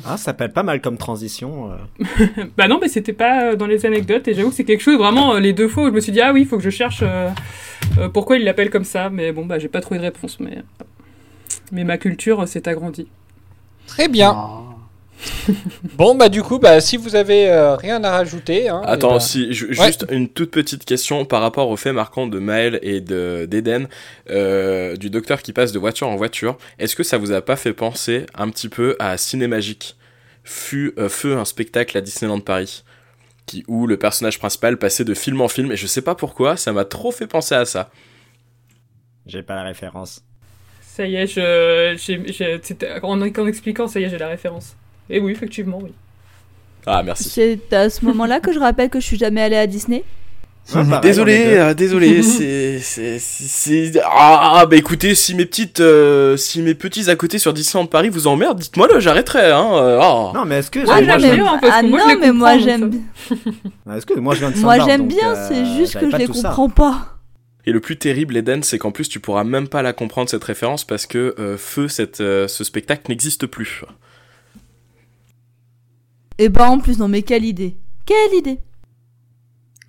Ah, 0.05 0.15
ça 0.15 0.25
s'appelle 0.25 0.53
pas 0.53 0.63
mal 0.63 0.79
comme 0.79 0.97
transition. 0.97 1.71
euh. 1.71 2.45
Bah 2.57 2.67
non, 2.67 2.79
mais 2.81 2.87
c'était 2.87 3.13
pas 3.13 3.51
euh, 3.51 3.55
dans 3.55 3.65
les 3.67 3.85
anecdotes 3.85 4.27
et 4.27 4.33
j'avoue 4.33 4.49
que 4.49 4.55
c'est 4.55 4.63
quelque 4.63 4.81
chose 4.81 4.97
vraiment 4.97 5.33
euh, 5.35 5.39
les 5.39 5.53
deux 5.53 5.67
fois 5.67 5.83
où 5.83 5.87
je 5.87 5.91
me 5.91 5.99
suis 5.99 6.11
dit 6.13 6.21
ah 6.21 6.31
oui, 6.33 6.41
il 6.41 6.47
faut 6.47 6.57
que 6.57 6.63
je 6.63 6.69
cherche 6.69 7.01
euh, 7.03 7.29
euh, 7.97 8.07
pourquoi 8.07 8.37
il 8.37 8.43
l'appelle 8.45 8.69
comme 8.69 8.85
ça, 8.85 9.09
mais 9.09 9.31
bon 9.33 9.45
bah 9.45 9.59
j'ai 9.59 9.67
pas 9.67 9.81
trouvé 9.81 9.99
de 9.99 10.05
réponse, 10.05 10.39
mais 10.39 10.59
mais 11.71 11.83
ma 11.83 11.97
culture 11.97 12.39
euh, 12.41 12.45
s'est 12.45 12.67
agrandie. 12.69 13.07
Très 13.87 14.07
bien. 14.07 14.31
bon, 15.95 16.15
bah 16.15 16.29
du 16.29 16.41
coup, 16.41 16.59
bah 16.59 16.81
si 16.81 16.97
vous 16.97 17.15
avez 17.15 17.49
euh, 17.49 17.75
rien 17.75 18.03
à 18.03 18.11
rajouter. 18.11 18.69
Hein, 18.69 18.81
Attends, 18.85 19.09
eh 19.11 19.13
ben- 19.13 19.19
si, 19.19 19.53
ju- 19.53 19.67
Ouais. 19.77 19.87
juste 19.87 20.05
une 20.09 20.27
toute 20.29 20.51
petite 20.51 20.85
question 20.85 21.25
par 21.25 21.41
rapport 21.41 21.69
au 21.69 21.77
fait 21.77 21.93
marquant 21.93 22.27
de 22.27 22.39
Maël 22.39 22.79
et 22.81 23.01
de 23.01 23.45
d'Eden, 23.49 23.87
euh, 24.29 24.95
du 24.95 25.09
docteur 25.09 25.41
qui 25.41 25.53
passe 25.53 25.71
de 25.71 25.79
voiture 25.79 26.07
en 26.07 26.15
voiture. 26.15 26.57
Est-ce 26.79 26.95
que 26.95 27.03
ça 27.03 27.17
vous 27.17 27.31
a 27.31 27.41
pas 27.41 27.55
fait 27.55 27.73
penser 27.73 28.25
un 28.35 28.49
petit 28.49 28.69
peu 28.69 28.95
à 28.99 29.17
Cinémagique 29.17 29.95
Fut, 30.43 30.93
euh, 30.97 31.07
Feu, 31.09 31.37
un 31.37 31.45
spectacle 31.45 31.95
à 31.97 32.01
Disneyland 32.01 32.39
Paris 32.39 32.83
qui, 33.45 33.63
où 33.67 33.85
le 33.87 33.97
personnage 33.97 34.39
principal 34.39 34.77
passait 34.77 35.03
de 35.03 35.13
film 35.13 35.41
en 35.41 35.47
film, 35.47 35.71
et 35.71 35.75
je 35.75 35.85
sais 35.87 36.01
pas 36.01 36.15
pourquoi, 36.15 36.57
ça 36.57 36.71
m'a 36.73 36.85
trop 36.85 37.11
fait 37.11 37.27
penser 37.27 37.53
à 37.55 37.65
ça. 37.65 37.91
J'ai 39.25 39.43
pas 39.43 39.55
la 39.55 39.63
référence. 39.63 40.23
Ça 40.81 41.05
y 41.05 41.15
est, 41.15 41.27
je 41.27 43.03
en 43.03 43.47
expliquant 43.47 43.87
ça 43.87 43.99
y 43.99 44.03
est, 44.03 44.09
j'ai 44.09 44.17
la 44.17 44.27
référence. 44.27 44.75
Et 45.11 45.19
oui, 45.19 45.31
effectivement, 45.31 45.79
oui. 45.81 45.91
Ah, 46.85 47.03
merci. 47.03 47.29
C'est 47.29 47.73
à 47.75 47.89
ce 47.89 48.03
moment-là 48.05 48.39
que 48.39 48.51
je 48.53 48.59
rappelle 48.59 48.89
que 48.89 48.99
je 48.99 49.05
suis 49.05 49.17
jamais 49.17 49.41
allée 49.41 49.57
à 49.57 49.67
Disney. 49.67 50.03
désolé, 51.01 51.43
euh, 51.57 51.73
désolé, 51.73 52.23
c'est, 52.23 52.79
c'est, 52.79 53.19
c'est, 53.19 53.91
c'est- 53.91 54.01
ah, 54.03 54.65
bah 54.69 54.75
écoutez, 54.77 55.13
si 55.15 55.35
mes 55.35 55.45
petites, 55.45 55.79
euh, 55.79 56.37
si 56.37 56.61
mes 56.61 56.73
petits 56.73 57.09
à 57.09 57.15
côté 57.15 57.37
sur 57.39 57.53
Disneyland 57.53 57.87
Paris 57.87 58.09
vous 58.09 58.25
emmerdent, 58.27 58.59
dites-moi 58.59 58.87
là, 58.87 58.99
j'arrêterai, 58.99 59.51
hein. 59.51 59.69
euh, 59.73 59.99
ah. 60.01 60.31
Non, 60.33 60.45
mais 60.45 60.59
est-ce 60.59 60.71
que 60.71 60.79
Moi, 60.79 61.01
moi, 61.01 61.17
j'aime. 61.19 61.45
Ah 61.71 61.83
non, 61.83 61.97
mais 62.19 62.31
moi 62.31 62.57
j'aime. 62.57 62.89
bien. 62.89 62.99
Ah, 63.87 63.97
Est-ce 63.97 64.05
que 64.05 64.19
moi 64.19 64.33
je 64.35 64.39
viens 64.39 64.51
de 64.51 64.57
Moi 64.57 64.79
j'aime 64.85 65.07
bien, 65.07 65.35
euh, 65.35 65.47
c'est 65.49 65.65
juste 65.77 65.99
que 65.99 66.09
je 66.09 66.15
les 66.17 66.27
ça. 66.27 66.49
comprends 66.49 66.69
pas. 66.69 67.17
Et 67.65 67.71
le 67.71 67.79
plus 67.79 67.97
terrible, 67.97 68.37
Eden, 68.37 68.63
c'est 68.63 68.79
qu'en 68.79 68.91
plus 68.91 69.07
tu 69.09 69.19
pourras 69.19 69.43
même 69.43 69.67
pas 69.67 69.81
la 69.83 69.93
comprendre 69.93 70.29
cette 70.29 70.43
référence 70.43 70.83
parce 70.83 71.05
que 71.05 71.35
euh, 71.37 71.57
Feu, 71.57 71.87
cette, 71.87 72.21
euh, 72.21 72.47
ce 72.47 72.63
spectacle 72.63 73.03
n'existe 73.09 73.45
plus. 73.45 73.83
Et 76.37 76.49
bah 76.49 76.69
en 76.69 76.79
plus, 76.79 76.97
non 76.97 77.07
mais 77.07 77.21
quelle 77.21 77.45
idée. 77.45 77.75
Quelle 78.05 78.37
idée. 78.37 78.59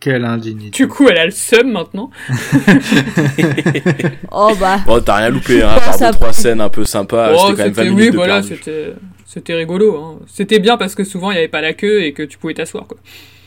Quelle 0.00 0.24
indignité. 0.24 0.70
Du 0.70 0.88
coup, 0.88 1.06
elle 1.08 1.18
a 1.18 1.24
le 1.26 1.30
seum 1.30 1.70
maintenant. 1.70 2.10
Oh 4.32 4.52
bah. 4.58 4.80
Bon, 4.86 5.00
t'as 5.02 5.16
rien 5.16 5.28
loupé, 5.30 5.62
hein, 5.62 5.70
à 5.76 5.80
part 5.80 5.94
Ça- 5.94 6.10
deux 6.10 6.16
trois 6.18 6.32
scènes 6.32 6.60
un 6.60 6.68
peu 6.68 6.84
sympas, 6.84 7.32
Oh, 7.34 7.38
c'était 7.38 7.50
quand 7.52 7.58
même 7.64 7.72
20 7.72 7.82
c'était- 7.82 7.90
minutes 7.90 8.04
oui, 8.06 8.10
de 8.10 8.16
voilà, 8.16 8.42
c'était 8.42 8.94
c'était 9.26 9.54
rigolo. 9.54 9.96
Hein. 9.96 10.18
C'était 10.26 10.58
bien 10.58 10.76
parce 10.76 10.94
que 10.94 11.04
souvent 11.04 11.30
il 11.30 11.36
y 11.36 11.38
avait 11.38 11.48
pas 11.48 11.60
la 11.60 11.72
queue 11.74 12.02
et 12.02 12.12
que 12.12 12.22
tu 12.22 12.38
pouvais 12.38 12.54
t'asseoir 12.54 12.86
quoi. 12.86 12.98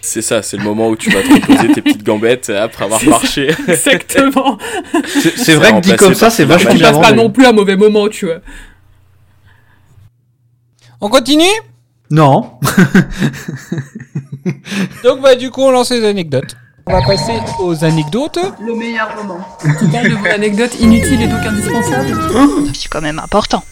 C'est 0.02 0.22
ça, 0.22 0.44
c'est 0.44 0.58
le 0.58 0.64
moment 0.64 0.90
où 0.90 0.96
tu 0.96 1.10
vas 1.10 1.22
te 1.24 1.34
reposer 1.34 1.72
tes 1.74 1.82
petites 1.82 2.04
gambettes 2.04 2.52
après 2.52 2.86
avoir 2.86 3.02
ça, 3.02 3.10
marché. 3.10 3.48
Exactement. 3.68 4.58
C'est- 5.08 5.38
c'est 5.38 5.56
vrai 5.56 5.72
que 5.74 5.80
dit 5.82 5.96
comme 5.96 6.14
ça, 6.14 6.28
par- 6.28 6.36
c'est 6.36 6.46
vachement 6.46 6.72
Tu 6.72 6.78
bien 6.78 6.92
passes 6.94 7.02
pas 7.02 7.12
non 7.14 7.30
plus 7.32 7.46
un 7.46 7.52
mauvais 7.54 7.76
moment, 7.76 8.08
tu 8.08 8.26
vois. 8.28 8.40
On 11.02 11.10
continue? 11.10 11.44
Non. 12.10 12.60
Donc, 15.04 15.22
bah 15.22 15.36
du 15.36 15.50
coup, 15.50 15.62
on 15.62 15.72
lance 15.72 15.92
les 15.92 16.06
anecdotes. 16.06 16.56
On 16.88 16.92
va 16.94 17.02
passer 17.02 17.34
aux 17.60 17.84
anecdotes. 17.84 18.38
Le 18.62 18.76
meilleur 18.76 19.16
moment. 19.16 19.40
Tu 19.60 19.88
parles 19.88 20.10
de 20.10 20.16
vos 20.16 20.28
anecdotes 20.28 20.80
inutiles 20.80 21.24
et 21.24 21.28
donc 21.28 21.44
indispensables 21.44 22.16
C'est 22.76 22.90
quand 22.90 23.02
même 23.02 23.18
important. 23.18 23.64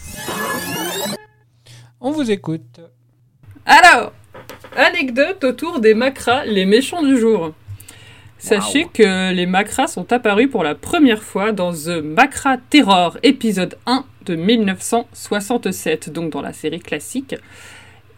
On 2.00 2.10
vous 2.10 2.28
écoute. 2.30 2.80
Alors, 3.64 4.12
anecdote 4.76 5.44
autour 5.44 5.78
des 5.78 5.94
macras, 5.94 6.44
les 6.44 6.66
méchants 6.66 7.02
du 7.02 7.18
jour. 7.18 7.52
Sachez 8.38 8.88
que 8.92 9.32
les 9.32 9.46
macras 9.46 9.86
sont 9.86 10.12
apparus 10.12 10.50
pour 10.50 10.64
la 10.64 10.74
première 10.74 11.22
fois 11.22 11.52
dans 11.52 11.72
The 11.72 12.02
Macra 12.02 12.58
Terror, 12.58 13.16
épisode 13.22 13.78
1 13.86 14.04
de 14.26 14.34
1967, 14.34 16.10
donc 16.10 16.30
dans 16.30 16.42
la 16.42 16.52
série 16.52 16.80
classique. 16.80 17.36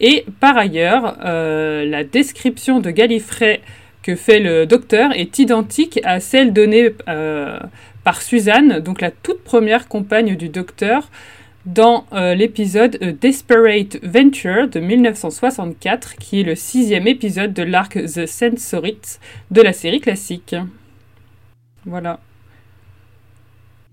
Et 0.00 0.24
par 0.40 0.56
ailleurs, 0.56 1.18
euh, 1.24 1.84
la 1.84 2.04
description 2.04 2.80
de 2.80 2.90
Gallifrey 2.90 3.60
que 4.02 4.14
fait 4.14 4.38
le 4.38 4.66
docteur 4.66 5.12
est 5.12 5.38
identique 5.38 5.98
à 6.04 6.20
celle 6.20 6.52
donnée 6.52 6.90
euh, 7.08 7.58
par 8.04 8.22
Suzanne, 8.22 8.78
donc 8.78 9.00
la 9.00 9.10
toute 9.10 9.42
première 9.42 9.88
compagne 9.88 10.36
du 10.36 10.48
docteur, 10.48 11.10
dans 11.64 12.06
euh, 12.12 12.34
l'épisode 12.34 12.96
Desperate 13.20 13.98
Venture 14.04 14.68
de 14.68 14.78
1964, 14.78 16.14
qui 16.16 16.40
est 16.40 16.44
le 16.44 16.54
sixième 16.54 17.08
épisode 17.08 17.52
de 17.52 17.64
l'arc 17.64 17.94
The 17.94 18.26
Sensorite 18.26 19.18
de 19.50 19.62
la 19.62 19.72
série 19.72 20.00
classique. 20.00 20.54
Voilà. 21.84 22.20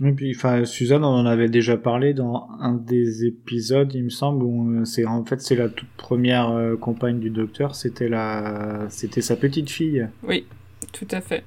Et 0.03 0.11
puis, 0.11 0.33
enfin, 0.35 0.65
Suzanne, 0.65 1.03
on 1.03 1.13
en 1.13 1.25
avait 1.25 1.49
déjà 1.49 1.77
parlé 1.77 2.13
dans 2.13 2.47
un 2.59 2.73
des 2.73 3.25
épisodes, 3.25 3.93
il 3.93 4.05
me 4.05 4.09
semble, 4.09 4.43
où 4.43 4.71
euh, 4.71 4.85
c'est 4.85 5.05
en 5.05 5.23
fait 5.23 5.39
c'est 5.41 5.55
la 5.55 5.69
toute 5.69 5.89
première 5.95 6.49
euh, 6.51 6.75
compagne 6.75 7.19
du 7.19 7.29
docteur, 7.29 7.75
c'était 7.75 8.09
la, 8.09 8.85
c'était 8.89 9.21
sa 9.21 9.35
petite 9.35 9.69
fille. 9.69 10.07
Oui, 10.23 10.45
tout 10.91 11.07
à 11.11 11.21
fait. 11.21 11.43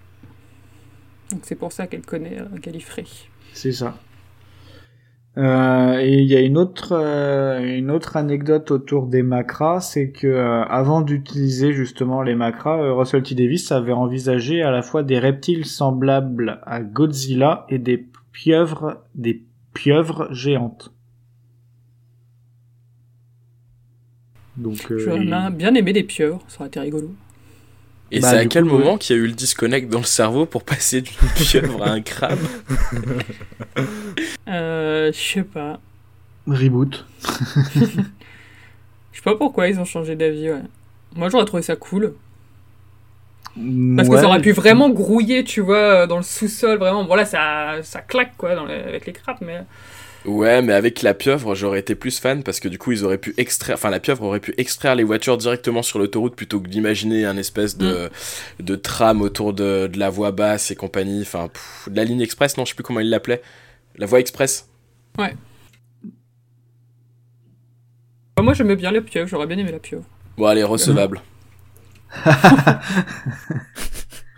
Donc 1.31 1.41
c'est 1.43 1.57
pour 1.57 1.73
ça 1.73 1.87
qu'elle 1.87 2.07
connaît 2.07 2.41
euh, 2.41 2.59
Gallifrey. 2.59 3.05
C'est 3.53 3.73
ça. 3.73 3.99
Euh, 5.39 5.99
et 5.99 6.15
il 6.15 6.28
y 6.28 6.35
a 6.35 6.41
une 6.41 6.57
autre 6.57 6.93
euh, 6.93 7.77
une 7.77 7.91
autre 7.91 8.16
anecdote 8.16 8.70
autour 8.70 9.07
des 9.07 9.23
macras, 9.23 9.81
c'est 9.81 10.11
que 10.11 10.27
euh, 10.27 10.65
avant 10.65 11.03
d'utiliser 11.03 11.74
justement 11.74 12.23
les 12.23 12.35
macras, 12.35 12.95
Russell 12.95 13.23
T 13.23 13.35
Davis 13.35 13.70
avait 13.70 13.93
envisagé 13.93 14.62
à 14.62 14.70
la 14.70 14.81
fois 14.81 15.03
des 15.03 15.19
reptiles 15.19 15.66
semblables 15.66 16.61
à 16.65 16.81
Godzilla 16.81 17.66
et 17.69 17.78
des 17.78 17.99
pieuvres 18.37 19.03
des 19.15 19.43
pieuvre 19.73 20.29
géante. 20.31 20.93
Donc, 24.59 24.91
euh, 24.91 24.99
J'aurais 24.99 25.21
bien- 25.21 25.51
bien 25.51 25.75
aimé 25.75 25.93
des 25.95 26.03
pieuvres, 26.03 26.43
ça 26.49 26.61
aurait 26.61 26.69
été 26.69 26.81
rigolo. 26.81 27.15
Et 28.11 28.21
Bah, 28.21 28.31
c'est 28.31 28.37
à 28.39 28.43
du 28.43 28.49
quel 28.49 28.65
coup, 28.65 28.71
moment 28.79 28.93
ouais. 28.93 28.99
qu'il 28.99 29.17
y 29.17 29.19
a 29.19 29.23
eu 29.23 29.27
le 29.27 29.33
disconnect 29.33 29.89
dans 29.89 29.99
le 30.01 30.05
cerveau 30.05 30.45
pour 30.47 30.65
passer 30.65 31.01
d'une 31.01 31.17
pieuvre 31.37 31.83
à 31.83 31.91
un 31.91 32.01
crabe? 32.03 32.39
Euh, 34.49 35.11
je 35.13 35.19
sais 35.19 35.43
pas. 35.43 35.81
reboot. 36.47 37.05
Je 37.75 39.23
sais 39.23 39.23
pas 39.25 39.35
pourquoi 39.35 39.67
ils 39.69 39.81
ont 39.81 39.85
changé 39.85 40.15
d'avis, 40.15 40.51
ouais. 40.51 40.63
Moi 41.17 41.29
j'aurais 41.31 41.45
trouvé 41.47 41.63
ça 41.63 41.75
cool. 41.75 42.15
Parce 43.97 44.09
que 44.09 44.15
Ouais. 44.15 44.20
ça 44.20 44.27
aurait 44.27 44.41
pu 44.43 44.53
vraiment 44.53 44.91
grouiller, 44.91 45.43
tu 45.45 45.61
vois, 45.62 46.07
dans 46.07 46.19
le 46.19 46.23
sous-sol, 46.23 46.78
vraiment. 46.78 47.05
Bon 47.05 47.15
là 47.15 47.24
ça, 47.24 47.77
ça 47.83 48.01
claque 48.03 48.37
quoi 48.37 48.55
dans 48.55 48.66
les- 48.66 48.74
avec 48.74 49.07
les 49.07 49.12
crabes, 49.12 49.39
mais... 49.41 49.61
Ouais, 50.27 50.61
mais 50.61 50.73
avec 50.73 51.03
la 51.03 51.15
pieuvre, 51.15 51.55
j'aurais 51.55 51.78
été 51.78 51.95
plus 51.95 52.19
fan 52.19 52.43
parce 52.43 52.59
que 52.59 52.66
du 52.69 52.78
coup, 52.78 52.91
ils 52.91 53.05
auraient 53.05 53.16
pu 53.16 53.33
extraire, 53.37 53.77
enfin, 53.77 53.91
la 53.91 54.01
pieuvre 54.01 54.24
aurait 54.24 54.41
pu 54.41 54.53
extraire 54.59 54.97
les 54.97 55.05
voitures 55.05 55.37
directement 55.37 55.83
sur 55.83 56.01
l'autoroute 56.01 56.35
plutôt 56.35 56.59
que 56.61 56.69
d'imaginer 56.69 57.24
un 57.24 57.37
espèce 57.37 57.78
de, 57.78 58.11
de 58.59 58.74
tram 58.74 59.23
autour 59.23 59.53
de, 59.53 59.87
de 59.87 59.99
la 60.01 60.11
voie 60.11 60.33
basse 60.33 60.73
et 60.73 60.74
compagnie. 60.74 61.23
Enfin, 61.23 61.47
pff, 61.49 61.89
de 61.93 61.97
la 61.97 62.03
ligne 62.03 62.20
express, 62.23 62.57
non, 62.57 62.65
je 62.65 62.70
sais 62.70 62.74
plus 62.74 62.83
comment 62.83 62.99
ils 63.01 63.09
l'appelaient. 63.09 63.41
La 63.99 64.07
voie 64.07 64.19
express. 64.19 64.69
Ouais. 65.16 65.35
Bah, 68.37 68.43
moi 68.43 68.53
j'aimais 68.53 68.77
bien 68.77 68.91
la 68.91 69.01
pieuvre, 69.03 69.28
j'aurais 69.28 69.47
bien 69.47 69.59
aimé 69.59 69.70
la 69.70 69.78
pieuvre. 69.78 70.05
Bon, 70.37 70.47
allez, 70.47 70.65
recevable. 70.65 71.19
Recevable. 71.19 71.36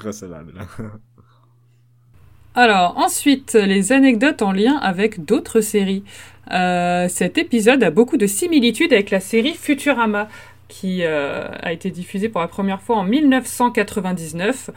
Alors, 2.55 2.97
ensuite, 2.97 3.55
les 3.55 3.93
anecdotes 3.93 4.43
en 4.43 4.53
lien 4.53 4.77
avec 4.79 5.25
d'autres 5.25 5.61
séries. 5.61 6.05
Euh, 6.51 7.09
cet 7.09 7.39
épisode 7.39 7.83
a 7.83 7.91
beaucoup 7.91 8.17
de 8.17 8.27
similitudes 8.27 8.93
avec 8.93 9.11
la 9.11 9.21
série 9.21 9.55
Futurama, 9.55 10.29
qui 10.67 11.03
euh, 11.03 11.49
a 11.63 11.73
été 11.73 11.91
diffusée 11.91 12.29
pour 12.29 12.41
la 12.41 12.49
première 12.49 12.81
fois 12.81 12.97
en 12.97 13.05
1999, 13.05 14.71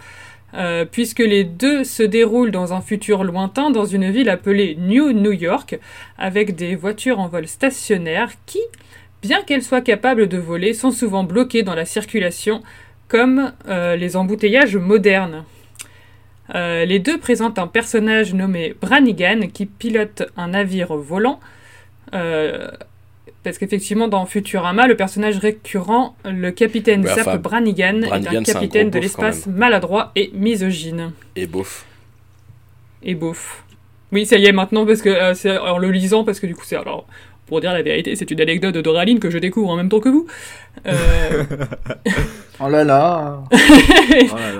euh, 0.53 0.85
puisque 0.85 1.19
les 1.19 1.43
deux 1.43 1.83
se 1.83 2.03
déroulent 2.03 2.51
dans 2.51 2.73
un 2.73 2.81
futur 2.81 3.23
lointain, 3.23 3.71
dans 3.71 3.85
une 3.85 4.11
ville 4.11 4.29
appelée 4.29 4.75
New 4.79 5.13
New 5.13 5.31
York, 5.31 5.79
avec 6.17 6.55
des 6.55 6.75
voitures 6.75 7.19
en 7.19 7.27
vol 7.27 7.47
stationnaire 7.47 8.31
qui, 8.45 8.61
bien 9.21 9.41
qu'elles 9.43 9.63
soient 9.63 9.81
capables 9.81 10.27
de 10.27 10.37
voler, 10.37 10.73
sont 10.73 10.91
souvent 10.91 11.23
bloquées 11.23 11.63
dans 11.63 11.75
la 11.75 11.85
circulation, 11.85 12.61
comme 13.11 13.51
euh, 13.67 13.97
les 13.97 14.15
embouteillages 14.15 14.77
modernes. 14.77 15.43
Euh, 16.55 16.85
les 16.85 16.99
deux 16.99 17.19
présentent 17.19 17.59
un 17.59 17.67
personnage 17.67 18.33
nommé 18.33 18.73
Branigan 18.79 19.49
qui 19.53 19.65
pilote 19.65 20.23
un 20.37 20.47
navire 20.47 20.95
volant. 20.95 21.41
Euh, 22.13 22.69
parce 23.43 23.57
qu'effectivement, 23.57 24.07
dans 24.07 24.25
Futurama, 24.25 24.87
le 24.87 24.95
personnage 24.95 25.39
récurrent, 25.39 26.15
le 26.23 26.51
capitaine 26.51 27.01
Ouais, 27.01 27.13
Zap 27.13 27.27
enfin, 27.27 27.37
Branigan, 27.37 28.01
est 28.01 28.07
Branigan, 28.07 28.39
un 28.39 28.43
capitaine 28.43 28.89
de 28.89 28.99
l'espace 28.99 29.45
maladroit 29.45 30.13
et 30.15 30.31
misogyne. 30.33 31.11
Et 31.35 31.47
beauf. 31.47 31.85
Et 33.03 33.13
beauf. 33.13 33.65
Oui, 34.13 34.25
ça 34.25 34.37
y 34.37 34.45
est 34.45 34.53
maintenant, 34.53 34.85
parce 34.85 35.01
que 35.01 35.09
euh, 35.09 35.33
c'est 35.33 35.57
en 35.57 35.77
le 35.77 35.91
lisant, 35.91 36.23
parce 36.23 36.39
que 36.39 36.47
du 36.47 36.55
coup, 36.55 36.63
c'est 36.65 36.77
alors. 36.77 37.05
Pour 37.51 37.59
dire 37.59 37.73
la 37.73 37.81
vérité, 37.81 38.15
c'est 38.15 38.31
une 38.31 38.39
anecdote 38.39 38.73
de 38.73 38.79
Doraline 38.79 39.19
que 39.19 39.29
je 39.29 39.37
découvre 39.37 39.71
en 39.71 39.75
même 39.75 39.89
temps 39.89 39.99
que 39.99 40.07
vous. 40.07 40.25
Euh, 40.87 41.43
Oh 42.61 42.69
là 42.69 42.85
là. 42.85 43.43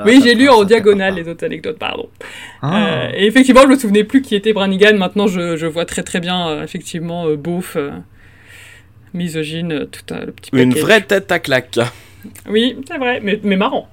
oui, 0.05 0.19
j'ai 0.21 0.35
lu 0.35 0.49
en 0.49 0.65
diagonale 0.65 1.15
les 1.15 1.25
autres 1.29 1.45
anecdotes, 1.45 1.79
pardon. 1.79 2.09
Ah. 2.61 3.05
Euh, 3.05 3.11
et 3.15 3.27
effectivement, 3.27 3.61
je 3.61 3.67
me 3.67 3.77
souvenais 3.77 4.03
plus 4.03 4.21
qui 4.21 4.35
était 4.35 4.51
Branigan. 4.51 4.97
Maintenant, 4.97 5.27
je, 5.27 5.55
je 5.55 5.67
vois 5.67 5.85
très 5.85 6.03
très 6.03 6.19
bien, 6.19 6.49
euh, 6.49 6.63
effectivement, 6.63 7.27
euh, 7.27 7.37
beauf, 7.37 7.77
euh, 7.77 7.91
misogyne, 9.13 9.71
euh, 9.71 9.85
tout 9.85 10.13
un, 10.13 10.25
le 10.25 10.33
petit 10.33 10.49
Une 10.51 10.71
package. 10.71 10.83
vraie 10.83 11.01
tête 11.01 11.31
à 11.31 11.39
claque. 11.39 11.79
Oui, 12.49 12.75
c'est 12.85 12.97
vrai, 12.97 13.21
mais, 13.23 13.39
mais 13.41 13.55
marrant. 13.55 13.87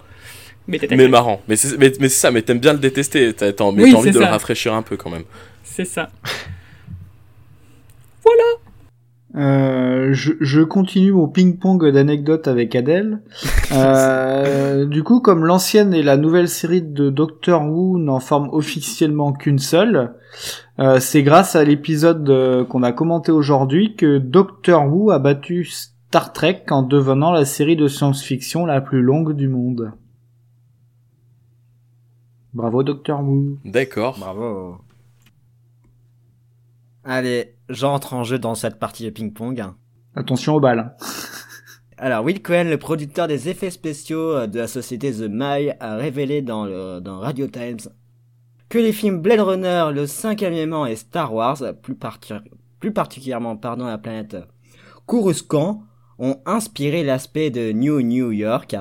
Mais, 0.67 0.81
marrant. 1.07 1.41
Mais 1.47 1.55
c'est 1.55 1.79
mais, 1.79 1.93
mais 2.01 2.09
c'est 2.09 2.19
ça, 2.19 2.33
mais 2.33 2.43
t'aimes 2.43 2.59
bien 2.59 2.73
le 2.73 2.81
détester. 2.81 3.33
T'as 3.33 3.47
Oui, 3.47 3.93
t'as 3.93 3.97
envie 3.97 4.11
de 4.11 4.19
le 4.19 4.25
rafraîchir 4.25 4.75
un 4.75 4.83
peu 4.83 4.97
quand 4.97 5.11
même. 5.11 5.23
C'est 5.63 5.85
ça. 5.85 6.11
Euh, 9.35 10.15
je, 10.15 10.33
je 10.41 10.63
continue 10.63 11.13
mon 11.13 11.29
ping-pong 11.29 11.91
d'anecdotes 11.91 12.49
avec 12.49 12.75
Adèle. 12.75 13.21
Euh, 13.71 14.87
du 14.87 15.03
coup, 15.03 15.21
comme 15.21 15.45
l'ancienne 15.45 15.93
et 15.93 16.03
la 16.03 16.17
nouvelle 16.17 16.49
série 16.49 16.81
de 16.81 17.11
Doctor 17.11 17.63
Who 17.63 17.99
n'en 17.99 18.19
forment 18.19 18.49
officiellement 18.51 19.35
qu'une 19.35 19.59
seule, 19.59 20.15
euh, 20.79 21.01
c'est 21.01 21.23
grâce 21.23 21.55
à 21.55 21.65
l'épisode 21.65 22.29
euh, 22.31 22.65
qu'on 22.65 22.83
a 22.83 22.93
commenté 22.93 23.31
aujourd'hui 23.31 23.95
que 23.95 24.17
Doctor 24.17 24.87
Who 24.87 25.11
a 25.11 25.19
battu 25.19 25.65
Star 25.65 26.33
Trek 26.33 26.65
en 26.71 26.83
devenant 26.83 27.31
la 27.31 27.45
série 27.45 27.77
de 27.77 27.89
science-fiction 27.89 28.65
la 28.65 28.81
plus 28.81 29.03
longue 29.03 29.37
du 29.37 29.49
monde. 29.49 29.93
Bravo 32.55 32.83
Doctor 32.83 33.23
Who. 33.23 33.59
D'accord. 33.67 34.17
Bravo. 34.19 34.79
Allez, 37.05 37.58
j'entre 37.69 38.15
en 38.15 38.25
jeu 38.25 38.39
dans 38.39 38.55
cette 38.55 38.79
partie 38.79 39.05
de 39.05 39.11
ping-pong. 39.11 39.65
Attention 40.15 40.55
aux 40.55 40.61
balles. 40.61 40.95
Alors, 41.97 42.25
Will 42.25 42.43
Cohen, 42.43 42.65
le 42.65 42.79
producteur 42.79 43.27
des 43.27 43.49
effets 43.49 43.71
spéciaux 43.71 44.37
euh, 44.37 44.47
de 44.47 44.59
la 44.61 44.69
société 44.69 45.13
The 45.13 45.29
Mile, 45.29 45.77
a 45.81 45.97
révélé 45.97 46.43
dans, 46.43 46.65
le, 46.65 47.01
dans 47.01 47.19
Radio 47.19 47.47
Times 47.49 47.91
que 48.69 48.79
les 48.79 48.93
films 48.93 49.21
Blade 49.21 49.41
Runner, 49.41 49.87
Le 49.93 50.07
Cinquième 50.07 50.53
Élément 50.53 50.87
et 50.87 50.95
Star 50.95 51.35
Wars, 51.35 51.59
plus, 51.83 51.95
parti- 51.95 52.35
plus 52.81 52.93
particulièrement 52.93 53.57
pardon, 53.57 53.87
la 53.87 53.99
planète 53.99 54.37
Coruscant, 55.07 55.83
ont 56.19 56.37
inspiré 56.47 57.03
l'aspect 57.03 57.51
de 57.51 57.73
New 57.73 58.01
New 58.03 58.31
York. 58.31 58.77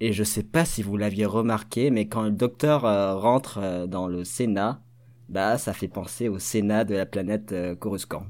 Et 0.00 0.12
je 0.12 0.22
sais 0.24 0.42
pas 0.42 0.64
si 0.64 0.82
vous 0.82 0.96
l'aviez 0.96 1.26
remarqué, 1.26 1.90
mais 1.90 2.08
quand 2.08 2.22
le 2.22 2.32
docteur 2.32 2.84
euh, 2.84 3.14
rentre 3.14 3.58
euh, 3.62 3.86
dans 3.86 4.06
le 4.06 4.24
Sénat, 4.24 4.80
bah 5.32 5.56
ça 5.56 5.72
fait 5.72 5.88
penser 5.88 6.28
au 6.28 6.38
Sénat 6.38 6.84
de 6.84 6.94
la 6.94 7.06
planète 7.06 7.52
euh, 7.52 7.74
Coruscant. 7.74 8.26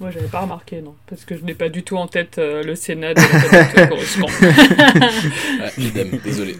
Moi, 0.00 0.10
j'avais 0.10 0.28
pas 0.28 0.40
remarqué, 0.40 0.82
non, 0.82 0.94
parce 1.06 1.24
que 1.24 1.36
je 1.36 1.44
n'ai 1.44 1.54
pas 1.54 1.68
du 1.68 1.82
tout 1.82 1.96
en 1.96 2.06
tête 2.06 2.38
euh, 2.38 2.62
le 2.62 2.74
Sénat 2.74 3.14
de 3.14 3.20
la 3.20 3.26
planète 3.28 3.78
euh, 3.78 3.86
Coruscant. 3.86 4.26
Idem, 5.78 6.18
désolé. 6.22 6.56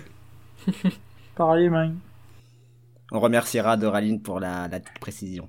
Pareil, 1.35 1.69
man. 1.69 1.99
On 3.13 3.21
remerciera 3.21 3.77
Doraline 3.77 4.21
pour 4.23 4.41
la, 4.41 4.69
la 4.69 4.81
précision. 5.01 5.49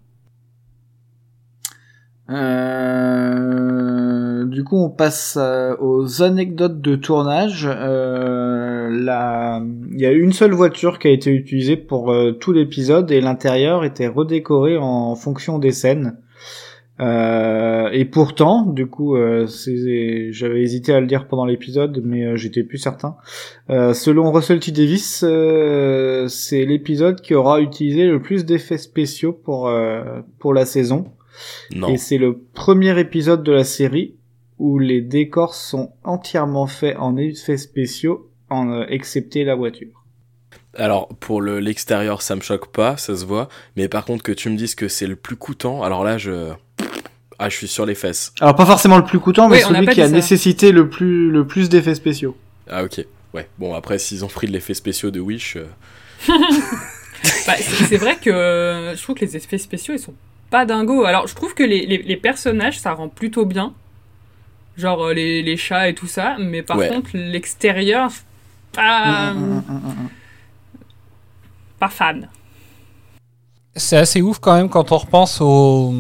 Euh, 2.30 4.07
du 4.46 4.64
coup, 4.64 4.78
on 4.78 4.90
passe 4.90 5.38
euh, 5.40 5.76
aux 5.80 6.22
anecdotes 6.22 6.82
de 6.82 6.96
tournage. 6.96 7.68
Euh, 7.70 8.90
la... 8.90 9.62
Il 9.92 10.00
y 10.00 10.06
a 10.06 10.12
une 10.12 10.34
seule 10.34 10.54
voiture 10.54 11.00
qui 11.00 11.08
a 11.08 11.12
été 11.12 11.32
utilisée 11.32 11.78
pour 11.78 12.12
euh, 12.12 12.32
tout 12.32 12.54
l'épisode 12.54 13.12
et 13.12 13.22
l'intérieur 13.22 13.84
était 13.84 14.08
redécoré 14.08 14.78
en 14.78 15.16
fonction 15.16 15.60
des 15.60 15.72
scènes. 15.72 16.18
Euh, 17.00 17.90
et 17.92 18.06
pourtant, 18.06 18.66
du 18.66 18.88
coup, 18.88 19.16
euh, 19.16 19.46
j'avais 20.32 20.62
hésité 20.62 20.94
à 20.94 21.00
le 21.00 21.06
dire 21.06 21.28
pendant 21.28 21.46
l'épisode, 21.46 22.02
mais 22.04 22.26
euh, 22.26 22.36
j'étais 22.38 22.64
plus 22.64 22.80
certain. 22.80 23.18
Euh, 23.70 23.94
selon 23.94 24.32
Russell 24.32 24.60
T 24.60 24.72
Davis, 24.72 25.24
euh, 25.24 26.28
c'est 26.28 26.66
l'épisode 26.66 27.22
qui 27.22 27.36
aura 27.36 27.62
utilisé 27.62 28.08
le 28.08 28.20
plus 28.20 28.46
d'effets 28.46 28.80
spéciaux 28.80 29.32
pour 29.32 29.68
euh, 29.68 30.22
pour 30.40 30.56
la 30.56 30.66
saison. 30.66 31.06
Non. 31.76 31.90
Et 31.90 31.98
c'est 31.98 32.18
le 32.18 32.40
premier 32.56 33.00
épisode 33.00 33.44
de 33.44 33.52
la 33.52 33.64
série 33.64 34.16
où 34.60 34.80
les 34.80 35.02
décors 35.02 35.54
sont 35.54 35.92
entièrement 36.04 36.68
faits 36.68 36.98
en 36.98 37.16
effets 37.18 37.58
spéciaux, 37.58 38.30
en 38.50 38.70
euh, 38.72 38.86
excepté 38.90 39.44
la 39.44 39.56
voiture. 39.56 40.04
Alors, 40.76 41.08
pour 41.20 41.42
le- 41.42 41.60
l'extérieur, 41.60 42.22
ça 42.22 42.36
me 42.36 42.42
choque 42.42 42.72
pas, 42.72 42.98
ça 42.98 43.16
se 43.16 43.26
voit. 43.26 43.50
Mais 43.76 43.88
par 43.88 44.06
contre, 44.06 44.24
que 44.24 44.32
tu 44.32 44.50
me 44.50 44.56
dises 44.58 44.76
que 44.76 44.88
c'est 44.88 45.08
le 45.08 45.16
plus 45.16 45.36
coûtant, 45.36 45.84
alors 45.84 46.04
là, 46.04 46.18
je. 46.18 46.52
Ah, 47.40 47.50
je 47.50 47.56
suis 47.56 47.68
sur 47.68 47.86
les 47.86 47.94
fesses. 47.94 48.34
Alors 48.42 48.56
pas 48.56 48.66
forcément 48.66 48.98
le 48.98 49.04
plus 49.04 49.20
coûtant, 49.20 49.48
mais 49.48 49.58
Oui, 49.64 49.76
celui 49.76 49.88
qui 49.90 50.02
a 50.02 50.08
ça. 50.08 50.12
nécessité 50.12 50.72
le 50.72 50.90
plus 50.90 51.30
le 51.30 51.46
plus 51.46 51.70
d'effets 51.70 51.94
spéciaux. 51.94 52.36
Ah, 52.68 52.84
ok. 52.84 53.06
Ouais. 53.36 53.48
Bon, 53.60 53.76
après, 53.76 54.00
s'ils 54.00 54.26
ont 54.26 54.28
pris 54.28 54.48
de 54.48 54.54
l'effet 54.54 54.74
spéciaux 54.74 55.12
de 55.12 55.20
Wish. 55.20 55.56
euh, 55.58 55.68
Bah, 57.48 57.54
c'est 57.58 57.86
c'est 57.86 57.98
vrai 57.98 58.18
que 58.22 58.30
euh, 58.30 58.96
je 58.96 59.02
trouve 59.04 59.16
que 59.16 59.26
les 59.26 59.36
effets 59.38 59.58
spéciaux 59.58 59.94
ils 59.96 60.00
sont 60.00 60.14
pas 60.50 60.66
dingos. 60.66 61.04
Alors 61.06 61.28
je 61.28 61.36
trouve 61.36 61.54
que 61.54 61.64
les, 61.64 61.86
les, 61.86 61.98
les 62.00 62.18
personnages 62.18 62.80
ça 62.80 62.94
rend 62.94 63.10
plutôt 63.10 63.46
bien. 63.46 63.74
Genre 64.78 65.02
euh, 65.08 65.14
les, 65.14 65.42
les 65.42 65.58
chats 65.58 65.90
et 65.90 65.96
tout 65.96 66.08
ça, 66.08 66.38
mais 66.40 66.62
par 66.62 66.78
Ouais. 66.78 66.88
contre 66.90 67.10
l'extérieur, 67.14 68.12
pas, 68.74 69.34
Mm, 69.34 69.64
pas 71.80 71.90
fan. 71.90 72.30
C'est 73.76 73.98
assez 73.98 74.22
ouf 74.22 74.40
quand 74.40 74.56
même 74.56 74.70
quand 74.70 74.92
on 74.92 74.98
repense 74.98 75.40
au 75.42 75.94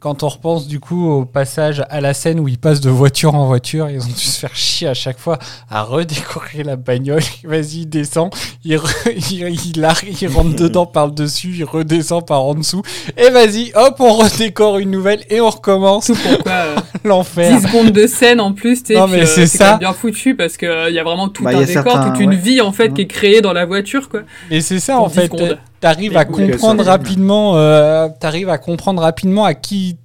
quand 0.00 0.22
on 0.22 0.28
repense 0.28 0.68
du 0.68 0.78
coup 0.80 1.08
au 1.10 1.24
passage 1.24 1.82
à 1.90 2.00
la 2.00 2.14
scène 2.14 2.38
où 2.38 2.48
ils 2.48 2.58
passent 2.58 2.80
de 2.80 2.90
voiture 2.90 3.34
en 3.34 3.46
voiture, 3.46 3.88
ils 3.90 4.00
ont 4.02 4.06
dû 4.06 4.12
se 4.14 4.38
faire 4.38 4.54
chier 4.54 4.88
à 4.88 4.94
chaque 4.94 5.18
fois 5.18 5.38
à 5.70 5.82
redécorer 5.82 6.62
la 6.62 6.76
bagnole. 6.76 7.22
Vas-y, 7.44 7.80
il 7.82 7.86
descend, 7.86 8.30
il, 8.64 8.76
re- 8.76 9.12
il, 9.30 9.76
il 9.76 9.84
arrive, 9.84 10.16
il 10.20 10.28
rentre 10.28 10.54
dedans 10.56 10.86
par 10.86 11.06
le 11.06 11.12
dessus, 11.12 11.54
il 11.56 11.64
redescend 11.64 12.24
par 12.26 12.42
en 12.42 12.54
dessous. 12.54 12.82
Et 13.16 13.30
vas-y, 13.30 13.72
hop, 13.74 13.96
on 14.00 14.12
redécore 14.14 14.78
une 14.78 14.90
nouvelle 14.90 15.24
et 15.30 15.40
on 15.40 15.50
recommence. 15.50 16.10
Pourquoi 16.22 16.52
euh, 16.52 16.76
L'enfer. 17.04 17.58
10 17.60 17.66
secondes 17.66 17.90
de 17.92 18.06
scène 18.06 18.40
en 18.40 18.52
plus, 18.52 18.82
tu 18.82 18.96
euh, 18.96 19.26
c'est 19.26 19.46
ça. 19.46 19.76
bien 19.78 19.92
foutu 19.92 20.34
parce 20.34 20.56
que 20.56 20.88
il 20.88 20.94
y 20.94 20.98
a 20.98 21.04
vraiment 21.04 21.28
tout 21.28 21.42
Bah, 21.44 21.52
y 21.52 21.56
un 21.56 21.60
a 21.60 21.64
décor, 21.64 21.84
certains, 21.84 22.10
toute 22.10 22.20
une 22.20 22.30
ouais. 22.30 22.36
vie 22.36 22.60
en 22.60 22.72
fait 22.72 22.92
qui 22.92 23.02
est 23.02 23.06
créée 23.06 23.40
dans 23.40 23.52
la 23.52 23.64
voiture 23.64 24.08
quoi. 24.08 24.20
Et 24.50 24.60
c'est 24.60 24.80
ça 24.80 24.98
en 24.98 25.08
10 25.08 25.14
fait, 25.14 25.22
secondes. 25.24 25.58
T'arrives 25.80 26.16
à 26.16 26.24
comprendre 26.24 26.84
ça, 26.84 26.90
rapidement, 26.90 27.56
euh, 27.56 28.08
t'arrives 28.20 28.48
à 28.48 28.58
comprendre 28.58 29.02
rapidement 29.02 29.44
à 29.44 29.54
qui 29.54 29.98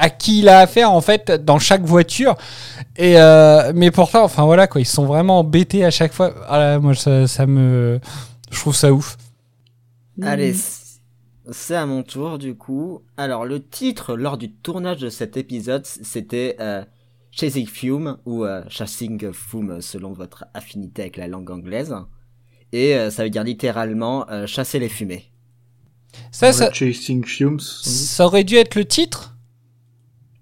à 0.00 0.10
qui 0.10 0.40
il 0.40 0.48
a 0.48 0.60
affaire 0.60 0.92
en 0.92 1.00
fait 1.00 1.30
dans 1.30 1.58
chaque 1.58 1.82
voiture. 1.82 2.36
Et 2.96 3.18
euh, 3.18 3.72
mais 3.74 3.90
pourtant 3.90 4.22
enfin 4.24 4.44
voilà 4.44 4.66
quoi 4.66 4.80
ils 4.80 4.84
sont 4.86 5.06
vraiment 5.06 5.40
embêtés 5.40 5.84
à 5.84 5.90
chaque 5.90 6.12
fois. 6.12 6.34
Ah 6.48 6.58
là, 6.58 6.78
moi 6.78 6.94
ça, 6.94 7.26
ça 7.26 7.46
me 7.46 7.98
je 8.50 8.58
trouve 8.60 8.76
ça 8.76 8.92
ouf. 8.92 9.16
Allez, 10.22 10.52
c- 10.54 11.00
c'est 11.50 11.76
à 11.76 11.86
mon 11.86 12.02
tour 12.02 12.38
du 12.38 12.54
coup. 12.54 13.02
Alors 13.16 13.44
le 13.44 13.60
titre 13.66 14.14
lors 14.16 14.38
du 14.38 14.52
tournage 14.52 14.98
de 15.00 15.08
cet 15.10 15.36
épisode, 15.36 15.84
c'était 15.86 16.56
euh, 16.60 16.84
Chasing 17.30 17.66
Fume 17.66 18.18
ou 18.24 18.44
euh, 18.44 18.62
Chasing 18.68 19.32
Fume 19.32 19.80
selon 19.80 20.12
votre 20.12 20.44
affinité 20.54 21.02
avec 21.02 21.16
la 21.16 21.26
langue 21.28 21.50
anglaise. 21.50 21.94
Et 22.72 22.94
euh, 22.94 23.10
ça 23.10 23.24
veut 23.24 23.30
dire 23.30 23.44
littéralement 23.44 24.28
euh, 24.30 24.46
chasser 24.46 24.78
les 24.78 24.88
fumées. 24.88 25.30
ça, 26.30 26.52
ça 26.52 26.72
Chasing 26.72 27.24
Fumes. 27.24 27.60
ça 27.60 28.26
aurait 28.26 28.44
dû 28.44 28.56
être 28.56 28.74
le 28.74 28.84
titre? 28.84 29.36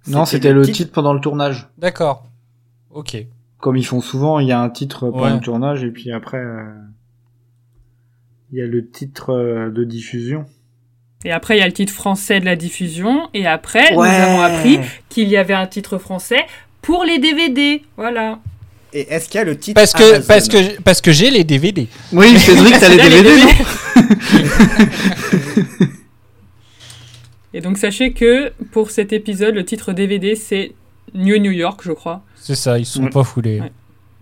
Non, 0.09 0.25
c'était 0.25 0.53
le 0.53 0.65
titre 0.65 0.93
pendant 0.93 1.13
le 1.13 1.21
tournage. 1.21 1.69
d'accord 1.79 2.27
ok 2.91 3.17
Comme 3.59 3.77
ils 3.77 3.85
font 3.87 4.01
souvent, 4.01 4.39
il 4.39 4.49
y 4.49 4.53
a 4.53 4.61
un 4.61 4.71
titre 4.71 5.11
pendant 5.11 5.25
Ouais. 5.25 5.33
le 5.35 5.41
tournage 5.41 5.83
et 5.85 5.91
puis 5.91 6.13
après, 6.13 6.39
euh, 6.39 6.65
il 8.53 8.59
y 8.59 8.63
a 8.63 8.67
le 8.67 8.89
titre 8.89 9.31
euh, 9.33 9.71
de 9.71 9.85
diffusion. 9.85 10.47
Et 11.25 11.33
après 11.33 11.57
il 11.57 11.61
y 11.61 11.63
a 11.63 11.67
le 11.67 11.73
titre 11.73 11.93
français 11.93 12.39
de 12.41 12.45
la 12.45 12.57
diffusion 12.57 13.29
et 13.35 13.47
après 13.47 13.95
Ouais. 13.97 14.09
nous 14.09 14.25
avons 14.25 14.41
appris 14.43 14.79
qu'il 15.09 15.29
y 15.29 15.37
avait 15.37 15.55
un 15.55 15.67
titre 15.67 15.99
français 15.99 16.45
pour 16.83 17.05
les 17.05 17.19
DVD. 17.19 17.83
Voilà. 17.97 18.39
Et 18.93 19.13
est-ce 19.13 19.29
qu'il 19.29 19.39
y 19.39 19.43
a 19.43 19.45
le 19.45 19.59
titre 19.59 19.75
parce 19.81 19.93
que 19.93 20.03
Amazon 20.03 20.25
parce 20.29 20.49
que 20.49 20.81
parce 20.83 21.01
que 21.01 21.13
j'ai 21.13 21.31
les 21.31 21.45
DVD 21.45 21.87
Oui, 22.13 22.39
Cédric, 22.39 22.79
t'as 22.79 22.89
les 22.89 22.97
Là, 22.97 23.09
les 23.09 23.23
DVD, 23.23 23.43
non 23.45 23.49
Et 27.55 27.61
donc 27.61 27.79
sachez 27.79 28.13
que 28.13 28.53
pour 28.73 28.91
cet 28.91 29.13
épisode, 29.13 29.55
le 29.55 29.65
titre 29.65 29.93
DVD 29.93 30.35
c'est 30.35 30.73
New 31.15 31.39
New 31.39 31.53
York, 31.53 31.81
je 31.85 31.93
crois. 31.93 32.23
c'est 32.37 32.55
ça 32.55 32.79
ils 32.79 32.85
sont 32.87 33.07
pas 33.09 33.25
foulés 33.25 33.61
Ouais. 33.61 33.73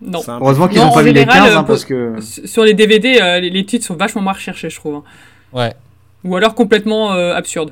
Non. 0.01 0.21
Heureusement 0.27 0.67
qu'ils 0.67 0.77
Non, 0.79 0.89
ont 0.89 0.93
pas 0.93 1.03
mis 1.03 1.13
les 1.13 1.21
général, 1.21 1.43
15 1.45 1.53
euh, 1.53 1.57
hein, 1.57 1.63
parce 1.63 1.85
que. 1.85 2.15
Sur 2.21 2.65
les 2.65 2.73
DVD, 2.73 3.17
euh, 3.21 3.39
les, 3.39 3.49
les 3.49 3.65
titres 3.65 3.85
sont 3.85 3.95
vachement 3.95 4.21
moins 4.21 4.33
recherchés, 4.33 4.69
je 4.69 4.75
trouve. 4.75 4.95
hein. 4.95 5.03
ouais 5.53 5.73
Ou 6.25 6.35
alors 6.35 6.53
complètement 6.53 7.13
euh, 7.13 7.33
absurdes. 7.33 7.71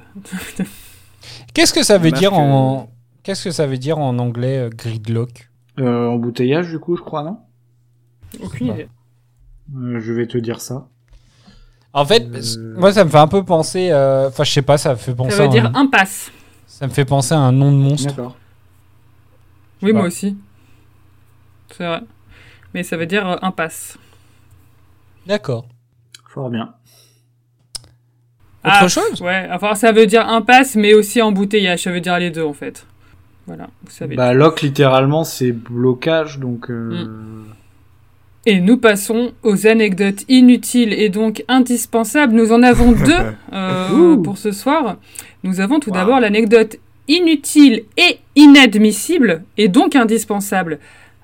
qu'est-ce 1.53 1.73
que 1.73 1.83
ça 1.83 1.97
veut 1.97 2.11
dire 2.11 2.31
que- 2.31 2.35
en 2.35 2.89
qu'est-ce 3.23 3.43
que 3.43 3.51
ça 3.51 3.67
veut 3.67 3.77
dire 3.77 3.97
en 3.99 4.17
anglais 4.19 4.57
euh, 4.57 4.69
gridlock? 4.69 5.49
Euh, 5.79 6.07
embouteillage, 6.07 6.69
du 6.69 6.79
coup, 6.79 6.95
je 6.95 7.01
crois, 7.01 7.23
non? 7.23 7.39
Aucune 8.43 8.67
idée. 8.67 8.87
Euh, 9.75 9.99
Je 9.99 10.13
vais 10.13 10.27
te 10.27 10.37
dire 10.37 10.61
ça. 10.61 10.87
En 11.93 12.05
fait, 12.05 12.23
Euh, 12.25 12.73
moi 12.77 12.91
ça 12.91 13.05
me 13.05 13.09
fait 13.09 13.17
un 13.19 13.27
peu 13.27 13.43
penser, 13.45 13.91
euh, 13.91 14.27
enfin 14.29 14.43
je 14.43 14.51
sais 14.51 14.63
pas, 14.63 14.79
ça 14.79 14.91
me 14.91 14.95
fait 14.95 15.13
penser. 15.13 15.35
Ça 15.37 15.43
veut 15.43 15.49
dire 15.49 15.67
un- 15.67 15.75
impasse. 15.85 16.31
Ça 16.65 16.87
me 16.87 16.91
fait 16.91 17.05
penser 17.05 17.35
à 17.35 17.37
un 17.39 17.51
nom 17.51 17.71
de 17.71 17.77
monstre. 17.77 18.07
D'accord. 18.15 18.35
Oui, 19.83 19.91
pas. 19.93 19.99
moi 19.99 20.07
aussi. 20.07 20.35
C'est 21.71 21.85
vrai. 21.85 22.01
Mais 22.73 22.81
ça 22.81 22.97
veut 22.97 23.05
dire 23.05 23.27
euh, 23.27 23.35
impasse. 23.43 23.97
D'accord. 25.27 25.67
Fort 26.29 26.49
bien. 26.49 26.73
Autre 28.65 28.75
Ah, 28.81 28.87
chose? 28.87 29.21
Ouais, 29.21 29.47
enfin 29.51 29.75
ça 29.75 29.91
veut 29.91 30.07
dire 30.07 30.27
impasse, 30.27 30.75
mais 30.75 30.93
aussi 30.95 31.21
embouteillage. 31.21 31.83
Ça 31.83 31.91
veut 31.91 32.01
dire 32.01 32.17
les 32.17 32.31
deux 32.31 32.43
en 32.43 32.53
fait. 32.53 32.87
Voilà, 33.47 33.67
vous 33.83 33.91
savez. 33.91 34.15
Bah, 34.15 34.33
lock, 34.33 34.61
littéralement, 34.61 35.23
c'est 35.23 35.51
blocage, 35.51 36.39
donc. 36.39 36.69
euh, 36.69 37.05
Mm. 37.05 37.43
Et 38.45 38.59
nous 38.59 38.75
passons 38.77 39.31
aux 39.43 39.67
anecdotes 39.67 40.25
inutiles 40.27 40.91
et 40.91 41.07
donc 41.07 41.45
indispensables. 41.47 42.33
Nous 42.33 42.51
en 42.51 42.61
avons 42.61 42.91
deux 43.05 43.13
euh, 43.53 44.17
pour 44.17 44.37
ce 44.37 44.51
soir. 44.51 44.97
Nous 45.43 45.61
avons 45.61 45.79
tout 45.79 45.91
d'abord 45.91 46.19
l'anecdote 46.19 46.75
inutile 47.07 47.83
et 47.95 48.19
inadmissible 48.35 49.43
et 49.57 49.69
donc 49.69 49.95
indispensable. 49.95 50.79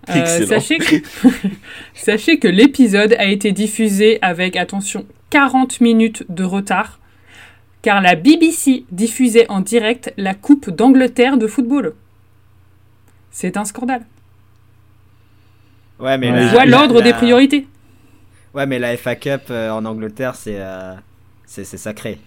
Euh, 0.10 0.14
Excellent. 0.22 0.48
sachez 0.48 0.78
que, 0.78 0.96
sachez 1.94 2.40
que 2.40 2.48
l'épisode 2.48 3.14
a 3.20 3.26
été 3.26 3.52
diffusé 3.52 4.18
avec, 4.22 4.56
attention, 4.56 5.06
40 5.30 5.82
minutes 5.82 6.24
de 6.30 6.46
retard, 6.46 7.00
car 7.82 8.02
la 8.02 8.16
BBC 8.16 8.86
diffusait 8.92 9.46
en 9.50 9.60
direct 9.60 10.14
la 10.16 10.34
Coupe 10.34 10.70
d'Angleterre 10.70 11.38
de 11.38 11.48
football. 11.48 11.94
C'est 13.32 13.58
un 13.58 13.66
scandale. 13.66 14.02
Ouais, 16.00 16.18
mais 16.18 16.32
Ouais, 16.32 16.40
la- 16.42 16.46
On 16.48 16.50
voit 16.52 16.66
l'ordre 16.66 16.96
la- 17.00 17.02
des 17.02 17.14
priorités. 17.14 17.68
Ouais, 18.54 18.66
mais 18.66 18.80
la 18.80 18.96
FA 18.98 19.16
Cup 19.16 19.44
euh, 19.52 19.70
en 19.70 19.86
Angleterre, 19.86 20.36
c'est 20.36 20.56
euh, 20.58 20.94
c'est 21.46 21.64
c'est 21.66 21.78
sacré. 21.78 22.20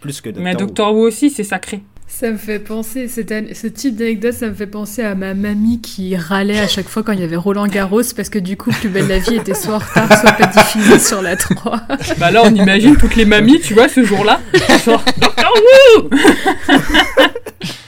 Plus 0.00 0.20
que 0.20 0.28
Doctor 0.28 0.44
Mais 0.44 0.52
Who. 0.54 0.58
Doctor 0.58 0.94
Who 0.94 1.00
aussi, 1.06 1.30
c'est 1.30 1.42
sacré. 1.44 1.82
Ça 2.06 2.30
me 2.30 2.38
fait 2.38 2.58
penser, 2.58 3.06
cette 3.08 3.32
an- 3.32 3.44
ce 3.52 3.66
type 3.66 3.96
d'anecdote, 3.96 4.32
ça 4.32 4.48
me 4.48 4.54
fait 4.54 4.66
penser 4.68 5.02
à 5.02 5.14
ma 5.14 5.34
mamie 5.34 5.80
qui 5.82 6.16
râlait 6.16 6.58
à 6.58 6.66
chaque 6.68 6.88
fois 6.88 7.02
quand 7.02 7.12
il 7.12 7.20
y 7.20 7.22
avait 7.24 7.36
Roland 7.36 7.66
Garros 7.66 8.00
parce 8.16 8.30
que 8.30 8.38
du 8.38 8.56
coup, 8.56 8.70
Plus 8.70 8.88
belle 8.88 9.08
la 9.08 9.18
vie 9.18 9.34
était 9.34 9.52
soit 9.54 9.74
en 9.74 9.78
retard, 9.78 10.18
soit 10.20 10.32
pas 10.32 10.46
diffusée 10.46 10.98
sur 11.00 11.20
la 11.20 11.36
3. 11.36 11.80
Bah 12.18 12.30
là, 12.30 12.42
on 12.46 12.54
imagine 12.54 12.96
toutes 12.96 13.16
les 13.16 13.26
mamies, 13.26 13.60
tu 13.60 13.74
vois, 13.74 13.88
ce 13.90 14.04
jour-là. 14.04 14.40
Genre, 14.86 15.04
Doctor 15.20 15.52
Who 15.98 16.10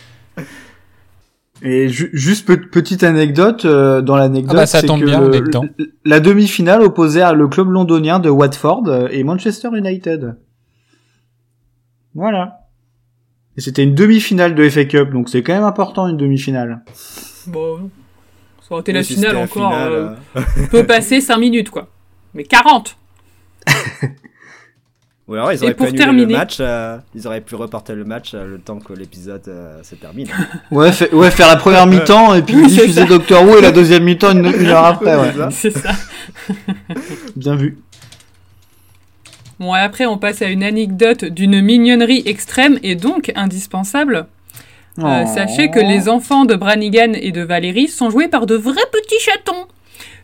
Et 1.63 1.89
ju- 1.89 2.11
juste 2.15 2.47
pe- 2.47 2.57
petite 2.71 3.03
anecdote, 3.03 3.65
euh, 3.67 4.01
dans 4.01 4.17
l'anecdote, 4.17 4.53
Ah 4.55 4.61
bah, 4.63 4.67
ça 4.67 4.81
c'est 4.81 4.87
que 4.87 5.05
bien, 5.05 5.21
le- 5.21 5.29
le- 5.41 5.93
la 6.07 6.21
demi-finale 6.21 6.81
opposait 6.83 7.21
à 7.21 7.33
le 7.35 7.49
club 7.49 7.69
londonien 7.71 8.19
de 8.19 8.31
Watford 8.31 8.85
euh, 8.89 9.09
et 9.11 9.25
Manchester 9.25 9.69
United. 9.75 10.37
Voilà. 12.15 12.61
Et 13.57 13.61
c'était 13.61 13.83
une 13.85 13.95
demi-finale 13.95 14.55
de 14.55 14.69
FA 14.69 14.85
Cup, 14.87 15.11
donc 15.13 15.29
c'est 15.29 15.43
quand 15.43 15.53
même 15.53 15.65
important 15.65 16.09
une 16.09 16.17
demi-finale. 16.17 16.83
Bon, 17.47 17.91
ça 18.61 18.73
aurait 18.73 18.81
été 18.81 18.93
la 18.93 19.03
si 19.03 19.15
finale 19.15 19.35
la 19.35 19.41
encore. 19.41 19.71
finale, 19.71 19.93
euh, 19.93 20.09
euh. 20.37 20.41
peut 20.71 20.87
passer 20.87 21.21
5 21.21 21.37
minutes, 21.39 21.69
quoi. 21.71 21.89
Mais 22.33 22.45
40 22.45 22.97
Ou 25.31 25.35
alors 25.35 25.53
ils 25.53 25.61
Et 25.61 25.63
auraient 25.63 25.73
pu 25.75 25.77
pour 25.79 25.87
annuler 25.87 25.99
terminer- 26.05 26.33
le 26.33 26.39
match, 26.39 26.57
euh, 26.59 26.99
ils 27.15 27.27
auraient 27.27 27.41
pu 27.41 27.55
reporter 27.55 27.95
le 27.95 28.05
match 28.05 28.33
euh, 28.35 28.45
le 28.47 28.59
temps 28.59 28.81
que 28.81 28.93
l'épisode 28.93 29.43
euh, 29.49 29.81
se 29.85 29.95
termine. 29.95 30.27
Ouais, 30.73 30.91
fait- 30.91 31.15
ouais, 31.15 31.31
faire 31.31 31.47
la 31.49 31.55
première 31.57 31.87
mi-temps 31.87 32.35
et 32.35 32.43
puis 32.43 32.57
Oui, 32.57 32.67
diffuser. 32.67 33.05
Doctor 33.07 33.45
Who 33.45 33.57
et 33.59 33.61
la 33.63 33.71
deuxième 33.71 34.03
mi-temps 34.05 34.33
une, 34.33 34.47
une 34.47 34.67
heure 34.67 34.85
après, 34.85 35.15
ouais. 35.17 35.33
C'est 35.53 35.71
ça. 35.71 35.91
Bien 37.37 37.55
vu. 37.55 37.79
Bon, 39.59 39.75
et 39.77 39.79
après, 39.79 40.07
on 40.07 40.19
passe 40.19 40.43
à 40.43 40.47
une 40.49 40.63
anecdote 40.65 41.25
d'une 41.25 41.61
mignonnerie 41.61 42.23
extrême 42.27 42.79
et 42.83 42.95
donc 42.97 43.31
indispensable. 43.37 44.27
Euh, 44.99 45.23
Oh. 45.25 45.33
sachez 45.35 45.71
que 45.71 45.79
les 45.79 46.09
enfants 46.09 46.45
de 46.45 46.57
Branigan 46.57 47.13
et 47.15 47.31
de 47.31 47.43
Valérie 47.43 47.87
sont 47.89 48.11
joués 48.11 48.27
par 48.29 48.47
de 48.47 48.57
vrais 48.57 48.75
petits 48.93 49.21
chatons, 49.21 49.67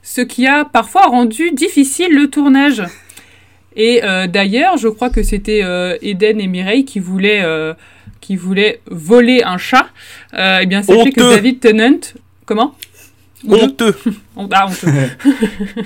ce 0.03 0.21
qui 0.21 0.47
a 0.47 0.65
parfois 0.65 1.07
rendu 1.07 1.53
difficile 1.53 2.13
le 2.13 2.29
tournage. 2.29 2.83
Et 3.77 4.03
euh, 4.03 4.27
d'ailleurs, 4.27 4.79
je 4.79 4.89
crois 4.89 5.11
que 5.11 5.23
c'était 5.23 5.61
euh, 5.63 5.97
Eden 6.03 6.41
et 6.41 6.47
Mireille 6.47 6.85
qui 6.85 6.99
voulaient, 6.99 7.43
euh, 7.45 7.75
qui 8.21 8.35
voulaient 8.37 8.81
voler 8.91 9.43
un 9.45 9.59
chat. 9.59 9.87
Euh, 10.35 10.59
eh 10.63 10.67
bien, 10.67 10.83
sachez 10.83 11.13
que. 11.13 11.21
David 11.21 11.61
Tennant... 11.61 12.01
Comment? 12.47 12.75
Honteux. 13.47 13.95
Hon- 14.35 14.49
ah, 14.53 14.67
honteux. 14.67 14.89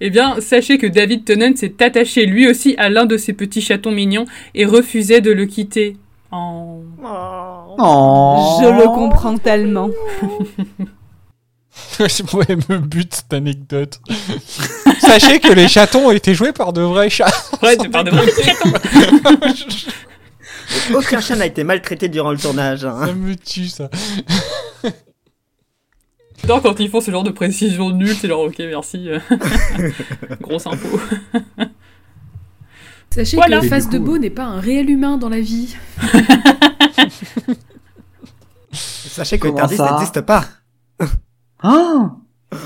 Eh 0.00 0.10
bien, 0.10 0.40
sachez 0.40 0.78
que 0.78 0.86
David 0.86 1.24
Tennant 1.24 1.56
s'est 1.56 1.82
attaché 1.82 2.24
lui 2.24 2.46
aussi 2.48 2.76
à 2.78 2.88
l'un 2.88 3.04
de 3.04 3.16
ces 3.16 3.32
petits 3.32 3.60
chatons 3.60 3.90
mignons 3.90 4.26
et 4.54 4.64
refusait 4.64 5.20
de 5.20 5.32
le 5.32 5.44
quitter. 5.46 5.96
En... 6.30 6.82
Oh. 7.02 8.60
Je 8.62 8.68
le 8.68 8.84
comprends 8.94 9.36
tellement. 9.38 9.90
Je 11.98 12.22
pourrais 12.22 12.56
me 12.68 12.78
bute 12.78 13.14
cette 13.14 13.32
anecdote. 13.32 14.00
Sachez 15.00 15.40
que 15.40 15.52
les 15.52 15.68
chatons 15.68 16.06
ont 16.08 16.10
été 16.12 16.34
joués 16.34 16.52
par 16.52 16.72
de 16.72 16.80
vrais 16.82 17.10
chats. 17.10 17.26
Ouais, 17.62 17.76
c'est 17.80 17.88
par 17.88 18.04
de 18.04 18.10
vrais 18.10 18.30
chatons. 18.44 18.72
Aucun 20.94 21.20
chat 21.20 21.36
n'a 21.36 21.46
été 21.46 21.64
maltraité 21.64 22.08
durant 22.08 22.30
le 22.30 22.38
tournage. 22.38 22.84
hein. 22.84 23.06
Ça 23.06 23.12
me 23.14 23.34
tue 23.34 23.68
ça. 23.68 23.90
J'adore 26.40 26.62
quand 26.62 26.78
ils 26.78 26.88
font 26.88 27.00
ce 27.00 27.10
genre 27.10 27.24
de 27.24 27.30
précision 27.30 27.90
nulle, 27.90 28.14
c'est 28.14 28.28
genre 28.28 28.42
ok, 28.44 28.58
merci. 28.60 29.08
Grosse 30.40 30.66
info. 30.68 31.00
Sachez 33.10 33.36
Voilà. 33.36 33.58
que 33.60 33.66
Et 33.66 33.68
face 33.68 33.88
du 33.88 33.94
de 33.94 33.98
coup, 33.98 34.04
Beau 34.12 34.18
n'est 34.18 34.30
pas 34.30 34.44
un 34.44 34.60
réel 34.60 34.88
humain 34.88 35.16
dans 35.16 35.28
la 35.30 35.40
vie. 35.40 35.74
Sachez 38.72 39.38
que 39.38 39.48
Tardis 39.48 39.80
n'existe 39.80 40.20
pas. 40.20 40.44
Ah 41.60 42.16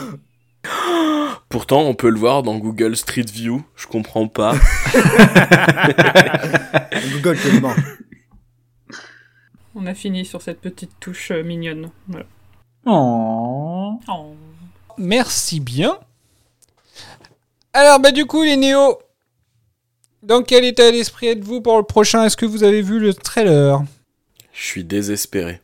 Pourtant, 1.48 1.82
on 1.82 1.94
peut 1.94 2.10
le 2.10 2.19
voir 2.19 2.43
dans 2.43 2.59
Google 2.59 2.97
Street 2.97 3.27
View. 3.31 3.62
Je 3.77 3.86
comprends 3.86 4.28
pas. 4.28 4.52
Google 7.12 7.39
te 7.39 7.60
ment. 7.60 7.74
On 9.74 9.86
a 9.86 9.94
fini 9.94 10.24
sur 10.24 10.43
cette 10.43 10.60
petite 10.60 10.93
touche 11.01 11.31
euh, 11.31 11.43
mignonne. 11.43 11.90
Voilà. 12.09 12.27
Oh. 12.86 13.98
Oh. 14.09 14.35
Merci 14.98 15.60
bien. 15.60 15.98
Alors, 17.73 18.01
bah, 18.01 18.12
du 18.12 18.27
coup, 18.27 18.43
les 18.43 18.56
néos, 18.56 18.98
dans 20.23 20.43
quel 20.43 20.64
état 20.64 20.90
d'esprit 20.90 21.28
êtes-vous 21.28 21.60
pour 21.60 21.78
le 21.78 21.85
prochain? 21.85 22.24
Est-ce 22.24 22.36
que 22.36 22.47
vous 22.47 22.64
avez 22.64 22.82
vu 22.82 22.98
le 22.98 23.14
trailer? 23.14 23.82
Je 24.52 24.62
suis 24.62 24.85
désespéré. 24.85 25.60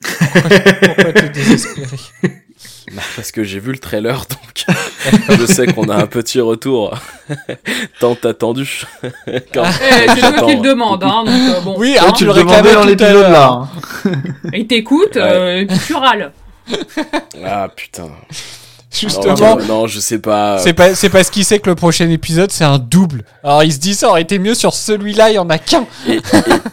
Pourquoi 0.00 1.12
t'es 1.12 1.28
désespéré 1.28 1.96
Bah, 2.92 3.02
Parce 3.16 3.30
que 3.32 3.42
j'ai 3.44 3.60
vu 3.60 3.72
le 3.72 3.78
trailer, 3.78 4.24
donc 4.28 4.76
je 5.38 5.46
sais 5.46 5.66
qu'on 5.66 5.88
a 5.88 5.96
un 5.96 6.06
petit 6.06 6.40
retour 6.40 6.96
tant 8.00 8.16
attendu. 8.24 8.82
Quand- 9.54 9.64
Eh, 9.64 10.08
c'est 10.08 10.20
toi 10.36 10.46
qui 10.46 10.56
le 10.56 10.62
demande, 10.62 11.02
hein, 11.04 11.24
donc 11.24 11.28
euh, 11.28 11.60
bon. 11.60 11.74
Oui, 11.78 11.96
hein. 11.98 12.06
ah, 12.08 12.12
tu 12.12 12.24
le 12.24 12.32
demandais 12.34 12.56
réclamais 12.60 12.74
dans 12.74 12.84
l'épisode 12.84 13.30
là. 13.32 13.68
Il 14.54 14.66
t'écoute, 14.66 15.16
euh, 15.16 15.58
et 15.60 15.66
puis 15.66 15.78
tu 15.86 15.94
râles. 15.94 16.32
Ah 17.44 17.68
putain. 17.74 18.08
Justement, 18.92 19.34
Non, 19.36 19.58
non, 19.66 19.86
je 19.86 20.00
sais 20.00 20.18
pas. 20.18 20.58
c'est 20.58 20.72
pas, 20.72 20.96
c'est 20.96 21.10
parce 21.10 21.30
qu'il 21.30 21.44
sait 21.44 21.60
que 21.60 21.70
le 21.70 21.76
prochain 21.76 22.10
épisode, 22.10 22.50
c'est 22.50 22.64
un 22.64 22.78
double. 22.78 23.22
Alors, 23.44 23.62
il 23.62 23.72
se 23.72 23.78
dit 23.78 23.94
ça 23.94 24.08
aurait 24.08 24.22
été 24.22 24.38
mieux 24.40 24.54
sur 24.54 24.74
celui-là, 24.74 25.30
il 25.30 25.34
y 25.34 25.38
en 25.38 25.48
a 25.48 25.58
qu'un. 25.58 25.86
Et, 26.08 26.16
et 26.16 26.20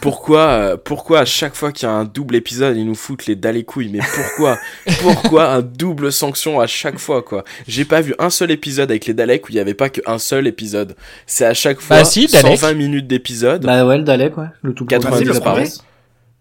pourquoi, 0.00 0.40
euh, 0.48 0.76
pourquoi 0.76 1.20
à 1.20 1.24
chaque 1.24 1.54
fois 1.54 1.70
qu'il 1.70 1.88
y 1.88 1.90
a 1.90 1.94
un 1.94 2.04
double 2.04 2.34
épisode, 2.34 2.76
ils 2.76 2.84
nous 2.84 2.96
foutent 2.96 3.26
les 3.26 3.36
dalles 3.36 3.54
les 3.54 3.62
couilles? 3.64 3.90
Mais 3.92 4.00
pourquoi? 4.14 4.58
Pourquoi 5.00 5.52
un 5.52 5.62
double 5.62 6.10
sanction 6.12 6.58
à 6.58 6.66
chaque 6.66 6.98
fois, 6.98 7.22
quoi? 7.22 7.44
J'ai 7.68 7.84
pas 7.84 8.00
vu 8.00 8.14
un 8.18 8.30
seul 8.30 8.50
épisode 8.50 8.90
avec 8.90 9.06
les 9.06 9.14
Daleks 9.14 9.46
où 9.48 9.52
il 9.52 9.54
y 9.54 9.60
avait 9.60 9.74
pas 9.74 9.88
qu'un 9.88 10.18
seul 10.18 10.48
épisode. 10.48 10.96
C'est 11.26 11.44
à 11.46 11.54
chaque 11.54 11.80
fois 11.80 11.98
Bah 11.98 12.04
si, 12.04 12.26
Dalek. 12.26 12.58
120 12.58 12.74
minutes 12.74 13.06
d'épisode. 13.06 13.64
Bah 13.64 13.86
ouais, 13.86 13.96
le 13.98 14.02
Dalek, 14.04 14.36
ouais. 14.36 14.46
Le 14.62 14.74
tout 14.74 14.86
90 14.86 15.38
premier. 15.40 15.68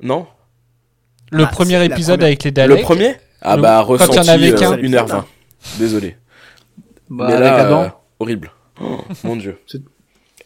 Non? 0.02 0.26
Le 1.32 1.44
Ah, 1.44 1.48
premier 1.48 1.84
épisode 1.86 2.16
première. 2.18 2.26
avec 2.28 2.44
les 2.44 2.52
Daleks. 2.52 2.78
Le 2.80 2.84
premier? 2.84 3.16
Ah 3.44 3.56
Le- 3.56 3.62
bah, 3.62 3.86
quand 3.88 4.08
il 4.08 4.16
y 4.16 4.20
en 4.20 4.28
avait 4.28 4.52
euh, 4.54 4.58
qu'un. 4.58 4.76
1h20. 4.78 5.24
Désolé. 5.80 6.18
Bah, 7.10 7.26
Mais 7.28 7.34
avec 7.36 7.48
là, 7.50 7.56
Adam. 7.66 7.84
euh, 7.84 7.88
horrible. 8.20 8.52
Oh, 8.82 9.00
mon 9.24 9.36
dieu. 9.36 9.58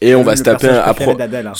Et 0.00 0.14
on 0.14 0.22
va 0.22 0.36
se 0.36 0.42
taper 0.42 0.68
un... 0.68 1.14
d'Adèle, 1.14 1.46
hein. 1.46 1.52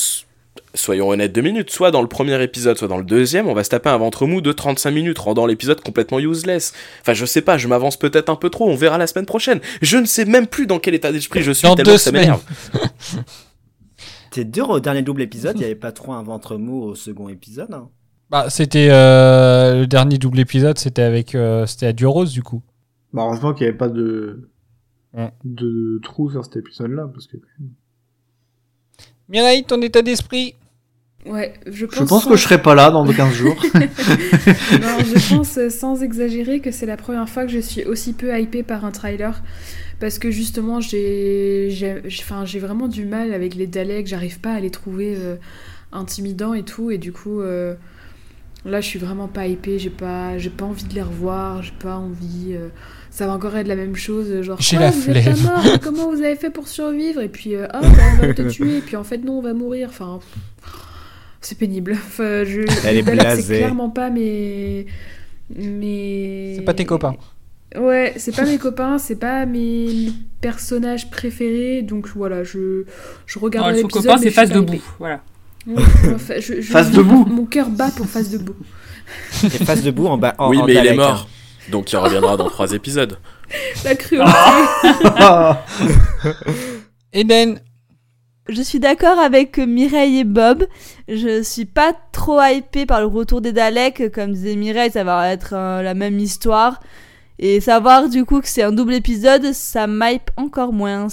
Soyons 0.74 1.08
honnêtes 1.10 1.32
deux 1.32 1.42
minutes, 1.42 1.70
soit 1.70 1.90
dans 1.90 2.00
le 2.00 2.08
premier 2.08 2.42
épisode, 2.42 2.78
soit 2.78 2.88
dans 2.88 2.96
le 2.96 3.04
deuxième, 3.04 3.46
on 3.46 3.52
va 3.52 3.62
se 3.62 3.68
taper 3.68 3.90
un 3.90 3.98
ventre 3.98 4.26
mou 4.26 4.40
de 4.40 4.52
35 4.52 4.90
minutes, 4.90 5.18
rendant 5.18 5.44
l'épisode 5.44 5.80
complètement 5.82 6.18
useless. 6.18 6.72
Enfin, 7.02 7.12
je 7.12 7.26
sais 7.26 7.42
pas, 7.42 7.58
je 7.58 7.68
m'avance 7.68 7.98
peut-être 7.98 8.30
un 8.30 8.36
peu 8.36 8.48
trop, 8.48 8.68
on 8.70 8.74
verra 8.74 8.96
la 8.96 9.06
semaine 9.06 9.26
prochaine. 9.26 9.60
Je 9.82 9.98
ne 9.98 10.06
sais 10.06 10.24
même 10.24 10.46
plus 10.46 10.66
dans 10.66 10.78
quel 10.78 10.94
état 10.94 11.12
d'esprit 11.12 11.42
je 11.42 11.52
suis, 11.52 11.68
Dans 11.68 11.74
tellement 11.74 11.92
deux 11.92 11.96
que 11.98 12.02
ça 12.02 12.10
m'énerve. 12.12 12.42
C'est 14.30 14.50
dur 14.50 14.70
au 14.70 14.80
dernier 14.80 15.02
double 15.02 15.20
épisode, 15.22 15.56
il 15.56 15.60
n'y 15.60 15.66
avait 15.66 15.74
pas 15.74 15.92
trop 15.92 16.14
un 16.14 16.22
ventre 16.22 16.56
mou 16.56 16.82
au 16.82 16.94
second 16.94 17.28
épisode. 17.28 17.72
hein. 17.72 17.88
Bah, 18.30 18.46
c'était 18.48 18.88
euh, 18.90 19.80
le 19.80 19.86
dernier 19.86 20.16
double 20.16 20.40
épisode, 20.40 20.78
c'était 20.78 21.02
avec, 21.02 21.34
euh, 21.34 21.66
c'était 21.66 21.86
à 21.86 21.92
Duros 21.92 22.24
du 22.24 22.42
coup. 22.42 22.62
Bah, 23.12 23.22
heureusement 23.26 23.52
qu'il 23.54 23.64
n'y 23.64 23.68
avait 23.68 23.78
pas 23.78 23.88
de, 23.88 24.48
Ouais. 25.14 25.32
de 25.44 26.00
trou 26.02 26.30
sur 26.30 26.44
cet 26.44 26.56
épisode-là, 26.56 27.08
parce 27.12 27.26
que 27.26 27.36
Mireille, 29.28 29.64
ton 29.64 29.80
état 29.82 30.02
d'esprit? 30.02 30.54
Ouais, 31.24 31.54
je 31.70 31.86
pense, 31.86 31.94
je 32.00 32.04
pense 32.04 32.24
sans- 32.24 32.30
que 32.30 32.36
je 32.36 32.42
serai 32.42 32.60
pas 32.60 32.74
là 32.74 32.90
dans 32.90 33.06
15 33.12 33.32
jours. 33.34 33.62
Non, 33.74 34.98
je 35.04 35.34
pense 35.36 35.56
euh, 35.56 35.70
sans 35.70 36.02
exagérer 36.02 36.58
que 36.60 36.72
c'est 36.72 36.86
la 36.86 36.96
première 36.96 37.28
fois 37.28 37.44
que 37.46 37.52
je 37.52 37.60
suis 37.60 37.84
aussi 37.84 38.12
peu 38.12 38.36
hypée 38.38 38.62
par 38.64 38.84
un 38.84 38.90
trailer. 38.90 39.40
Parce 40.00 40.18
que 40.18 40.32
justement, 40.32 40.80
j'ai 40.80 41.68
j'ai- 41.70 42.02
enfin, 42.06 42.44
j'ai 42.44 42.58
vraiment 42.58 42.88
du 42.88 43.04
mal 43.04 43.32
avec 43.32 43.54
les 43.54 43.68
Daleks, 43.68 44.08
j'arrive 44.08 44.40
pas 44.40 44.54
à 44.54 44.60
les 44.60 44.70
trouver 44.70 45.14
euh, 45.16 45.36
intimidants 45.92 46.54
et 46.54 46.64
tout. 46.64 46.90
Et 46.90 46.98
du 46.98 47.12
coup, 47.12 47.40
euh, 47.40 47.74
là, 48.64 48.80
je 48.80 48.86
suis 48.86 48.98
vraiment 48.98 49.28
pas 49.28 49.46
hypée, 49.46 49.78
j'ai 49.78 49.90
pas, 49.90 50.38
j'ai 50.38 50.50
pas 50.50 50.64
envie 50.64 50.84
de 50.84 50.94
les 50.94 51.02
revoir, 51.02 51.62
j'ai 51.62 51.72
pas 51.78 51.96
envie. 51.96 52.54
euh, 52.54 52.68
ça 53.10 53.26
va 53.26 53.34
encore 53.34 53.54
être 53.56 53.66
la 53.68 53.76
même 53.76 53.94
chose, 53.96 54.40
genre 54.42 54.58
J'ai 54.60 54.76
Quoi, 54.76 54.86
la 54.86 54.92
vous 54.92 55.10
êtes 55.10 55.24
pas 55.24 55.42
mort, 55.42 55.80
comment 55.82 56.10
vous 56.10 56.22
avez 56.22 56.36
fait 56.36 56.50
pour 56.50 56.66
survivre? 56.68 57.20
Et 57.20 57.28
puis, 57.28 57.54
euh, 57.56 57.66
ah, 57.70 57.80
bah, 57.82 57.88
on 58.22 58.26
va 58.26 58.34
te 58.34 58.42
tuer, 58.48 58.78
et 58.78 58.80
puis 58.80 58.96
en 58.96 59.04
fait, 59.04 59.18
non, 59.18 59.38
on 59.38 59.42
va 59.42 59.52
mourir. 59.52 59.88
Enfin, 59.90 60.20
c'est 61.40 61.58
pénible. 61.58 61.92
Enfin, 61.92 62.44
je, 62.44 62.60
Elle 62.86 62.98
est 62.98 63.02
Daleks, 63.02 63.20
c'est 63.22 63.34
blasée. 63.34 63.56
clairement 63.58 63.90
pas 63.90 64.08
mes. 64.10 64.86
mes... 65.54 66.54
C'est 66.56 66.62
pas 66.64 66.74
tes 66.74 66.84
copains. 66.84 67.16
Ouais, 67.78 68.12
c'est 68.18 68.34
pas 68.36 68.44
mes 68.44 68.58
copains, 68.58 68.98
c'est 68.98 69.16
pas 69.16 69.46
mes 69.46 70.12
personnages 70.42 71.10
préférés, 71.10 71.80
donc 71.82 72.08
voilà, 72.14 72.44
je, 72.44 72.84
je 73.26 73.38
regarde 73.38 73.68
Non, 73.68 73.74
son 73.80 73.86
l'épisode. 73.88 74.02
copain, 74.04 74.16
mais 74.16 74.18
c'est 74.18 74.24
je 74.28 74.30
suis 74.30 74.34
face 74.34 74.50
debout. 74.50 74.82
Voilà. 74.98 75.22
Ouais, 75.66 75.82
enfin, 76.14 76.34
je- 76.40 76.60
je- 76.60 76.72
Face 76.72 76.88
je- 76.90 76.96
debout 76.96 77.24
Mon 77.24 77.46
cœur 77.46 77.68
bat 77.70 77.90
pour 77.96 78.06
face 78.06 78.30
debout. 78.30 78.56
Et 79.44 79.48
face 79.64 79.82
debout 79.82 80.06
en 80.06 80.18
bas. 80.18 80.34
En, 80.38 80.50
oui, 80.50 80.58
en 80.58 80.66
mais 80.66 80.74
il 80.74 80.86
est 80.86 80.94
mort. 80.94 81.28
Donc 81.70 81.92
il 81.92 81.96
reviendra 81.96 82.36
dans 82.36 82.48
trois 82.48 82.72
épisodes. 82.72 83.18
La 83.84 83.94
cruauté. 83.94 84.24
Eden, 87.12 87.60
Je 88.48 88.62
suis 88.62 88.80
d'accord 88.80 89.18
avec 89.18 89.58
Mireille 89.58 90.20
et 90.20 90.24
Bob. 90.24 90.66
Je 91.08 91.42
suis 91.42 91.64
pas 91.66 91.92
trop 92.12 92.40
hypée 92.42 92.86
par 92.86 93.00
le 93.00 93.06
retour 93.06 93.40
des 93.40 93.52
Daleks. 93.52 94.10
Comme 94.12 94.32
disait 94.32 94.56
Mireille, 94.56 94.90
ça 94.90 95.04
va 95.04 95.30
être 95.32 95.52
euh, 95.54 95.82
la 95.82 95.94
même 95.94 96.18
histoire. 96.18 96.80
Et 97.38 97.60
savoir 97.60 98.08
du 98.08 98.24
coup 98.24 98.40
que 98.40 98.48
c'est 98.48 98.62
un 98.62 98.72
double 98.72 98.94
épisode, 98.94 99.52
ça 99.52 99.86
m'hype 99.86 100.30
encore 100.36 100.72
moins. 100.72 101.08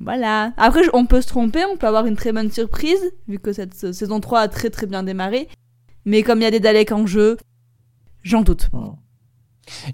Voilà. 0.00 0.52
Après, 0.56 0.82
on 0.92 1.06
peut 1.06 1.20
se 1.20 1.28
tromper, 1.28 1.64
on 1.64 1.76
peut 1.76 1.86
avoir 1.86 2.06
une 2.06 2.16
très 2.16 2.32
bonne 2.32 2.50
surprise, 2.50 3.12
vu 3.28 3.38
que 3.38 3.52
cette 3.52 3.92
saison 3.92 4.20
3 4.20 4.40
a 4.40 4.48
très 4.48 4.70
très 4.70 4.86
bien 4.86 5.02
démarré. 5.02 5.48
Mais 6.04 6.22
comme 6.22 6.40
il 6.40 6.44
y 6.44 6.46
a 6.46 6.50
des 6.50 6.60
Daleks 6.60 6.92
en 6.92 7.06
jeu, 7.06 7.36
j'en 8.22 8.42
doute. 8.42 8.68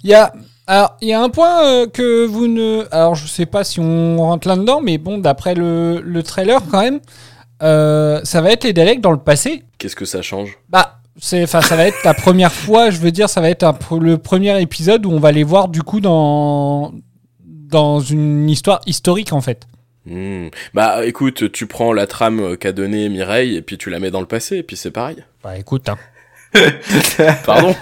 il 0.03 0.11
y 0.11 0.15
a, 0.15 0.33
alors, 0.67 0.97
il 1.01 1.09
y 1.09 1.13
a 1.13 1.21
un 1.21 1.29
point 1.29 1.65
euh, 1.65 1.87
que 1.87 2.25
vous 2.27 2.47
ne, 2.47 2.87
alors 2.91 3.15
je 3.15 3.27
sais 3.27 3.47
pas 3.47 3.65
si 3.65 3.81
on 3.81 4.19
rentre 4.19 4.49
là-dedans, 4.49 4.81
mais 4.81 4.99
bon, 4.99 5.19
d'après 5.19 5.55
le, 5.55 6.01
le 6.01 6.23
trailer 6.23 6.61
quand 6.71 6.81
même, 6.81 7.01
euh, 7.63 8.21
ça 8.25 8.41
va 8.41 8.53
être 8.53 8.65
les 8.65 8.73
Daleks 8.73 9.01
dans 9.01 9.11
le 9.11 9.19
passé. 9.19 9.65
Qu'est-ce 9.79 9.97
que 9.97 10.05
ça 10.05 10.23
change? 10.23 10.59
Bah, 10.69 11.00
c'est, 11.21 11.43
enfin, 11.43 11.61
ça 11.61 11.77
va 11.77 11.87
être 11.87 12.03
la 12.05 12.15
première 12.15 12.53
fois, 12.53 12.91
je 12.91 12.99
veux 12.99 13.13
dire, 13.13 13.29
ça 13.29 13.41
va 13.41 13.51
être 13.51 13.63
un 13.63 13.77
le 14.01 14.19
premier 14.19 14.61
épisode 14.61 15.07
où 15.07 15.11
on 15.11 15.21
va 15.21 15.33
les 15.33 15.45
voir 15.45 15.69
du 15.69 15.83
coup 15.83 16.01
dans 16.01 16.93
dans 17.45 18.01
une 18.01 18.49
histoire 18.49 18.81
historique 18.87 19.33
en 19.33 19.41
fait. 19.41 19.67
Hmm. 20.07 20.49
Bah 20.75 21.05
écoute, 21.05 21.53
tu 21.53 21.67
prends 21.67 21.93
la 21.93 22.07
trame 22.07 22.57
qu'a 22.57 22.73
donnée 22.73 23.09
Mireille 23.09 23.57
et 23.57 23.63
puis 23.63 23.79
tu 23.79 23.91
la 23.91 24.01
mets 24.01 24.11
dans 24.11 24.21
le 24.21 24.27
passé 24.27 24.57
et 24.57 24.63
puis 24.63 24.77
c'est 24.77 24.91
pareil. 24.91 25.19
Bah 25.45 25.59
écoute, 25.59 25.89
hein. 25.89 25.99
Pardon 27.47 27.77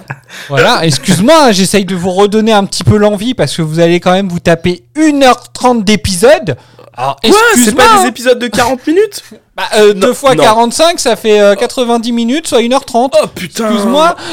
Voilà, 0.48 0.84
excuse-moi, 0.84 1.46
hein, 1.46 1.52
j'essaye 1.52 1.84
de 1.84 1.94
vous 1.94 2.10
redonner 2.10 2.52
un 2.52 2.64
petit 2.64 2.84
peu 2.84 2.98
l'envie 2.98 3.34
parce 3.34 3.56
que 3.56 3.62
vous 3.62 3.80
allez 3.80 3.98
quand 4.00 4.12
même 4.12 4.28
vous 4.28 4.40
taper 4.40 4.84
1h30 4.96 5.84
d'épisode. 5.84 6.56
Alors, 6.98 7.16
Quoi 7.24 7.32
C'est 7.64 7.76
pas 7.76 7.84
hein. 7.94 8.02
des 8.02 8.08
épisodes 8.08 8.38
de 8.40 8.48
40 8.48 8.84
minutes 8.88 9.22
Bah, 9.56 9.68
euh, 9.76 9.94
Non, 9.94 10.00
deux 10.00 10.12
fois 10.14 10.34
non. 10.34 10.42
45, 10.42 10.98
ça 10.98 11.14
fait 11.16 11.40
euh, 11.40 11.54
90 11.54 12.10
minutes, 12.12 12.48
soit 12.48 12.60
1h30. 12.60 13.10
Oh 13.22 13.26
putain 13.34 13.66
Excuse-moi. 13.70 14.16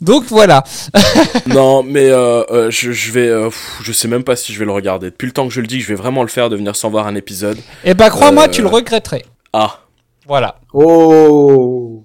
Donc 0.00 0.24
voilà. 0.28 0.62
non, 1.46 1.82
mais 1.82 2.08
euh, 2.10 2.42
euh, 2.50 2.70
je, 2.70 2.92
je 2.92 3.12
vais, 3.12 3.28
euh, 3.28 3.44
pff, 3.48 3.80
je 3.82 3.92
sais 3.92 4.08
même 4.08 4.24
pas 4.24 4.36
si 4.36 4.52
je 4.52 4.58
vais 4.58 4.64
le 4.64 4.72
regarder. 4.72 5.10
Depuis 5.10 5.26
le 5.26 5.32
temps 5.32 5.46
que 5.48 5.52
je 5.54 5.60
le 5.60 5.66
dis, 5.66 5.78
que 5.78 5.84
je 5.84 5.88
vais 5.88 5.94
vraiment 5.94 6.22
le 6.22 6.28
faire 6.28 6.48
de 6.50 6.56
venir 6.56 6.76
sans 6.76 6.88
voir 6.90 7.06
un 7.06 7.14
épisode. 7.14 7.58
Et 7.84 7.94
bah 7.94 8.08
crois-moi, 8.10 8.44
Euh, 8.44 8.48
tu 8.48 8.62
le 8.62 8.68
regretterais. 8.68 9.24
Ah. 9.52 9.80
Voilà. 10.26 10.56
Oh 10.72 12.04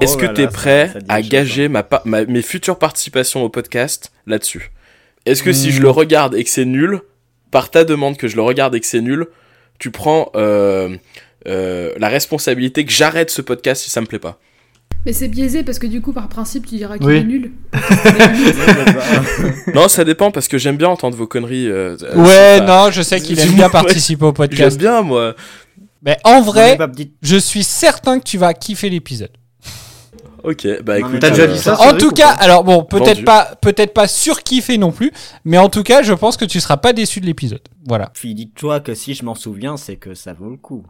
Est-ce 0.00 0.16
que 0.16 0.26
là 0.26 0.32
t'es 0.34 0.46
prêt 0.46 0.86
ça- 0.88 0.92
ça 0.94 1.00
dit 1.00 1.06
à 1.08 1.20
chose, 1.20 1.28
gager 1.30 1.68
ma- 1.68 1.84
mes 2.04 2.42
futures 2.42 2.78
participations 2.78 3.42
au 3.42 3.48
podcast 3.48 4.12
là-dessus? 4.26 4.70
Est-ce 5.26 5.42
que 5.42 5.52
si 5.52 5.70
je 5.70 5.82
le 5.82 5.90
regarde 5.90 6.34
et 6.34 6.44
que 6.44 6.50
c'est 6.50 6.64
nul, 6.64 7.00
par 7.50 7.70
ta 7.70 7.84
demande 7.84 8.16
que 8.16 8.28
je 8.28 8.36
le 8.36 8.42
regarde 8.42 8.74
et 8.74 8.80
que 8.80 8.86
c'est 8.86 9.00
nul, 9.00 9.26
tu 9.78 9.90
prends 9.90 10.30
euh, 10.34 10.96
euh, 11.48 11.92
la 11.98 12.08
responsabilité 12.08 12.84
que 12.84 12.92
j'arrête 12.92 13.30
ce 13.30 13.42
podcast 13.42 13.82
si 13.82 13.90
ça 13.90 14.00
me 14.00 14.06
plaît 14.06 14.18
pas? 14.18 14.38
Mais 15.06 15.14
c'est 15.14 15.28
biaisé 15.28 15.62
parce 15.62 15.78
que 15.78 15.86
du 15.86 16.02
coup, 16.02 16.12
par 16.12 16.28
principe, 16.28 16.66
tu 16.66 16.76
diras 16.76 16.98
qu'il 16.98 17.06
Oui. 17.06 17.16
est 17.16 17.24
nul. 17.24 17.52
Non, 19.74 19.88
ça 19.88 20.04
dépend 20.04 20.30
parce 20.30 20.48
que 20.48 20.58
j'aime 20.58 20.76
bien 20.76 20.88
entendre 20.88 21.16
vos 21.16 21.26
conneries. 21.26 21.68
euh, 21.70 21.96
Ouais, 22.16 22.58
pas- 22.58 22.66
non, 22.86 22.90
je 22.90 23.02
sais 23.02 23.20
qu'il 23.20 23.38
aime 23.40 23.52
bien 23.54 23.70
participer 23.70 24.24
au 24.24 24.28
J'aime 24.28 24.34
podcast. 24.34 24.78
bien, 24.78 25.02
moi. 25.02 25.34
Mais 26.02 26.16
en 26.24 26.40
vrai, 26.42 26.78
je 27.22 27.36
suis 27.36 27.64
certain 27.64 28.18
que 28.18 28.24
tu 28.24 28.38
vas 28.38 28.52
kiffer 28.54 28.88
l'épisode. 28.90 29.30
Ok, 30.44 30.82
bah 30.82 30.98
écoute. 30.98 31.20
T'as 31.20 31.30
déjà 31.30 31.42
euh, 31.42 31.46
dit 31.48 31.58
ça 31.58 31.80
En 31.80 31.96
tout 31.96 32.08
ou 32.08 32.12
cas, 32.12 32.30
alors 32.30 32.64
bon, 32.64 32.84
peut-être 32.84 33.24
pas, 33.24 33.56
peut-être 33.60 33.92
pas 33.92 34.08
surkiffé 34.08 34.78
non 34.78 34.92
plus, 34.92 35.12
mais 35.44 35.58
en 35.58 35.68
tout 35.68 35.82
cas, 35.82 36.02
je 36.02 36.12
pense 36.12 36.36
que 36.36 36.44
tu 36.44 36.60
seras 36.60 36.76
pas 36.76 36.92
déçu 36.92 37.20
de 37.20 37.26
l'épisode. 37.26 37.62
Voilà. 37.86 38.10
Puis 38.14 38.34
dis-toi 38.34 38.80
que 38.80 38.94
si 38.94 39.14
je 39.14 39.24
m'en 39.24 39.34
souviens, 39.34 39.76
c'est 39.76 39.96
que 39.96 40.14
ça 40.14 40.32
vaut 40.32 40.50
le 40.50 40.56
coup. 40.56 40.84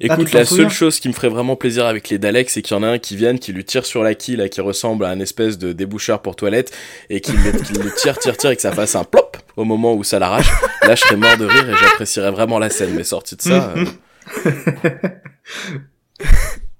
Écoute, 0.00 0.32
la 0.32 0.44
seule 0.44 0.70
chose 0.70 1.00
qui 1.00 1.08
me 1.08 1.12
ferait 1.12 1.28
vraiment 1.28 1.56
plaisir 1.56 1.86
avec 1.86 2.08
les 2.08 2.18
Daleks, 2.18 2.50
c'est 2.50 2.62
qu'il 2.62 2.76
y 2.76 2.78
en 2.78 2.82
a 2.82 2.88
un 2.88 2.98
qui 2.98 3.16
vienne, 3.16 3.38
qui 3.38 3.52
lui 3.52 3.64
tire 3.64 3.86
sur 3.86 4.02
la 4.02 4.14
quille, 4.14 4.36
là, 4.36 4.48
qui 4.48 4.60
ressemble 4.60 5.04
à 5.04 5.08
un 5.08 5.18
espèce 5.20 5.58
de 5.58 5.72
déboucheur 5.72 6.22
pour 6.22 6.36
toilette, 6.36 6.72
et 7.10 7.20
qui 7.20 7.32
le, 7.32 7.52
qui 7.52 7.72
le 7.72 7.92
tire, 7.92 8.18
tire, 8.18 8.36
tire, 8.36 8.50
et 8.50 8.56
que 8.56 8.62
ça 8.62 8.72
fasse 8.72 8.94
un 8.94 9.04
plop 9.04 9.36
au 9.56 9.64
moment 9.64 9.94
où 9.94 10.04
ça 10.04 10.18
l'arrache. 10.18 10.50
Là, 10.82 10.94
je 10.94 11.00
serais 11.00 11.16
mort 11.16 11.36
de 11.36 11.44
rire 11.44 11.68
et 11.68 11.76
j'apprécierais 11.76 12.30
vraiment 12.30 12.58
la 12.58 12.70
scène. 12.70 12.94
Mais 12.94 13.04
sorti 13.04 13.36
de 13.36 13.42
ça, 13.42 13.74
euh, 13.76 14.48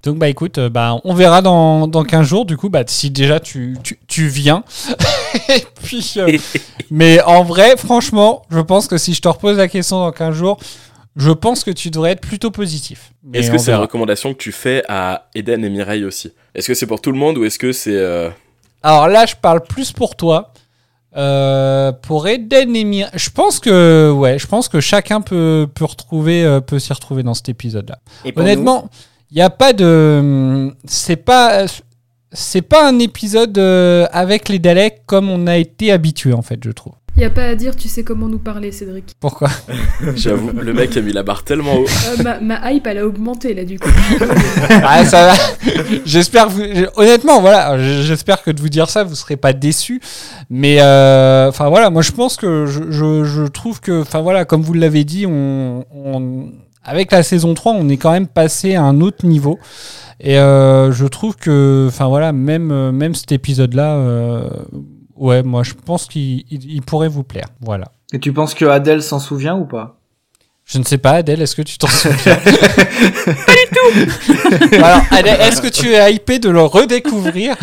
Donc 0.04 0.18
bah 0.18 0.28
écoute, 0.28 0.58
euh, 0.58 0.68
bah, 0.68 1.00
on 1.04 1.14
verra 1.14 1.40
dans, 1.42 1.88
dans 1.88 2.04
15 2.04 2.26
jours 2.26 2.44
du 2.44 2.56
coup 2.58 2.68
bah, 2.68 2.84
si 2.86 3.10
déjà 3.10 3.40
tu, 3.40 3.76
tu, 3.82 3.98
tu 4.06 4.28
viens. 4.28 4.62
Et 5.48 5.64
puis, 5.82 6.14
euh, 6.18 6.36
mais 6.90 7.20
en 7.22 7.42
vrai, 7.42 7.76
franchement, 7.76 8.42
je 8.50 8.60
pense 8.60 8.86
que 8.86 8.98
si 8.98 9.14
je 9.14 9.22
te 9.22 9.28
repose 9.28 9.56
la 9.56 9.66
question 9.68 9.98
dans 10.00 10.12
15 10.12 10.34
jours, 10.34 10.58
je 11.16 11.30
pense 11.30 11.64
que 11.64 11.70
tu 11.70 11.90
devrais 11.90 12.10
être 12.12 12.20
plutôt 12.20 12.50
positif. 12.50 13.12
Est-ce 13.32 13.50
que 13.50 13.58
c'est 13.58 13.72
une 13.72 13.78
recommandation 13.80 14.34
que 14.34 14.38
tu 14.38 14.52
fais 14.52 14.82
à 14.88 15.28
Eden 15.34 15.64
et 15.64 15.70
Mireille 15.70 16.04
aussi? 16.04 16.32
Est-ce 16.54 16.68
que 16.68 16.74
c'est 16.74 16.86
pour 16.86 17.00
tout 17.00 17.10
le 17.12 17.18
monde 17.18 17.38
ou 17.38 17.44
est-ce 17.44 17.58
que 17.58 17.72
c'est... 17.72 17.96
euh, 17.96 18.28
Alors 18.82 19.08
là, 19.08 19.24
je 19.24 19.34
parle 19.40 19.62
plus 19.62 19.92
pour 19.92 20.16
toi. 20.16 20.52
Euh, 21.16 21.92
pour 21.92 22.26
Eden 22.26 22.74
et 22.74 22.84
Mir- 22.84 23.10
je 23.14 23.30
pense 23.30 23.60
que 23.60 24.10
ouais, 24.10 24.38
je 24.40 24.48
pense 24.48 24.68
que 24.68 24.80
chacun 24.80 25.20
peut 25.20 25.68
peut 25.72 25.84
retrouver 25.84 26.44
euh, 26.44 26.60
peut 26.60 26.80
s'y 26.80 26.92
retrouver 26.92 27.22
dans 27.22 27.34
cet 27.34 27.48
épisode-là. 27.48 27.98
Et 28.24 28.32
pour 28.32 28.42
Honnêtement, 28.42 28.88
il 29.34 29.38
n'y 29.38 29.42
a 29.42 29.50
pas 29.50 29.72
de 29.72 30.70
c'est 30.86 31.16
pas 31.16 31.66
c'est 32.32 32.62
pas 32.62 32.88
un 32.88 33.00
épisode 33.00 33.58
euh, 33.58 34.06
avec 34.12 34.48
les 34.48 34.60
Daleks 34.60 35.02
comme 35.06 35.28
on 35.28 35.48
a 35.48 35.56
été 35.56 35.90
habitué 35.90 36.32
en 36.32 36.42
fait, 36.42 36.60
je 36.64 36.70
trouve. 36.70 36.92
Y 37.16 37.24
a 37.24 37.30
pas 37.30 37.44
à 37.44 37.54
dire, 37.54 37.76
tu 37.76 37.86
sais 37.88 38.02
comment 38.02 38.26
nous 38.28 38.40
parler, 38.40 38.72
Cédric. 38.72 39.14
Pourquoi? 39.20 39.48
J'avoue, 40.16 40.50
le 40.50 40.72
mec 40.72 40.96
a 40.96 41.00
mis 41.00 41.12
la 41.12 41.22
barre 41.24 41.42
tellement 41.44 41.74
haut. 41.74 41.86
Euh, 41.86 42.22
ma, 42.22 42.40
ma 42.40 42.72
hype, 42.72 42.86
elle 42.88 42.98
a 42.98 43.06
augmenté 43.06 43.54
là 43.54 43.64
du 43.64 43.78
coup. 43.78 43.88
ah, 44.70 45.04
ça 45.04 45.26
va. 45.28 45.34
J'espère 46.04 46.46
que 46.46 46.52
vous... 46.52 46.86
honnêtement, 46.96 47.40
voilà, 47.40 47.76
j'espère 47.78 48.42
que 48.42 48.52
de 48.52 48.60
vous 48.60 48.68
dire 48.68 48.88
ça, 48.88 49.02
vous 49.02 49.14
serez 49.16 49.36
pas 49.36 49.52
déçus. 49.52 50.00
Mais 50.48 50.78
euh, 50.80 51.48
enfin 51.48 51.68
voilà, 51.68 51.90
moi 51.90 52.02
je 52.02 52.12
pense 52.12 52.36
que 52.36 52.66
je, 52.66 52.90
je, 52.90 53.24
je 53.24 53.42
trouve 53.44 53.80
que, 53.80 54.02
enfin 54.02 54.20
voilà, 54.20 54.44
comme 54.44 54.62
vous 54.62 54.74
l'avez 54.74 55.02
dit, 55.02 55.26
on, 55.26 55.84
on- 55.92 56.50
avec 56.84 57.12
la 57.12 57.22
saison 57.22 57.54
3, 57.54 57.72
on 57.72 57.88
est 57.88 57.96
quand 57.96 58.12
même 58.12 58.26
passé 58.26 58.74
à 58.74 58.82
un 58.82 59.00
autre 59.00 59.26
niveau. 59.26 59.58
Et 60.20 60.38
euh, 60.38 60.92
je 60.92 61.06
trouve 61.06 61.36
que, 61.36 61.86
enfin 61.88 62.06
voilà, 62.06 62.32
même 62.32 62.70
euh, 62.70 62.92
même 62.92 63.14
cet 63.14 63.32
épisode-là, 63.32 63.94
euh, 63.96 64.48
ouais, 65.16 65.42
moi 65.42 65.62
je 65.64 65.74
pense 65.74 66.06
qu'il 66.06 66.44
il- 66.50 66.72
il 66.74 66.82
pourrait 66.82 67.08
vous 67.08 67.24
plaire. 67.24 67.46
Voilà. 67.60 67.86
Et 68.12 68.20
tu 68.20 68.32
penses 68.32 68.54
que 68.54 68.64
Adèle 68.64 69.02
s'en 69.02 69.18
souvient 69.18 69.56
ou 69.56 69.64
pas? 69.64 69.96
Je 70.66 70.78
ne 70.78 70.84
sais 70.84 70.96
pas, 70.96 71.10
Adèle, 71.12 71.42
est-ce 71.42 71.56
que 71.56 71.60
tu 71.62 71.76
t'en 71.76 71.88
souviens? 71.88 72.36
Pas 72.44 73.52
du 73.52 73.68
tout 73.70 74.74
Alors, 74.76 75.02
Adèle, 75.10 75.38
est-ce 75.42 75.60
que 75.60 75.68
tu 75.68 75.88
es 75.92 76.14
hypé 76.14 76.38
de 76.38 76.48
le 76.48 76.62
redécouvrir? 76.62 77.54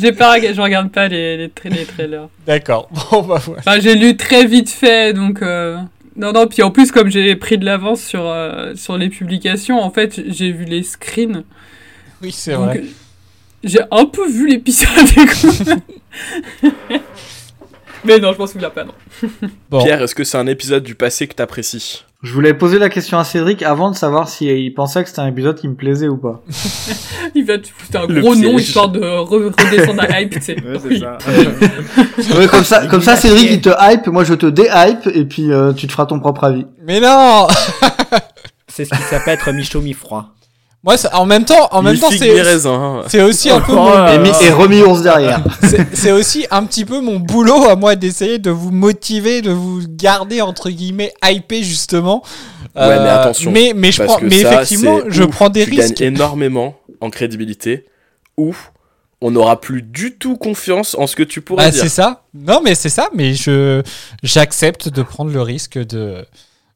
J'ai 0.00 0.12
pas, 0.12 0.38
je 0.40 0.60
regarde 0.60 0.90
pas 0.92 1.08
les, 1.08 1.36
les, 1.36 1.48
tra- 1.48 1.70
les 1.74 1.84
trailers. 1.84 2.28
D'accord. 2.46 2.88
Bon, 3.10 3.22
bah 3.22 3.40
voilà. 3.44 3.60
Enfin, 3.66 3.80
j'ai 3.80 3.96
lu 3.96 4.16
très 4.16 4.44
vite 4.46 4.70
fait, 4.70 5.12
donc 5.12 5.42
euh, 5.42 5.78
non, 6.18 6.32
non. 6.32 6.46
Puis 6.46 6.62
en 6.62 6.70
plus, 6.70 6.90
comme 6.92 7.08
j'ai 7.10 7.34
pris 7.36 7.56
de 7.58 7.64
l'avance 7.64 8.02
sur 8.02 8.28
euh, 8.28 8.74
sur 8.74 8.98
les 8.98 9.08
publications, 9.08 9.80
en 9.80 9.90
fait, 9.90 10.20
j'ai 10.26 10.52
vu 10.52 10.64
les 10.64 10.82
screens. 10.82 11.44
Oui, 12.20 12.32
c'est 12.32 12.54
vrai. 12.54 12.82
J'ai 13.64 13.80
un 13.90 14.04
peu 14.04 14.28
vu 14.28 14.48
l'épisode. 14.48 14.88
Mais 18.04 18.18
non, 18.18 18.32
je 18.32 18.38
m'en 18.38 18.46
souviens 18.46 18.70
pas, 18.70 18.84
non. 18.84 18.94
Pierre, 19.80 20.02
est-ce 20.02 20.14
que 20.14 20.24
c'est 20.24 20.38
un 20.38 20.46
épisode 20.46 20.84
du 20.84 20.94
passé 20.94 21.26
que 21.26 21.34
t'apprécies? 21.34 22.04
Je 22.20 22.32
voulais 22.32 22.52
poser 22.52 22.80
la 22.80 22.88
question 22.88 23.16
à 23.16 23.22
Cédric 23.22 23.62
avant 23.62 23.92
de 23.92 23.96
savoir 23.96 24.28
s'il 24.28 24.74
pensait 24.74 25.04
que 25.04 25.08
c'était 25.08 25.20
un 25.20 25.28
épisode 25.28 25.56
qui 25.60 25.68
me 25.68 25.74
plaisait 25.76 26.08
ou 26.08 26.16
pas. 26.16 26.42
Il 27.36 27.44
va 27.46 27.58
te 27.58 27.68
foutre 27.68 28.00
un 28.00 28.06
Le 28.08 28.20
gros 28.20 28.34
nom 28.34 28.58
histoire 28.58 28.88
de 28.88 28.98
re- 29.00 29.52
redescendre 29.56 30.02
à 30.02 30.20
hype, 30.20 30.30
tu 30.30 30.40
sais. 30.40 30.56
Oui. 30.84 31.00
Ouais, 32.36 32.48
comme 32.48 32.64
ça, 32.64 32.86
comme 32.88 33.02
ça, 33.02 33.14
Cédric 33.14 33.48
il 33.50 33.60
te 33.60 33.70
hype, 33.80 34.08
moi 34.08 34.24
je 34.24 34.34
te 34.34 34.46
déhype 34.46 35.06
et 35.14 35.24
puis 35.24 35.52
euh, 35.52 35.72
tu 35.72 35.86
te 35.86 35.92
feras 35.92 36.06
ton 36.06 36.18
propre 36.18 36.42
avis. 36.44 36.66
Mais 36.84 36.98
non 37.00 37.46
C'est 38.66 38.84
ce 38.84 38.90
qui 38.90 39.02
s'appelle 39.02 39.34
être 39.34 39.52
mi-chaud, 39.52 39.80
mi-froid. 39.80 40.34
Moi, 40.84 40.96
ça- 40.96 41.18
en 41.18 41.26
même 41.26 41.44
temps, 41.44 41.68
en 41.72 41.82
même 41.82 41.98
temps, 41.98 42.08
c'est 42.10 42.38
hein. 42.66 43.02
c'est 43.08 43.20
aussi 43.22 43.50
un 43.50 43.60
peu 43.60 43.72
mon... 43.74 43.90
Et, 44.06 44.46
et 44.46 44.50
remis 44.50 44.80
ours 44.82 45.02
derrière. 45.02 45.42
c'est 45.92 46.12
aussi 46.12 46.46
un 46.52 46.64
petit 46.64 46.84
peu 46.84 47.00
mon 47.00 47.18
boulot 47.18 47.64
à 47.68 47.74
moi 47.74 47.96
d'essayer 47.96 48.38
de 48.38 48.50
vous 48.50 48.70
motiver, 48.70 49.42
de 49.42 49.50
vous 49.50 49.80
garder 49.88 50.40
entre 50.40 50.70
guillemets 50.70 51.12
hypé 51.24 51.62
justement. 51.64 52.22
Ouais, 52.76 52.82
Euh, 52.82 53.02
mais 53.02 53.08
attention. 53.10 53.50
Mais 53.50 53.72
mais 53.74 53.90
je 53.90 54.04
prends, 54.04 54.18
mais 54.22 54.42
ça, 54.42 54.54
effectivement, 54.54 55.00
je 55.08 55.24
prends 55.24 55.48
des 55.48 55.64
tu 55.64 55.70
risques. 55.72 55.96
gagnes 55.96 56.14
énormément 56.14 56.76
en 57.00 57.10
crédibilité 57.10 57.86
ou 58.36 58.54
on 59.20 59.32
n'aura 59.32 59.60
plus 59.60 59.82
du 59.82 60.14
tout 60.16 60.36
confiance 60.36 60.94
en 60.96 61.08
ce 61.08 61.16
que 61.16 61.24
tu 61.24 61.40
pourrais 61.40 61.64
Bah, 61.64 61.70
dire. 61.72 61.82
c'est 61.82 61.88
ça. 61.88 62.22
Non, 62.34 62.60
mais 62.64 62.76
c'est 62.76 62.88
ça. 62.88 63.08
Mais 63.14 63.34
je 63.34 63.82
j'accepte 64.22 64.88
de 64.88 65.02
prendre 65.02 65.32
le 65.32 65.42
risque 65.42 65.76
de 65.76 66.24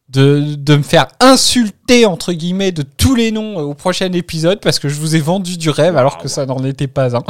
de, 0.08 0.56
de 0.56 0.76
me 0.76 0.82
faire 0.82 1.08
insulter 1.20 2.04
entre 2.06 2.32
guillemets 2.32 2.72
de 2.72 2.82
tous 2.82 3.14
les 3.14 3.32
noms 3.32 3.58
euh, 3.58 3.62
au 3.62 3.74
prochain 3.74 4.12
épisode 4.12 4.60
parce 4.60 4.78
que 4.78 4.88
je 4.88 4.94
vous 4.96 5.16
ai 5.16 5.20
vendu 5.20 5.56
du 5.56 5.70
rêve 5.70 5.96
alors 5.96 6.18
que 6.18 6.28
ça 6.28 6.46
n'en 6.46 6.64
était 6.64 6.86
pas 6.86 7.16
un. 7.16 7.22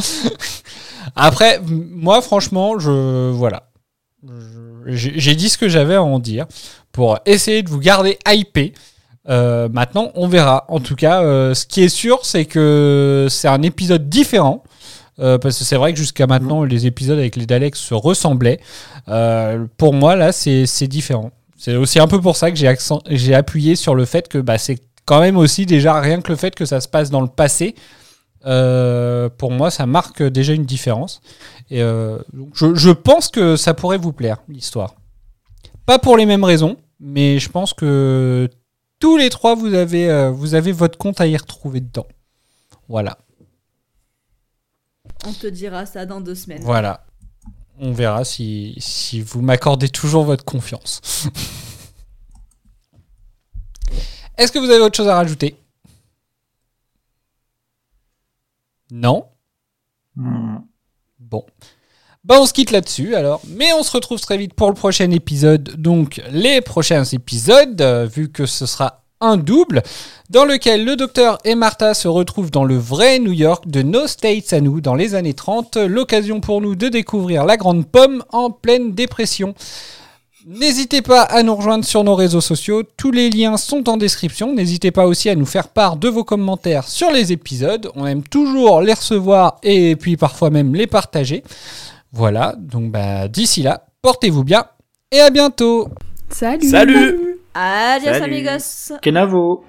Après, 1.16 1.60
moi 1.66 2.22
franchement, 2.22 2.78
je 2.78 3.30
voilà, 3.30 3.70
j'ai 4.86 5.34
dit 5.34 5.48
ce 5.48 5.58
que 5.58 5.68
j'avais 5.68 5.94
à 5.94 6.02
en 6.02 6.18
dire 6.18 6.46
pour 6.92 7.18
essayer 7.26 7.62
de 7.62 7.70
vous 7.70 7.78
garder 7.78 8.18
hypé. 8.26 8.74
Euh, 9.28 9.68
maintenant, 9.68 10.10
on 10.14 10.28
verra. 10.28 10.64
En 10.68 10.80
tout 10.80 10.96
cas, 10.96 11.22
euh, 11.22 11.54
ce 11.54 11.66
qui 11.66 11.82
est 11.82 11.88
sûr, 11.88 12.24
c'est 12.24 12.44
que 12.44 13.26
c'est 13.30 13.48
un 13.48 13.62
épisode 13.62 14.08
différent. 14.08 14.62
Euh, 15.18 15.38
parce 15.38 15.58
que 15.58 15.64
c'est 15.64 15.76
vrai 15.76 15.92
que 15.92 15.98
jusqu'à 15.98 16.26
maintenant, 16.26 16.64
les 16.64 16.86
épisodes 16.86 17.18
avec 17.18 17.36
les 17.36 17.46
Daleks 17.46 17.76
se 17.76 17.94
ressemblaient. 17.94 18.60
Pour 19.76 19.94
moi, 19.94 20.16
là, 20.16 20.32
c'est 20.32 20.86
différent. 20.88 21.30
C'est 21.64 21.76
aussi 21.76 22.00
un 22.00 22.08
peu 22.08 22.20
pour 22.20 22.34
ça 22.36 22.50
que 22.50 22.56
j'ai 22.56 22.66
accent- 22.66 23.02
j'ai 23.08 23.34
appuyé 23.36 23.76
sur 23.76 23.94
le 23.94 24.04
fait 24.04 24.26
que 24.26 24.38
bah, 24.38 24.58
c'est 24.58 24.80
quand 25.04 25.20
même 25.20 25.36
aussi 25.36 25.64
déjà 25.64 26.00
rien 26.00 26.20
que 26.20 26.28
le 26.32 26.36
fait 26.36 26.56
que 26.56 26.64
ça 26.64 26.80
se 26.80 26.88
passe 26.88 27.08
dans 27.08 27.20
le 27.20 27.28
passé. 27.28 27.76
euh, 28.44 29.28
pour 29.28 29.52
moi, 29.52 29.70
ça 29.70 29.86
marque 29.86 30.24
déjà 30.24 30.52
une 30.54 30.64
différence. 30.64 31.20
Et 31.70 31.80
euh, 31.80 32.18
donc 32.32 32.48
je, 32.54 32.74
je 32.74 32.90
pense 32.90 33.28
que 33.28 33.54
ça 33.54 33.74
pourrait 33.74 33.98
vous 33.98 34.12
plaire, 34.12 34.38
l'histoire. 34.48 34.96
Pas 35.86 36.00
pour 36.00 36.16
les 36.16 36.26
mêmes 36.26 36.42
raisons, 36.42 36.76
mais 36.98 37.38
je 37.38 37.48
pense 37.48 37.72
que 37.74 38.48
tous 38.98 39.16
les 39.16 39.30
trois, 39.30 39.54
vous 39.54 39.74
avez, 39.74 40.10
euh, 40.10 40.30
vous 40.32 40.54
avez 40.56 40.72
votre 40.72 40.98
compte 40.98 41.20
à 41.20 41.28
y 41.28 41.36
retrouver 41.36 41.78
dedans. 41.80 42.08
Voilà. 42.88 43.16
On 45.24 45.32
te 45.32 45.46
dira 45.46 45.86
ça 45.86 46.06
dans 46.06 46.20
deux 46.20 46.34
semaines. 46.34 46.62
Voilà. 46.64 47.04
On 47.84 47.92
verra 47.92 48.24
si, 48.24 48.76
si 48.78 49.20
vous 49.20 49.42
m'accordez 49.42 49.88
toujours 49.88 50.22
votre 50.22 50.44
confiance. 50.44 51.00
Est-ce 54.38 54.52
que 54.52 54.60
vous 54.60 54.70
avez 54.70 54.78
autre 54.78 54.96
chose 54.96 55.08
à 55.08 55.16
rajouter? 55.16 55.56
Non? 58.92 59.26
Bon. 60.14 61.44
Bah 62.22 62.36
on 62.38 62.46
se 62.46 62.52
quitte 62.52 62.70
là-dessus 62.70 63.16
alors, 63.16 63.42
mais 63.48 63.72
on 63.72 63.82
se 63.82 63.90
retrouve 63.90 64.20
très 64.20 64.38
vite 64.38 64.54
pour 64.54 64.68
le 64.68 64.74
prochain 64.74 65.10
épisode. 65.10 65.74
Donc 65.76 66.22
les 66.30 66.60
prochains 66.60 67.02
épisodes, 67.02 67.80
euh, 67.80 68.06
vu 68.06 68.30
que 68.30 68.46
ce 68.46 68.64
sera 68.64 69.01
un 69.22 69.36
double, 69.36 69.82
dans 70.28 70.44
lequel 70.44 70.84
le 70.84 70.96
docteur 70.96 71.38
et 71.44 71.54
Martha 71.54 71.94
se 71.94 72.08
retrouvent 72.08 72.50
dans 72.50 72.64
le 72.64 72.76
vrai 72.76 73.18
New 73.18 73.32
York 73.32 73.66
de 73.66 73.82
nos 73.82 74.06
States 74.06 74.52
à 74.52 74.60
nous 74.60 74.80
dans 74.80 74.94
les 74.94 75.14
années 75.14 75.34
30. 75.34 75.76
L'occasion 75.76 76.40
pour 76.40 76.60
nous 76.60 76.74
de 76.74 76.88
découvrir 76.88 77.44
la 77.44 77.56
grande 77.56 77.86
pomme 77.86 78.22
en 78.32 78.50
pleine 78.50 78.92
dépression. 78.92 79.54
N'hésitez 80.46 81.02
pas 81.02 81.22
à 81.22 81.44
nous 81.44 81.54
rejoindre 81.54 81.84
sur 81.84 82.02
nos 82.02 82.16
réseaux 82.16 82.40
sociaux, 82.40 82.82
tous 82.96 83.12
les 83.12 83.30
liens 83.30 83.56
sont 83.56 83.88
en 83.88 83.96
description. 83.96 84.52
N'hésitez 84.52 84.90
pas 84.90 85.06
aussi 85.06 85.30
à 85.30 85.36
nous 85.36 85.46
faire 85.46 85.68
part 85.68 85.96
de 85.96 86.08
vos 86.08 86.24
commentaires 86.24 86.88
sur 86.88 87.12
les 87.12 87.30
épisodes. 87.30 87.90
On 87.94 88.06
aime 88.06 88.24
toujours 88.24 88.80
les 88.80 88.94
recevoir 88.94 89.58
et 89.62 89.94
puis 89.94 90.16
parfois 90.16 90.50
même 90.50 90.74
les 90.74 90.88
partager. 90.88 91.44
Voilà, 92.12 92.56
donc 92.58 92.90
bah, 92.90 93.28
d'ici 93.28 93.62
là, 93.62 93.86
portez-vous 94.02 94.42
bien 94.42 94.66
et 95.12 95.20
à 95.20 95.30
bientôt. 95.30 95.88
Salut. 96.28 96.68
Salut 96.68 97.31
Adios 97.54 98.16
Salut. 98.16 98.28
amigos. 98.28 98.92
Kenavo. 99.02 99.64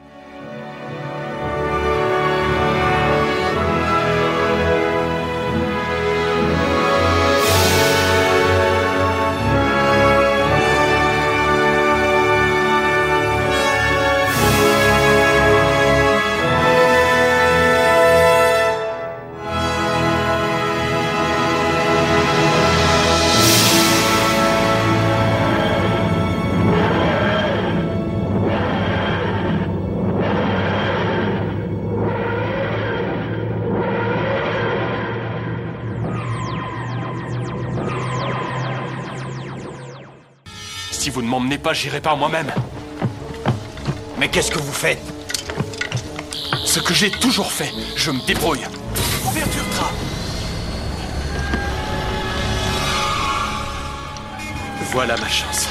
M'emmenez 41.54 41.58
pas, 41.58 41.74
j'irai 41.74 42.02
par 42.02 42.18
moi-même. 42.18 42.52
Mais 44.18 44.28
qu'est-ce 44.30 44.52
que 44.52 44.60
vous 44.60 44.74
faites? 44.74 45.02
Ce 46.66 46.80
que 46.80 46.94
j'ai 46.94 47.12
toujours 47.12 47.52
fait, 47.52 47.72
je 47.96 48.12
me 48.12 48.26
débrouille. 48.26 48.66
Ouverture 49.26 49.70
trappe 49.76 49.92
Voilà 54.92 55.16
ma 55.18 55.28
chance. 55.28 55.68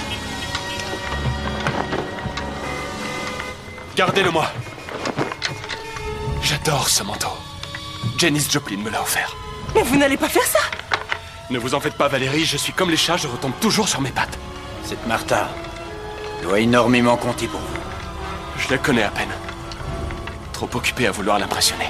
Gardez-le-moi. 3.96 4.50
J'adore 6.42 6.88
ce 6.88 7.02
manteau. 7.02 7.28
Janice 8.18 8.50
Joplin 8.50 8.78
me 8.78 8.90
l'a 8.90 9.00
offert. 9.00 9.34
Mais 9.74 9.82
vous 9.82 9.96
n'allez 9.96 10.16
pas 10.16 10.28
faire 10.28 10.44
ça? 10.44 10.60
Ne 11.50 11.58
vous 11.58 11.74
en 11.74 11.80
faites 11.80 11.96
pas, 11.96 12.08
Valérie, 12.08 12.44
je 12.44 12.56
suis 12.56 12.72
comme 12.72 12.90
les 12.90 12.96
chats, 12.96 13.16
je 13.16 13.26
retombe 13.28 13.52
toujours 13.60 13.88
sur 13.88 14.00
mes 14.00 14.10
pattes. 14.10 14.38
Cette 14.84 15.06
Martha 15.06 15.48
doit 16.42 16.60
énormément 16.60 17.16
compter 17.16 17.46
pour 17.46 17.60
vous. 17.60 17.80
Je 18.58 18.68
la 18.70 18.78
connais 18.78 19.04
à 19.04 19.10
peine. 19.10 19.30
Trop 20.52 20.68
occupée 20.74 21.06
à 21.06 21.12
vouloir 21.12 21.38
l'impressionner. 21.38 21.88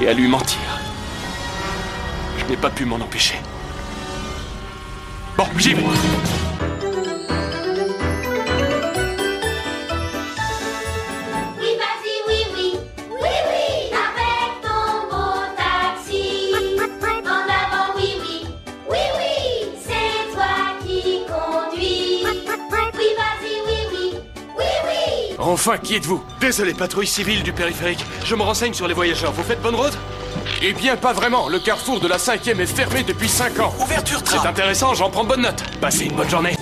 Et 0.00 0.08
à 0.08 0.12
lui 0.12 0.26
mentir. 0.26 0.58
Je 2.38 2.44
n'ai 2.46 2.56
pas 2.56 2.70
pu 2.70 2.84
m'en 2.84 2.96
empêcher. 2.96 3.36
Bon, 5.36 5.46
j'y 5.58 5.74
vais. 5.74 5.84
Enfin, 25.52 25.76
qui 25.76 25.96
êtes-vous 25.96 26.24
Désolé, 26.40 26.72
patrouille 26.72 27.06
civile 27.06 27.42
du 27.42 27.52
périphérique. 27.52 28.02
Je 28.24 28.34
me 28.34 28.40
renseigne 28.40 28.72
sur 28.72 28.88
les 28.88 28.94
voyageurs. 28.94 29.32
Vous 29.32 29.42
fêtes 29.42 29.60
bonne 29.60 29.74
route 29.74 29.92
Eh 30.62 30.72
bien, 30.72 30.96
pas 30.96 31.12
vraiment. 31.12 31.46
Le 31.50 31.58
carrefour 31.58 32.00
de 32.00 32.08
la 32.08 32.18
5 32.18 32.48
est 32.48 32.64
fermé 32.64 33.02
depuis 33.02 33.28
5 33.28 33.60
ans. 33.60 33.74
Ouverture 33.78 34.20
C'est 34.20 34.36
trappe 34.36 34.46
intéressant, 34.46 34.94
j'en 34.94 35.10
prends 35.10 35.24
bonne 35.24 35.42
note. 35.42 35.62
Passez 35.78 36.06
une 36.06 36.16
bonne 36.16 36.30
journée. 36.30 36.56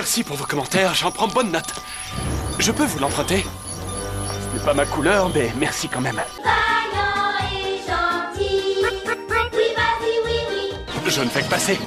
Merci 0.00 0.24
pour 0.24 0.36
vos 0.36 0.46
commentaires, 0.46 0.94
j'en 0.94 1.10
prends 1.10 1.28
bonne 1.28 1.52
note. 1.52 1.74
Je 2.58 2.72
peux 2.72 2.86
vous 2.86 2.98
l'emprunter 3.00 3.44
Ce 3.44 4.56
n'est 4.56 4.64
pas 4.64 4.72
ma 4.72 4.86
couleur, 4.86 5.30
mais 5.34 5.52
merci 5.58 5.90
quand 5.90 6.00
même. 6.00 6.16
Vaillant 6.42 7.52
et 7.52 7.76
gentil. 7.86 8.76
Oui, 8.82 9.62
vas-y, 9.76 10.24
oui, 10.24 10.38
oui. 10.48 11.00
Je 11.06 11.20
ne 11.20 11.28
fais 11.28 11.42
que 11.42 11.50
passer. 11.50 11.78